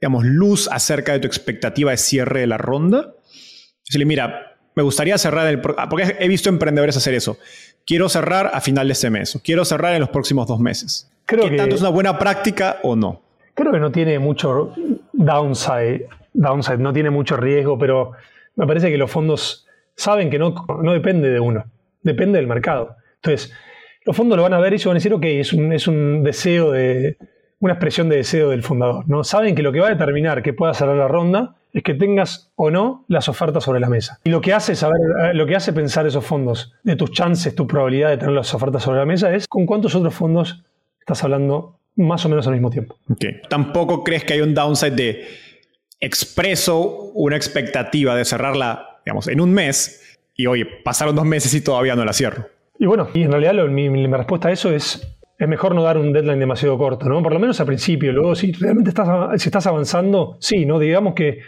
digamos, 0.00 0.24
luz 0.24 0.68
acerca 0.70 1.12
de 1.12 1.20
tu 1.20 1.26
expectativa 1.26 1.90
de 1.90 1.96
cierre 1.96 2.40
de 2.40 2.46
la 2.46 2.58
ronda? 2.58 3.14
Decirle, 3.84 4.04
mira, 4.06 4.55
me 4.76 4.84
gustaría 4.84 5.18
cerrar 5.18 5.48
el... 5.48 5.60
Porque 5.60 6.16
he 6.20 6.28
visto 6.28 6.48
emprendedores 6.48 6.96
hacer 6.96 7.14
eso 7.14 7.36
quiero 7.86 8.08
cerrar 8.08 8.50
a 8.52 8.60
final 8.60 8.88
de 8.88 8.92
este 8.92 9.08
mes, 9.08 9.38
quiero 9.42 9.64
cerrar 9.64 9.94
en 9.94 10.00
los 10.00 10.10
próximos 10.10 10.46
dos 10.46 10.58
meses. 10.58 11.10
Creo 11.24 11.48
que 11.48 11.56
tanto 11.56 11.76
es 11.76 11.80
una 11.80 11.90
buena 11.90 12.18
práctica 12.18 12.78
o 12.82 12.96
no? 12.96 13.22
Creo 13.54 13.72
que 13.72 13.80
no 13.80 13.90
tiene 13.90 14.18
mucho 14.18 14.74
downside, 15.12 16.06
downside, 16.34 16.78
no 16.78 16.92
tiene 16.92 17.10
mucho 17.10 17.36
riesgo, 17.36 17.78
pero 17.78 18.12
me 18.56 18.66
parece 18.66 18.90
que 18.90 18.98
los 18.98 19.10
fondos 19.10 19.66
saben 19.94 20.28
que 20.28 20.38
no, 20.38 20.66
no 20.82 20.92
depende 20.92 21.30
de 21.30 21.40
uno, 21.40 21.64
depende 22.02 22.38
del 22.38 22.46
mercado. 22.46 22.96
Entonces, 23.16 23.52
los 24.04 24.14
fondos 24.14 24.36
lo 24.36 24.42
van 24.42 24.52
a 24.52 24.58
ver 24.58 24.72
y 24.72 24.76
ellos 24.76 24.86
van 24.86 24.96
a 24.96 24.98
decir, 24.98 25.14
ok, 25.14 25.24
es 25.24 25.52
un, 25.52 25.72
es 25.72 25.88
un 25.88 26.22
deseo 26.22 26.70
de, 26.70 27.16
una 27.60 27.72
expresión 27.72 28.08
de 28.08 28.16
deseo 28.16 28.50
del 28.50 28.62
fundador. 28.62 29.08
¿no? 29.08 29.24
Saben 29.24 29.54
que 29.54 29.62
lo 29.62 29.72
que 29.72 29.80
va 29.80 29.86
a 29.86 29.90
determinar 29.90 30.42
que 30.42 30.52
pueda 30.52 30.74
cerrar 30.74 30.96
la 30.96 31.08
ronda 31.08 31.56
es 31.76 31.82
que 31.82 31.92
tengas 31.92 32.50
o 32.56 32.70
no 32.70 33.04
las 33.06 33.28
ofertas 33.28 33.62
sobre 33.62 33.80
la 33.80 33.90
mesa. 33.90 34.18
Y 34.24 34.30
lo 34.30 34.40
que 34.40 34.54
hace 34.54 34.74
saber, 34.74 34.96
eh, 35.24 35.34
lo 35.34 35.44
que 35.44 35.56
hace 35.56 35.74
pensar 35.74 36.06
esos 36.06 36.24
fondos, 36.24 36.72
de 36.82 36.96
tus 36.96 37.12
chances, 37.12 37.54
tu 37.54 37.66
probabilidad 37.66 38.08
de 38.08 38.16
tener 38.16 38.34
las 38.34 38.54
ofertas 38.54 38.82
sobre 38.82 38.98
la 38.98 39.04
mesa, 39.04 39.34
es 39.34 39.46
con 39.46 39.66
cuántos 39.66 39.94
otros 39.94 40.14
fondos 40.14 40.64
estás 40.98 41.22
hablando 41.22 41.78
más 41.94 42.24
o 42.24 42.30
menos 42.30 42.46
al 42.46 42.54
mismo 42.54 42.70
tiempo. 42.70 42.96
Okay. 43.10 43.42
Tampoco 43.50 44.02
crees 44.02 44.24
que 44.24 44.32
hay 44.32 44.40
un 44.40 44.54
downside 44.54 44.96
de 44.96 45.26
expreso 46.00 47.10
una 47.12 47.36
expectativa 47.36 48.16
de 48.16 48.24
cerrarla, 48.24 49.00
digamos, 49.04 49.28
en 49.28 49.42
un 49.42 49.52
mes 49.52 50.18
y 50.34 50.46
oye, 50.46 50.64
pasaron 50.64 51.14
dos 51.14 51.26
meses 51.26 51.52
y 51.52 51.60
todavía 51.60 51.94
no 51.94 52.06
la 52.06 52.14
cierro. 52.14 52.48
Y 52.78 52.86
bueno, 52.86 53.08
y 53.12 53.24
en 53.24 53.32
realidad 53.32 53.52
mi, 53.68 53.90
mi, 53.90 54.06
respuesta 54.06 54.48
a 54.48 54.52
eso 54.52 54.70
es 54.70 55.06
es 55.38 55.46
mejor 55.46 55.74
no 55.74 55.82
dar 55.82 55.98
un 55.98 56.14
deadline 56.14 56.38
demasiado 56.38 56.78
corto, 56.78 57.06
¿no? 57.06 57.22
Por 57.22 57.34
lo 57.34 57.38
menos 57.38 57.60
al 57.60 57.66
principio. 57.66 58.10
Luego, 58.12 58.34
si 58.34 58.52
realmente 58.52 58.88
estás, 58.88 59.08
si 59.42 59.48
estás 59.48 59.66
avanzando, 59.66 60.38
sí, 60.40 60.64
¿no? 60.64 60.78
Digamos 60.78 61.12
que, 61.12 61.40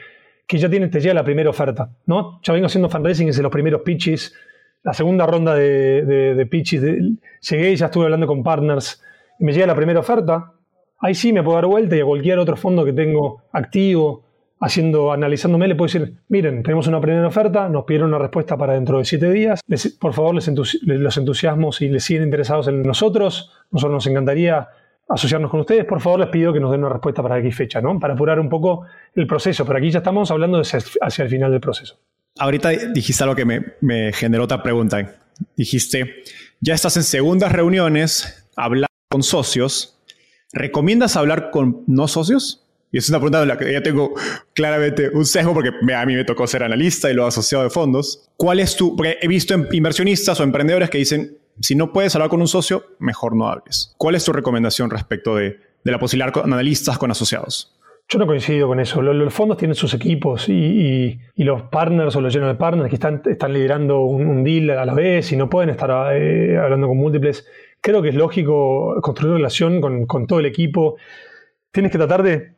que 0.49 0.57
ya 0.57 0.70
tienes, 0.70 0.90
te 0.90 1.01
llega 1.01 1.12
la 1.12 1.22
primera 1.22 1.51
oferta, 1.51 1.90
¿no? 2.07 2.40
Ya 2.42 2.55
vengo 2.55 2.66
haciendo 2.66 2.88
fundraising 2.88 3.26
desde 3.26 3.42
los 3.42 3.53
primeros 3.53 3.82
pitches. 3.82 4.34
La 4.82 4.94
segunda 4.94 5.26
ronda 5.26 5.55
de, 5.55 6.34
de, 6.34 6.46
pitches, 6.46 6.80
llegué 6.80 7.72
y 7.72 7.76
ya 7.76 7.86
estuve 7.86 8.05
hablando 8.05 8.26
con 8.26 8.42
partners 8.42 9.03
y 9.38 9.44
me 9.44 9.53
llega 9.53 9.66
la 9.66 9.74
primera 9.74 10.01
oferta. 10.01 10.55
Ahí 11.01 11.14
sí 11.14 11.34
me 11.34 11.42
puedo 11.42 11.57
dar 11.57 11.66
vuelta 11.66 11.96
y 11.96 12.01
a 12.01 12.05
cualquier 12.05 12.38
otro 12.38 12.57
fondo 12.57 12.84
que 12.84 12.94
tengo 12.94 13.42
activo 13.53 14.24
haciendo, 14.61 15.12
analizándome, 15.12 15.68
le 15.68 15.76
puedo 15.76 15.92
decir, 15.92 16.14
miren, 16.28 16.62
tenemos 16.62 16.86
una 16.86 17.01
primera 17.01 17.26
oferta, 17.26 17.68
nos 17.68 17.84
pidieron 17.84 18.09
una 18.09 18.18
respuesta 18.18 18.57
para 18.57 18.72
dentro 18.72 18.99
de 18.99 19.05
siete 19.05 19.30
días, 19.30 19.61
por 20.01 20.14
favor, 20.14 20.34
les 20.34 20.49
los 20.82 21.16
entusiasmos 21.16 21.80
y 21.80 21.88
les 21.88 22.03
siguen 22.03 22.24
interesados 22.24 22.66
en 22.66 22.82
nosotros, 22.82 23.53
nosotros 23.70 23.94
nos 23.94 24.07
encantaría 24.09 24.68
asociarnos 25.09 25.50
con 25.50 25.61
ustedes, 25.61 25.84
por 25.84 26.00
favor 26.00 26.20
les 26.20 26.28
pido 26.28 26.52
que 26.52 26.61
nos 26.61 26.70
den 26.70 26.80
una 26.80 26.92
respuesta 26.92 27.22
para 27.22 27.36
aquí 27.36 27.50
fecha, 27.50 27.80
¿no? 27.80 27.98
Para 27.98 28.14
apurar 28.14 28.38
un 28.38 28.48
poco 28.48 28.86
el 29.14 29.26
proceso, 29.26 29.64
pero 29.64 29.78
aquí 29.78 29.90
ya 29.90 29.98
estamos 29.98 30.30
hablando 30.30 30.61
hacia 30.61 31.22
el 31.24 31.30
final 31.30 31.50
del 31.50 31.61
proceso. 31.61 31.98
Ahorita 32.38 32.70
dijiste 32.70 33.22
algo 33.24 33.34
que 33.34 33.44
me, 33.44 33.64
me 33.80 34.12
generó 34.12 34.44
otra 34.44 34.62
pregunta. 34.62 35.16
Dijiste, 35.56 36.22
ya 36.61 36.74
estás 36.74 36.96
en 36.96 37.02
segundas 37.02 37.52
reuniones, 37.52 38.48
hablar 38.56 38.90
con 39.09 39.22
socios, 39.22 39.98
¿recomiendas 40.52 41.16
hablar 41.16 41.50
con 41.50 41.84
no 41.86 42.06
socios? 42.06 42.64
Y 42.90 42.98
es 42.98 43.09
una 43.09 43.18
pregunta 43.18 43.42
en 43.42 43.48
la 43.48 43.59
que 43.59 43.70
ya 43.70 43.82
tengo 43.82 44.14
claramente 44.54 45.11
un 45.11 45.26
sesgo 45.26 45.52
porque 45.52 45.70
a 45.94 46.06
mí 46.06 46.14
me 46.14 46.24
tocó 46.24 46.46
ser 46.46 46.62
analista 46.62 47.11
y 47.11 47.14
lo 47.14 47.26
asociado 47.26 47.64
de 47.64 47.70
fondos. 47.70 48.30
¿Cuál 48.36 48.61
es 48.61 48.76
tu...? 48.76 48.96
Porque 48.96 49.18
he 49.20 49.28
visto 49.28 49.54
inversionistas 49.72 50.40
o 50.40 50.42
emprendedores 50.42 50.88
que 50.88 50.98
dicen, 50.98 51.36
si 51.61 51.74
no 51.74 51.92
puedes 51.92 52.14
hablar 52.14 52.30
con 52.30 52.40
un 52.40 52.48
socio, 52.48 52.84
mejor 52.98 53.36
no 53.36 53.48
hables. 53.48 53.94
¿Cuál 53.98 54.14
es 54.14 54.24
tu 54.24 54.32
recomendación 54.32 54.90
respecto 54.90 55.36
de, 55.36 55.59
la 55.84 55.98
posibilidad 55.98 56.32
con 56.32 56.52
analistas 56.52 56.98
con 56.98 57.11
asociados? 57.11 57.74
Yo 58.09 58.18
no 58.18 58.26
coincido 58.26 58.68
con 58.68 58.80
eso. 58.80 59.02
Los, 59.02 59.34
fondos 59.34 59.59
tienen 59.59 59.74
sus 59.74 59.92
equipos 59.94 60.48
y, 60.48 61.18
los 61.36 61.62
partners 61.62 62.16
o 62.16 62.20
los 62.20 62.32
llenos 62.32 62.48
de 62.48 62.54
partners 62.54 62.88
que 62.88 62.96
están, 62.96 63.22
están 63.24 63.52
liderando 63.52 64.00
un, 64.00 64.44
deal 64.44 64.70
a 64.70 64.84
la 64.84 64.94
vez 64.94 65.30
y 65.32 65.36
no 65.36 65.48
pueden 65.48 65.70
estar 65.70 66.14
eh, 66.14 66.59
hablando 66.59 66.88
con 66.88 66.96
múltiples. 66.96 67.46
Creo 67.80 68.02
que 68.02 68.09
es 68.09 68.14
lógico 68.14 69.00
construir 69.02 69.34
relación 69.34 69.80
con, 69.80 70.06
con 70.06 70.26
todo 70.26 70.40
el 70.40 70.46
equipo. 70.46 70.96
Tienes 71.70 71.92
que 71.92 71.98
tratar 71.98 72.22
de 72.22 72.57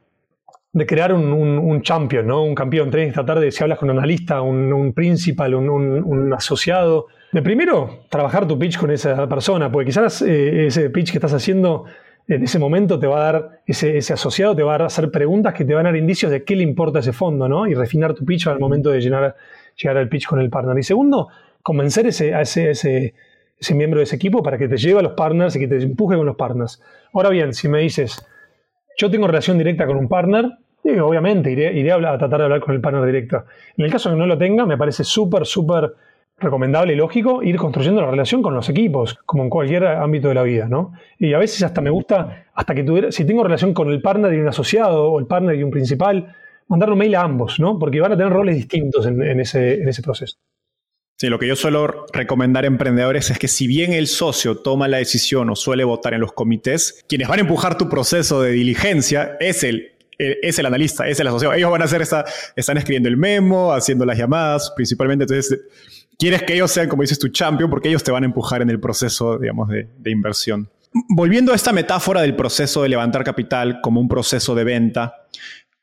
de 0.73 0.87
crear 0.87 1.13
un, 1.13 1.33
un, 1.33 1.83
champion, 1.83 2.27
¿no? 2.27 2.45
un 2.45 2.55
campeón. 2.55 2.91
Tienes 2.91 3.09
que 3.09 3.15
tratar 3.15 3.41
de, 3.41 3.51
si 3.51 3.63
hablas 3.63 3.79
con 3.79 3.91
un 3.91 3.99
analista, 3.99 4.41
un, 4.41 4.73
un 4.73 4.93
principal, 4.93 5.55
un, 5.55 6.33
asociado, 6.33 7.07
de 7.33 7.43
primero 7.43 8.05
trabajar 8.09 8.47
tu 8.47 8.59
pitch 8.59 8.79
con 8.79 8.91
esa 8.91 9.29
persona, 9.29 9.71
porque 9.71 9.87
quizás 9.87 10.23
eh, 10.23 10.67
ese 10.67 10.91
pitch 10.91 11.11
que 11.11 11.19
estás 11.19 11.33
haciendo 11.33 11.85
en 12.29 12.45
ese 12.45 12.61
momento 12.61 12.99
te 12.99 13.09
va 13.09 13.21
a 13.21 13.33
dar, 13.33 13.61
ese, 13.67 13.97
ese, 13.97 14.13
asociado 14.13 14.55
te 14.55 14.63
va 14.63 14.77
a 14.77 14.87
hacer 14.87 15.11
preguntas 15.11 15.53
que 15.53 15.65
te 15.65 15.75
van 15.75 15.87
a 15.87 15.89
dar 15.89 15.97
indicios 15.97 16.31
de 16.31 16.45
qué 16.45 16.55
le 16.55 16.63
importa 16.63 17.01
ese 17.01 17.13
fondo, 17.13 17.49
¿no? 17.49 17.67
Y 17.67 17.75
refinar 17.75 18.15
tu 18.15 18.25
pitch 18.25 18.47
al 18.47 18.61
momento 18.61 18.91
de 18.91 19.01
llenar, 19.01 19.35
llegar 19.77 19.97
al 19.97 20.09
pitch 20.09 20.27
con 20.27 20.39
el 20.39 20.49
partner. 20.49 20.79
Y 20.79 20.85
segundo, 20.85 21.29
convencer 21.63 22.07
ese, 22.07 22.33
a 22.33 22.43
ese, 22.43 22.71
ese 22.71 23.75
miembro 23.75 23.99
de 23.99 24.05
ese 24.05 24.15
equipo 24.15 24.45
para 24.45 24.59
que 24.59 24.69
te 24.69 24.77
lleve 24.77 25.01
a 25.01 25.03
los 25.03 25.13
partners 25.13 25.57
y 25.57 25.59
que 25.59 25.67
te 25.67 25.83
empuje 25.83 26.17
con 26.17 26.27
los 26.27 26.37
partners. 26.37 26.81
Ahora 27.13 27.31
bien, 27.31 27.53
si 27.53 27.69
me 27.69 27.81
dices, 27.81 28.25
yo 29.01 29.11
tengo 29.11 29.27
relación 29.27 29.57
directa 29.57 29.87
con 29.87 29.97
un 29.97 30.09
partner, 30.09 30.59
y 30.85 30.99
obviamente 30.99 31.51
iré, 31.51 31.91
a, 31.91 32.19
tratar 32.19 32.41
de 32.41 32.45
hablar 32.45 32.61
con 32.61 32.75
el 32.75 32.83
partner 32.83 33.07
directo. 33.07 33.45
En 33.79 33.87
el 33.87 33.91
caso 33.91 34.11
de 34.11 34.15
que 34.15 34.19
no 34.19 34.27
lo 34.27 34.37
tenga, 34.37 34.67
me 34.67 34.77
parece 34.77 35.05
súper, 35.05 35.47
súper 35.47 35.95
recomendable 36.39 36.93
y 36.93 36.97
lógico 36.97 37.43
ir 37.43 37.57
construyendo 37.57 38.03
la 38.03 38.11
relación 38.11 38.43
con 38.43 38.55
los 38.55 38.69
equipos, 38.69 39.19
como 39.25 39.43
en 39.43 39.49
cualquier 39.49 39.87
ámbito 39.87 40.29
de 40.29 40.35
la 40.35 40.43
vida, 40.43 40.69
¿no? 40.69 40.93
Y 41.19 41.33
a 41.33 41.39
veces 41.39 41.63
hasta 41.63 41.81
me 41.81 41.89
gusta, 41.89 42.45
hasta 42.53 42.75
que 42.75 42.85
tuviera, 42.85 43.11
si 43.11 43.25
tengo 43.25 43.43
relación 43.43 43.73
con 43.73 43.89
el 43.89 44.03
partner 44.03 44.35
y 44.35 44.39
un 44.39 44.49
asociado, 44.49 45.11
o 45.13 45.19
el 45.19 45.27
partner 45.27 45.57
y 45.57 45.63
un 45.63 45.71
principal, 45.71 46.35
mandar 46.69 46.91
un 46.91 46.99
mail 46.99 47.15
a 47.15 47.23
ambos, 47.23 47.59
¿no? 47.59 47.79
Porque 47.79 48.01
van 48.01 48.13
a 48.13 48.19
tener 48.19 48.33
roles 48.33 48.55
distintos 48.55 49.07
en, 49.07 49.41
ese, 49.41 49.81
en 49.83 49.89
ese 49.89 50.03
proceso. 50.03 50.37
Lo 51.29 51.39
que 51.39 51.47
yo 51.47 51.55
suelo 51.55 52.07
recomendar 52.13 52.65
a 52.65 52.67
emprendedores 52.67 53.31
es 53.31 53.39
que 53.39 53.49
si 53.49 53.67
bien 53.67 53.93
el 53.93 54.07
socio 54.07 54.57
toma 54.57 54.89
la 54.89 54.97
decisión 54.97 55.51
o 55.51 55.57
suele 55.57 55.85
votar 55.85 56.15
en 56.15 56.21
los 56.21 56.33
comités, 56.33 57.05
quienes 57.09 57.29
van 57.29 57.41
a 57.41 57.43
empujar 57.43 57.77
tu 57.77 57.89
proceso 57.91 58.41
de 58.41 58.53
diligencia 58.53 59.37
es 59.39 59.63
el, 59.63 59.93
es 60.19 60.59
el 60.59 60.67
analista, 60.67 61.07
es 61.09 61.21
el 61.21 61.27
asociado. 61.27 61.55
Ellos 61.55 61.71
van 61.71 61.83
a 61.83 61.85
hacer 61.85 62.01
esta, 62.01 62.25
están 62.57 62.79
escribiendo 62.79 63.09
el 63.11 63.19
memo, 63.19 63.73
haciendo 63.73 64.07
las 64.07 64.17
llamadas, 64.17 64.73
principalmente. 64.75 65.25
Entonces, 65.25 65.61
quieres 66.19 66.43
que 66.43 66.55
ellos 66.55 66.71
sean, 66.71 66.89
como 66.89 67.03
dices, 67.03 67.19
tu 67.19 67.29
champion 67.29 67.69
porque 67.69 67.91
ellos 67.91 68.03
te 68.03 68.11
van 68.11 68.23
a 68.23 68.27
empujar 68.27 68.63
en 68.63 68.71
el 68.71 68.81
proceso, 68.81 69.39
digamos, 69.39 69.69
de, 69.69 69.89
de 69.99 70.11
inversión. 70.11 70.71
Volviendo 71.11 71.53
a 71.53 71.55
esta 71.55 71.73
metáfora 71.73 72.23
del 72.23 72.35
proceso 72.35 72.83
de 72.83 72.89
levantar 72.89 73.25
capital 73.25 73.81
como 73.83 74.01
un 74.01 74.09
proceso 74.09 74.55
de 74.55 74.65
venta, 74.65 75.27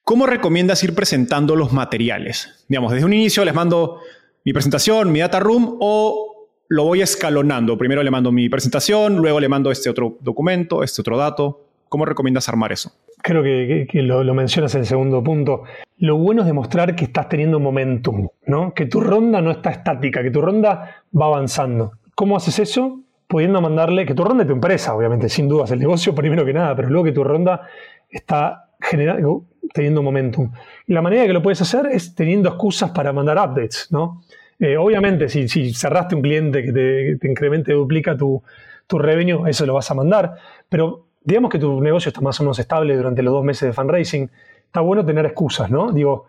¿cómo 0.04 0.26
recomiendas 0.26 0.84
ir 0.84 0.96
presentando 0.96 1.56
los 1.56 1.72
materiales? 1.72 2.66
Digamos, 2.68 2.92
desde 2.92 3.06
un 3.06 3.14
inicio 3.14 3.46
les 3.46 3.54
mando 3.54 4.02
mi 4.44 4.54
presentación, 4.54 5.12
mi 5.12 5.20
data 5.20 5.40
room 5.40 5.78
o 5.80 6.38
lo 6.70 6.84
voy 6.84 7.02
escalonando. 7.02 7.78
Primero 7.78 8.04
le 8.04 8.12
mando 8.12 8.32
mi 8.32 8.50
presentación, 8.50 9.18
luego 9.18 9.40
le 9.40 9.50
mando 9.50 9.72
este 9.72 9.90
otro 9.90 10.18
documento, 10.22 10.84
este 10.84 11.02
otro 11.02 11.18
dato. 11.18 11.62
¿Cómo 11.90 12.06
recomiendas 12.06 12.50
armar 12.50 12.72
eso? 12.72 12.92
Creo 13.22 13.42
que, 13.44 13.88
lo, 14.02 14.34
mencionas 14.34 14.76
en 14.76 14.82
el 14.82 14.88
segundo 14.88 15.24
punto. 15.24 15.64
Lo 15.98 16.18
bueno 16.18 16.42
es 16.42 16.48
demostrar 16.48 16.96
que 16.96 17.06
estás 17.06 17.30
teniendo 17.30 17.60
momentum, 17.60 18.28
¿no? 18.46 18.74
que 18.74 18.86
tu 18.86 19.00
ronda 19.00 19.42
no 19.42 19.52
está 19.52 19.72
estática, 19.72 20.22
que 20.22 20.32
tu 20.32 20.42
ronda 20.42 21.04
va 21.20 21.26
avanzando. 21.26 21.94
¿Cómo 22.16 22.36
haces 22.36 22.60
eso? 22.60 23.00
Pudiendo 23.28 23.62
mandarle, 23.62 24.06
que 24.06 24.14
tu 24.14 24.24
ronda 24.24 24.44
es 24.44 24.48
tu 24.48 24.54
empresa, 24.54 24.94
obviamente, 24.96 25.30
sin 25.30 25.48
dudas, 25.48 25.72
el 25.72 25.80
negocio 25.80 26.14
primero 26.14 26.46
que 26.46 26.54
nada, 26.54 26.76
pero 26.76 26.90
luego 26.90 27.06
que 27.06 27.12
tu 27.12 27.24
ronda 27.24 27.68
está 28.10 28.70
generando, 28.80 29.46
teniendo 29.74 30.02
momentum. 30.02 30.52
Y 30.86 30.94
la 30.94 31.02
manera 31.02 31.26
que 31.26 31.34
lo 31.34 31.42
puedes 31.42 31.62
hacer 31.62 31.88
es 31.88 32.16
teniendo 32.16 32.50
excusas 32.50 32.92
para 32.92 33.14
mandar 33.14 33.38
updates, 33.38 33.88
¿no? 33.92 34.24
Eh, 34.60 34.76
obviamente, 34.78 35.30
si, 35.30 35.74
cerraste 35.74 36.16
un 36.16 36.22
cliente 36.22 36.64
que 36.64 36.72
te, 36.72 37.28
incremente, 37.28 37.74
duplica 37.74 38.18
tu, 38.18 38.42
tu 38.88 38.98
revenue, 38.98 39.48
eso 39.48 39.66
lo 39.66 39.76
vas 39.76 39.90
a 39.92 39.94
mandar. 39.94 40.36
Pero 40.68 41.08
digamos 41.22 41.52
que 41.52 41.60
tu 41.60 41.80
negocio 41.82 42.10
está 42.10 42.22
más 42.22 42.40
o 42.40 42.44
menos 42.44 42.58
estable 42.58 42.96
durante 42.96 43.22
los 43.22 43.34
dos 43.34 43.44
meses 43.44 43.68
de 43.68 43.74
fundraising. 43.74 44.32
Está 44.66 44.82
bueno 44.82 45.06
tener 45.06 45.26
excusas, 45.26 45.70
¿no? 45.70 45.92
Digo, 45.92 46.26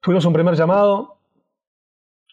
tuvimos 0.00 0.24
un 0.24 0.32
primer 0.32 0.54
llamado, 0.54 1.18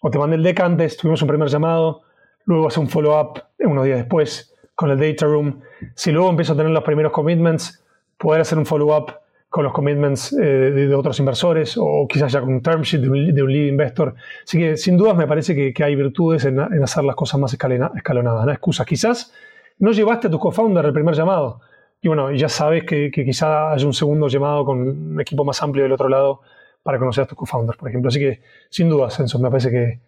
o 0.01 0.09
te 0.09 0.17
mandé 0.17 0.35
el 0.35 0.43
deck 0.43 0.59
antes, 0.59 0.97
tuvimos 0.97 1.21
un 1.21 1.27
primer 1.27 1.47
llamado, 1.47 2.01
luego 2.45 2.67
hace 2.67 2.79
un 2.79 2.89
follow-up 2.89 3.43
unos 3.59 3.85
días 3.85 3.97
después 3.97 4.55
con 4.75 4.89
el 4.91 4.99
data 4.99 5.25
room. 5.25 5.61
Si 5.95 6.11
luego 6.11 6.29
empiezo 6.29 6.53
a 6.53 6.57
tener 6.57 6.71
los 6.71 6.83
primeros 6.83 7.11
commitments, 7.11 7.83
poder 8.17 8.41
hacer 8.41 8.57
un 8.57 8.65
follow-up 8.65 9.13
con 9.49 9.63
los 9.63 9.73
commitments 9.73 10.31
eh, 10.33 10.45
de, 10.45 10.93
otros 10.93 11.19
inversores 11.19 11.75
o 11.77 12.07
quizás 12.07 12.31
ya 12.31 12.39
con 12.39 12.53
un 12.53 12.61
term 12.61 12.83
sheet 12.83 13.01
de 13.01 13.09
un, 13.41 13.51
lead 13.51 13.67
investor. 13.67 14.13
Así 14.43 14.59
que 14.59 14.77
sin 14.77 14.95
dudas 14.95 15.15
me 15.15 15.27
parece 15.27 15.73
que, 15.73 15.83
hay 15.83 15.95
virtudes 15.95 16.45
en, 16.45 16.59
hacer 16.59 17.03
las 17.03 17.15
cosas 17.15 17.39
más 17.39 17.53
escalonadas, 17.53 18.45
no 18.45 18.51
excusas. 18.51 18.85
Quizás 18.85 19.33
no 19.79 19.91
llevaste 19.91 20.27
a 20.27 20.29
tu 20.29 20.37
co-founder 20.37 20.85
el 20.85 20.93
primer 20.93 21.15
llamado. 21.15 21.61
Y 22.01 22.07
bueno, 22.07 22.31
ya 22.31 22.47
sabes 22.47 22.83
que, 22.83 23.11
quizá 23.11 23.71
haya 23.71 23.85
un 23.85 23.93
segundo 23.93 24.27
llamado 24.27 24.63
con 24.65 24.79
un 24.79 25.19
equipo 25.19 25.43
más 25.43 25.61
amplio 25.63 25.83
del 25.83 25.93
otro 25.93 26.09
lado 26.09 26.41
para 26.83 26.99
conocer 26.99 27.23
a 27.23 27.27
tus 27.27 27.37
co-founders, 27.37 27.77
por 27.77 27.89
ejemplo. 27.89 28.09
Así 28.09 28.19
que 28.19 28.41
sin 28.69 28.87
dudas, 28.87 29.19
Enzo, 29.19 29.39
me 29.39 29.49
parece 29.49 29.71
que, 29.71 29.99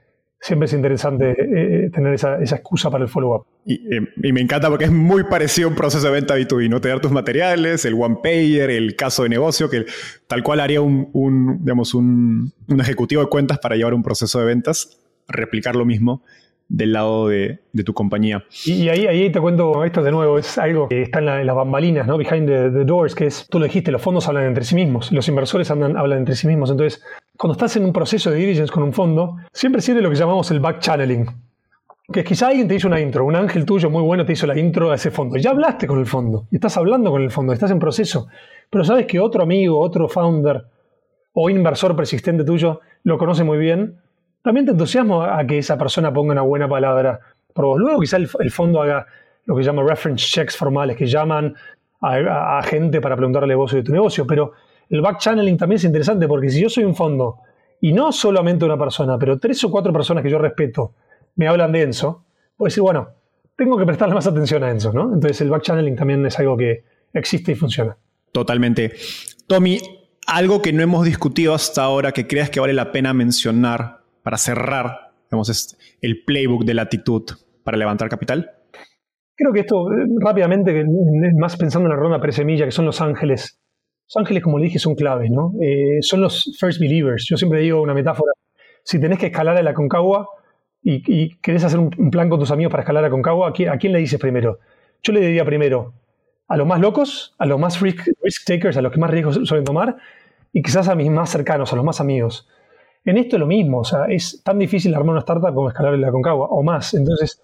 siempre 0.41 0.65
es 0.65 0.73
interesante 0.73 1.35
eh, 1.37 1.89
tener 1.91 2.15
esa, 2.15 2.41
excusa 2.41 2.89
para 2.89 3.03
el 3.03 3.09
follow-up. 3.09 3.45
Eh, 3.67 4.01
y, 4.23 4.33
me 4.33 4.41
encanta 4.41 4.69
porque 4.69 4.85
es 4.85 4.91
muy 4.91 5.23
parecido 5.23 5.67
a 5.67 5.69
un 5.69 5.77
proceso 5.77 6.05
de 6.07 6.11
venta 6.11 6.35
B2B, 6.35 6.67
¿no? 6.67 6.81
Tener 6.81 6.99
tus 6.99 7.11
materiales, 7.11 7.85
el 7.85 7.93
one-payer, 7.93 8.71
el 8.71 8.95
caso 8.95 9.23
de 9.23 9.29
negocio, 9.29 9.69
que 9.69 9.85
tal 10.27 10.41
cual 10.41 10.59
haría 10.59 10.81
un, 10.81 11.59
digamos, 11.61 11.93
un, 11.93 12.51
ejecutivo 12.79 13.21
de 13.21 13.29
cuentas 13.29 13.59
para 13.59 13.75
llevar 13.75 13.93
un 13.93 14.01
proceso 14.01 14.39
de 14.39 14.45
ventas, 14.45 14.99
replicar 15.27 15.75
lo 15.75 15.85
mismo 15.85 16.23
del 16.71 16.93
lado 16.93 17.27
de, 17.27 17.59
tu 17.85 17.93
compañía. 17.93 18.45
Y, 18.65 18.87
ahí, 18.87 19.05
ahí 19.05 19.29
te 19.29 19.41
cuento, 19.41 19.83
esto 19.83 20.01
de 20.01 20.11
nuevo 20.11 20.37
es 20.37 20.57
algo 20.57 20.87
que 20.87 21.01
está 21.01 21.19
en, 21.19 21.45
las 21.45 21.55
bambalinas, 21.55 22.07
¿no? 22.07 22.17
Behind 22.17 22.47
the, 22.47 22.85
doors, 22.85 23.13
que 23.13 23.25
es, 23.25 23.45
tú 23.49 23.59
lo 23.59 23.65
dijiste, 23.65 23.91
los 23.91 24.01
fondos 24.01 24.27
hablan 24.29 24.45
entre 24.45 24.63
sí 24.63 24.75
mismos, 24.75 25.11
los 25.11 25.27
inversores 25.27 25.69
hablan 25.69 26.11
entre 26.17 26.35
sí 26.35 26.47
mismos. 26.47 26.71
Entonces, 26.71 27.03
cuando 27.37 27.53
estás 27.53 27.75
en 27.75 27.83
un 27.83 27.91
proceso 27.91 28.31
de 28.31 28.37
diligence 28.37 28.71
con 28.71 28.83
un 28.83 28.93
fondo, 28.93 29.35
siempre 29.51 29.81
sirve 29.81 30.01
lo 30.01 30.09
que 30.09 30.15
llamamos 30.15 30.49
el 30.51 30.61
back 30.61 30.79
channeling. 30.79 31.27
Que 32.11 32.23
quizá 32.23 32.47
alguien 32.47 32.67
te 32.69 32.75
hizo 32.75 32.87
una 32.87 33.01
intro, 33.01 33.25
un 33.25 33.35
ángel 33.35 33.65
tuyo 33.65 33.89
muy 33.89 34.01
bueno 34.01 34.25
te 34.25 34.33
hizo 34.33 34.47
la 34.47 34.57
intro 34.57 34.91
a 34.91 34.95
ese 34.95 35.11
fondo. 35.11 35.37
Ya 35.37 35.49
hablaste 35.49 35.87
con 35.87 35.99
el 35.99 36.05
fondo, 36.05 36.47
estás 36.51 36.77
hablando 36.77 37.11
con 37.11 37.21
el 37.21 37.31
fondo, 37.31 37.51
estás 37.51 37.71
en 37.71 37.79
proceso. 37.79 38.27
Pero 38.69 38.85
sabes 38.85 39.07
que 39.07 39.19
otro 39.19 39.43
amigo, 39.43 39.77
otro 39.77 40.07
founder, 40.07 40.63
o 41.33 41.49
inversor 41.49 41.95
persistente 41.95 42.45
tuyo 42.45 42.79
lo 43.03 43.17
conoce 43.17 43.43
muy 43.43 43.57
bien, 43.57 43.97
también 44.41 44.65
te 44.65 44.71
entusiasma 44.71 45.37
a 45.37 45.45
que 45.45 45.57
esa 45.57 45.77
persona 45.77 46.11
ponga 46.13 46.31
una 46.31 46.41
buena 46.41 46.67
palabra 46.67 47.19
por 47.53 47.65
vos. 47.65 47.79
Luego 47.79 47.99
quizá 47.99 48.17
el, 48.17 48.51
fondo 48.51 48.81
haga 48.81 49.05
lo 49.45 49.55
que 49.55 49.63
llama 49.63 49.83
reference 49.83 50.25
checks 50.25 50.57
formales, 50.57 50.97
que 50.97 51.05
llaman 51.05 51.55
a, 52.01 52.61
gente 52.63 52.99
para 53.01 53.15
preguntarle 53.15 53.53
vos 53.55 53.71
de 53.71 53.83
tu 53.83 53.91
negocio, 53.91 54.25
pero 54.25 54.53
el 54.89 55.01
back 55.01 55.19
channeling 55.19 55.57
también 55.57 55.77
es 55.77 55.83
interesante 55.83 56.27
porque 56.27 56.49
si 56.49 56.61
yo 56.61 56.69
soy 56.69 56.83
un 56.83 56.95
fondo 56.95 57.39
y 57.79 57.93
no 57.93 58.11
solamente 58.11 58.65
una 58.65 58.77
persona, 58.77 59.17
pero 59.17 59.37
tres 59.39 59.63
o 59.63 59.71
cuatro 59.71 59.93
personas 59.93 60.23
que 60.23 60.29
yo 60.29 60.39
respeto 60.39 60.93
me 61.35 61.47
hablan 61.47 61.71
de 61.71 61.83
Enzo, 61.83 62.23
puedo 62.57 62.67
decir, 62.67 62.81
bueno, 62.81 63.09
tengo 63.55 63.77
que 63.77 63.85
prestarle 63.85 64.15
más 64.15 64.27
atención 64.27 64.63
a 64.63 64.71
Enzo, 64.71 64.91
¿no? 64.91 65.13
Entonces 65.13 65.41
el 65.41 65.49
back 65.49 65.63
channeling 65.63 65.95
también 65.95 66.25
es 66.25 66.37
algo 66.39 66.57
que 66.57 66.83
existe 67.13 67.51
y 67.51 67.55
funciona. 67.55 67.95
Totalmente. 68.31 68.93
Tommy, 69.47 69.79
algo 70.27 70.61
que 70.61 70.73
no 70.73 70.81
hemos 70.81 71.05
discutido 71.05 71.53
hasta 71.53 71.83
ahora 71.83 72.11
que 72.11 72.27
creas 72.27 72.49
que 72.49 72.59
vale 72.59 72.73
la 72.73 72.91
pena 72.91 73.13
mencionar 73.13 74.00
para 74.23 74.37
cerrar 74.37 75.11
digamos, 75.29 75.77
el 76.01 76.23
playbook 76.23 76.65
de 76.65 76.73
latitud 76.73 77.23
para 77.63 77.77
levantar 77.77 78.09
capital? 78.09 78.51
Creo 79.35 79.53
que 79.53 79.61
esto, 79.61 79.91
eh, 79.91 80.05
rápidamente, 80.19 80.85
más 81.35 81.57
pensando 81.57 81.87
en 81.87 81.95
la 81.95 81.99
ronda 81.99 82.19
pre-semilla, 82.19 82.65
que 82.65 82.71
son 82.71 82.85
los 82.85 83.01
ángeles. 83.01 83.59
Los 84.07 84.17
ángeles, 84.17 84.43
como 84.43 84.59
le 84.59 84.65
dije, 84.65 84.77
son 84.77 84.93
claves, 84.93 85.31
¿no? 85.31 85.53
Eh, 85.61 85.99
son 86.01 86.21
los 86.21 86.55
first 86.59 86.79
believers. 86.79 87.25
Yo 87.29 87.37
siempre 87.37 87.61
digo 87.61 87.81
una 87.81 87.93
metáfora. 87.93 88.33
Si 88.83 88.99
tenés 88.99 89.19
que 89.19 89.27
escalar 89.27 89.57
a 89.57 89.63
la 89.63 89.73
Concagua 89.73 90.27
y, 90.83 91.37
querés 91.37 91.63
hacer 91.63 91.79
un, 91.79 91.89
plan 92.11 92.29
con 92.29 92.39
tus 92.39 92.51
amigos 92.51 92.71
para 92.71 92.83
escalar 92.83 93.05
a 93.05 93.09
Concagua, 93.09 93.49
¿a 93.49 93.77
quién, 93.77 93.93
le 93.93 93.99
dices 93.99 94.19
primero? 94.19 94.59
Yo 95.01 95.13
le 95.13 95.21
diría 95.21 95.45
primero 95.45 95.93
a 96.47 96.57
los 96.57 96.67
más 96.67 96.81
locos, 96.81 97.33
a 97.37 97.45
los 97.45 97.57
más 97.59 97.79
risk, 97.79 98.05
takers, 98.45 98.75
a 98.75 98.81
los 98.81 98.91
que 98.91 98.99
más 98.99 99.09
riesgos 99.09 99.39
suelen 99.45 99.63
tomar, 99.63 99.95
y 100.51 100.61
quizás 100.61 100.89
a 100.89 100.95
mis 100.95 101.09
más 101.09 101.29
cercanos, 101.29 101.71
a 101.71 101.77
los 101.77 101.85
más 101.85 102.01
amigos. 102.01 102.47
En 103.03 103.17
esto 103.17 103.35
es 103.35 103.39
lo 103.39 103.47
mismo, 103.47 103.79
o 103.79 103.83
sea, 103.83 104.05
es 104.05 104.41
tan 104.43 104.59
difícil 104.59 104.93
armar 104.93 105.13
una 105.13 105.19
startup 105.19 105.53
como 105.53 105.69
escalar 105.69 105.97
la 105.97 106.11
Concagua, 106.11 106.47
o 106.49 106.61
más. 106.61 106.93
Entonces, 106.93 107.41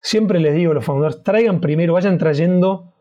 siempre 0.00 0.38
les 0.38 0.54
digo 0.54 0.70
a 0.72 0.74
los 0.74 0.84
founders, 0.84 1.22
traigan 1.22 1.60
primero, 1.60 1.94
vayan 1.94 2.18
trayendo 2.18 2.92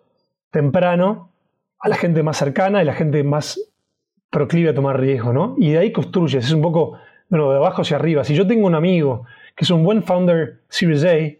temprano 0.50 1.32
a 1.80 1.90
la 1.90 1.96
gente 1.96 2.24
más 2.24 2.38
cercana 2.38 2.82
y 2.82 2.86
la 2.86 2.94
gente 2.94 3.24
más 3.24 3.60
proclive 4.30 4.70
a 4.70 4.74
tomar 4.74 5.00
riesgo, 5.00 5.34
¿no? 5.34 5.56
Y 5.58 5.72
de 5.72 5.78
ahí 5.78 5.92
construyes, 5.92 6.46
es 6.46 6.52
un 6.52 6.62
poco, 6.62 6.98
bueno, 7.30 7.52
de 7.52 7.58
abajo 7.58 7.84
hacia 7.84 7.98
arriba. 7.98 8.24
Si 8.24 8.34
yo 8.34 8.48
tengo 8.48 8.66
un 8.66 8.74
amigo 8.74 9.26
que 9.56 9.66
es 9.66 9.70
un 9.70 9.84
buen 9.84 10.02
founder 10.02 10.62
Series 10.70 11.04
A, 11.04 11.40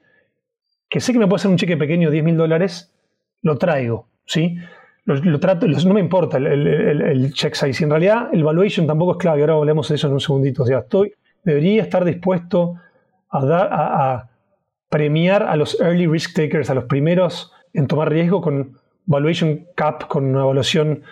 que 0.90 1.00
sé 1.00 1.14
que 1.14 1.20
me 1.20 1.26
puede 1.26 1.38
hacer 1.38 1.50
un 1.50 1.58
cheque 1.58 1.78
pequeño 1.78 2.10
de 2.10 2.14
10 2.14 2.26
mil 2.26 2.38
dólares, 2.38 2.94
lo 3.42 3.58
traigo, 3.58 4.10
¿sí? 4.26 4.58
Lo, 5.06 5.40
trato, 5.40 5.68
no 5.68 5.94
me 5.94 6.00
importa 6.00 6.38
el, 6.38 7.34
check 7.34 7.56
size. 7.56 7.84
En 7.84 7.90
realidad, 7.90 8.30
el 8.32 8.44
valuation 8.44 8.88
tampoco 8.88 9.14
es 9.14 9.18
clave. 9.18 9.42
Ahora 9.42 9.56
hablemos 9.56 9.90
de 9.90 9.96
eso 9.96 10.08
en 10.08 10.14
un 10.14 10.22
segundito. 10.22 10.64
O 10.64 10.66
estoy, 10.66 11.14
debería 11.44 11.82
estar 11.82 12.06
dispuesto 12.06 12.76
a, 13.30 13.46
dar, 13.46 13.70
a, 13.72 14.30
premiar 14.88 15.44
a 15.44 15.56
los 15.58 15.80
early 15.82 16.08
risk 16.08 16.36
takers, 16.36 16.70
a 16.70 16.76
los 16.76 16.86
primeros 16.86 17.52
en 17.74 17.88
tomar 17.88 18.10
riesgo 18.10 18.40
con 18.42 18.78
valuation 19.06 19.66
cap, 19.76 20.08
con 20.08 20.26
una 20.26 20.42
evaluación 20.42 21.04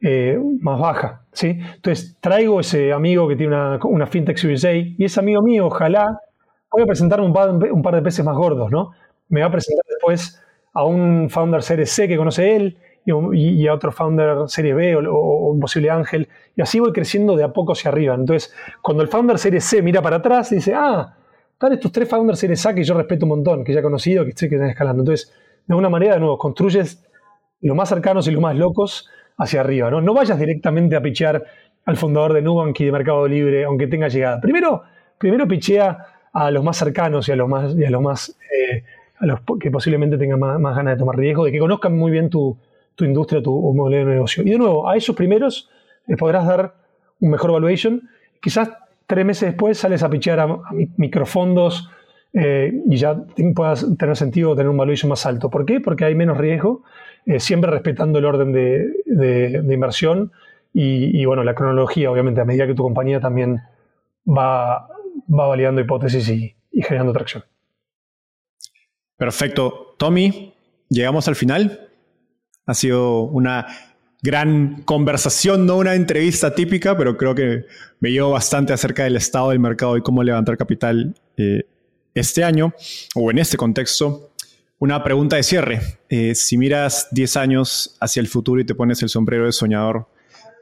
eh, 0.00 0.38
más 0.60 0.78
baja. 0.78 1.22
¿sí? 1.32 1.58
Entonces, 1.74 2.16
traigo 2.20 2.60
ese 2.60 2.92
amigo 2.92 3.26
que 3.26 3.34
tiene 3.34 3.56
una, 3.56 3.80
una 3.82 4.06
fintech 4.06 4.36
Series 4.36 4.64
A 4.64 4.72
y 4.74 4.96
ese 4.98 5.18
amigo 5.18 5.42
mío, 5.42 5.66
ojalá, 5.66 6.20
voy 6.70 6.82
a 6.82 6.86
presentar 6.86 7.20
un 7.20 7.32
par, 7.32 7.50
un 7.50 7.82
par 7.82 7.96
de 7.96 8.02
peces 8.02 8.24
más 8.24 8.36
gordos. 8.36 8.70
¿no? 8.70 8.92
Me 9.28 9.40
va 9.40 9.48
a 9.48 9.50
presentar 9.50 9.84
después 9.88 10.40
a 10.72 10.84
un 10.84 11.28
founder 11.30 11.62
Series 11.62 11.90
C 11.90 12.06
que 12.06 12.16
conoce 12.16 12.54
él 12.54 12.78
y, 13.32 13.66
a 13.66 13.74
otro 13.74 13.92
founder 13.92 14.48
Serie 14.48 14.74
B 14.74 14.96
o, 14.96 15.50
un 15.50 15.60
posible 15.60 15.90
ángel. 15.90 16.28
Y 16.56 16.62
así 16.62 16.80
voy 16.80 16.92
creciendo 16.92 17.36
de 17.36 17.44
a 17.44 17.52
poco 17.52 17.72
hacia 17.72 17.90
arriba. 17.90 18.14
Entonces, 18.14 18.54
cuando 18.82 19.02
el 19.02 19.08
founder 19.08 19.38
Serie 19.38 19.60
C 19.60 19.82
mira 19.82 20.02
para 20.02 20.16
atrás, 20.16 20.50
dice, 20.50 20.74
ah, 20.74 21.16
están 21.52 21.72
estos 21.72 21.92
tres 21.92 22.08
founders 22.08 22.38
Serie 22.38 22.56
A 22.64 22.74
que 22.74 22.84
yo 22.84 22.94
respeto 22.94 23.26
un 23.26 23.30
montón, 23.30 23.64
que 23.64 23.72
ya 23.72 23.80
he 23.80 23.82
conocido, 23.82 24.24
que 24.24 24.30
estoy 24.30 24.48
están 24.48 24.70
escalando. 24.70 25.02
Entonces, 25.02 25.32
de 25.66 25.72
alguna 25.72 25.88
manera, 25.88 26.14
de 26.14 26.20
nuevo, 26.20 26.38
construyes 26.38 27.04
lo 27.60 27.74
más 27.74 27.88
cercanos 27.88 28.26
y 28.28 28.30
los 28.30 28.40
más 28.40 28.56
locos 28.56 29.08
hacia 29.36 29.60
arriba. 29.60 29.90
No, 29.90 30.00
no 30.00 30.14
vayas 30.14 30.38
directamente 30.38 30.96
a 30.96 31.02
pichear 31.02 31.44
al 31.84 31.96
fundador 31.96 32.32
de 32.32 32.42
Nubank 32.42 32.78
y 32.80 32.84
de 32.84 32.92
Mercado 32.92 33.26
Libre, 33.26 33.64
aunque 33.64 33.86
tenga 33.86 34.08
llegada. 34.08 34.40
Primero, 34.40 34.82
primero 35.18 35.46
pichea 35.46 35.98
a 36.32 36.50
los 36.50 36.62
más 36.62 36.76
cercanos 36.76 37.28
y 37.28 37.32
a 37.32 37.36
los 37.36 37.48
más, 37.48 37.74
y 37.76 37.84
a 37.84 37.90
los 37.90 38.02
más 38.02 38.30
eh, 38.30 38.84
a 39.20 39.26
los 39.26 39.40
que 39.60 39.70
posiblemente 39.70 40.16
tengan 40.16 40.40
más, 40.40 40.76
ganas 40.76 40.94
de 40.94 40.98
tomar 40.98 41.16
riesgo, 41.16 41.44
de 41.44 41.52
que 41.52 41.58
conozcan 41.58 41.96
muy 41.96 42.10
bien 42.10 42.30
tu, 42.30 42.56
tu 42.94 43.04
industria, 43.04 43.42
tu 43.42 43.72
modelo 43.74 44.06
de 44.06 44.14
negocio. 44.14 44.42
Y 44.42 44.50
de 44.50 44.58
nuevo, 44.58 44.88
a 44.88 44.96
esos 44.96 45.16
primeros 45.16 45.70
les 46.06 46.18
podrás 46.18 46.46
dar 46.46 46.74
un 47.20 47.30
mejor 47.30 47.52
valuation. 47.52 48.08
Quizás 48.40 48.70
tres 49.06 49.24
meses 49.24 49.48
después 49.50 49.78
sales 49.78 50.02
a 50.02 50.10
pichear 50.10 50.40
a, 50.40 50.60
microfondos 50.96 51.90
eh, 52.32 52.72
y 52.86 52.96
ya 52.96 53.24
puedas 53.54 53.86
tener 53.98 54.16
sentido 54.16 54.54
tener 54.54 54.68
un 54.68 54.76
valuation 54.76 55.08
más 55.08 55.26
alto. 55.26 55.50
¿Por 55.50 55.66
qué? 55.66 55.80
Porque 55.80 56.04
hay 56.04 56.14
menos 56.14 56.38
riesgo, 56.38 56.82
eh, 57.26 57.40
siempre 57.40 57.70
respetando 57.70 58.18
el 58.18 58.24
orden 58.24 58.52
de, 58.52 59.62
inversión 59.72 60.32
y, 60.72 61.24
bueno, 61.24 61.42
la 61.42 61.56
cronología, 61.56 62.12
obviamente, 62.12 62.40
a 62.40 62.44
medida 62.44 62.64
que 62.64 62.74
tu 62.74 62.84
compañía 62.84 63.20
también 63.20 63.60
va, 64.26 64.86
va 65.28 65.48
validando 65.48 65.80
hipótesis 65.80 66.28
y 66.28 66.54
generando 66.82 67.12
tracción. 67.12 67.42
Perfecto. 69.20 69.96
Tommy, 69.98 70.54
llegamos 70.88 71.28
al 71.28 71.36
final. 71.36 71.89
Ha 72.70 72.74
sido 72.74 73.22
una 73.22 73.66
gran 74.22 74.82
conversación, 74.84 75.66
no 75.66 75.76
una 75.78 75.96
entrevista 75.96 76.54
típica, 76.54 76.96
pero 76.96 77.16
creo 77.16 77.34
que 77.34 77.64
me 77.98 78.10
llevo 78.12 78.30
bastante 78.30 78.72
acerca 78.72 79.02
del 79.02 79.16
estado 79.16 79.50
del 79.50 79.58
mercado 79.58 79.96
y 79.96 80.02
cómo 80.02 80.22
levantar 80.22 80.56
capital 80.56 81.16
eh, 81.36 81.64
este 82.14 82.44
año 82.44 82.72
o 83.16 83.32
en 83.32 83.38
este 83.38 83.56
contexto. 83.56 84.30
Una 84.78 85.02
pregunta 85.02 85.34
de 85.34 85.42
cierre. 85.42 85.80
Eh, 86.08 86.36
si 86.36 86.56
miras 86.56 87.08
10 87.10 87.36
años 87.38 87.96
hacia 88.00 88.20
el 88.20 88.28
futuro 88.28 88.60
y 88.60 88.64
te 88.64 88.76
pones 88.76 89.02
el 89.02 89.08
sombrero 89.08 89.46
de 89.46 89.52
soñador, 89.52 90.06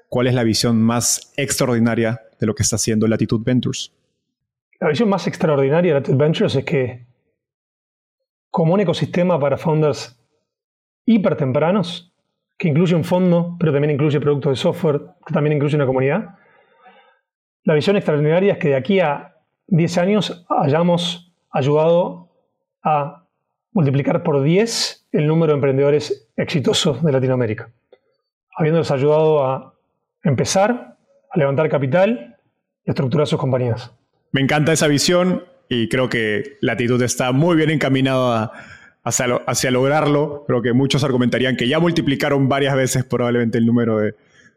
¿cuál 0.09 0.29
es 0.29 0.35
la 0.35 0.45
visión 0.45 0.81
más 0.81 1.33
extraordinaria 1.37 2.23
de 2.41 2.47
lo 2.47 2.55
que 2.55 2.63
está 2.63 2.77
haciendo 2.77 3.07
Latitude 3.07 3.43
Ventures? 3.45 3.93
La 4.81 4.89
visión 4.89 5.11
más 5.11 5.27
extraordinaria 5.27 5.93
de 5.93 6.01
Latitude 6.01 6.25
Ventures 6.25 6.55
es 6.55 6.65
que 6.65 7.07
como 8.51 8.73
un 8.73 8.81
ecosistema 8.81 9.39
para 9.39 9.59
founders 9.59 10.18
hiper 11.11 11.37
tempranos, 11.37 12.13
que 12.59 12.69
incluye 12.69 12.95
un 12.95 13.05
fondo, 13.05 13.57
pero 13.59 13.73
también 13.73 13.93
incluye 13.93 14.21
productos 14.21 14.53
de 14.53 14.57
software, 14.57 15.01
que 15.27 15.33
también 15.33 15.57
incluye 15.57 15.75
una 15.75 15.87
comunidad. 15.87 16.37
La 17.65 17.75
visión 17.75 17.97
extraordinaria 17.97 18.53
es 18.53 18.59
que 18.59 18.69
de 18.69 18.77
aquí 18.77 19.01
a 19.01 19.35
10 19.69 19.99
años 19.99 20.47
hayamos 20.49 21.33
ayudado 21.51 22.31
a 22.83 23.25
multiplicar 23.73 24.23
por 24.23 24.43
10 24.43 25.09
el 25.13 25.27
número 25.27 25.53
de 25.53 25.57
emprendedores 25.57 26.31
exitosos 26.37 27.03
de 27.03 27.13
Latinoamérica, 27.13 27.71
habiéndolos 28.57 28.91
ayudado 28.91 29.45
a 29.45 29.75
empezar, 30.23 30.99
a 31.31 31.39
levantar 31.39 31.71
capital 31.71 32.37
y 32.85 32.91
a 32.91 32.93
estructurar 32.93 33.27
sus 33.27 33.39
compañías. 33.39 33.95
Me 34.33 34.43
encanta 34.43 34.73
esa 34.73 34.89
visión 34.89 35.45
y 35.71 35.89
creo 35.89 36.11
que 36.11 36.59
Latitud 36.61 37.01
está 37.01 37.33
muy 37.33 37.57
bien 37.57 37.71
hacia, 39.09 39.71
lograrlo. 39.71 40.45
Creo 40.47 40.63
que 40.63 40.73
muchos 40.73 41.05
argumentarían 41.05 41.57
que 41.57 41.69
ya 41.69 41.81
multiplicaron 41.81 42.49
varias 42.49 42.77
veces 42.77 43.05
probablemente 43.05 43.59
el 43.59 43.67
número 43.67 43.99
de, 43.99 44.15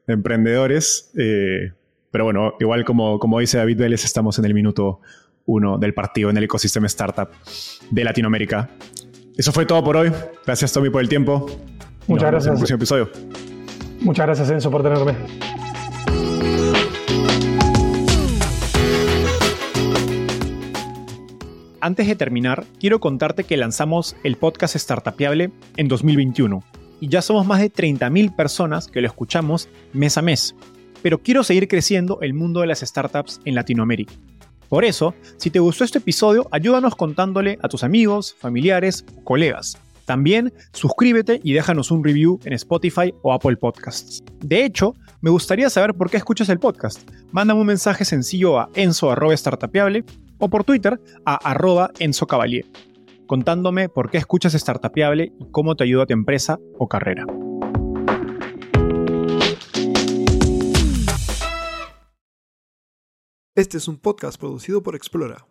emprendedores. 0.08 1.12
Eh, 1.18 1.72
pero 2.12 2.26
bueno, 2.26 2.56
igual 2.60 2.84
como, 2.84 3.20
como 3.20 3.40
dice 3.40 3.58
David 3.58 3.78
Vélez, 3.78 4.04
estamos 4.04 4.38
en 4.40 4.46
el 4.46 4.54
minuto 4.54 5.00
uno 5.46 5.78
del 5.78 5.94
partido 5.94 6.30
en 6.30 6.38
el 6.38 6.44
ecosistema 6.44 6.88
startup 6.88 7.30
de 7.90 8.04
Latinoamérica. 8.04 8.70
Eso 9.38 9.52
fue 9.52 9.66
todo 9.66 9.84
por 9.84 9.98
hoy. 9.98 10.12
Gracias, 10.46 10.74
Tommy, 10.74 10.90
por 10.90 11.02
el 11.02 11.10
tiempo. 11.10 11.46
Muchas 12.08 12.32
gracias. 12.32 12.48
En 12.48 12.54
el 12.54 12.60
próximo 12.60 12.78
episodio. 12.78 13.10
Muchas 14.02 14.26
gracias, 14.26 14.50
Enzo, 14.50 14.72
por 14.72 14.84
tenerme. 14.84 15.16
Antes 21.84 22.06
de 22.06 22.16
terminar, 22.16 22.64
quiero 22.80 23.00
contarte 23.00 23.44
que 23.44 23.58
lanzamos 23.58 24.16
el 24.24 24.36
podcast 24.36 24.76
Startupiable 24.76 25.52
en 25.78 25.88
2021 25.88 26.64
y 27.00 27.08
ya 27.08 27.24
somos 27.24 27.48
más 27.48 27.60
de 27.60 27.74
30.000 27.74 28.36
personas 28.36 28.88
que 28.88 29.02
lo 29.02 29.08
escuchamos 29.08 29.68
mes 29.92 30.16
a 30.16 30.22
mes. 30.22 30.56
Pero 31.02 31.24
quiero 31.24 31.44
seguir 31.44 31.68
creciendo 31.68 32.20
el 32.22 32.36
mundo 32.36 32.60
de 32.62 32.68
las 32.68 32.82
startups 32.82 33.42
en 33.46 33.56
Latinoamérica. 33.56 34.14
Por 34.70 34.86
eso, 34.86 35.16
si 35.38 35.50
te 35.50 35.58
gustó 35.58 35.84
este 35.84 35.98
episodio, 35.98 36.48
ayúdanos 36.52 36.96
contándole 36.96 37.58
a 37.64 37.68
tus 37.68 37.84
amigos, 37.84 38.36
familiares 38.38 39.04
colegas. 39.24 39.76
También 40.06 40.54
suscríbete 40.74 41.42
y 41.44 41.54
déjanos 41.54 41.90
un 41.90 42.04
review 42.04 42.40
en 42.46 42.54
Spotify 42.54 43.12
o 43.24 43.34
Apple 43.34 43.58
Podcasts. 43.58 44.24
De 44.40 44.66
hecho, 44.66 44.94
me 45.20 45.32
gustaría 45.32 45.70
saber 45.72 45.96
por 45.96 46.12
qué 46.12 46.18
escuchas 46.18 46.50
el 46.50 46.60
podcast. 46.60 47.10
Mándame 47.32 47.62
un 47.62 47.68
mensaje 47.68 48.06
sencillo 48.06 48.60
a 48.60 48.70
enzo.startupiable 48.76 50.04
o 50.42 50.50
por 50.50 50.66
Twitter 50.66 51.00
a 51.26 51.36
arroba 51.36 51.92
Enzo 52.00 52.28
Cavalier, 52.28 52.66
contándome 53.28 53.88
por 53.88 54.10
qué 54.10 54.18
escuchas 54.18 54.54
Startupiable 54.54 55.32
y 55.40 55.52
cómo 55.52 55.76
te 55.76 55.86
ayuda 55.86 56.04
a 56.04 56.06
tu 56.08 56.14
empresa 56.14 56.60
o 56.78 56.90
carrera. 56.90 57.26
Este 63.56 63.78
es 63.78 63.88
un 63.88 63.98
podcast 63.98 64.40
producido 64.40 64.82
por 64.82 64.96
Explora. 64.96 65.51